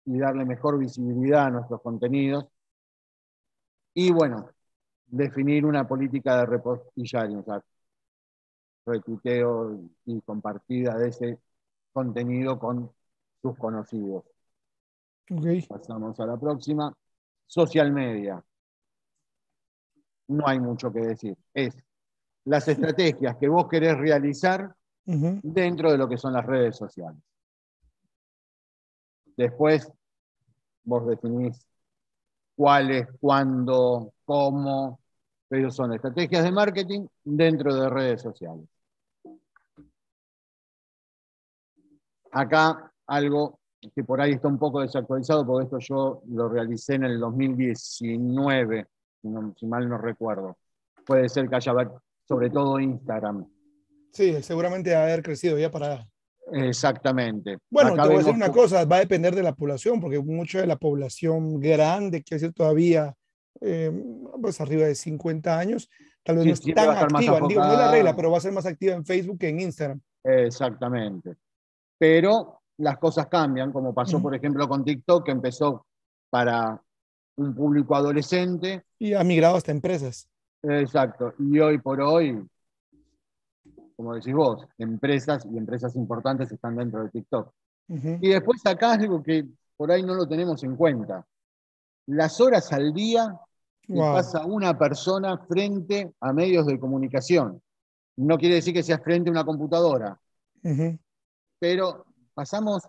y 0.06 0.18
darle 0.18 0.46
mejor 0.46 0.78
visibilidad 0.78 1.46
a 1.48 1.50
nuestros 1.50 1.82
contenidos 1.82 2.46
y 3.94 4.12
bueno, 4.12 4.50
definir 5.08 5.66
una 5.66 5.88
política 5.88 6.38
de 6.38 6.46
repostillaje, 6.46 7.36
o 7.36 7.44
sea, 7.44 7.64
retuiteo 8.86 9.82
y 10.06 10.22
compartida 10.22 10.96
de 10.98 11.10
ese 11.10 11.40
contenido 11.92 12.60
con 12.60 12.92
sus 13.42 13.58
conocidos. 13.58 14.24
Pasamos 15.68 16.20
a 16.20 16.26
la 16.26 16.38
próxima. 16.38 16.94
Social 17.46 17.92
media. 17.92 18.44
No 20.28 20.48
hay 20.48 20.60
mucho 20.60 20.92
que 20.92 21.00
decir. 21.00 21.38
Es 21.54 21.78
las 22.46 22.68
estrategias 22.68 23.36
que 23.38 23.50
vos 23.50 23.68
querés 23.68 23.98
realizar 23.98 24.74
dentro 25.06 25.92
de 25.92 25.98
lo 25.98 26.08
que 26.08 26.18
son 26.18 26.34
las 26.34 26.46
redes 26.46 26.76
sociales. 26.78 27.22
Después, 29.36 29.92
vos 30.84 31.06
definís 31.08 31.68
cuáles, 32.56 33.08
cuándo, 33.20 34.14
cómo, 34.26 35.00
pero 35.48 35.70
son 35.72 35.94
estrategias 35.94 36.44
de 36.44 36.52
marketing 36.52 37.08
dentro 37.24 37.74
de 37.76 37.90
redes 37.90 38.22
sociales. 38.22 38.68
Acá 42.32 42.92
algo 43.06 43.60
que 43.94 44.04
por 44.04 44.20
ahí 44.20 44.34
está 44.34 44.48
un 44.48 44.58
poco 44.58 44.82
desactualizado, 44.82 45.46
porque 45.46 45.66
esto 45.66 45.80
yo 45.80 46.22
lo 46.28 46.50
realicé 46.50 46.96
en 46.96 47.06
el 47.06 47.20
2019, 47.20 48.88
si, 49.58 49.66
mal 49.66 49.88
no 49.88 49.98
recuerdo. 49.98 50.58
Puede 51.06 51.30
ser 51.30 51.50
que 51.50 51.56
haya, 51.56 51.74
sobre 52.28 52.50
todo 52.50 52.80
Instagram. 52.80 53.48
Sí, 54.12 54.42
seguramente 54.42 54.94
va 54.94 55.02
a 55.02 55.04
haber 55.04 55.24
crecido 55.24 55.58
ya 55.58 55.72
para 55.72 56.08
Exactamente. 56.52 57.58
Bueno, 57.70 57.94
te 57.94 58.02
voy 58.02 58.16
a 58.16 58.18
decir 58.20 58.34
una 58.34 58.52
cosa, 58.52 58.86
va 58.86 58.98
a 58.98 59.00
depender 59.00 59.36
de 59.36 59.44
la 59.44 59.54
población, 59.54 60.00
porque 60.00 60.20
mucha 60.20 60.62
de 60.62 60.68
la 60.68 60.78
población 60.78 61.60
grande, 61.60 62.24
que 62.24 62.36
decir 62.36 62.54
todavía, 62.54 63.14
eh, 63.62 63.92
pues 64.42 64.62
arriba 64.62 64.86
de 64.86 64.96
50 64.96 65.60
años, 65.60 65.90
tal 66.24 66.38
vez 66.38 66.46
no 66.46 66.54
es 66.54 66.62
tan 66.62 66.90
activa, 66.90 67.40
digo, 67.48 67.62
no 67.62 67.74
es 67.74 67.78
la 67.78 67.92
regla, 67.92 68.16
pero 68.16 68.32
va 68.32 68.38
a 68.38 68.42
ser 68.42 68.54
más 68.54 68.66
activa 68.66 68.94
en 68.94 69.06
Facebook 69.06 69.40
que 69.40 69.50
en 69.50 69.60
Instagram. 69.60 70.00
Exactamente. 70.24 71.36
Pero 71.98 72.62
las 72.78 72.98
cosas 72.98 73.28
cambian, 73.28 73.72
como 73.72 73.94
pasó, 73.94 74.22
por 74.22 74.36
ejemplo, 74.36 74.68
con 74.68 74.84
TikTok, 74.84 75.26
que 75.26 75.32
empezó 75.32 75.86
para 76.30 76.82
un 77.38 77.56
público 77.56 77.96
adolescente. 77.96 78.84
Y 79.00 79.14
ha 79.14 79.24
migrado 79.24 79.56
hasta 79.56 79.72
empresas. 79.72 80.28
Exacto. 80.62 81.34
Y 81.40 81.60
hoy 81.60 81.78
por 81.78 82.02
hoy 82.02 82.46
como 83.98 84.14
decís 84.14 84.34
vos, 84.34 84.64
empresas 84.78 85.46
y 85.52 85.58
empresas 85.58 85.96
importantes 85.96 86.52
están 86.52 86.76
dentro 86.76 87.04
de 87.04 87.10
TikTok. 87.10 87.52
Y 87.90 88.30
después 88.30 88.64
acá 88.66 88.94
algo 88.94 89.24
que 89.24 89.46
por 89.76 89.92
ahí 89.92 90.04
no 90.04 90.14
lo 90.14 90.28
tenemos 90.28 90.64
en 90.64 90.76
cuenta. 90.76 91.26
Las 92.06 92.40
horas 92.40 92.72
al 92.72 92.94
día 92.94 93.36
que 93.82 93.96
pasa 93.96 94.46
una 94.46 94.78
persona 94.78 95.38
frente 95.38 96.14
a 96.20 96.32
medios 96.32 96.68
de 96.68 96.80
comunicación. 96.80 97.62
No 98.18 98.38
quiere 98.38 98.56
decir 98.56 98.74
que 98.74 98.84
seas 98.84 99.02
frente 99.02 99.30
a 99.30 99.32
una 99.32 99.46
computadora, 99.46 100.20
pero 101.60 102.06
pasamos 102.34 102.84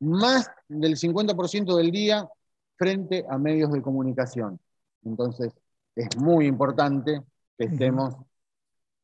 más 0.00 0.50
del 0.68 0.96
50% 0.96 1.76
del 1.76 1.90
día 1.90 2.28
frente 2.76 3.24
a 3.28 3.38
medios 3.38 3.72
de 3.72 3.82
comunicación. 3.82 4.60
Entonces, 5.04 5.52
es 5.94 6.16
muy 6.16 6.46
importante 6.46 7.22
que 7.56 7.64
estemos 7.64 8.14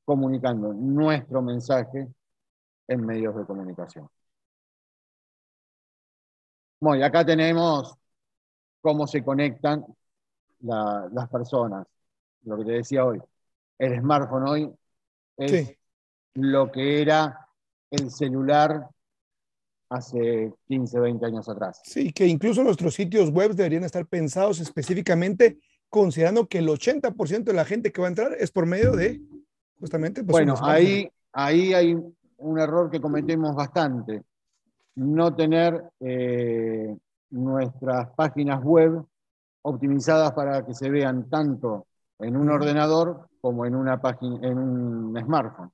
comunicando 0.04 0.72
nuestro 0.74 1.42
mensaje 1.42 2.08
en 2.88 3.06
medios 3.06 3.34
de 3.36 3.44
comunicación. 3.46 4.08
Bueno, 6.80 7.00
y 7.00 7.02
acá 7.04 7.24
tenemos 7.24 7.96
cómo 8.80 9.06
se 9.06 9.24
conectan 9.24 9.84
las 10.60 11.28
personas. 11.30 11.86
Lo 12.42 12.58
que 12.58 12.64
te 12.64 12.72
decía 12.72 13.04
hoy, 13.04 13.20
el 13.78 14.00
smartphone 14.00 14.48
hoy 14.48 14.74
es 15.36 15.72
lo 16.34 16.70
que 16.70 17.00
era 17.00 17.48
el 17.90 18.10
celular 18.10 18.88
hace 19.92 20.52
15, 20.68 21.00
20 21.00 21.26
años 21.26 21.48
atrás. 21.48 21.80
Sí, 21.84 22.12
que 22.12 22.26
incluso 22.26 22.62
nuestros 22.64 22.94
sitios 22.94 23.30
web 23.30 23.54
deberían 23.54 23.84
estar 23.84 24.06
pensados 24.06 24.60
específicamente 24.60 25.58
considerando 25.88 26.46
que 26.46 26.58
el 26.58 26.68
80% 26.68 27.44
de 27.44 27.52
la 27.52 27.64
gente 27.64 27.92
que 27.92 28.00
va 28.00 28.06
a 28.06 28.10
entrar 28.10 28.32
es 28.38 28.50
por 28.50 28.66
medio 28.66 28.92
de 28.92 29.20
justamente. 29.78 30.24
Pues, 30.24 30.32
bueno, 30.32 30.54
ahí, 30.62 31.08
ahí 31.32 31.74
hay 31.74 31.94
un 32.38 32.58
error 32.58 32.90
que 32.90 33.00
cometemos 33.00 33.54
bastante, 33.54 34.22
no 34.94 35.34
tener 35.34 35.82
eh, 36.00 36.96
nuestras 37.30 38.08
páginas 38.16 38.62
web 38.62 39.04
optimizadas 39.62 40.32
para 40.32 40.64
que 40.64 40.74
se 40.74 40.90
vean 40.90 41.28
tanto 41.28 41.86
en 42.18 42.36
un 42.36 42.50
ordenador 42.50 43.28
como 43.40 43.66
en 43.66 43.74
una 43.74 44.00
página, 44.00 44.48
en 44.48 44.58
un 44.58 45.20
smartphone. 45.20 45.70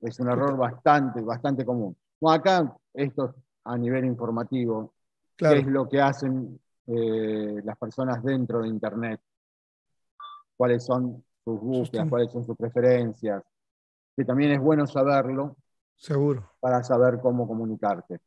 Es 0.00 0.18
un 0.18 0.30
error 0.30 0.56
bastante, 0.56 1.20
bastante 1.20 1.64
común. 1.64 1.96
acá 2.26 2.76
esto 2.94 3.34
a 3.64 3.76
nivel 3.76 4.04
informativo, 4.04 4.94
qué 5.36 5.58
es 5.58 5.66
lo 5.66 5.88
que 5.88 6.00
hacen 6.00 6.58
eh, 6.86 7.60
las 7.62 7.76
personas 7.76 8.22
dentro 8.22 8.62
de 8.62 8.68
Internet, 8.68 9.20
cuáles 10.56 10.84
son 10.84 11.22
sus 11.44 11.60
búsquedas, 11.60 12.08
cuáles 12.08 12.32
son 12.32 12.44
sus 12.44 12.56
preferencias, 12.56 13.42
que 14.16 14.24
también 14.24 14.52
es 14.52 14.60
bueno 14.60 14.86
saberlo. 14.86 15.56
Seguro. 15.96 16.50
Para 16.60 16.82
saber 16.82 17.20
cómo 17.20 17.46
comunicarte. 17.46 18.20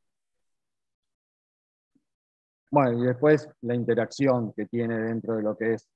Bueno, 2.69 3.03
y 3.03 3.05
después 3.05 3.47
la 3.61 3.75
interacción 3.75 4.53
que 4.53 4.65
tiene 4.65 4.97
dentro 4.97 5.35
de 5.35 5.43
lo 5.43 5.55
que 5.55 5.73
es 5.73 5.87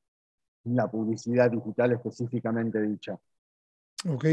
la 0.66 0.90
publicidad 0.90 1.50
digital 1.50 1.94
específicamente 1.94 2.82
dicha. 2.82 3.18
Ok. 4.08 4.26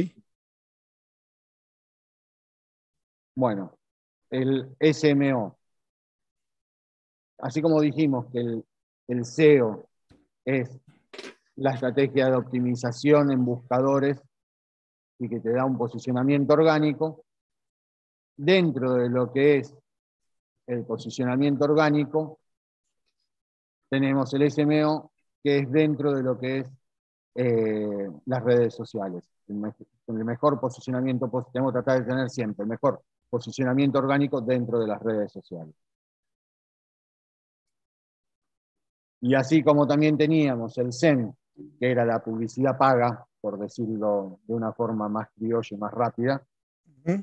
Bueno, 3.35 3.77
el 4.31 4.77
SMO. 4.81 5.59
Así 7.39 7.61
como 7.61 7.81
dijimos 7.81 8.27
que 8.33 8.39
el, 8.39 8.65
el 9.09 9.25
SEO 9.25 9.89
es 10.45 10.71
la 11.57 11.73
estrategia 11.73 12.27
de 12.27 12.37
optimización 12.37 13.31
en 13.31 13.45
buscadores 13.45 14.23
y 15.19 15.29
que 15.29 15.41
te 15.41 15.53
da 15.53 15.65
un 15.65 15.79
posicionamiento 15.79 16.55
orgánico, 16.55 17.25
dentro 18.37 18.95
de 18.95 19.09
lo 19.09 19.33
que 19.33 19.59
es 19.59 19.75
el 20.67 20.85
posicionamiento 20.85 21.65
orgánico, 21.65 22.41
tenemos 23.89 24.33
el 24.35 24.51
SMO, 24.51 25.13
que 25.43 25.59
es 25.59 25.71
dentro 25.71 26.13
de 26.13 26.23
lo 26.23 26.39
que 26.39 26.59
es 26.59 26.71
eh, 27.37 28.11
las 28.27 28.43
redes 28.43 28.75
sociales. 28.75 29.29
El, 29.47 30.25
mejor 30.25 30.59
posicionamiento, 30.61 31.31
tenemos 31.53 31.73
que 31.73 31.83
tratar 31.83 32.01
de 32.01 32.09
tener 32.09 32.31
siempre 32.31 32.63
el 32.65 32.71
mejor 32.71 33.03
posicionamiento 33.35 33.99
orgánico 33.99 34.41
dentro 34.41 34.79
de 34.79 34.87
las 34.87 35.03
redes 35.03 35.33
sociales. 35.33 35.75
Y 39.23 39.35
así 39.35 39.61
como 39.65 39.89
también 39.89 40.17
teníamos 40.17 40.79
el 40.79 40.93
SEM, 40.93 41.33
que 41.81 41.91
era 41.91 42.05
la 42.05 42.23
publicidad 42.23 42.79
paga, 42.79 43.27
por 43.41 43.59
decirlo 43.59 44.39
de 44.47 44.55
una 44.55 44.73
forma 44.73 45.09
más 45.09 45.29
criolla 45.35 45.77
y 45.77 45.77
más 45.77 45.93
rápida, 45.93 46.47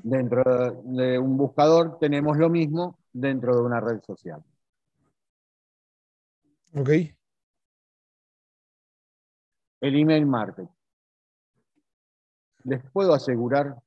dentro 0.02 0.42
de 0.84 1.18
un 1.18 1.38
buscador 1.38 1.98
tenemos 1.98 2.36
lo 2.36 2.50
mismo 2.50 2.98
dentro 3.10 3.56
de 3.56 3.62
una 3.62 3.80
red 3.80 4.02
social. 4.02 4.44
Ok. 6.74 6.90
El 9.80 9.96
email 9.96 10.26
marketing. 10.26 10.68
Les 12.64 12.82
puedo 12.90 13.14
asegurar 13.14 13.82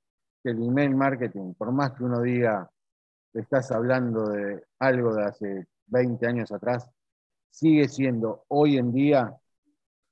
que 0.45 0.51
el 0.51 0.61
email 0.61 0.95
marketing, 0.95 1.55
por 1.55 1.71
más 1.71 1.93
que 1.93 2.03
uno 2.03 2.21
diga 2.21 2.69
que 3.33 3.39
estás 3.39 3.71
hablando 3.71 4.29
de 4.29 4.63
algo 4.77 5.15
de 5.15 5.23
hace 5.23 5.67
20 5.87 6.27
años 6.27 6.51
atrás, 6.51 6.87
sigue 7.49 7.89
siendo 7.89 8.45
hoy 8.49 8.77
en 8.77 8.93
día 8.93 9.35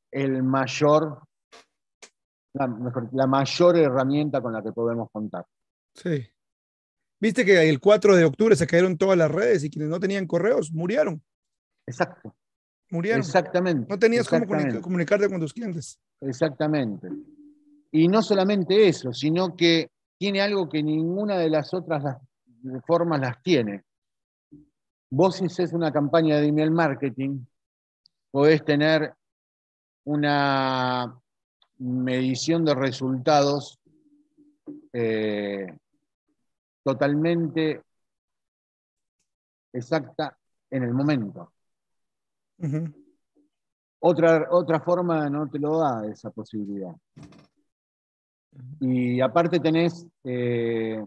el 0.10 0.42
mayor, 0.42 1.20
la, 2.54 2.68
la 3.12 3.28
mayor 3.28 3.78
herramienta 3.78 4.42
con 4.42 4.54
la 4.54 4.64
que 4.64 4.72
podemos 4.72 5.12
contar. 5.12 5.46
Sí. 5.94 6.26
Viste 7.20 7.46
que 7.46 7.70
el 7.70 7.80
4 7.80 8.16
de 8.16 8.26
octubre 8.26 8.56
se 8.56 8.66
cayeron 8.66 8.98
todas 8.98 9.18
las 9.20 9.30
redes 9.30 9.64
y 9.64 9.70
quienes 9.70 9.90
no 9.90 10.00
tenían 10.00 10.26
correos 10.26 10.72
murieron. 10.72 11.22
Exacto. 11.86 12.36
Murieron. 12.90 13.20
Exactamente. 13.20 13.86
No 13.88 14.00
tenías 14.00 14.28
cómo 14.28 14.48
comunicarte 14.82 15.30
con 15.30 15.40
tus 15.40 15.54
clientes. 15.54 16.00
Exactamente. 16.22 17.08
Y 17.92 18.08
no 18.08 18.24
solamente 18.24 18.88
eso, 18.88 19.14
sino 19.14 19.56
que 19.56 19.93
tiene 20.24 20.40
algo 20.40 20.70
que 20.70 20.82
ninguna 20.82 21.38
de 21.38 21.50
las 21.50 21.74
otras 21.74 22.18
formas 22.88 23.20
las 23.20 23.44
tiene. 23.44 23.84
Vos 25.10 25.36
si 25.36 25.48
haces 25.48 25.74
una 25.74 25.92
campaña 25.92 26.38
de 26.38 26.48
email 26.48 26.72
marketing, 26.72 27.44
podés 28.32 28.64
tener 28.64 29.14
una 30.06 31.14
medición 31.80 32.64
de 32.64 32.74
resultados 32.74 33.78
eh, 34.94 35.68
totalmente 36.86 37.82
exacta 39.74 40.38
en 40.70 40.84
el 40.84 40.94
momento. 40.94 41.52
otra, 44.00 44.48
otra 44.52 44.80
forma 44.80 45.30
no 45.30 45.50
te 45.50 45.60
lo 45.60 45.80
da 45.80 46.08
esa 46.08 46.32
posibilidad. 46.32 46.96
Y 48.80 49.22
aparte 49.22 49.60
tenés 49.60 50.08
eh, 50.24 51.04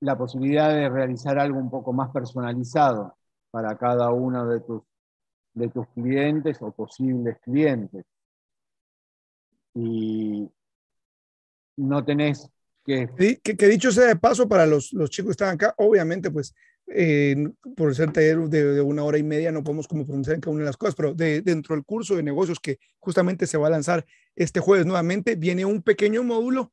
la 0.00 0.16
posibilidad 0.16 0.70
de 0.70 0.88
realizar 0.88 1.38
algo 1.38 1.58
un 1.58 1.70
poco 1.70 1.92
más 1.92 2.10
personalizado 2.10 3.16
para 3.50 3.76
cada 3.76 4.10
uno 4.10 4.46
de 4.46 4.60
tus, 4.60 4.82
de 5.54 5.68
tus 5.68 5.86
clientes 5.88 6.58
o 6.60 6.70
posibles 6.72 7.38
clientes. 7.40 8.04
Y 9.74 10.48
no 11.76 12.04
tenés 12.04 12.50
que... 12.84 13.08
Que, 13.42 13.68
dicho 13.68 13.90
sea 13.90 14.06
de 14.06 14.16
paso 14.16 14.48
para 14.48 14.66
los, 14.66 14.92
los 14.92 15.10
chicos 15.10 15.28
que 15.28 15.32
están 15.32 15.54
acá, 15.54 15.74
obviamente 15.78 16.30
pues 16.30 16.54
por 17.76 17.94
ser 17.94 18.12
de, 18.12 18.80
una 18.80 19.02
hora 19.02 19.18
y 19.18 19.22
media 19.22 19.50
no 19.50 19.64
podemos 19.64 19.88
como 19.88 20.04
pronunciar 20.04 20.36
en 20.36 20.40
cada 20.40 20.52
una 20.52 20.62
de 20.62 20.66
las 20.66 20.76
cosas, 20.76 20.94
pero 20.94 21.14
de, 21.14 21.42
dentro 21.42 21.74
del 21.74 21.84
curso 21.84 22.14
de 22.14 22.22
negocios 22.22 22.60
que 22.60 22.78
justamente 22.98 23.46
se 23.46 23.58
va 23.58 23.66
a 23.66 23.70
lanzar 23.70 24.06
este 24.36 24.60
jueves 24.60 24.86
nuevamente, 24.86 25.34
viene 25.34 25.64
un 25.64 25.82
pequeño 25.82 26.22
módulo 26.22 26.72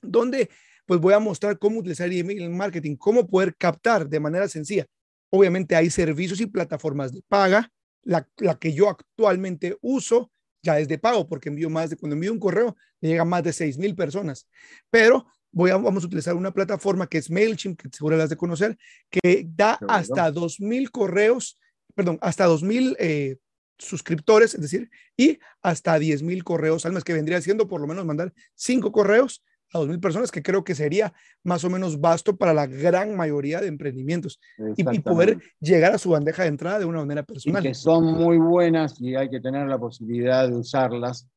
donde 0.00 0.48
pues 0.86 1.00
voy 1.00 1.14
a 1.14 1.18
mostrar 1.18 1.58
cómo 1.58 1.80
utilizar 1.80 2.12
email 2.12 2.48
marketing, 2.50 2.96
cómo 2.96 3.26
poder 3.26 3.54
captar 3.56 4.08
de 4.08 4.20
manera 4.20 4.48
sencilla. 4.48 4.86
Obviamente 5.30 5.76
hay 5.76 5.90
servicios 5.90 6.40
y 6.40 6.46
plataformas 6.46 7.12
de 7.12 7.22
paga, 7.26 7.70
la, 8.02 8.28
la 8.36 8.58
que 8.58 8.72
yo 8.72 8.88
actualmente 8.88 9.76
uso 9.80 10.30
ya 10.62 10.78
es 10.78 10.88
de 10.88 10.98
pago 10.98 11.28
porque 11.28 11.48
envío 11.48 11.70
más 11.70 11.90
de 11.90 11.96
cuando 11.96 12.14
envío 12.14 12.32
un 12.32 12.38
correo 12.38 12.76
le 13.00 13.10
llega 13.10 13.24
más 13.24 13.42
de 13.42 13.52
6 13.52 13.78
mil 13.78 13.94
personas, 13.94 14.48
pero 14.90 15.26
voy 15.54 15.70
a, 15.70 15.76
vamos 15.76 16.02
a 16.02 16.06
utilizar 16.06 16.34
una 16.34 16.52
plataforma 16.52 17.06
que 17.06 17.18
es 17.18 17.30
MailChimp, 17.30 17.80
que 17.80 17.88
seguro 17.90 18.16
las 18.16 18.28
de 18.28 18.36
conocer, 18.36 18.76
que 19.08 19.46
da 19.54 19.78
hasta 19.88 20.30
2.000 20.30 20.90
correos, 20.90 21.58
perdón, 21.94 22.18
hasta 22.20 22.48
2.000 22.48 22.96
eh, 22.98 23.36
suscriptores, 23.78 24.54
es 24.54 24.60
decir, 24.60 24.90
y 25.16 25.38
hasta 25.62 25.98
10.000 25.98 26.42
correos 26.42 26.84
al 26.84 26.92
mes, 26.92 27.04
que 27.04 27.12
vendría 27.12 27.40
siendo 27.40 27.68
por 27.68 27.80
lo 27.80 27.86
menos 27.86 28.04
mandar 28.04 28.32
5 28.56 28.90
correos 28.90 29.44
a 29.72 29.78
2.000 29.78 30.00
personas, 30.00 30.30
que 30.30 30.42
creo 30.42 30.64
que 30.64 30.74
sería 30.74 31.12
más 31.44 31.64
o 31.64 31.70
menos 31.70 32.00
vasto 32.00 32.36
para 32.36 32.52
la 32.52 32.66
gran 32.66 33.16
mayoría 33.16 33.60
de 33.60 33.68
emprendimientos 33.68 34.40
y, 34.76 34.84
poder 35.00 35.38
llegar 35.60 35.94
a 35.94 35.98
su 35.98 36.10
bandeja 36.10 36.42
de 36.42 36.48
entrada 36.48 36.80
de 36.80 36.84
una 36.84 37.00
manera 37.00 37.22
personal. 37.22 37.64
Y 37.64 37.68
que 37.68 37.74
son 37.74 38.04
muy 38.04 38.38
buenas 38.38 39.00
y 39.00 39.14
hay 39.14 39.30
que 39.30 39.40
tener 39.40 39.68
la 39.68 39.78
posibilidad 39.78 40.48
de 40.48 40.56
usarlas 40.56 41.28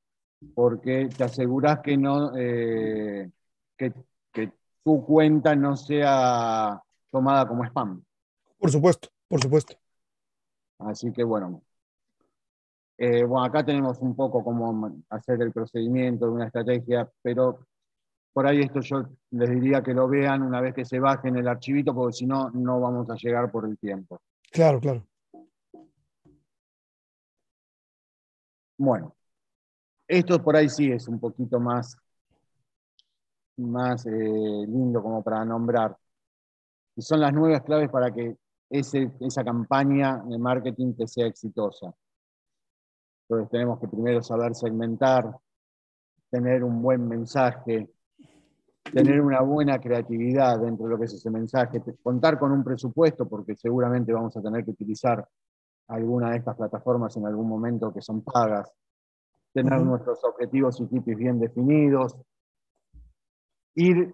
porque 0.53 1.09
te 1.15 1.23
aseguras 1.23 1.79
que 1.83 1.97
no, 1.97 2.31
eh, 2.37 3.31
que, 3.77 3.93
tu 4.83 5.05
cuenta 5.05 5.53
no 5.53 5.75
sea 5.75 6.81
tomada 7.11 7.45
como 7.45 7.65
spam. 7.65 8.01
Por 8.57 8.71
supuesto, 8.71 9.09
por 9.27 9.41
supuesto. 9.41 9.75
Así 10.79 11.11
que 11.11 11.23
bueno. 11.23 11.61
Eh, 12.97 13.25
bueno, 13.25 13.43
acá 13.43 13.65
tenemos 13.65 13.99
un 13.99 14.15
poco 14.15 14.43
cómo 14.43 15.03
hacer 15.09 15.41
el 15.41 15.51
procedimiento 15.51 16.25
de 16.25 16.31
una 16.31 16.45
estrategia, 16.45 17.09
pero 17.21 17.67
por 18.33 18.47
ahí 18.47 18.61
esto 18.61 18.79
yo 18.79 19.03
les 19.31 19.49
diría 19.49 19.83
que 19.83 19.93
lo 19.93 20.07
vean 20.07 20.41
una 20.41 20.61
vez 20.61 20.73
que 20.73 20.85
se 20.85 20.99
bajen 20.99 21.35
el 21.35 21.47
archivito, 21.47 21.93
porque 21.93 22.13
si 22.13 22.25
no, 22.25 22.49
no 22.51 22.79
vamos 22.79 23.09
a 23.09 23.15
llegar 23.15 23.51
por 23.51 23.65
el 23.65 23.77
tiempo. 23.77 24.21
Claro, 24.51 24.79
claro. 24.79 25.05
Bueno, 28.77 29.15
esto 30.07 30.41
por 30.41 30.55
ahí 30.55 30.69
sí 30.69 30.91
es 30.91 31.07
un 31.07 31.19
poquito 31.19 31.59
más 31.59 31.97
más 33.57 34.05
eh, 34.05 34.11
lindo 34.11 35.01
como 35.01 35.23
para 35.23 35.43
nombrar. 35.45 35.95
Y 36.95 37.01
son 37.01 37.21
las 37.21 37.33
nuevas 37.33 37.61
claves 37.63 37.89
para 37.89 38.11
que 38.11 38.37
ese, 38.69 39.11
esa 39.19 39.43
campaña 39.43 40.17
de 40.25 40.37
marketing 40.37 40.93
te 40.93 41.07
sea 41.07 41.27
exitosa. 41.27 41.93
Entonces 43.23 43.49
tenemos 43.51 43.79
que 43.79 43.87
primero 43.87 44.21
saber 44.23 44.55
segmentar, 44.55 45.35
tener 46.29 46.63
un 46.63 46.81
buen 46.81 47.07
mensaje, 47.07 47.89
tener 48.91 49.21
una 49.21 49.41
buena 49.41 49.79
creatividad 49.79 50.59
dentro 50.59 50.85
de 50.85 50.91
lo 50.91 50.97
que 50.97 51.05
es 51.05 51.13
ese 51.13 51.29
mensaje, 51.29 51.81
contar 52.01 52.39
con 52.39 52.51
un 52.51 52.63
presupuesto, 52.63 53.27
porque 53.27 53.55
seguramente 53.55 54.13
vamos 54.13 54.35
a 54.37 54.41
tener 54.41 54.63
que 54.63 54.71
utilizar 54.71 55.27
alguna 55.87 56.31
de 56.31 56.37
estas 56.37 56.55
plataformas 56.55 57.15
en 57.17 57.25
algún 57.25 57.47
momento 57.47 57.93
que 57.93 58.01
son 58.01 58.21
pagas, 58.21 58.71
tener 59.53 59.79
nuestros 59.81 60.23
objetivos 60.23 60.79
y 60.79 60.85
tipos 60.85 61.15
bien 61.15 61.39
definidos, 61.39 62.15
ir 63.77 64.11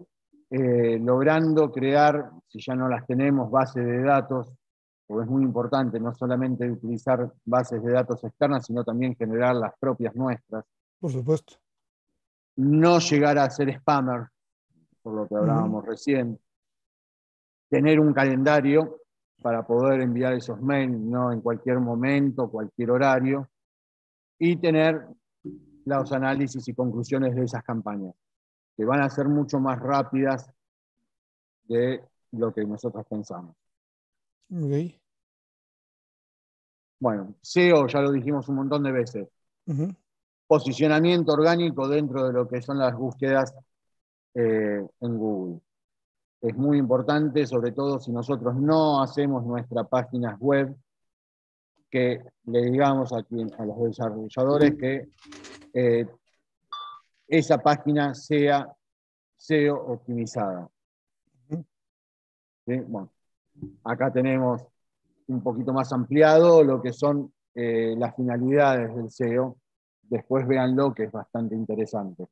eh, 0.50 1.00
logrando 1.00 1.72
crear, 1.72 2.30
si 2.48 2.60
ya 2.60 2.76
no 2.76 2.88
las 2.88 3.06
tenemos, 3.08 3.50
bases 3.50 3.86
de 3.86 4.04
datos, 4.04 4.54
porque 5.08 5.24
es 5.24 5.30
muy 5.30 5.44
importante 5.44 6.00
no 6.00 6.14
solamente 6.14 6.70
utilizar 6.70 7.32
bases 7.46 7.82
de 7.82 7.92
datos 7.92 8.24
externas, 8.24 8.66
sino 8.66 8.84
también 8.84 9.16
generar 9.16 9.56
las 9.56 9.74
propias 9.80 10.16
nuestras. 10.16 10.66
Por 11.00 11.12
supuesto. 11.12 11.56
No 12.58 13.00
llegar 13.00 13.38
a 13.38 13.50
ser 13.50 13.74
spammer, 13.80 14.28
por 15.02 15.14
lo 15.16 15.28
que 15.28 15.36
hablábamos 15.36 15.86
recién. 15.86 16.38
Tener 17.70 18.00
un 18.00 18.14
calendario 18.14 19.00
para 19.42 19.66
poder 19.66 20.02
enviar 20.02 20.34
esos 20.34 20.62
mails 20.62 21.00
¿no? 21.00 21.32
en 21.32 21.42
cualquier 21.42 21.80
momento, 21.80 22.50
cualquier 22.50 22.92
horario. 22.92 23.50
Y 24.38 24.58
tener 24.58 25.08
los 25.86 26.12
análisis 26.12 26.68
y 26.68 26.74
conclusiones 26.74 27.36
de 27.36 27.44
esas 27.44 27.64
campañas, 27.64 28.14
que 28.76 28.86
van 28.86 29.02
a 29.02 29.10
ser 29.10 29.28
mucho 29.28 29.60
más 29.60 29.80
rápidas 29.80 30.50
de 31.66 32.04
lo 32.32 32.54
que 32.54 32.66
nosotros 32.66 33.06
pensamos. 33.08 33.56
Bueno, 37.00 37.36
SEO 37.42 37.88
ya 37.88 38.02
lo 38.02 38.12
dijimos 38.12 38.48
un 38.50 38.56
montón 38.56 38.84
de 38.84 38.92
veces. 38.92 39.28
Posicionamiento 40.48 41.34
orgánico 41.34 41.88
dentro 41.88 42.26
de 42.26 42.34
lo 42.34 42.48
que 42.48 42.62
son 42.62 42.78
las 42.80 42.96
búsquedas 42.96 43.54
eh, 44.34 44.86
en 45.02 45.18
Google. 45.18 45.62
Es 46.42 46.56
muy 46.56 46.78
importante, 46.78 47.46
sobre 47.46 47.72
todo 47.72 48.00
si 48.00 48.12
nosotros 48.12 48.56
no 48.56 49.02
hacemos 49.02 49.46
nuestras 49.46 49.88
páginas 49.88 50.38
web, 50.40 50.76
que 51.90 52.22
le 52.46 52.72
digamos 52.72 53.14
aquí 53.14 53.46
a 53.58 53.66
los 53.66 53.84
desarrolladores 53.84 54.76
que 54.76 55.10
eh, 55.74 56.08
esa 57.28 57.58
página 57.58 58.14
sea 58.14 58.68
SEO 59.38 59.76
optimizada. 59.76 60.70
Bueno, 62.66 63.12
acá 63.84 64.12
tenemos 64.12 64.62
un 65.28 65.42
poquito 65.42 65.74
más 65.74 65.92
ampliado 65.92 66.64
lo 66.64 66.82
que 66.82 66.94
son 66.94 67.34
eh, 67.56 67.94
las 67.98 68.16
finalidades 68.16 68.96
del 68.96 69.10
SEO. 69.10 69.58
Después 70.02 70.48
véanlo, 70.48 70.94
que 70.94 71.04
es 71.04 71.12
bastante 71.12 71.56
interesante. 71.56 72.26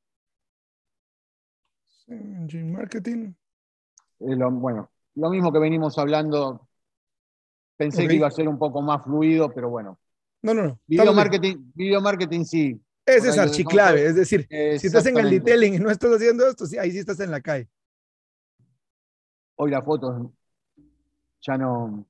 Engine 2.08 2.72
marketing. 2.72 3.34
bueno, 4.20 4.90
lo 5.16 5.30
mismo 5.30 5.52
que 5.52 5.60
venimos 5.60 5.98
hablando, 5.98 6.68
pensé 7.78 8.08
que 8.08 8.16
iba 8.16 8.28
a 8.28 8.32
ser 8.32 8.48
un 8.48 8.58
poco 8.58 8.82
más 8.82 9.04
fluido, 9.04 9.52
pero 9.54 9.70
bueno. 9.70 10.00
No, 10.42 10.54
no, 10.54 10.64
no. 10.64 10.80
Video 10.88 11.14
marketing, 11.14 11.72
video 11.74 12.02
marketing 12.02 12.44
sí. 12.44 12.82
Ese 13.06 13.30
es 13.30 13.38
archiclave, 13.38 14.06
es 14.06 14.16
decir, 14.16 14.48
si 14.50 14.88
estás 14.88 15.06
en 15.08 15.18
el 15.18 15.30
detailing 15.30 15.74
y 15.76 15.80
no 15.80 15.90
estás 15.90 16.12
haciendo 16.12 16.48
esto, 16.48 16.66
sí, 16.66 16.78
ahí 16.78 16.92
sí 16.92 17.00
estás 17.00 17.20
en 17.20 17.32
la 17.32 17.42
calle. 17.42 17.68
Hoy 19.56 19.72
las 19.72 19.84
fotos 19.84 20.32
ya 21.42 21.58
no. 21.58 22.06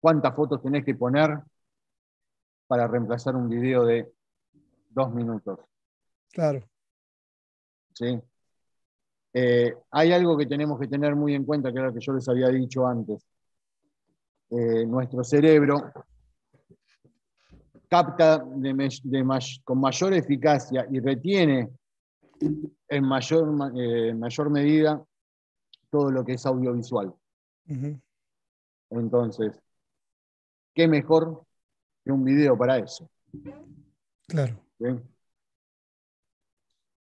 ¿Cuántas 0.00 0.34
fotos 0.34 0.62
tenés 0.62 0.84
que 0.84 0.94
poner 0.94 1.38
para 2.66 2.86
reemplazar 2.86 3.34
un 3.34 3.48
video 3.48 3.84
de 3.84 4.12
dos 4.90 5.12
minutos? 5.12 5.58
Claro. 6.30 6.68
¿Sí? 7.94 8.20
Eh, 9.32 9.74
hay 9.90 10.12
algo 10.12 10.36
que 10.36 10.46
tenemos 10.46 10.78
que 10.78 10.88
tener 10.88 11.16
muy 11.16 11.34
en 11.34 11.44
cuenta, 11.44 11.72
que 11.72 11.78
era 11.78 11.88
lo 11.88 11.94
que 11.94 12.00
yo 12.00 12.12
les 12.12 12.28
había 12.28 12.48
dicho 12.48 12.86
antes. 12.86 13.24
Eh, 14.50 14.86
nuestro 14.86 15.22
cerebro 15.24 15.92
capta 17.88 18.44
con 19.64 19.80
mayor 19.80 20.12
eficacia 20.14 20.86
y 20.90 21.00
retiene 21.00 21.70
en 22.88 23.04
mayor, 23.04 23.72
eh, 23.76 24.14
mayor 24.14 24.50
medida 24.50 25.04
todo 25.90 26.10
lo 26.10 26.24
que 26.24 26.34
es 26.34 26.46
audiovisual. 26.46 27.14
Entonces, 28.90 29.60
¿qué 30.74 30.86
mejor 30.86 31.42
que 32.04 32.12
un 32.12 32.24
video 32.24 32.56
para 32.56 32.78
eso? 32.78 33.08
Claro. 34.26 34.62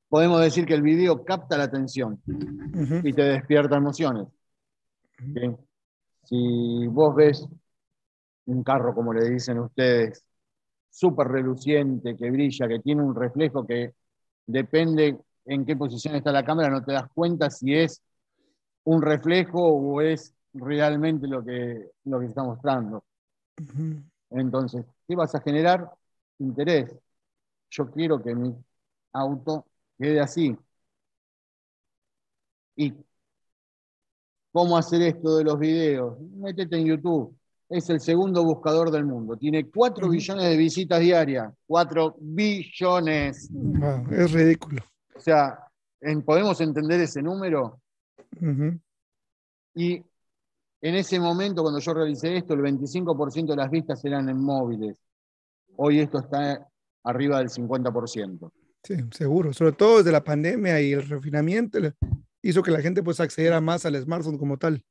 Podemos 0.07 0.41
decir 0.41 0.66
que 0.66 0.76
el 0.76 0.82
video 0.82 1.26
capta 1.26 1.57
la 1.57 1.66
atención 1.66 2.22
y 3.03 3.12
te 3.12 3.24
despierta 3.24 3.76
emociones. 3.76 4.28
Si 6.24 6.88
vos 6.88 7.16
ves 7.16 7.48
un 8.45 8.64
carro, 8.64 8.94
como 8.94 9.14
le 9.14 9.30
dicen 9.30 9.60
ustedes, 9.60 10.25
súper 10.96 11.28
reluciente, 11.28 12.16
que 12.16 12.32
brilla, 12.32 12.70
que 12.70 12.80
tiene 12.80 13.04
un 13.04 13.14
reflejo 13.16 13.68
que 13.68 13.94
depende 14.48 15.18
en 15.46 15.66
qué 15.66 15.76
posición 15.76 16.16
está 16.16 16.32
la 16.32 16.46
cámara, 16.46 16.70
no 16.70 16.84
te 16.84 16.94
das 16.94 17.10
cuenta 17.14 17.50
si 17.50 17.76
es 17.76 18.02
un 18.86 19.02
reflejo 19.02 19.62
o 19.62 20.00
es 20.02 20.34
realmente 20.54 21.28
lo 21.28 21.44
que, 21.44 21.92
lo 22.06 22.20
que 22.22 22.28
está 22.28 22.44
mostrando. 22.44 23.04
Entonces, 24.30 24.86
¿qué 25.08 25.16
vas 25.16 25.36
a 25.36 25.42
generar? 25.42 25.92
Interés. 26.40 26.96
Yo 27.72 27.92
quiero 27.92 28.24
que 28.24 28.34
mi 28.34 28.56
auto 29.12 29.66
quede 29.98 30.22
así. 30.22 30.58
¿Y 32.78 32.94
cómo 34.54 34.78
hacer 34.78 35.02
esto 35.02 35.38
de 35.38 35.44
los 35.44 35.60
videos? 35.60 36.18
Métete 36.22 36.78
en 36.78 36.86
YouTube 36.86 37.38
es 37.70 37.90
el 37.90 38.00
segundo 38.00 38.44
buscador 38.44 38.92
del 38.92 39.06
mundo. 39.06 39.38
Tiene 39.38 39.70
4 39.70 40.10
billones 40.10 40.50
de 40.50 40.58
visitas 40.58 41.00
diarias. 41.00 41.52
4 41.68 42.16
billones. 42.20 43.50
es 44.12 44.32
ridículo. 44.32 44.84
O 45.16 45.20
sea, 45.20 45.60
¿podemos 46.26 46.60
entender 46.62 47.02
ese 47.02 47.22
número? 47.22 47.80
Y 49.74 50.04
en 50.82 50.96
ese 50.96 51.20
momento, 51.20 51.64
cuando 51.64 51.80
yo 51.80 51.94
realicé 51.94 52.38
esto, 52.38 52.54
el 52.54 52.62
25% 52.62 53.48
de 53.48 53.56
las 53.56 53.72
vistas 53.72 54.04
eran 54.06 54.30
en 54.30 54.40
móviles. 54.40 54.98
Hoy 55.78 56.00
esto 56.00 56.20
está 56.20 56.68
arriba 57.04 57.40
del 57.40 57.50
50%. 57.50 58.52
Sí, 58.84 58.96
seguro. 59.12 59.52
Sobre 59.52 59.72
todo 59.72 59.98
desde 59.98 60.12
la 60.12 60.24
pandemia 60.24 60.80
y 60.80 60.94
el 60.94 61.08
refinamiento 61.08 61.80
hizo 62.44 62.62
que 62.62 62.72
la 62.72 62.82
gente 62.82 63.02
pues 63.02 63.20
accediera 63.20 63.60
más 63.60 63.86
al 63.86 64.00
smartphone 64.00 64.38
como 64.38 64.58
tal. 64.58 64.84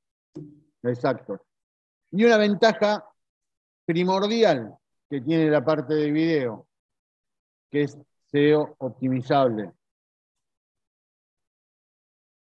Exacto. 0.83 1.41
Y 2.17 2.25
una 2.25 2.37
ventaja 2.37 3.05
primordial 3.85 4.73
que 5.11 5.21
tiene 5.21 5.51
la 5.51 5.65
parte 5.65 5.95
de 5.95 6.13
video, 6.13 6.69
que 7.69 7.83
es 7.83 7.99
SEO 8.31 8.77
optimizable. 8.79 9.73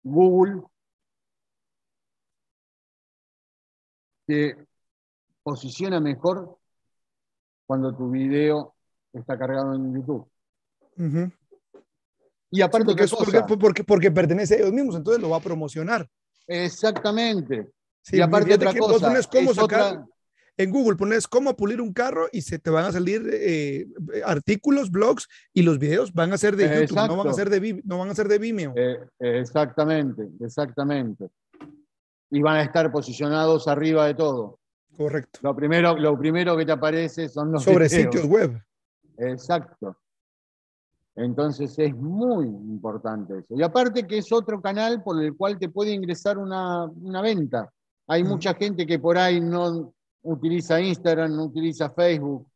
Google 0.03 0.63
se 4.27 4.57
posiciona 5.45 6.01
mejor 6.01 6.59
cuando 7.65 7.95
tu 7.95 8.11
video 8.11 8.75
está 9.13 9.39
cargado 9.39 9.73
en 9.75 9.95
YouTube. 9.95 10.29
Y 12.51 12.61
aparte, 12.61 12.87
porque, 12.87 13.07
porque, 13.07 13.57
porque, 13.57 13.85
porque, 13.85 14.11
pertenece 14.11 14.55
a 14.55 14.59
ellos 14.59 14.73
mismos, 14.73 14.97
entonces 14.97 15.23
lo 15.23 15.31
va 15.31 15.37
a 15.37 15.41
promocionar. 15.41 16.11
Exactamente 16.49 17.73
y 18.13 18.21
aparte 18.21 18.55
otra 18.55 18.75
cosa, 18.75 20.07
en 20.57 20.71
Google 20.71 20.97
pones 20.97 21.27
cómo 21.27 21.57
pulir 21.57 21.81
un 21.81 21.93
carro 21.93 22.29
y 22.33 22.43
se 22.43 22.59
te 22.59 22.71
van 22.71 22.85
a 22.85 22.93
salir 22.93 23.29
eh, 23.33 23.87
artículos, 24.25 24.91
blogs 24.91 25.29
y 25.53 25.63
los 25.63 25.79
videos 25.79 26.13
van 26.13 26.33
a 26.33 26.39
ser 26.39 26.57
de 26.57 26.83
YouTube, 26.83 27.09
no 27.09 27.17
van 27.17 27.29
a 27.29 27.33
ser 27.33 27.51
de, 27.51 27.83
no 27.85 27.99
van 27.99 28.11
a 28.11 28.15
ser 28.15 28.29
de 28.29 28.39
Vimeo. 28.39 28.73
Eh, 28.77 28.99
exactamente, 29.19 30.29
exactamente. 30.41 31.29
Y 32.31 32.41
van 32.41 32.57
a 32.57 32.63
estar 32.63 32.91
posicionados 32.93 33.69
arriba 33.69 34.07
de 34.07 34.15
todo. 34.15 34.59
Correcto. 34.97 35.41
Lo 35.43 35.57
primero, 35.57 35.97
lo 35.97 36.17
primero 36.17 36.57
que 36.57 36.65
te 36.65 36.73
aparece 36.73 37.29
son 37.29 37.53
los 37.53 37.65
Sobre 37.65 37.89
sitios 37.89 38.27
web. 38.27 38.61
Exacto. 39.19 39.97
Entonces 41.17 41.77
es 41.79 41.95
muy 41.95 42.47
importante 42.47 43.39
eso. 43.39 43.55
Y 43.57 43.63
aparte 43.63 44.07
que 44.07 44.19
es 44.19 44.33
otro 44.33 44.61
canal 44.61 45.03
por 45.03 45.23
el 45.23 45.37
cual 45.37 45.59
te 45.59 45.69
puede 45.69 45.93
ingresar 45.93 46.39
una, 46.39 46.85
una 46.85 47.23
venta. 47.23 47.71
Hay 48.07 48.23
mucha 48.25 48.55
gente 48.55 48.87
que 48.87 48.99
por 48.99 49.17
ahí 49.17 49.41
no 49.41 49.95
utiliza 50.23 50.81
Instagram, 50.81 51.35
no 51.35 51.45
utiliza 51.45 51.91
Facebook, 51.91 52.47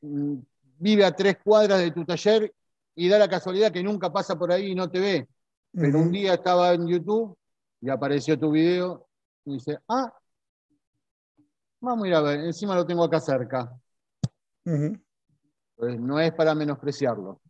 mm, 0.00 0.34
vive 0.78 1.04
a 1.04 1.14
tres 1.14 1.36
cuadras 1.42 1.80
de 1.80 1.90
tu 1.90 2.04
taller 2.04 2.52
y 2.94 3.08
da 3.08 3.18
la 3.18 3.28
casualidad 3.28 3.72
que 3.72 3.82
nunca 3.82 4.12
pasa 4.12 4.36
por 4.38 4.52
ahí 4.52 4.72
y 4.72 4.74
no 4.74 4.90
te 4.90 5.00
ve. 5.00 5.28
Pero 5.72 6.00
un 6.00 6.12
día 6.12 6.34
estaba 6.34 6.74
en 6.74 6.86
YouTube 6.86 7.36
y 7.80 7.88
apareció 7.88 8.38
tu 8.38 8.50
video 8.50 9.06
y 9.44 9.54
dice, 9.54 9.78
ah, 9.88 10.12
vamos 11.80 12.04
a 12.04 12.08
ir 12.08 12.14
a 12.14 12.20
ver, 12.20 12.40
encima 12.40 12.74
lo 12.74 12.84
tengo 12.84 13.04
acá 13.04 13.20
cerca. 13.20 13.72
Pues 14.64 15.98
no 15.98 16.20
es 16.20 16.32
para 16.32 16.54
menospreciarlo. 16.54 17.40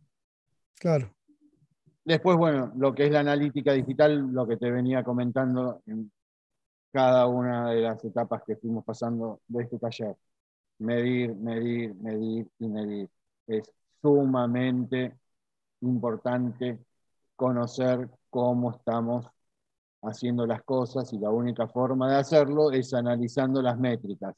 Claro. 0.79 1.13
Después, 2.05 2.37
bueno, 2.37 2.71
lo 2.75 2.93
que 2.93 3.05
es 3.05 3.11
la 3.11 3.19
analítica 3.19 3.73
digital, 3.73 4.31
lo 4.31 4.47
que 4.47 4.57
te 4.57 4.71
venía 4.71 5.03
comentando 5.03 5.81
en 5.85 6.11
cada 6.93 7.25
una 7.27 7.71
de 7.71 7.81
las 7.81 8.05
etapas 8.05 8.43
que 8.45 8.55
fuimos 8.55 8.85
pasando 8.85 9.41
de 9.47 9.63
este 9.63 9.79
taller. 9.79 10.15
medir, 10.79 11.35
medir, 11.35 11.95
medir 11.95 12.47
y 12.59 12.67
medir. 12.67 13.09
Es 13.47 13.71
sumamente 14.01 15.17
importante 15.81 16.79
conocer 17.35 18.09
cómo 18.29 18.71
estamos 18.71 19.25
haciendo 20.03 20.45
las 20.45 20.61
cosas 20.63 21.11
y 21.13 21.17
la 21.17 21.31
única 21.31 21.67
forma 21.67 22.11
de 22.11 22.17
hacerlo 22.17 22.71
es 22.71 22.93
analizando 22.93 23.61
las 23.61 23.79
métricas. 23.79 24.35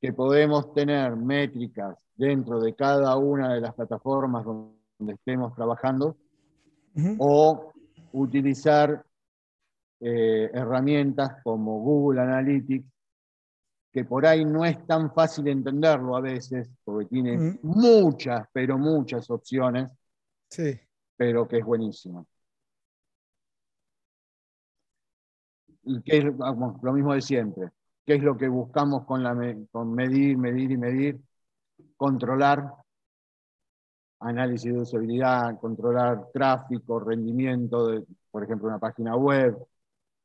Que 0.00 0.12
podemos 0.12 0.72
tener 0.74 1.14
métricas 1.14 1.96
dentro 2.16 2.58
de 2.60 2.74
cada 2.74 3.16
una 3.16 3.54
de 3.54 3.60
las 3.60 3.74
plataformas 3.74 4.44
donde 4.44 5.14
estemos 5.14 5.54
trabajando 5.54 6.16
o 7.18 7.72
utilizar 8.12 9.04
eh, 10.00 10.50
herramientas 10.52 11.42
como 11.42 11.80
Google 11.80 12.20
Analytics, 12.20 12.86
que 13.92 14.04
por 14.04 14.26
ahí 14.26 14.44
no 14.44 14.64
es 14.64 14.86
tan 14.86 15.12
fácil 15.12 15.48
entenderlo 15.48 16.16
a 16.16 16.20
veces, 16.20 16.68
porque 16.84 17.06
tiene 17.06 17.58
muchas, 17.62 18.46
pero 18.52 18.78
muchas 18.78 19.28
opciones, 19.30 19.90
sí. 20.48 20.78
pero 21.16 21.46
que 21.46 21.58
es 21.58 21.64
buenísimo. 21.64 22.26
y 25.82 26.02
qué 26.02 26.18
es 26.18 26.24
lo 26.24 26.92
mismo 26.92 27.14
de 27.14 27.20
siempre. 27.20 27.70
¿Qué 28.04 28.14
es 28.14 28.22
lo 28.22 28.36
que 28.36 28.48
buscamos 28.48 29.04
con, 29.04 29.22
la, 29.22 29.34
con 29.70 29.92
medir, 29.92 30.36
medir 30.36 30.70
y 30.72 30.76
medir? 30.76 31.20
Controlar 31.96 32.72
análisis 34.20 34.72
de 34.72 34.80
usabilidad, 34.80 35.58
controlar 35.58 36.28
tráfico, 36.32 37.00
rendimiento 37.00 37.86
de, 37.88 38.04
por 38.30 38.44
ejemplo, 38.44 38.68
una 38.68 38.78
página 38.78 39.16
web, 39.16 39.56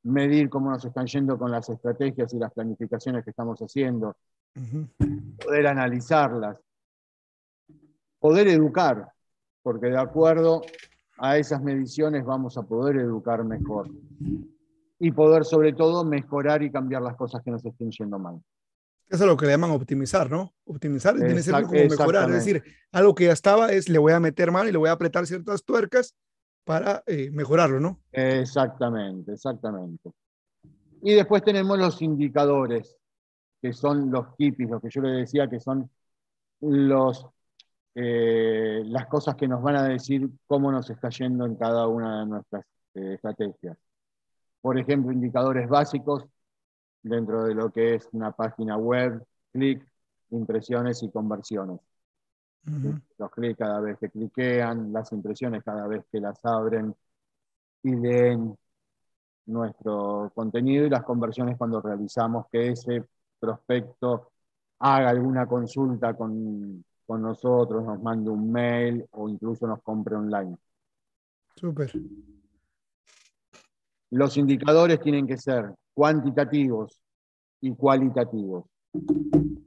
medir 0.05 0.49
cómo 0.49 0.69
nos 0.69 0.85
están 0.85 1.07
yendo 1.07 1.37
con 1.37 1.51
las 1.51 1.67
estrategias 1.67 2.33
y 2.33 2.37
las 2.37 2.53
planificaciones 2.53 3.23
que 3.23 3.31
estamos 3.31 3.59
haciendo, 3.59 4.15
poder 5.43 5.67
analizarlas, 5.67 6.57
poder 8.19 8.47
educar, 8.47 9.11
porque 9.63 9.87
de 9.87 9.97
acuerdo 9.97 10.61
a 11.17 11.37
esas 11.37 11.61
mediciones 11.61 12.23
vamos 12.23 12.57
a 12.57 12.61
poder 12.63 12.97
educar 12.97 13.43
mejor 13.43 13.89
y 14.99 15.11
poder 15.11 15.43
sobre 15.43 15.73
todo 15.73 16.05
mejorar 16.05 16.61
y 16.61 16.71
cambiar 16.71 17.01
las 17.01 17.15
cosas 17.15 17.41
que 17.43 17.51
nos 17.51 17.65
estén 17.65 17.89
yendo 17.89 18.19
mal. 18.19 18.39
Eso 19.07 19.23
es 19.23 19.29
lo 19.29 19.37
que 19.37 19.45
le 19.45 19.53
llaman 19.53 19.71
optimizar, 19.71 20.29
¿no? 20.29 20.53
Optimizar 20.65 21.15
tiene 21.15 21.33
que 21.33 21.43
ser 21.43 21.63
como 21.63 21.73
mejorar. 21.73 22.29
Es 22.29 22.35
decir, 22.35 22.63
algo 22.91 23.13
que 23.15 23.25
ya 23.25 23.33
estaba 23.33 23.71
es 23.71 23.89
le 23.89 23.99
voy 23.99 24.13
a 24.13 24.19
meter 24.19 24.51
mano 24.51 24.69
y 24.69 24.71
le 24.71 24.77
voy 24.77 24.89
a 24.89 24.93
apretar 24.93 25.25
ciertas 25.25 25.63
tuercas 25.63 26.15
para 26.65 27.03
eh, 27.05 27.29
mejorarlo, 27.31 27.79
¿no? 27.79 27.99
Exactamente, 28.11 29.33
exactamente. 29.33 30.11
Y 31.01 31.13
después 31.13 31.43
tenemos 31.43 31.77
los 31.77 32.01
indicadores, 32.01 32.97
que 33.61 33.71
son 33.71 34.11
los 34.11 34.35
hippies, 34.37 34.69
lo 34.69 34.81
que 34.81 34.89
yo 34.89 35.01
le 35.01 35.11
decía, 35.11 35.47
que 35.47 35.59
son 35.59 35.89
los, 36.61 37.25
eh, 37.93 38.81
las 38.85 39.05
cosas 39.07 39.35
que 39.35 39.47
nos 39.47 39.61
van 39.61 39.77
a 39.77 39.87
decir 39.87 40.27
cómo 40.47 40.71
nos 40.71 40.89
está 40.89 41.09
yendo 41.09 41.45
en 41.45 41.55
cada 41.55 41.87
una 41.87 42.21
de 42.21 42.25
nuestras 42.25 42.65
eh, 42.95 43.13
estrategias 43.13 43.77
por 44.65 44.79
ejemplo, 44.79 45.11
indicadores 45.11 45.69
básicos 45.69 46.25
dentro 47.03 47.43
de 47.43 47.53
lo 47.53 47.69
que 47.71 47.93
es 47.93 48.09
una 48.13 48.31
página 48.31 48.75
web, 48.77 49.23
clic, 49.51 49.87
impresiones 50.31 51.03
y 51.03 51.11
conversiones. 51.11 51.79
Los 53.17 53.31
clics 53.31 53.57
cada 53.57 53.79
vez 53.79 53.97
que 53.99 54.09
cliquean, 54.09 54.91
las 54.91 55.11
impresiones 55.11 55.63
cada 55.63 55.87
vez 55.87 56.03
que 56.11 56.19
las 56.19 56.43
abren 56.43 56.95
y 57.83 57.95
leen 57.95 58.57
nuestro 59.45 60.31
contenido 60.33 60.85
y 60.85 60.89
las 60.89 61.03
conversiones 61.03 61.57
cuando 61.57 61.79
realizamos 61.79 62.47
que 62.51 62.69
ese 62.69 63.03
prospecto 63.39 64.31
haga 64.79 65.09
alguna 65.09 65.45
consulta 65.45 66.15
con, 66.15 66.83
con 67.05 67.21
nosotros, 67.21 67.83
nos 67.83 68.01
mande 68.01 68.29
un 68.29 68.51
mail 68.51 69.05
o 69.11 69.29
incluso 69.29 69.67
nos 69.67 69.81
compre 69.83 70.15
online. 70.15 70.57
Súper. 71.55 71.91
Los 74.11 74.37
indicadores 74.37 74.99
tienen 74.99 75.27
que 75.27 75.37
ser 75.37 75.73
cuantitativos 75.93 76.99
y 77.61 77.75
cualitativos. 77.75 78.65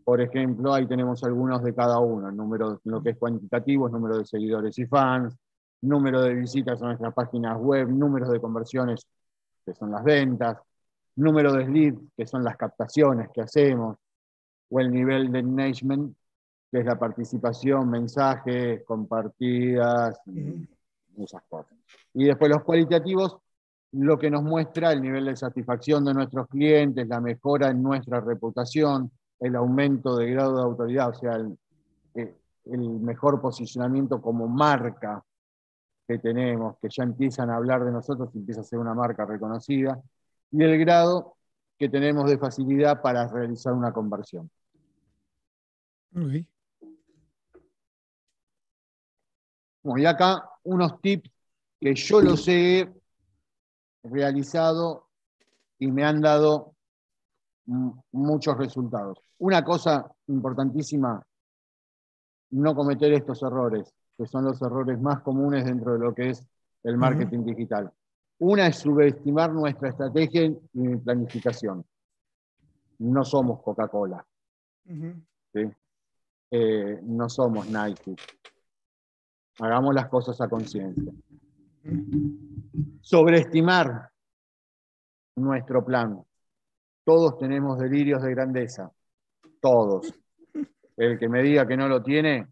Por 0.05 0.21
ejemplo, 0.21 0.73
ahí 0.73 0.87
tenemos 0.87 1.23
algunos 1.25 1.63
de 1.63 1.75
cada 1.75 1.99
uno. 1.99 2.29
El 2.29 2.37
número, 2.37 2.81
lo 2.85 3.03
que 3.03 3.11
es 3.11 3.19
cuantitativo 3.19 3.89
número 3.89 4.19
de 4.19 4.25
seguidores 4.25 4.79
y 4.79 4.87
fans, 4.87 5.37
número 5.83 6.23
de 6.23 6.35
visitas 6.35 6.81
a 6.83 6.87
nuestras 6.87 7.15
páginas 7.15 7.59
web, 7.59 7.89
números 7.89 8.31
de 8.31 8.41
conversiones, 8.41 9.07
que 9.65 9.75
son 9.75 9.91
las 9.91 10.03
ventas, 10.03 10.59
número 11.17 11.53
de 11.53 11.69
leads, 11.69 12.01
que 12.17 12.27
son 12.27 12.43
las 12.43 12.57
captaciones 12.57 13.29
que 13.35 13.43
hacemos, 13.43 13.97
o 14.71 14.81
el 14.81 14.91
nivel 14.91 15.31
de 15.31 15.41
engagement, 15.41 16.17
que 16.71 16.81
es 16.81 16.87
la 16.87 16.99
participación, 16.99 17.91
mensajes, 17.91 18.85
compartidas, 18.85 20.21
y 20.27 20.67
esas 21.23 21.43
cosas. 21.49 21.77
Y 22.15 22.25
después 22.25 22.51
los 22.51 22.63
cualitativos 22.63 23.39
lo 23.93 24.19
que 24.19 24.31
nos 24.31 24.43
muestra 24.43 24.93
el 24.93 25.01
nivel 25.01 25.27
de 25.27 25.37
satisfacción 25.37 26.05
de 26.05 26.15
nuestros 26.15 26.47
clientes, 26.49 27.07
la 27.09 27.21
mejora 27.21 27.71
en 27.71 27.83
nuestra 27.83 28.21
reputación, 28.21 29.11
el 29.41 29.57
aumento 29.57 30.17
de 30.17 30.31
grado 30.31 30.57
de 30.57 30.63
autoridad, 30.63 31.11
o 31.11 31.15
sea, 31.15 31.35
el, 31.35 31.57
eh, 32.15 32.35
mejor 32.65 33.41
posicionamiento 33.41 34.21
como 34.21 34.47
marca 34.47 35.25
que 36.07 36.19
tenemos, 36.19 36.77
que 36.81 36.89
ya 36.91 37.03
empiezan 37.03 37.51
a 37.51 37.57
hablar 37.57 37.85
de 37.85 37.93
nosotros 37.93 38.31
empieza 38.35 38.61
a 38.61 38.65
ser 38.65 38.79
una 38.79 38.95
marca 38.95 39.25
reconocida, 39.25 40.01
y 40.51 40.63
el 40.63 40.79
grado 40.79 41.37
que 41.79 41.89
tenemos 41.89 42.29
de 42.29 42.39
facilidad 42.39 43.01
para 43.01 43.29
realizar 43.29 43.73
una 43.73 43.93
conversión. 43.93 44.51
y 49.97 50.05
acá 50.05 50.51
unos 50.65 51.01
tips 51.01 51.31
que 51.81 51.95
yo 51.95 52.21
los 52.21 52.45
sé 52.45 52.93
realizado 54.11 55.09
y 55.79 55.91
me 55.91 56.05
han 56.05 56.21
dado 56.21 56.75
muchos 58.13 58.57
resultados. 58.57 59.19
Una 59.39 59.65
cosa 59.65 60.11
importantísima, 60.27 61.23
no 62.51 62.75
cometer 62.75 63.13
estos 63.13 63.43
errores, 63.43 63.93
que 64.17 64.27
son 64.27 64.45
los 64.45 64.61
errores 64.63 65.01
más 65.01 65.21
comunes 65.21 65.65
dentro 65.65 65.93
de 65.93 65.99
lo 65.99 66.15
que 66.15 66.31
es 66.31 66.47
el 66.83 66.97
marketing 66.97 67.45
digital. 67.45 67.93
Una 68.39 68.67
es 68.69 68.77
subestimar 68.77 69.53
nuestra 69.53 69.91
estrategia 69.91 70.45
y 70.45 70.97
planificación. 70.97 71.85
No 72.99 73.25
somos 73.25 73.63
Coca-Cola. 73.63 74.25
Eh, 76.51 77.01
no 77.03 77.29
somos 77.29 77.69
Nike. 77.69 78.17
Hagamos 79.59 79.95
las 79.95 80.09
cosas 80.09 80.41
a 80.41 80.49
conciencia 80.49 81.13
sobreestimar 83.01 84.11
nuestro 85.37 85.85
plan. 85.85 86.23
Todos 87.05 87.39
tenemos 87.39 87.79
delirios 87.79 88.23
de 88.23 88.31
grandeza, 88.31 88.93
todos. 89.61 90.13
El 90.97 91.19
que 91.19 91.29
me 91.29 91.43
diga 91.43 91.67
que 91.67 91.77
no 91.77 91.89
lo 91.89 92.03
tiene, 92.03 92.49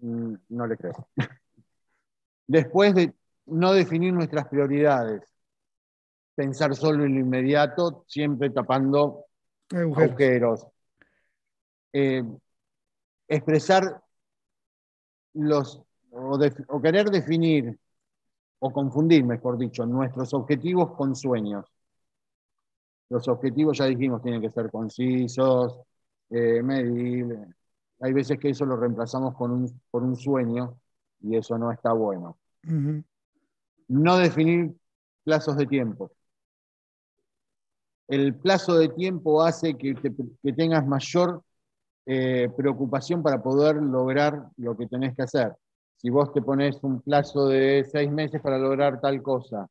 mm, 0.00 0.34
no 0.50 0.66
le 0.66 0.76
creo. 0.76 1.08
Después 2.46 2.94
de 2.94 3.14
no 3.46 3.72
definir 3.72 4.12
nuestras 4.12 4.46
prioridades, 4.48 5.22
pensar 6.34 6.74
solo 6.76 7.04
en 7.04 7.14
lo 7.14 7.20
inmediato, 7.20 8.04
siempre 8.06 8.50
tapando 8.50 9.24
agujeros. 9.70 10.66
Eh, 11.92 12.22
expresar 13.26 14.02
los 15.34 15.82
o, 16.18 16.80
querer 16.80 17.10
definir, 17.10 17.78
o 18.58 18.72
confundir, 18.72 19.24
mejor 19.24 19.56
dicho, 19.56 19.86
nuestros 19.86 20.34
objetivos 20.34 20.94
con 20.96 21.14
sueños. 21.14 21.66
Los 23.08 23.26
objetivos, 23.28 23.78
ya 23.78 23.86
dijimos, 23.86 24.22
tienen 24.22 24.40
que 24.40 24.50
ser 24.50 24.70
concisos, 24.70 25.78
eh, 26.30 26.62
medibles. 26.62 27.48
Hay 28.00 28.12
veces 28.12 28.38
que 28.38 28.50
eso 28.50 28.64
lo 28.64 28.76
reemplazamos 28.76 29.34
con 29.34 29.50
un, 29.50 29.80
por 29.90 30.02
un 30.02 30.16
sueño 30.16 30.78
y 31.20 31.36
eso 31.36 31.56
no 31.58 31.72
está 31.72 31.92
bueno. 31.92 32.36
No 33.88 34.18
definir 34.18 34.74
plazos 35.24 35.56
de 35.56 35.66
tiempo. 35.66 36.12
El 38.08 38.34
plazo 38.34 38.76
de 38.76 38.88
tiempo 38.88 39.42
hace 39.42 39.76
que, 39.76 39.94
tengas 40.54 40.86
mayor 40.86 41.42
eh, 42.06 42.50
preocupación 42.56 43.22
para 43.22 43.42
poder 43.42 43.76
lograr 43.76 44.48
lo 44.56 44.76
que 44.76 44.86
tenés 44.86 45.14
que 45.14 45.22
hacer 45.22 45.54
si 45.98 46.10
vos 46.10 46.32
te 46.32 46.42
pones 46.42 46.78
un 46.82 47.00
plazo 47.02 47.48
de 47.48 47.84
seis 47.90 48.10
meses 48.10 48.40
para 48.40 48.58
lograr 48.58 49.00
tal 49.00 49.22
cosa 49.22 49.68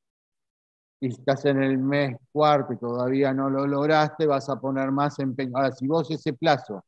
y 1.00 1.08
estás 1.10 1.46
en 1.46 1.62
el 1.64 1.78
mes 1.78 2.18
cuarto 2.32 2.74
y 2.74 2.78
todavía 2.78 3.34
no 3.34 3.50
lo 3.50 3.66
lograste, 3.68 4.26
vas 4.26 4.50
a 4.50 4.60
poner 4.60 4.92
más 4.92 5.20
empeño. 5.20 5.58
Ahora, 5.58 5.72
si 5.72 5.88
vos 5.88 6.10
ese 6.12 6.34
plazo, 6.34 6.84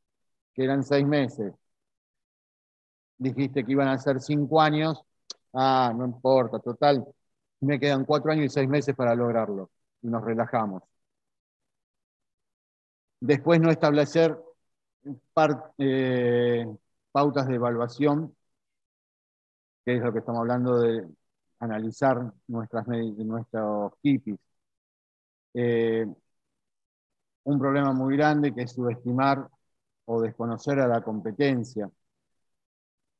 que 0.53 0.63
eran 0.63 0.83
seis 0.83 1.05
meses, 1.05 1.53
dijiste 3.17 3.63
que 3.65 3.71
iban 3.71 3.87
a 3.87 3.97
ser 3.97 4.19
cinco 4.21 4.61
años, 4.61 5.01
ah, 5.53 5.93
no 5.95 6.05
importa, 6.05 6.59
total, 6.59 7.05
me 7.61 7.79
quedan 7.79 8.05
cuatro 8.05 8.31
años 8.31 8.45
y 8.45 8.49
seis 8.49 8.69
meses 8.69 8.95
para 8.95 9.15
lograrlo 9.15 9.71
y 10.01 10.07
nos 10.07 10.23
relajamos. 10.23 10.83
Después 13.21 13.59
no 13.59 13.69
establecer 13.69 14.37
eh, 15.77 16.65
pautas 17.11 17.47
de 17.47 17.55
evaluación, 17.55 18.35
que 19.85 19.95
es 19.95 20.01
lo 20.01 20.11
que 20.13 20.19
estamos 20.19 20.41
hablando 20.41 20.79
de 20.79 21.07
analizar 21.59 22.31
nuestras, 22.47 22.87
nuestros 22.87 23.93
hippies. 24.01 24.39
Eh, 25.53 26.05
un 27.43 27.59
problema 27.59 27.93
muy 27.93 28.15
grande 28.15 28.53
que 28.53 28.63
es 28.63 28.71
subestimar 28.71 29.49
o 30.05 30.21
desconocer 30.21 30.79
a 30.79 30.87
la 30.87 31.01
competencia. 31.01 31.89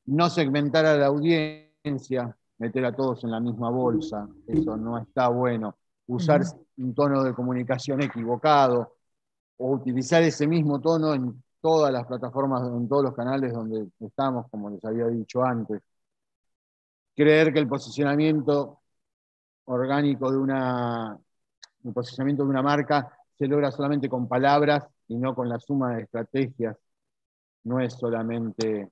No 0.05 0.29
segmentar 0.29 0.85
a 0.85 0.95
la 0.95 1.07
audiencia, 1.07 2.35
meter 2.57 2.85
a 2.85 2.95
todos 2.95 3.23
en 3.23 3.31
la 3.31 3.39
misma 3.39 3.69
bolsa, 3.69 4.27
eso 4.47 4.75
no 4.77 4.97
está 4.97 5.27
bueno. 5.29 5.77
Usar 6.07 6.41
un 6.77 6.93
tono 6.95 7.23
de 7.23 7.33
comunicación 7.33 8.01
equivocado 8.01 8.95
o 9.57 9.71
utilizar 9.71 10.23
ese 10.23 10.47
mismo 10.47 10.79
tono 10.81 11.13
en 11.13 11.43
todas 11.61 11.91
las 11.91 12.05
plataformas, 12.07 12.67
en 12.67 12.87
todos 12.87 13.03
los 13.03 13.13
canales 13.13 13.53
donde 13.53 13.87
estamos, 13.99 14.47
como 14.49 14.69
les 14.69 14.83
había 14.85 15.07
dicho 15.07 15.43
antes. 15.43 15.81
Creer 17.19 17.51
que 17.51 17.59
el 17.59 17.67
posicionamiento 17.67 18.79
orgánico 19.65 20.31
de 20.31 20.37
una, 20.37 21.19
el 21.83 21.93
posicionamiento 21.93 22.43
de 22.43 22.49
una 22.49 22.61
marca 22.61 23.11
se 23.37 23.45
logra 23.45 23.71
solamente 23.71 24.07
con 24.07 24.25
palabras 24.29 24.87
y 25.09 25.17
no 25.17 25.35
con 25.35 25.49
la 25.49 25.59
suma 25.59 25.95
de 25.95 26.03
estrategias. 26.03 26.77
No 27.65 27.81
es 27.81 27.93
solamente 27.95 28.89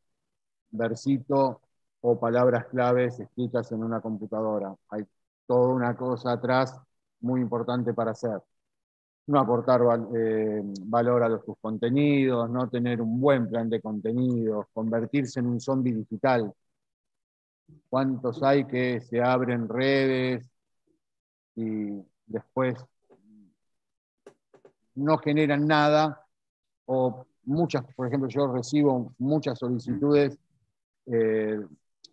versito 0.71 1.61
o 2.01 2.19
palabras 2.19 2.65
claves 2.65 3.17
escritas 3.17 3.71
en 3.71 3.81
una 3.83 4.01
computadora. 4.01 4.75
Hay 4.89 5.05
toda 5.45 5.69
una 5.73 5.95
cosa 5.95 6.33
atrás 6.33 6.77
muy 7.21 7.39
importante 7.39 7.93
para 7.93 8.11
hacer 8.11 8.41
no 9.27 9.39
aportar 9.39 9.81
eh, 10.17 10.61
valor 10.85 11.23
a 11.23 11.29
los, 11.29 11.45
tus 11.45 11.57
contenidos, 11.59 12.49
no 12.49 12.69
tener 12.69 13.01
un 13.01 13.21
buen 13.21 13.47
plan 13.49 13.69
de 13.69 13.81
contenidos, 13.81 14.65
convertirse 14.73 15.39
en 15.39 15.47
un 15.47 15.61
zombie 15.61 15.93
digital. 15.93 16.53
¿Cuántos 17.89 18.43
hay 18.43 18.65
que 18.65 19.01
se 19.01 19.21
abren 19.21 19.67
redes 19.67 20.49
y 21.55 22.01
después 22.25 22.77
no 24.95 25.17
generan 25.17 25.65
nada? 25.67 26.25
O 26.85 27.25
muchas, 27.43 27.83
por 27.95 28.07
ejemplo, 28.07 28.29
yo 28.29 28.51
recibo 28.51 29.13
muchas 29.17 29.59
solicitudes 29.59 30.37
eh, 31.05 31.59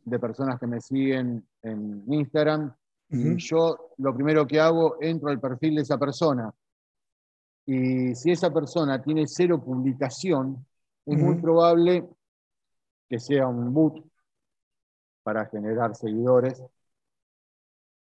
de 0.05 0.19
personas 0.19 0.59
que 0.59 0.67
me 0.67 0.81
siguen 0.81 1.47
en 1.63 2.05
Instagram 2.13 2.75
y 3.11 3.37
yo 3.37 3.93
lo 3.99 4.15
primero 4.15 4.47
que 4.47 4.59
hago, 4.59 4.97
entro 5.01 5.29
al 5.29 5.41
perfil 5.41 5.77
de 5.77 5.83
esa 5.83 5.99
persona. 5.99 6.53
Y 7.67 8.15
si 8.15 8.33
esa 8.33 8.53
persona 8.53 9.01
tiene 9.01 9.25
cero 9.27 9.63
publicación, 9.63 10.67
es 11.07 11.19
muy 11.19 11.37
probable 11.37 12.09
que 13.09 13.21
sea 13.21 13.47
un 13.47 13.73
boot 13.73 14.05
para 15.25 15.47
generar 15.47 15.97
seguidores 15.97 16.63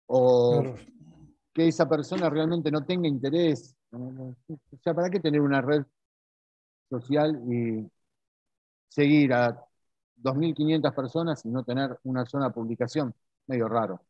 o 0.07 0.75
que 1.53 1.67
esa 1.69 1.87
persona 1.87 2.29
realmente 2.29 2.69
no 2.69 2.85
tenga 2.85 3.07
interés. 3.07 3.73
O 3.91 4.35
sea, 4.83 4.93
¿para 4.93 5.09
qué 5.09 5.21
tener 5.21 5.39
una 5.39 5.61
red 5.61 5.85
social 6.89 7.41
y 7.49 7.89
seguir 8.89 9.33
a 9.33 9.65
2.500 10.17 10.93
personas 10.93 11.45
y 11.45 11.49
no 11.49 11.63
tener 11.63 11.97
una 12.03 12.25
sola 12.25 12.49
publicación? 12.49 13.15
Medio 13.47 13.69
raro 13.69 14.01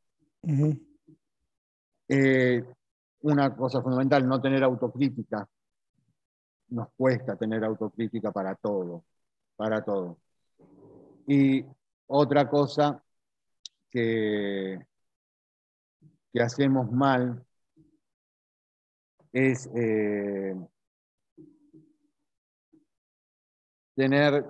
una 3.26 3.55
cosa 3.55 3.81
fundamental, 3.81 4.27
no 4.27 4.39
tener 4.39 4.63
autocrítica. 4.63 5.47
Nos 6.69 6.89
cuesta 6.95 7.35
tener 7.35 7.63
autocrítica 7.63 8.31
para 8.31 8.55
todo, 8.55 9.03
para 9.55 9.84
todo. 9.84 10.17
Y 11.27 11.65
otra 12.07 12.49
cosa 12.49 13.03
que, 13.90 14.80
que 16.32 16.41
hacemos 16.41 16.91
mal 16.91 17.45
es 19.32 19.69
eh, 19.76 20.56
tener 23.95 24.45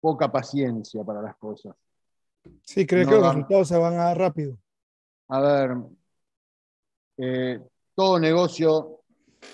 poca 0.00 0.30
paciencia 0.30 1.02
para 1.04 1.22
las 1.22 1.36
cosas. 1.36 1.74
Sí, 2.62 2.86
creo 2.86 3.08
que 3.08 3.14
los 3.14 3.26
resultados 3.26 3.68
se 3.68 3.78
van 3.78 3.94
a 3.94 4.04
dar 4.04 4.18
rápido. 4.18 4.58
A 5.28 5.40
ver, 5.40 5.76
eh, 7.16 7.60
todo 7.94 8.18
negocio 8.18 9.00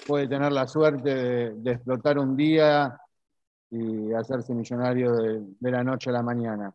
puede 0.06 0.28
tener 0.28 0.52
la 0.52 0.66
suerte 0.66 1.54
de, 1.54 1.72
explotar 1.72 2.18
un 2.18 2.36
día 2.36 2.99
y 3.70 4.12
hacerse 4.12 4.54
millonario 4.54 5.12
de, 5.12 5.70
la 5.70 5.84
noche 5.84 6.10
a 6.10 6.14
la 6.14 6.22
mañana. 6.22 6.74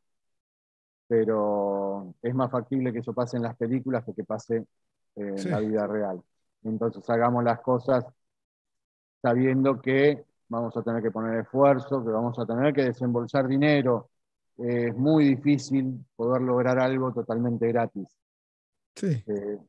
Pero 1.07 2.15
es 2.22 2.34
más 2.34 2.49
factible 2.49 2.91
que 2.91 2.99
eso 2.99 3.13
pase 3.13 3.38
en 3.38 3.43
las 3.43 3.55
películas 3.55 4.03
que 4.05 4.13
que 4.13 4.23
pase 4.23 4.65
en 5.15 5.51
la 5.51 5.59
vida 5.59 5.88
real. 5.88 6.22
Entonces 6.63 7.07
hagamos 7.09 7.43
las 7.43 7.61
cosas 7.61 8.05
sabiendo 9.22 9.81
que 9.81 10.26
vamos 10.47 10.76
a 10.77 10.84
tener 10.84 11.01
que 11.01 11.11
poner 11.11 11.39
esfuerzo, 11.39 12.03
que 12.03 12.11
vamos 12.11 12.38
a 12.39 12.45
tener 12.45 12.73
que 12.73 12.85
desembolsar 12.85 13.47
dinero. 13.47 14.09
es 14.57 14.95
muy 14.95 15.26
difícil 15.35 16.05
poder 16.15 16.41
lograr 16.41 16.80
algo 16.80 17.11
totalmente 17.13 17.67
gratis. 17.67 18.07
Sí. 18.95 19.23
Eh, 19.27 19.59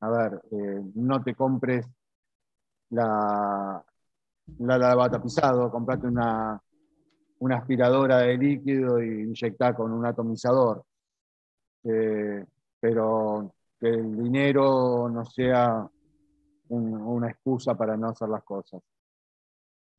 a 0.00 0.10
ver, 0.10 0.42
eh, 0.50 0.82
no 0.94 1.22
te 1.22 1.34
compres 1.34 1.86
la, 2.90 3.84
la 4.58 4.78
lavata 4.78 5.22
pisado, 5.22 5.70
comprate 5.70 6.06
una, 6.06 6.60
una 7.38 7.56
aspiradora 7.56 8.18
de 8.18 8.36
líquido 8.36 9.02
y 9.02 9.22
inyectar 9.22 9.74
con 9.74 9.92
un 9.92 10.04
atomizador. 10.06 10.84
Eh, 11.84 12.44
pero 12.78 13.54
que 13.78 13.88
el 13.88 14.22
dinero 14.22 15.08
no 15.08 15.24
sea 15.24 15.88
una 16.68 17.30
excusa 17.30 17.74
para 17.74 17.96
no 17.96 18.10
hacer 18.10 18.28
las 18.28 18.44
cosas. 18.44 18.80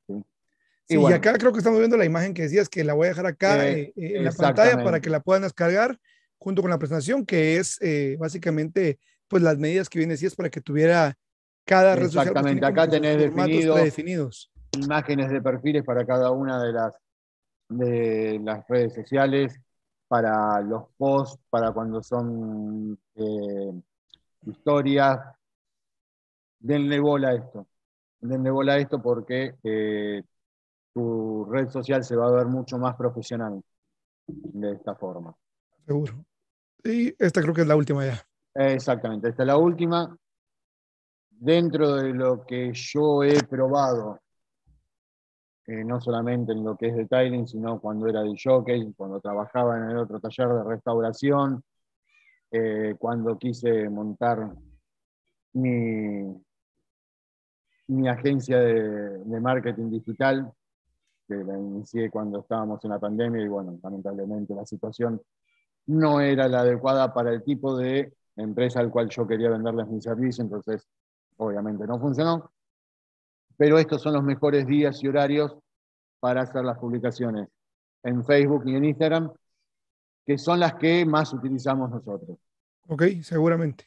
Sí, 0.07 0.98
y 0.98 1.14
acá 1.14 1.34
creo 1.34 1.52
que 1.52 1.60
estamos 1.60 1.80
viendo 1.80 1.98
la 1.98 2.06
imagen 2.06 2.34
que 2.34 2.44
decías 2.44 2.69
que 2.69 2.84
la 2.84 2.94
voy 2.94 3.06
a 3.06 3.10
dejar 3.10 3.26
acá 3.26 3.68
eh, 3.68 3.94
en 3.95 4.23
la 4.23 4.32
pantalla 4.32 4.84
para 4.84 4.99
que 4.99 5.10
la 5.10 5.19
puedan 5.19 5.44
descargar 5.44 5.98
junto 6.38 6.61
con 6.61 6.72
la 6.72 6.80
presentación, 6.80 7.26
que 7.26 7.57
es 7.57 7.80
básicamente 8.18 8.99
pues 9.28 9.41
las 9.41 9.57
medidas 9.57 9.90
que 9.90 9.99
viene 9.99 10.14
es 10.14 10.36
para 10.36 10.49
que 10.49 10.60
tuviera 10.60 11.18
cada 11.65 11.95
red 11.95 12.05
social. 12.05 12.27
Exactamente, 12.27 12.65
acá 12.65 12.88
tenés 12.88 13.17
definidos 13.17 14.51
imágenes 14.73 15.29
de 15.29 15.41
perfiles 15.41 15.83
para 15.83 16.05
cada 16.05 16.31
una 16.31 16.61
de 16.63 16.71
las, 16.71 16.93
de 17.69 18.39
las 18.43 18.67
redes 18.67 18.93
sociales, 18.93 19.59
para 20.07 20.61
los 20.61 20.83
posts, 20.97 21.39
para 21.49 21.71
cuando 21.71 22.01
son 22.01 22.97
eh, 23.15 23.81
historias. 24.45 25.19
Denle 26.59 26.99
bola 26.99 27.29
a 27.29 27.33
esto. 27.33 27.67
Denle 28.19 28.51
bola 28.51 28.73
a 28.73 28.77
esto 28.77 29.01
porque 29.01 29.55
eh, 29.63 30.23
tu 30.93 31.45
red 31.45 31.69
social 31.69 32.03
se 32.03 32.15
va 32.15 32.27
a 32.27 32.31
ver 32.31 32.45
mucho 32.45 32.77
más 32.77 32.95
profesional 32.95 33.61
de 34.27 34.73
esta 34.73 34.95
forma. 34.95 35.35
Seguro. 35.85 36.25
Y 36.83 37.13
esta 37.23 37.41
creo 37.41 37.53
que 37.53 37.61
es 37.61 37.67
la 37.67 37.75
última 37.75 38.05
ya. 38.05 38.21
Exactamente, 38.53 39.29
esta 39.29 39.43
es 39.43 39.47
la 39.47 39.57
última. 39.57 40.15
Dentro 41.41 41.95
de 41.95 42.13
lo 42.13 42.45
que 42.45 42.72
yo 42.72 43.23
he 43.23 43.41
probado, 43.45 44.19
eh, 45.65 45.84
no 45.84 45.99
solamente 45.99 46.51
en 46.51 46.63
lo 46.63 46.77
que 46.77 46.89
es 46.89 46.95
detailing, 46.95 47.47
sino 47.47 47.80
cuando 47.80 48.07
era 48.07 48.22
de 48.22 48.35
jockey, 48.38 48.93
cuando 48.93 49.19
trabajaba 49.19 49.76
en 49.76 49.89
el 49.89 49.97
otro 49.97 50.19
taller 50.19 50.49
de 50.49 50.63
restauración, 50.65 51.63
eh, 52.51 52.93
cuando 52.99 53.39
quise 53.39 53.89
montar 53.89 54.51
mi, 55.53 56.31
mi 57.88 58.07
agencia 58.07 58.59
de, 58.59 59.18
de, 59.26 59.39
marketing 59.39 59.89
digital, 59.89 60.53
que 61.27 61.34
la 61.34 61.57
inicié 61.57 62.11
cuando 62.11 62.41
estábamos 62.41 62.85
en 62.85 62.91
la 62.91 62.99
pandemia 62.99 63.41
y 63.41 63.47
bueno, 63.47 63.80
lamentablemente 63.81 64.53
la 64.53 64.68
situación 64.68 65.19
no 65.88 66.22
era 66.22 66.47
la 66.47 66.59
adecuada 66.59 67.11
para 67.11 67.34
el 67.34 67.43
tipo 67.43 67.76
de 67.76 68.13
empresa 68.35 68.80
al 68.80 68.91
cual 68.91 69.09
yo 69.09 69.26
quería 69.26 69.49
venderles 69.49 69.88
mi 69.88 69.99
servicio, 69.99 70.43
entonces 70.43 70.88
obviamente 71.41 71.88
no 71.88 71.99
funcionó. 71.99 72.51
Pero 73.57 73.80
estos 73.80 74.01
son 74.01 74.13
los 74.13 74.23
mejores 74.23 74.65
días 74.68 75.03
y 75.03 75.07
horarios 75.07 75.55
para 76.19 76.41
hacer 76.41 76.63
las 76.63 76.77
publicaciones 76.77 77.47
en 78.03 78.23
Facebook 78.23 78.63
y 78.65 78.76
en 78.76 78.85
Instagram, 78.85 79.31
que 80.26 80.38
son 80.38 80.59
las 80.59 80.76
que 80.76 81.05
más 81.05 81.34
utilizamos 81.34 81.89
nosotros. 81.89 82.38
Ok, 82.88 83.03
seguramente. 83.23 83.85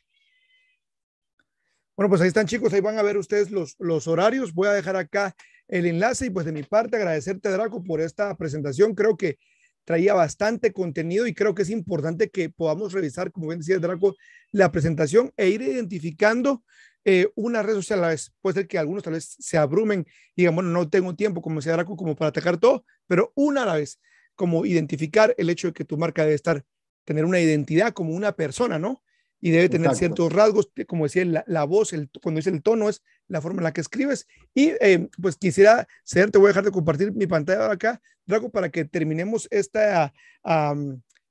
Bueno, 1.96 2.08
pues 2.08 2.20
ahí 2.20 2.28
están 2.28 2.46
chicos, 2.46 2.72
ahí 2.72 2.80
van 2.80 2.98
a 2.98 3.02
ver 3.02 3.16
ustedes 3.16 3.50
los, 3.50 3.76
los 3.78 4.08
horarios. 4.08 4.52
Voy 4.52 4.66
a 4.66 4.72
dejar 4.72 4.96
acá 4.96 5.34
el 5.68 5.86
enlace 5.86 6.26
y 6.26 6.30
pues 6.30 6.46
de 6.46 6.52
mi 6.52 6.64
parte 6.64 6.96
agradecerte 6.96 7.50
Draco 7.50 7.84
por 7.84 8.00
esta 8.00 8.34
presentación. 8.36 8.94
Creo 8.94 9.16
que 9.16 9.38
traía 9.84 10.14
bastante 10.14 10.72
contenido 10.72 11.26
y 11.26 11.34
creo 11.34 11.54
que 11.54 11.62
es 11.62 11.70
importante 11.70 12.30
que 12.30 12.50
podamos 12.50 12.92
revisar, 12.92 13.30
como 13.30 13.48
bien 13.48 13.60
decía 13.60 13.78
Draco, 13.78 14.16
la 14.50 14.72
presentación 14.72 15.32
e 15.36 15.48
ir 15.50 15.62
identificando 15.62 16.64
eh, 17.04 17.28
una 17.34 17.62
red 17.62 17.74
social 17.74 17.98
a 17.98 18.02
la 18.02 18.08
vez. 18.08 18.32
Puede 18.40 18.54
ser 18.54 18.68
que 18.68 18.78
algunos 18.78 19.02
tal 19.02 19.12
vez 19.12 19.36
se 19.38 19.58
abrumen 19.58 20.06
y 20.34 20.42
digan, 20.42 20.54
bueno, 20.54 20.70
no 20.70 20.88
tengo 20.88 21.14
tiempo, 21.14 21.42
como 21.42 21.56
decía 21.56 21.72
Draco, 21.72 21.96
como 21.96 22.16
para 22.16 22.30
atacar 22.30 22.56
todo, 22.56 22.84
pero 23.06 23.32
una 23.34 23.62
a 23.64 23.66
la 23.66 23.74
vez, 23.74 24.00
como 24.34 24.64
identificar 24.64 25.34
el 25.38 25.50
hecho 25.50 25.68
de 25.68 25.72
que 25.74 25.84
tu 25.84 25.98
marca 25.98 26.22
debe 26.22 26.34
estar, 26.34 26.64
tener 27.04 27.24
una 27.24 27.40
identidad 27.40 27.92
como 27.92 28.14
una 28.14 28.32
persona, 28.32 28.78
¿no? 28.78 29.02
Y 29.40 29.50
debe 29.50 29.68
tener 29.68 29.94
ciertos 29.94 30.32
rasgos, 30.32 30.70
como 30.86 31.04
decía, 31.04 31.44
la, 31.46 31.64
voz, 31.64 31.92
el, 31.92 32.08
cuando 32.22 32.38
dice 32.38 32.48
el 32.48 32.62
tono, 32.62 32.88
es 32.88 33.02
la 33.28 33.42
forma 33.42 33.60
en 33.60 33.64
la 33.64 33.72
que 33.74 33.82
escribes. 33.82 34.26
Y 34.54 34.72
eh, 34.80 35.10
pues 35.20 35.36
quisiera 35.36 35.86
ser, 36.02 36.30
te 36.30 36.38
voy 36.38 36.46
a 36.46 36.48
dejar 36.48 36.64
de 36.64 36.70
compartir 36.70 37.12
mi 37.12 37.26
pantalla 37.26 37.60
ahora 37.60 37.74
acá, 37.74 38.00
Draco, 38.24 38.50
para 38.50 38.70
que 38.70 38.86
terminemos 38.86 39.46
esta, 39.50 40.14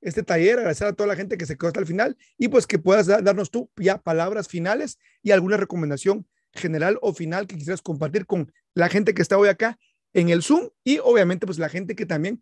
este 0.04 0.22
taller, 0.22 0.58
agradecer 0.58 0.86
a 0.86 0.92
toda 0.92 1.06
la 1.06 1.16
gente 1.16 1.38
que 1.38 1.46
se 1.46 1.56
quedó 1.56 1.68
hasta 1.68 1.80
el 1.80 1.86
final 1.86 2.16
y 2.36 2.48
pues 2.48 2.66
que 2.66 2.78
puedas 2.78 3.06
darnos 3.06 3.50
tú 3.50 3.70
ya 3.76 3.98
palabras 3.98 4.48
finales 4.48 4.98
y 5.22 5.30
alguna 5.30 5.56
recomendación 5.56 6.26
general 6.52 6.98
o 7.00 7.12
final 7.14 7.46
que 7.46 7.56
quisieras 7.56 7.82
compartir 7.82 8.26
con 8.26 8.52
la 8.74 8.88
gente 8.88 9.14
que 9.14 9.22
está 9.22 9.38
hoy 9.38 9.48
acá 9.48 9.78
en 10.12 10.28
el 10.28 10.42
Zoom 10.42 10.68
y 10.84 10.98
obviamente 10.98 11.46
pues 11.46 11.58
la 11.58 11.68
gente 11.68 11.96
que 11.96 12.06
también 12.06 12.40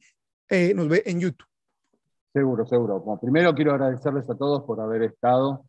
eh, 0.51 0.75
nos 0.75 0.89
ve 0.89 1.03
en 1.07 1.21
YouTube. 1.21 1.47
Seguro, 2.33 2.67
seguro. 2.67 3.01
Bueno, 3.01 3.21
primero 3.21 3.55
quiero 3.55 3.73
agradecerles 3.73 4.29
a 4.29 4.35
todos 4.35 4.63
por 4.65 4.81
haber 4.81 5.05
estado. 5.05 5.65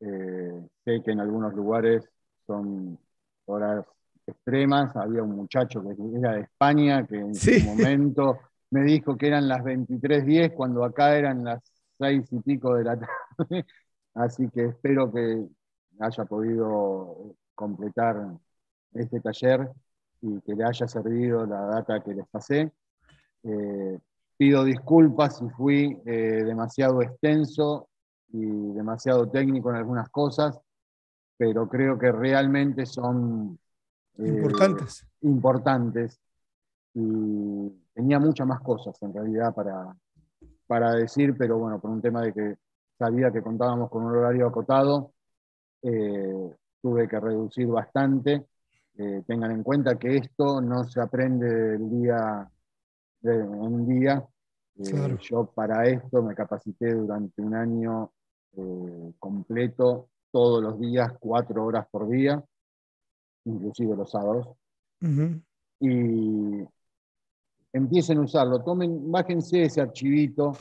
Eh, 0.00 0.60
sé 0.84 1.02
que 1.04 1.12
en 1.12 1.20
algunos 1.20 1.54
lugares 1.54 2.08
son 2.46 2.98
horas 3.46 3.84
extremas. 4.26 4.94
Había 4.94 5.22
un 5.22 5.36
muchacho 5.36 5.82
que 5.82 5.94
era 6.18 6.34
de 6.34 6.40
España 6.42 7.06
que 7.06 7.16
en 7.16 7.34
su 7.34 7.64
momento 7.64 8.38
me 8.70 8.82
dijo 8.82 9.16
que 9.16 9.28
eran 9.28 9.48
las 9.48 9.62
23.10 9.62 10.54
cuando 10.54 10.84
acá 10.84 11.16
eran 11.16 11.44
las 11.44 11.62
6 11.98 12.32
y 12.32 12.40
pico 12.40 12.74
de 12.74 12.84
la 12.84 12.98
tarde. 12.98 13.12
Así 14.14 14.48
que 14.50 14.66
espero 14.66 15.12
que 15.12 15.46
haya 16.00 16.24
podido 16.24 17.34
completar 17.54 18.36
este 18.94 19.20
taller 19.20 19.70
y 20.20 20.40
que 20.40 20.54
le 20.54 20.64
haya 20.64 20.86
servido 20.86 21.46
la 21.46 21.60
data 21.62 22.02
que 22.02 22.14
les 22.14 22.26
pasé. 22.28 22.72
Eh, 23.44 23.98
pido 24.36 24.64
disculpas 24.64 25.38
si 25.38 25.48
fui 25.50 26.00
eh, 26.04 26.42
demasiado 26.44 27.02
extenso 27.02 27.88
y 28.32 28.44
demasiado 28.72 29.28
técnico 29.28 29.70
en 29.70 29.76
algunas 29.76 30.08
cosas, 30.10 30.60
pero 31.36 31.68
creo 31.68 31.98
que 31.98 32.12
realmente 32.12 32.86
son 32.86 33.58
eh, 34.18 34.26
importantes. 34.26 35.06
importantes 35.22 36.20
y 36.94 37.72
tenía 37.98 38.20
muchas 38.20 38.46
más 38.46 38.60
cosas 38.60 38.96
en 39.02 39.12
realidad 39.12 39.52
para, 39.52 39.92
para 40.68 40.92
decir, 40.92 41.34
pero 41.36 41.58
bueno, 41.58 41.80
por 41.80 41.90
un 41.90 42.00
tema 42.00 42.22
de 42.22 42.32
que 42.32 42.56
sabía 42.96 43.32
que 43.32 43.42
contábamos 43.42 43.90
con 43.90 44.04
un 44.04 44.14
horario 44.14 44.46
acotado, 44.46 45.14
eh, 45.82 46.54
tuve 46.80 47.08
que 47.08 47.18
reducir 47.18 47.66
bastante. 47.66 48.46
Eh, 48.96 49.24
tengan 49.26 49.50
en 49.50 49.64
cuenta 49.64 49.98
que 49.98 50.16
esto 50.16 50.60
no 50.60 50.84
se 50.84 51.00
aprende 51.00 51.52
del 51.52 51.90
día 51.90 52.48
de 53.20 53.42
un 53.42 53.88
día. 53.88 54.24
Eh, 54.76 55.16
yo 55.20 55.46
para 55.46 55.84
esto 55.88 56.22
me 56.22 56.36
capacité 56.36 56.94
durante 56.94 57.42
un 57.42 57.54
año 57.56 58.12
completo, 59.18 60.08
todos 60.30 60.62
los 60.62 60.78
días, 60.78 61.12
cuatro 61.18 61.64
horas 61.64 61.86
por 61.90 62.08
día, 62.08 62.44
inclusive 63.44 63.96
los 63.96 64.10
sábados. 64.10 64.48
Y 65.80 66.64
empiecen 67.72 68.18
a 68.18 68.22
usarlo, 68.22 68.62
tomen, 68.62 69.10
bájense 69.10 69.62
ese 69.62 69.80
archivito 69.80 70.52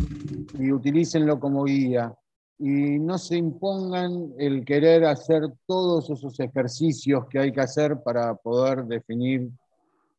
y 0.59 0.71
utilícenlo 0.71 1.39
como 1.39 1.63
guía. 1.63 2.13
Y 2.59 2.97
no 2.99 3.17
se 3.17 3.37
impongan 3.37 4.33
el 4.39 4.65
querer 4.65 5.05
hacer 5.05 5.43
todos 5.67 6.09
esos 6.09 6.39
ejercicios 6.39 7.25
que 7.29 7.39
hay 7.39 7.51
que 7.51 7.61
hacer 7.61 8.01
para 8.01 8.33
poder 8.33 8.85
definir 8.85 9.49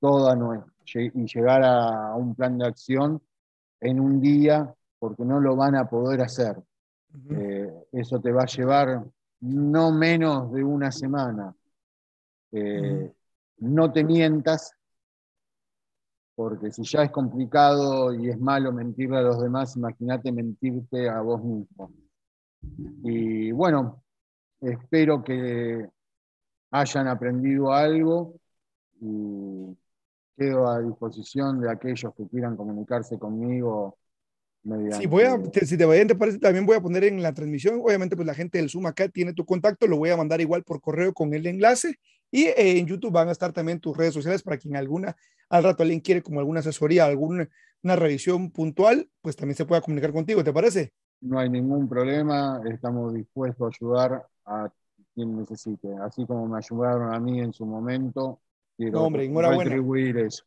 toda 0.01 0.37
nuestra 0.37 0.73
y 0.97 1.27
llegar 1.27 1.63
a 1.65 2.15
un 2.15 2.35
plan 2.35 2.57
de 2.57 2.67
acción 2.67 3.21
en 3.81 4.01
un 4.01 4.21
día, 4.21 4.75
porque 4.99 5.25
no 5.25 5.41
lo 5.41 5.55
van 5.57 5.75
a 5.77 5.89
poder 5.89 6.23
hacer. 6.23 6.57
Eh, 7.31 7.73
eso 7.93 8.21
te 8.21 8.33
va 8.33 8.43
a 8.43 8.47
llevar 8.47 9.05
no 9.41 9.93
menos 9.93 10.53
de 10.53 10.65
una 10.65 10.91
semana. 10.91 11.55
Eh, 12.53 13.13
no 13.59 13.93
te 13.93 14.05
mientas 14.05 14.73
porque 16.39 16.71
si 16.71 16.85
ya 16.85 17.03
es 17.03 17.11
complicado 17.11 18.15
y 18.15 18.29
es 18.31 18.39
malo 18.39 18.73
mentirle 18.73 19.17
a 19.17 19.23
los 19.23 19.43
demás, 19.43 19.77
imagínate 19.77 20.31
mentirte 20.31 21.09
a 21.09 21.21
vos 21.21 21.43
mismo. 21.43 21.91
Y 23.03 23.51
bueno, 23.51 24.05
espero 24.61 25.25
que 25.25 25.85
hayan 26.71 27.09
aprendido 27.09 27.73
algo 27.73 28.37
y 29.01 29.77
quedo 30.37 30.69
a 30.69 30.81
disposición 30.81 31.61
de 31.61 31.73
aquellos 31.73 32.15
que 32.15 32.29
quieran 32.29 32.57
comunicarse 32.57 33.19
conmigo. 33.19 33.99
Sí, 34.93 35.07
voy 35.07 35.23
a, 35.23 35.39
si 35.65 35.77
te, 35.79 36.05
te 36.07 36.15
parece, 36.15 36.39
también 36.39 36.67
voy 36.67 36.77
a 36.77 36.81
poner 36.81 37.05
en 37.05 37.23
la 37.23 37.33
transmisión, 37.33 37.81
obviamente 37.83 38.17
pues 38.17 38.27
la 38.27 38.35
gente 38.35 38.59
del 38.59 38.69
Zoom 38.69 38.87
acá 38.87 39.09
tiene 39.09 39.33
tu 39.33 39.47
contacto, 39.47 39.87
lo 39.87 39.97
voy 39.97 40.11
a 40.11 40.17
mandar 40.17 40.41
igual 40.41 40.63
por 40.63 40.81
correo 40.81 41.15
con 41.15 41.33
el 41.33 41.47
enlace 41.47 41.99
y 42.31 42.47
eh, 42.47 42.79
en 42.79 42.87
YouTube 42.87 43.13
van 43.13 43.29
a 43.29 43.33
estar 43.33 43.53
también 43.53 43.81
tus 43.81 43.97
redes 43.97 44.13
sociales 44.13 44.43
para 44.43 44.59
quien 44.59 44.77
alguna, 44.77 45.17
al 45.49 45.65
rato 45.65 45.83
alguien 45.83 46.01
quiere 46.01 46.23
como 46.23 46.41
alguna 46.41 46.61
asesoría, 46.61 47.07
alguna 47.07 47.49
una 47.83 47.97
revisión 47.97 48.51
puntual, 48.51 49.09
pues 49.21 49.37
también 49.37 49.57
se 49.57 49.65
pueda 49.65 49.81
comunicar 49.81 50.13
contigo, 50.13 50.43
¿te 50.43 50.53
parece? 50.53 50.93
No 51.21 51.39
hay 51.39 51.49
ningún 51.49 51.89
problema, 51.89 52.61
estamos 52.71 53.15
dispuestos 53.15 53.63
a 53.63 53.77
ayudar 53.77 54.27
a 54.45 54.71
quien 55.15 55.37
necesite. 55.37 55.89
Así 56.03 56.27
como 56.27 56.47
me 56.47 56.59
ayudaron 56.59 57.15
a 57.15 57.21
mí 57.21 57.41
en 57.41 57.53
su 57.53 57.67
momento, 57.67 58.41
quiero 58.77 59.03
hombre, 59.03 59.25
enhorabuena. 59.25 59.65
retribuir 59.65 60.19
eso. 60.19 60.45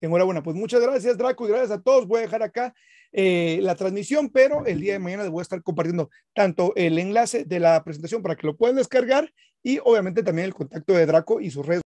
Enhorabuena, 0.00 0.42
pues 0.42 0.56
muchas 0.56 0.80
gracias 0.80 1.16
Draco 1.16 1.46
y 1.46 1.50
gracias 1.50 1.70
a 1.70 1.82
todos. 1.82 2.06
Voy 2.06 2.18
a 2.18 2.22
dejar 2.22 2.42
acá 2.42 2.74
eh, 3.12 3.58
la 3.62 3.74
transmisión, 3.74 4.30
pero 4.30 4.66
el 4.66 4.80
día 4.80 4.94
de 4.94 4.98
mañana 4.98 5.22
les 5.22 5.32
voy 5.32 5.40
a 5.40 5.42
estar 5.42 5.62
compartiendo 5.62 6.10
tanto 6.34 6.72
el 6.76 6.98
enlace 6.98 7.44
de 7.44 7.60
la 7.60 7.82
presentación 7.82 8.22
para 8.22 8.36
que 8.36 8.46
lo 8.46 8.56
puedan 8.56 8.76
descargar 8.76 9.32
y 9.62 9.80
obviamente 9.84 10.22
también 10.22 10.46
el 10.46 10.54
contacto 10.54 10.92
de 10.92 11.06
Draco 11.06 11.40
y 11.40 11.50
sus 11.50 11.66
redes 11.66 11.82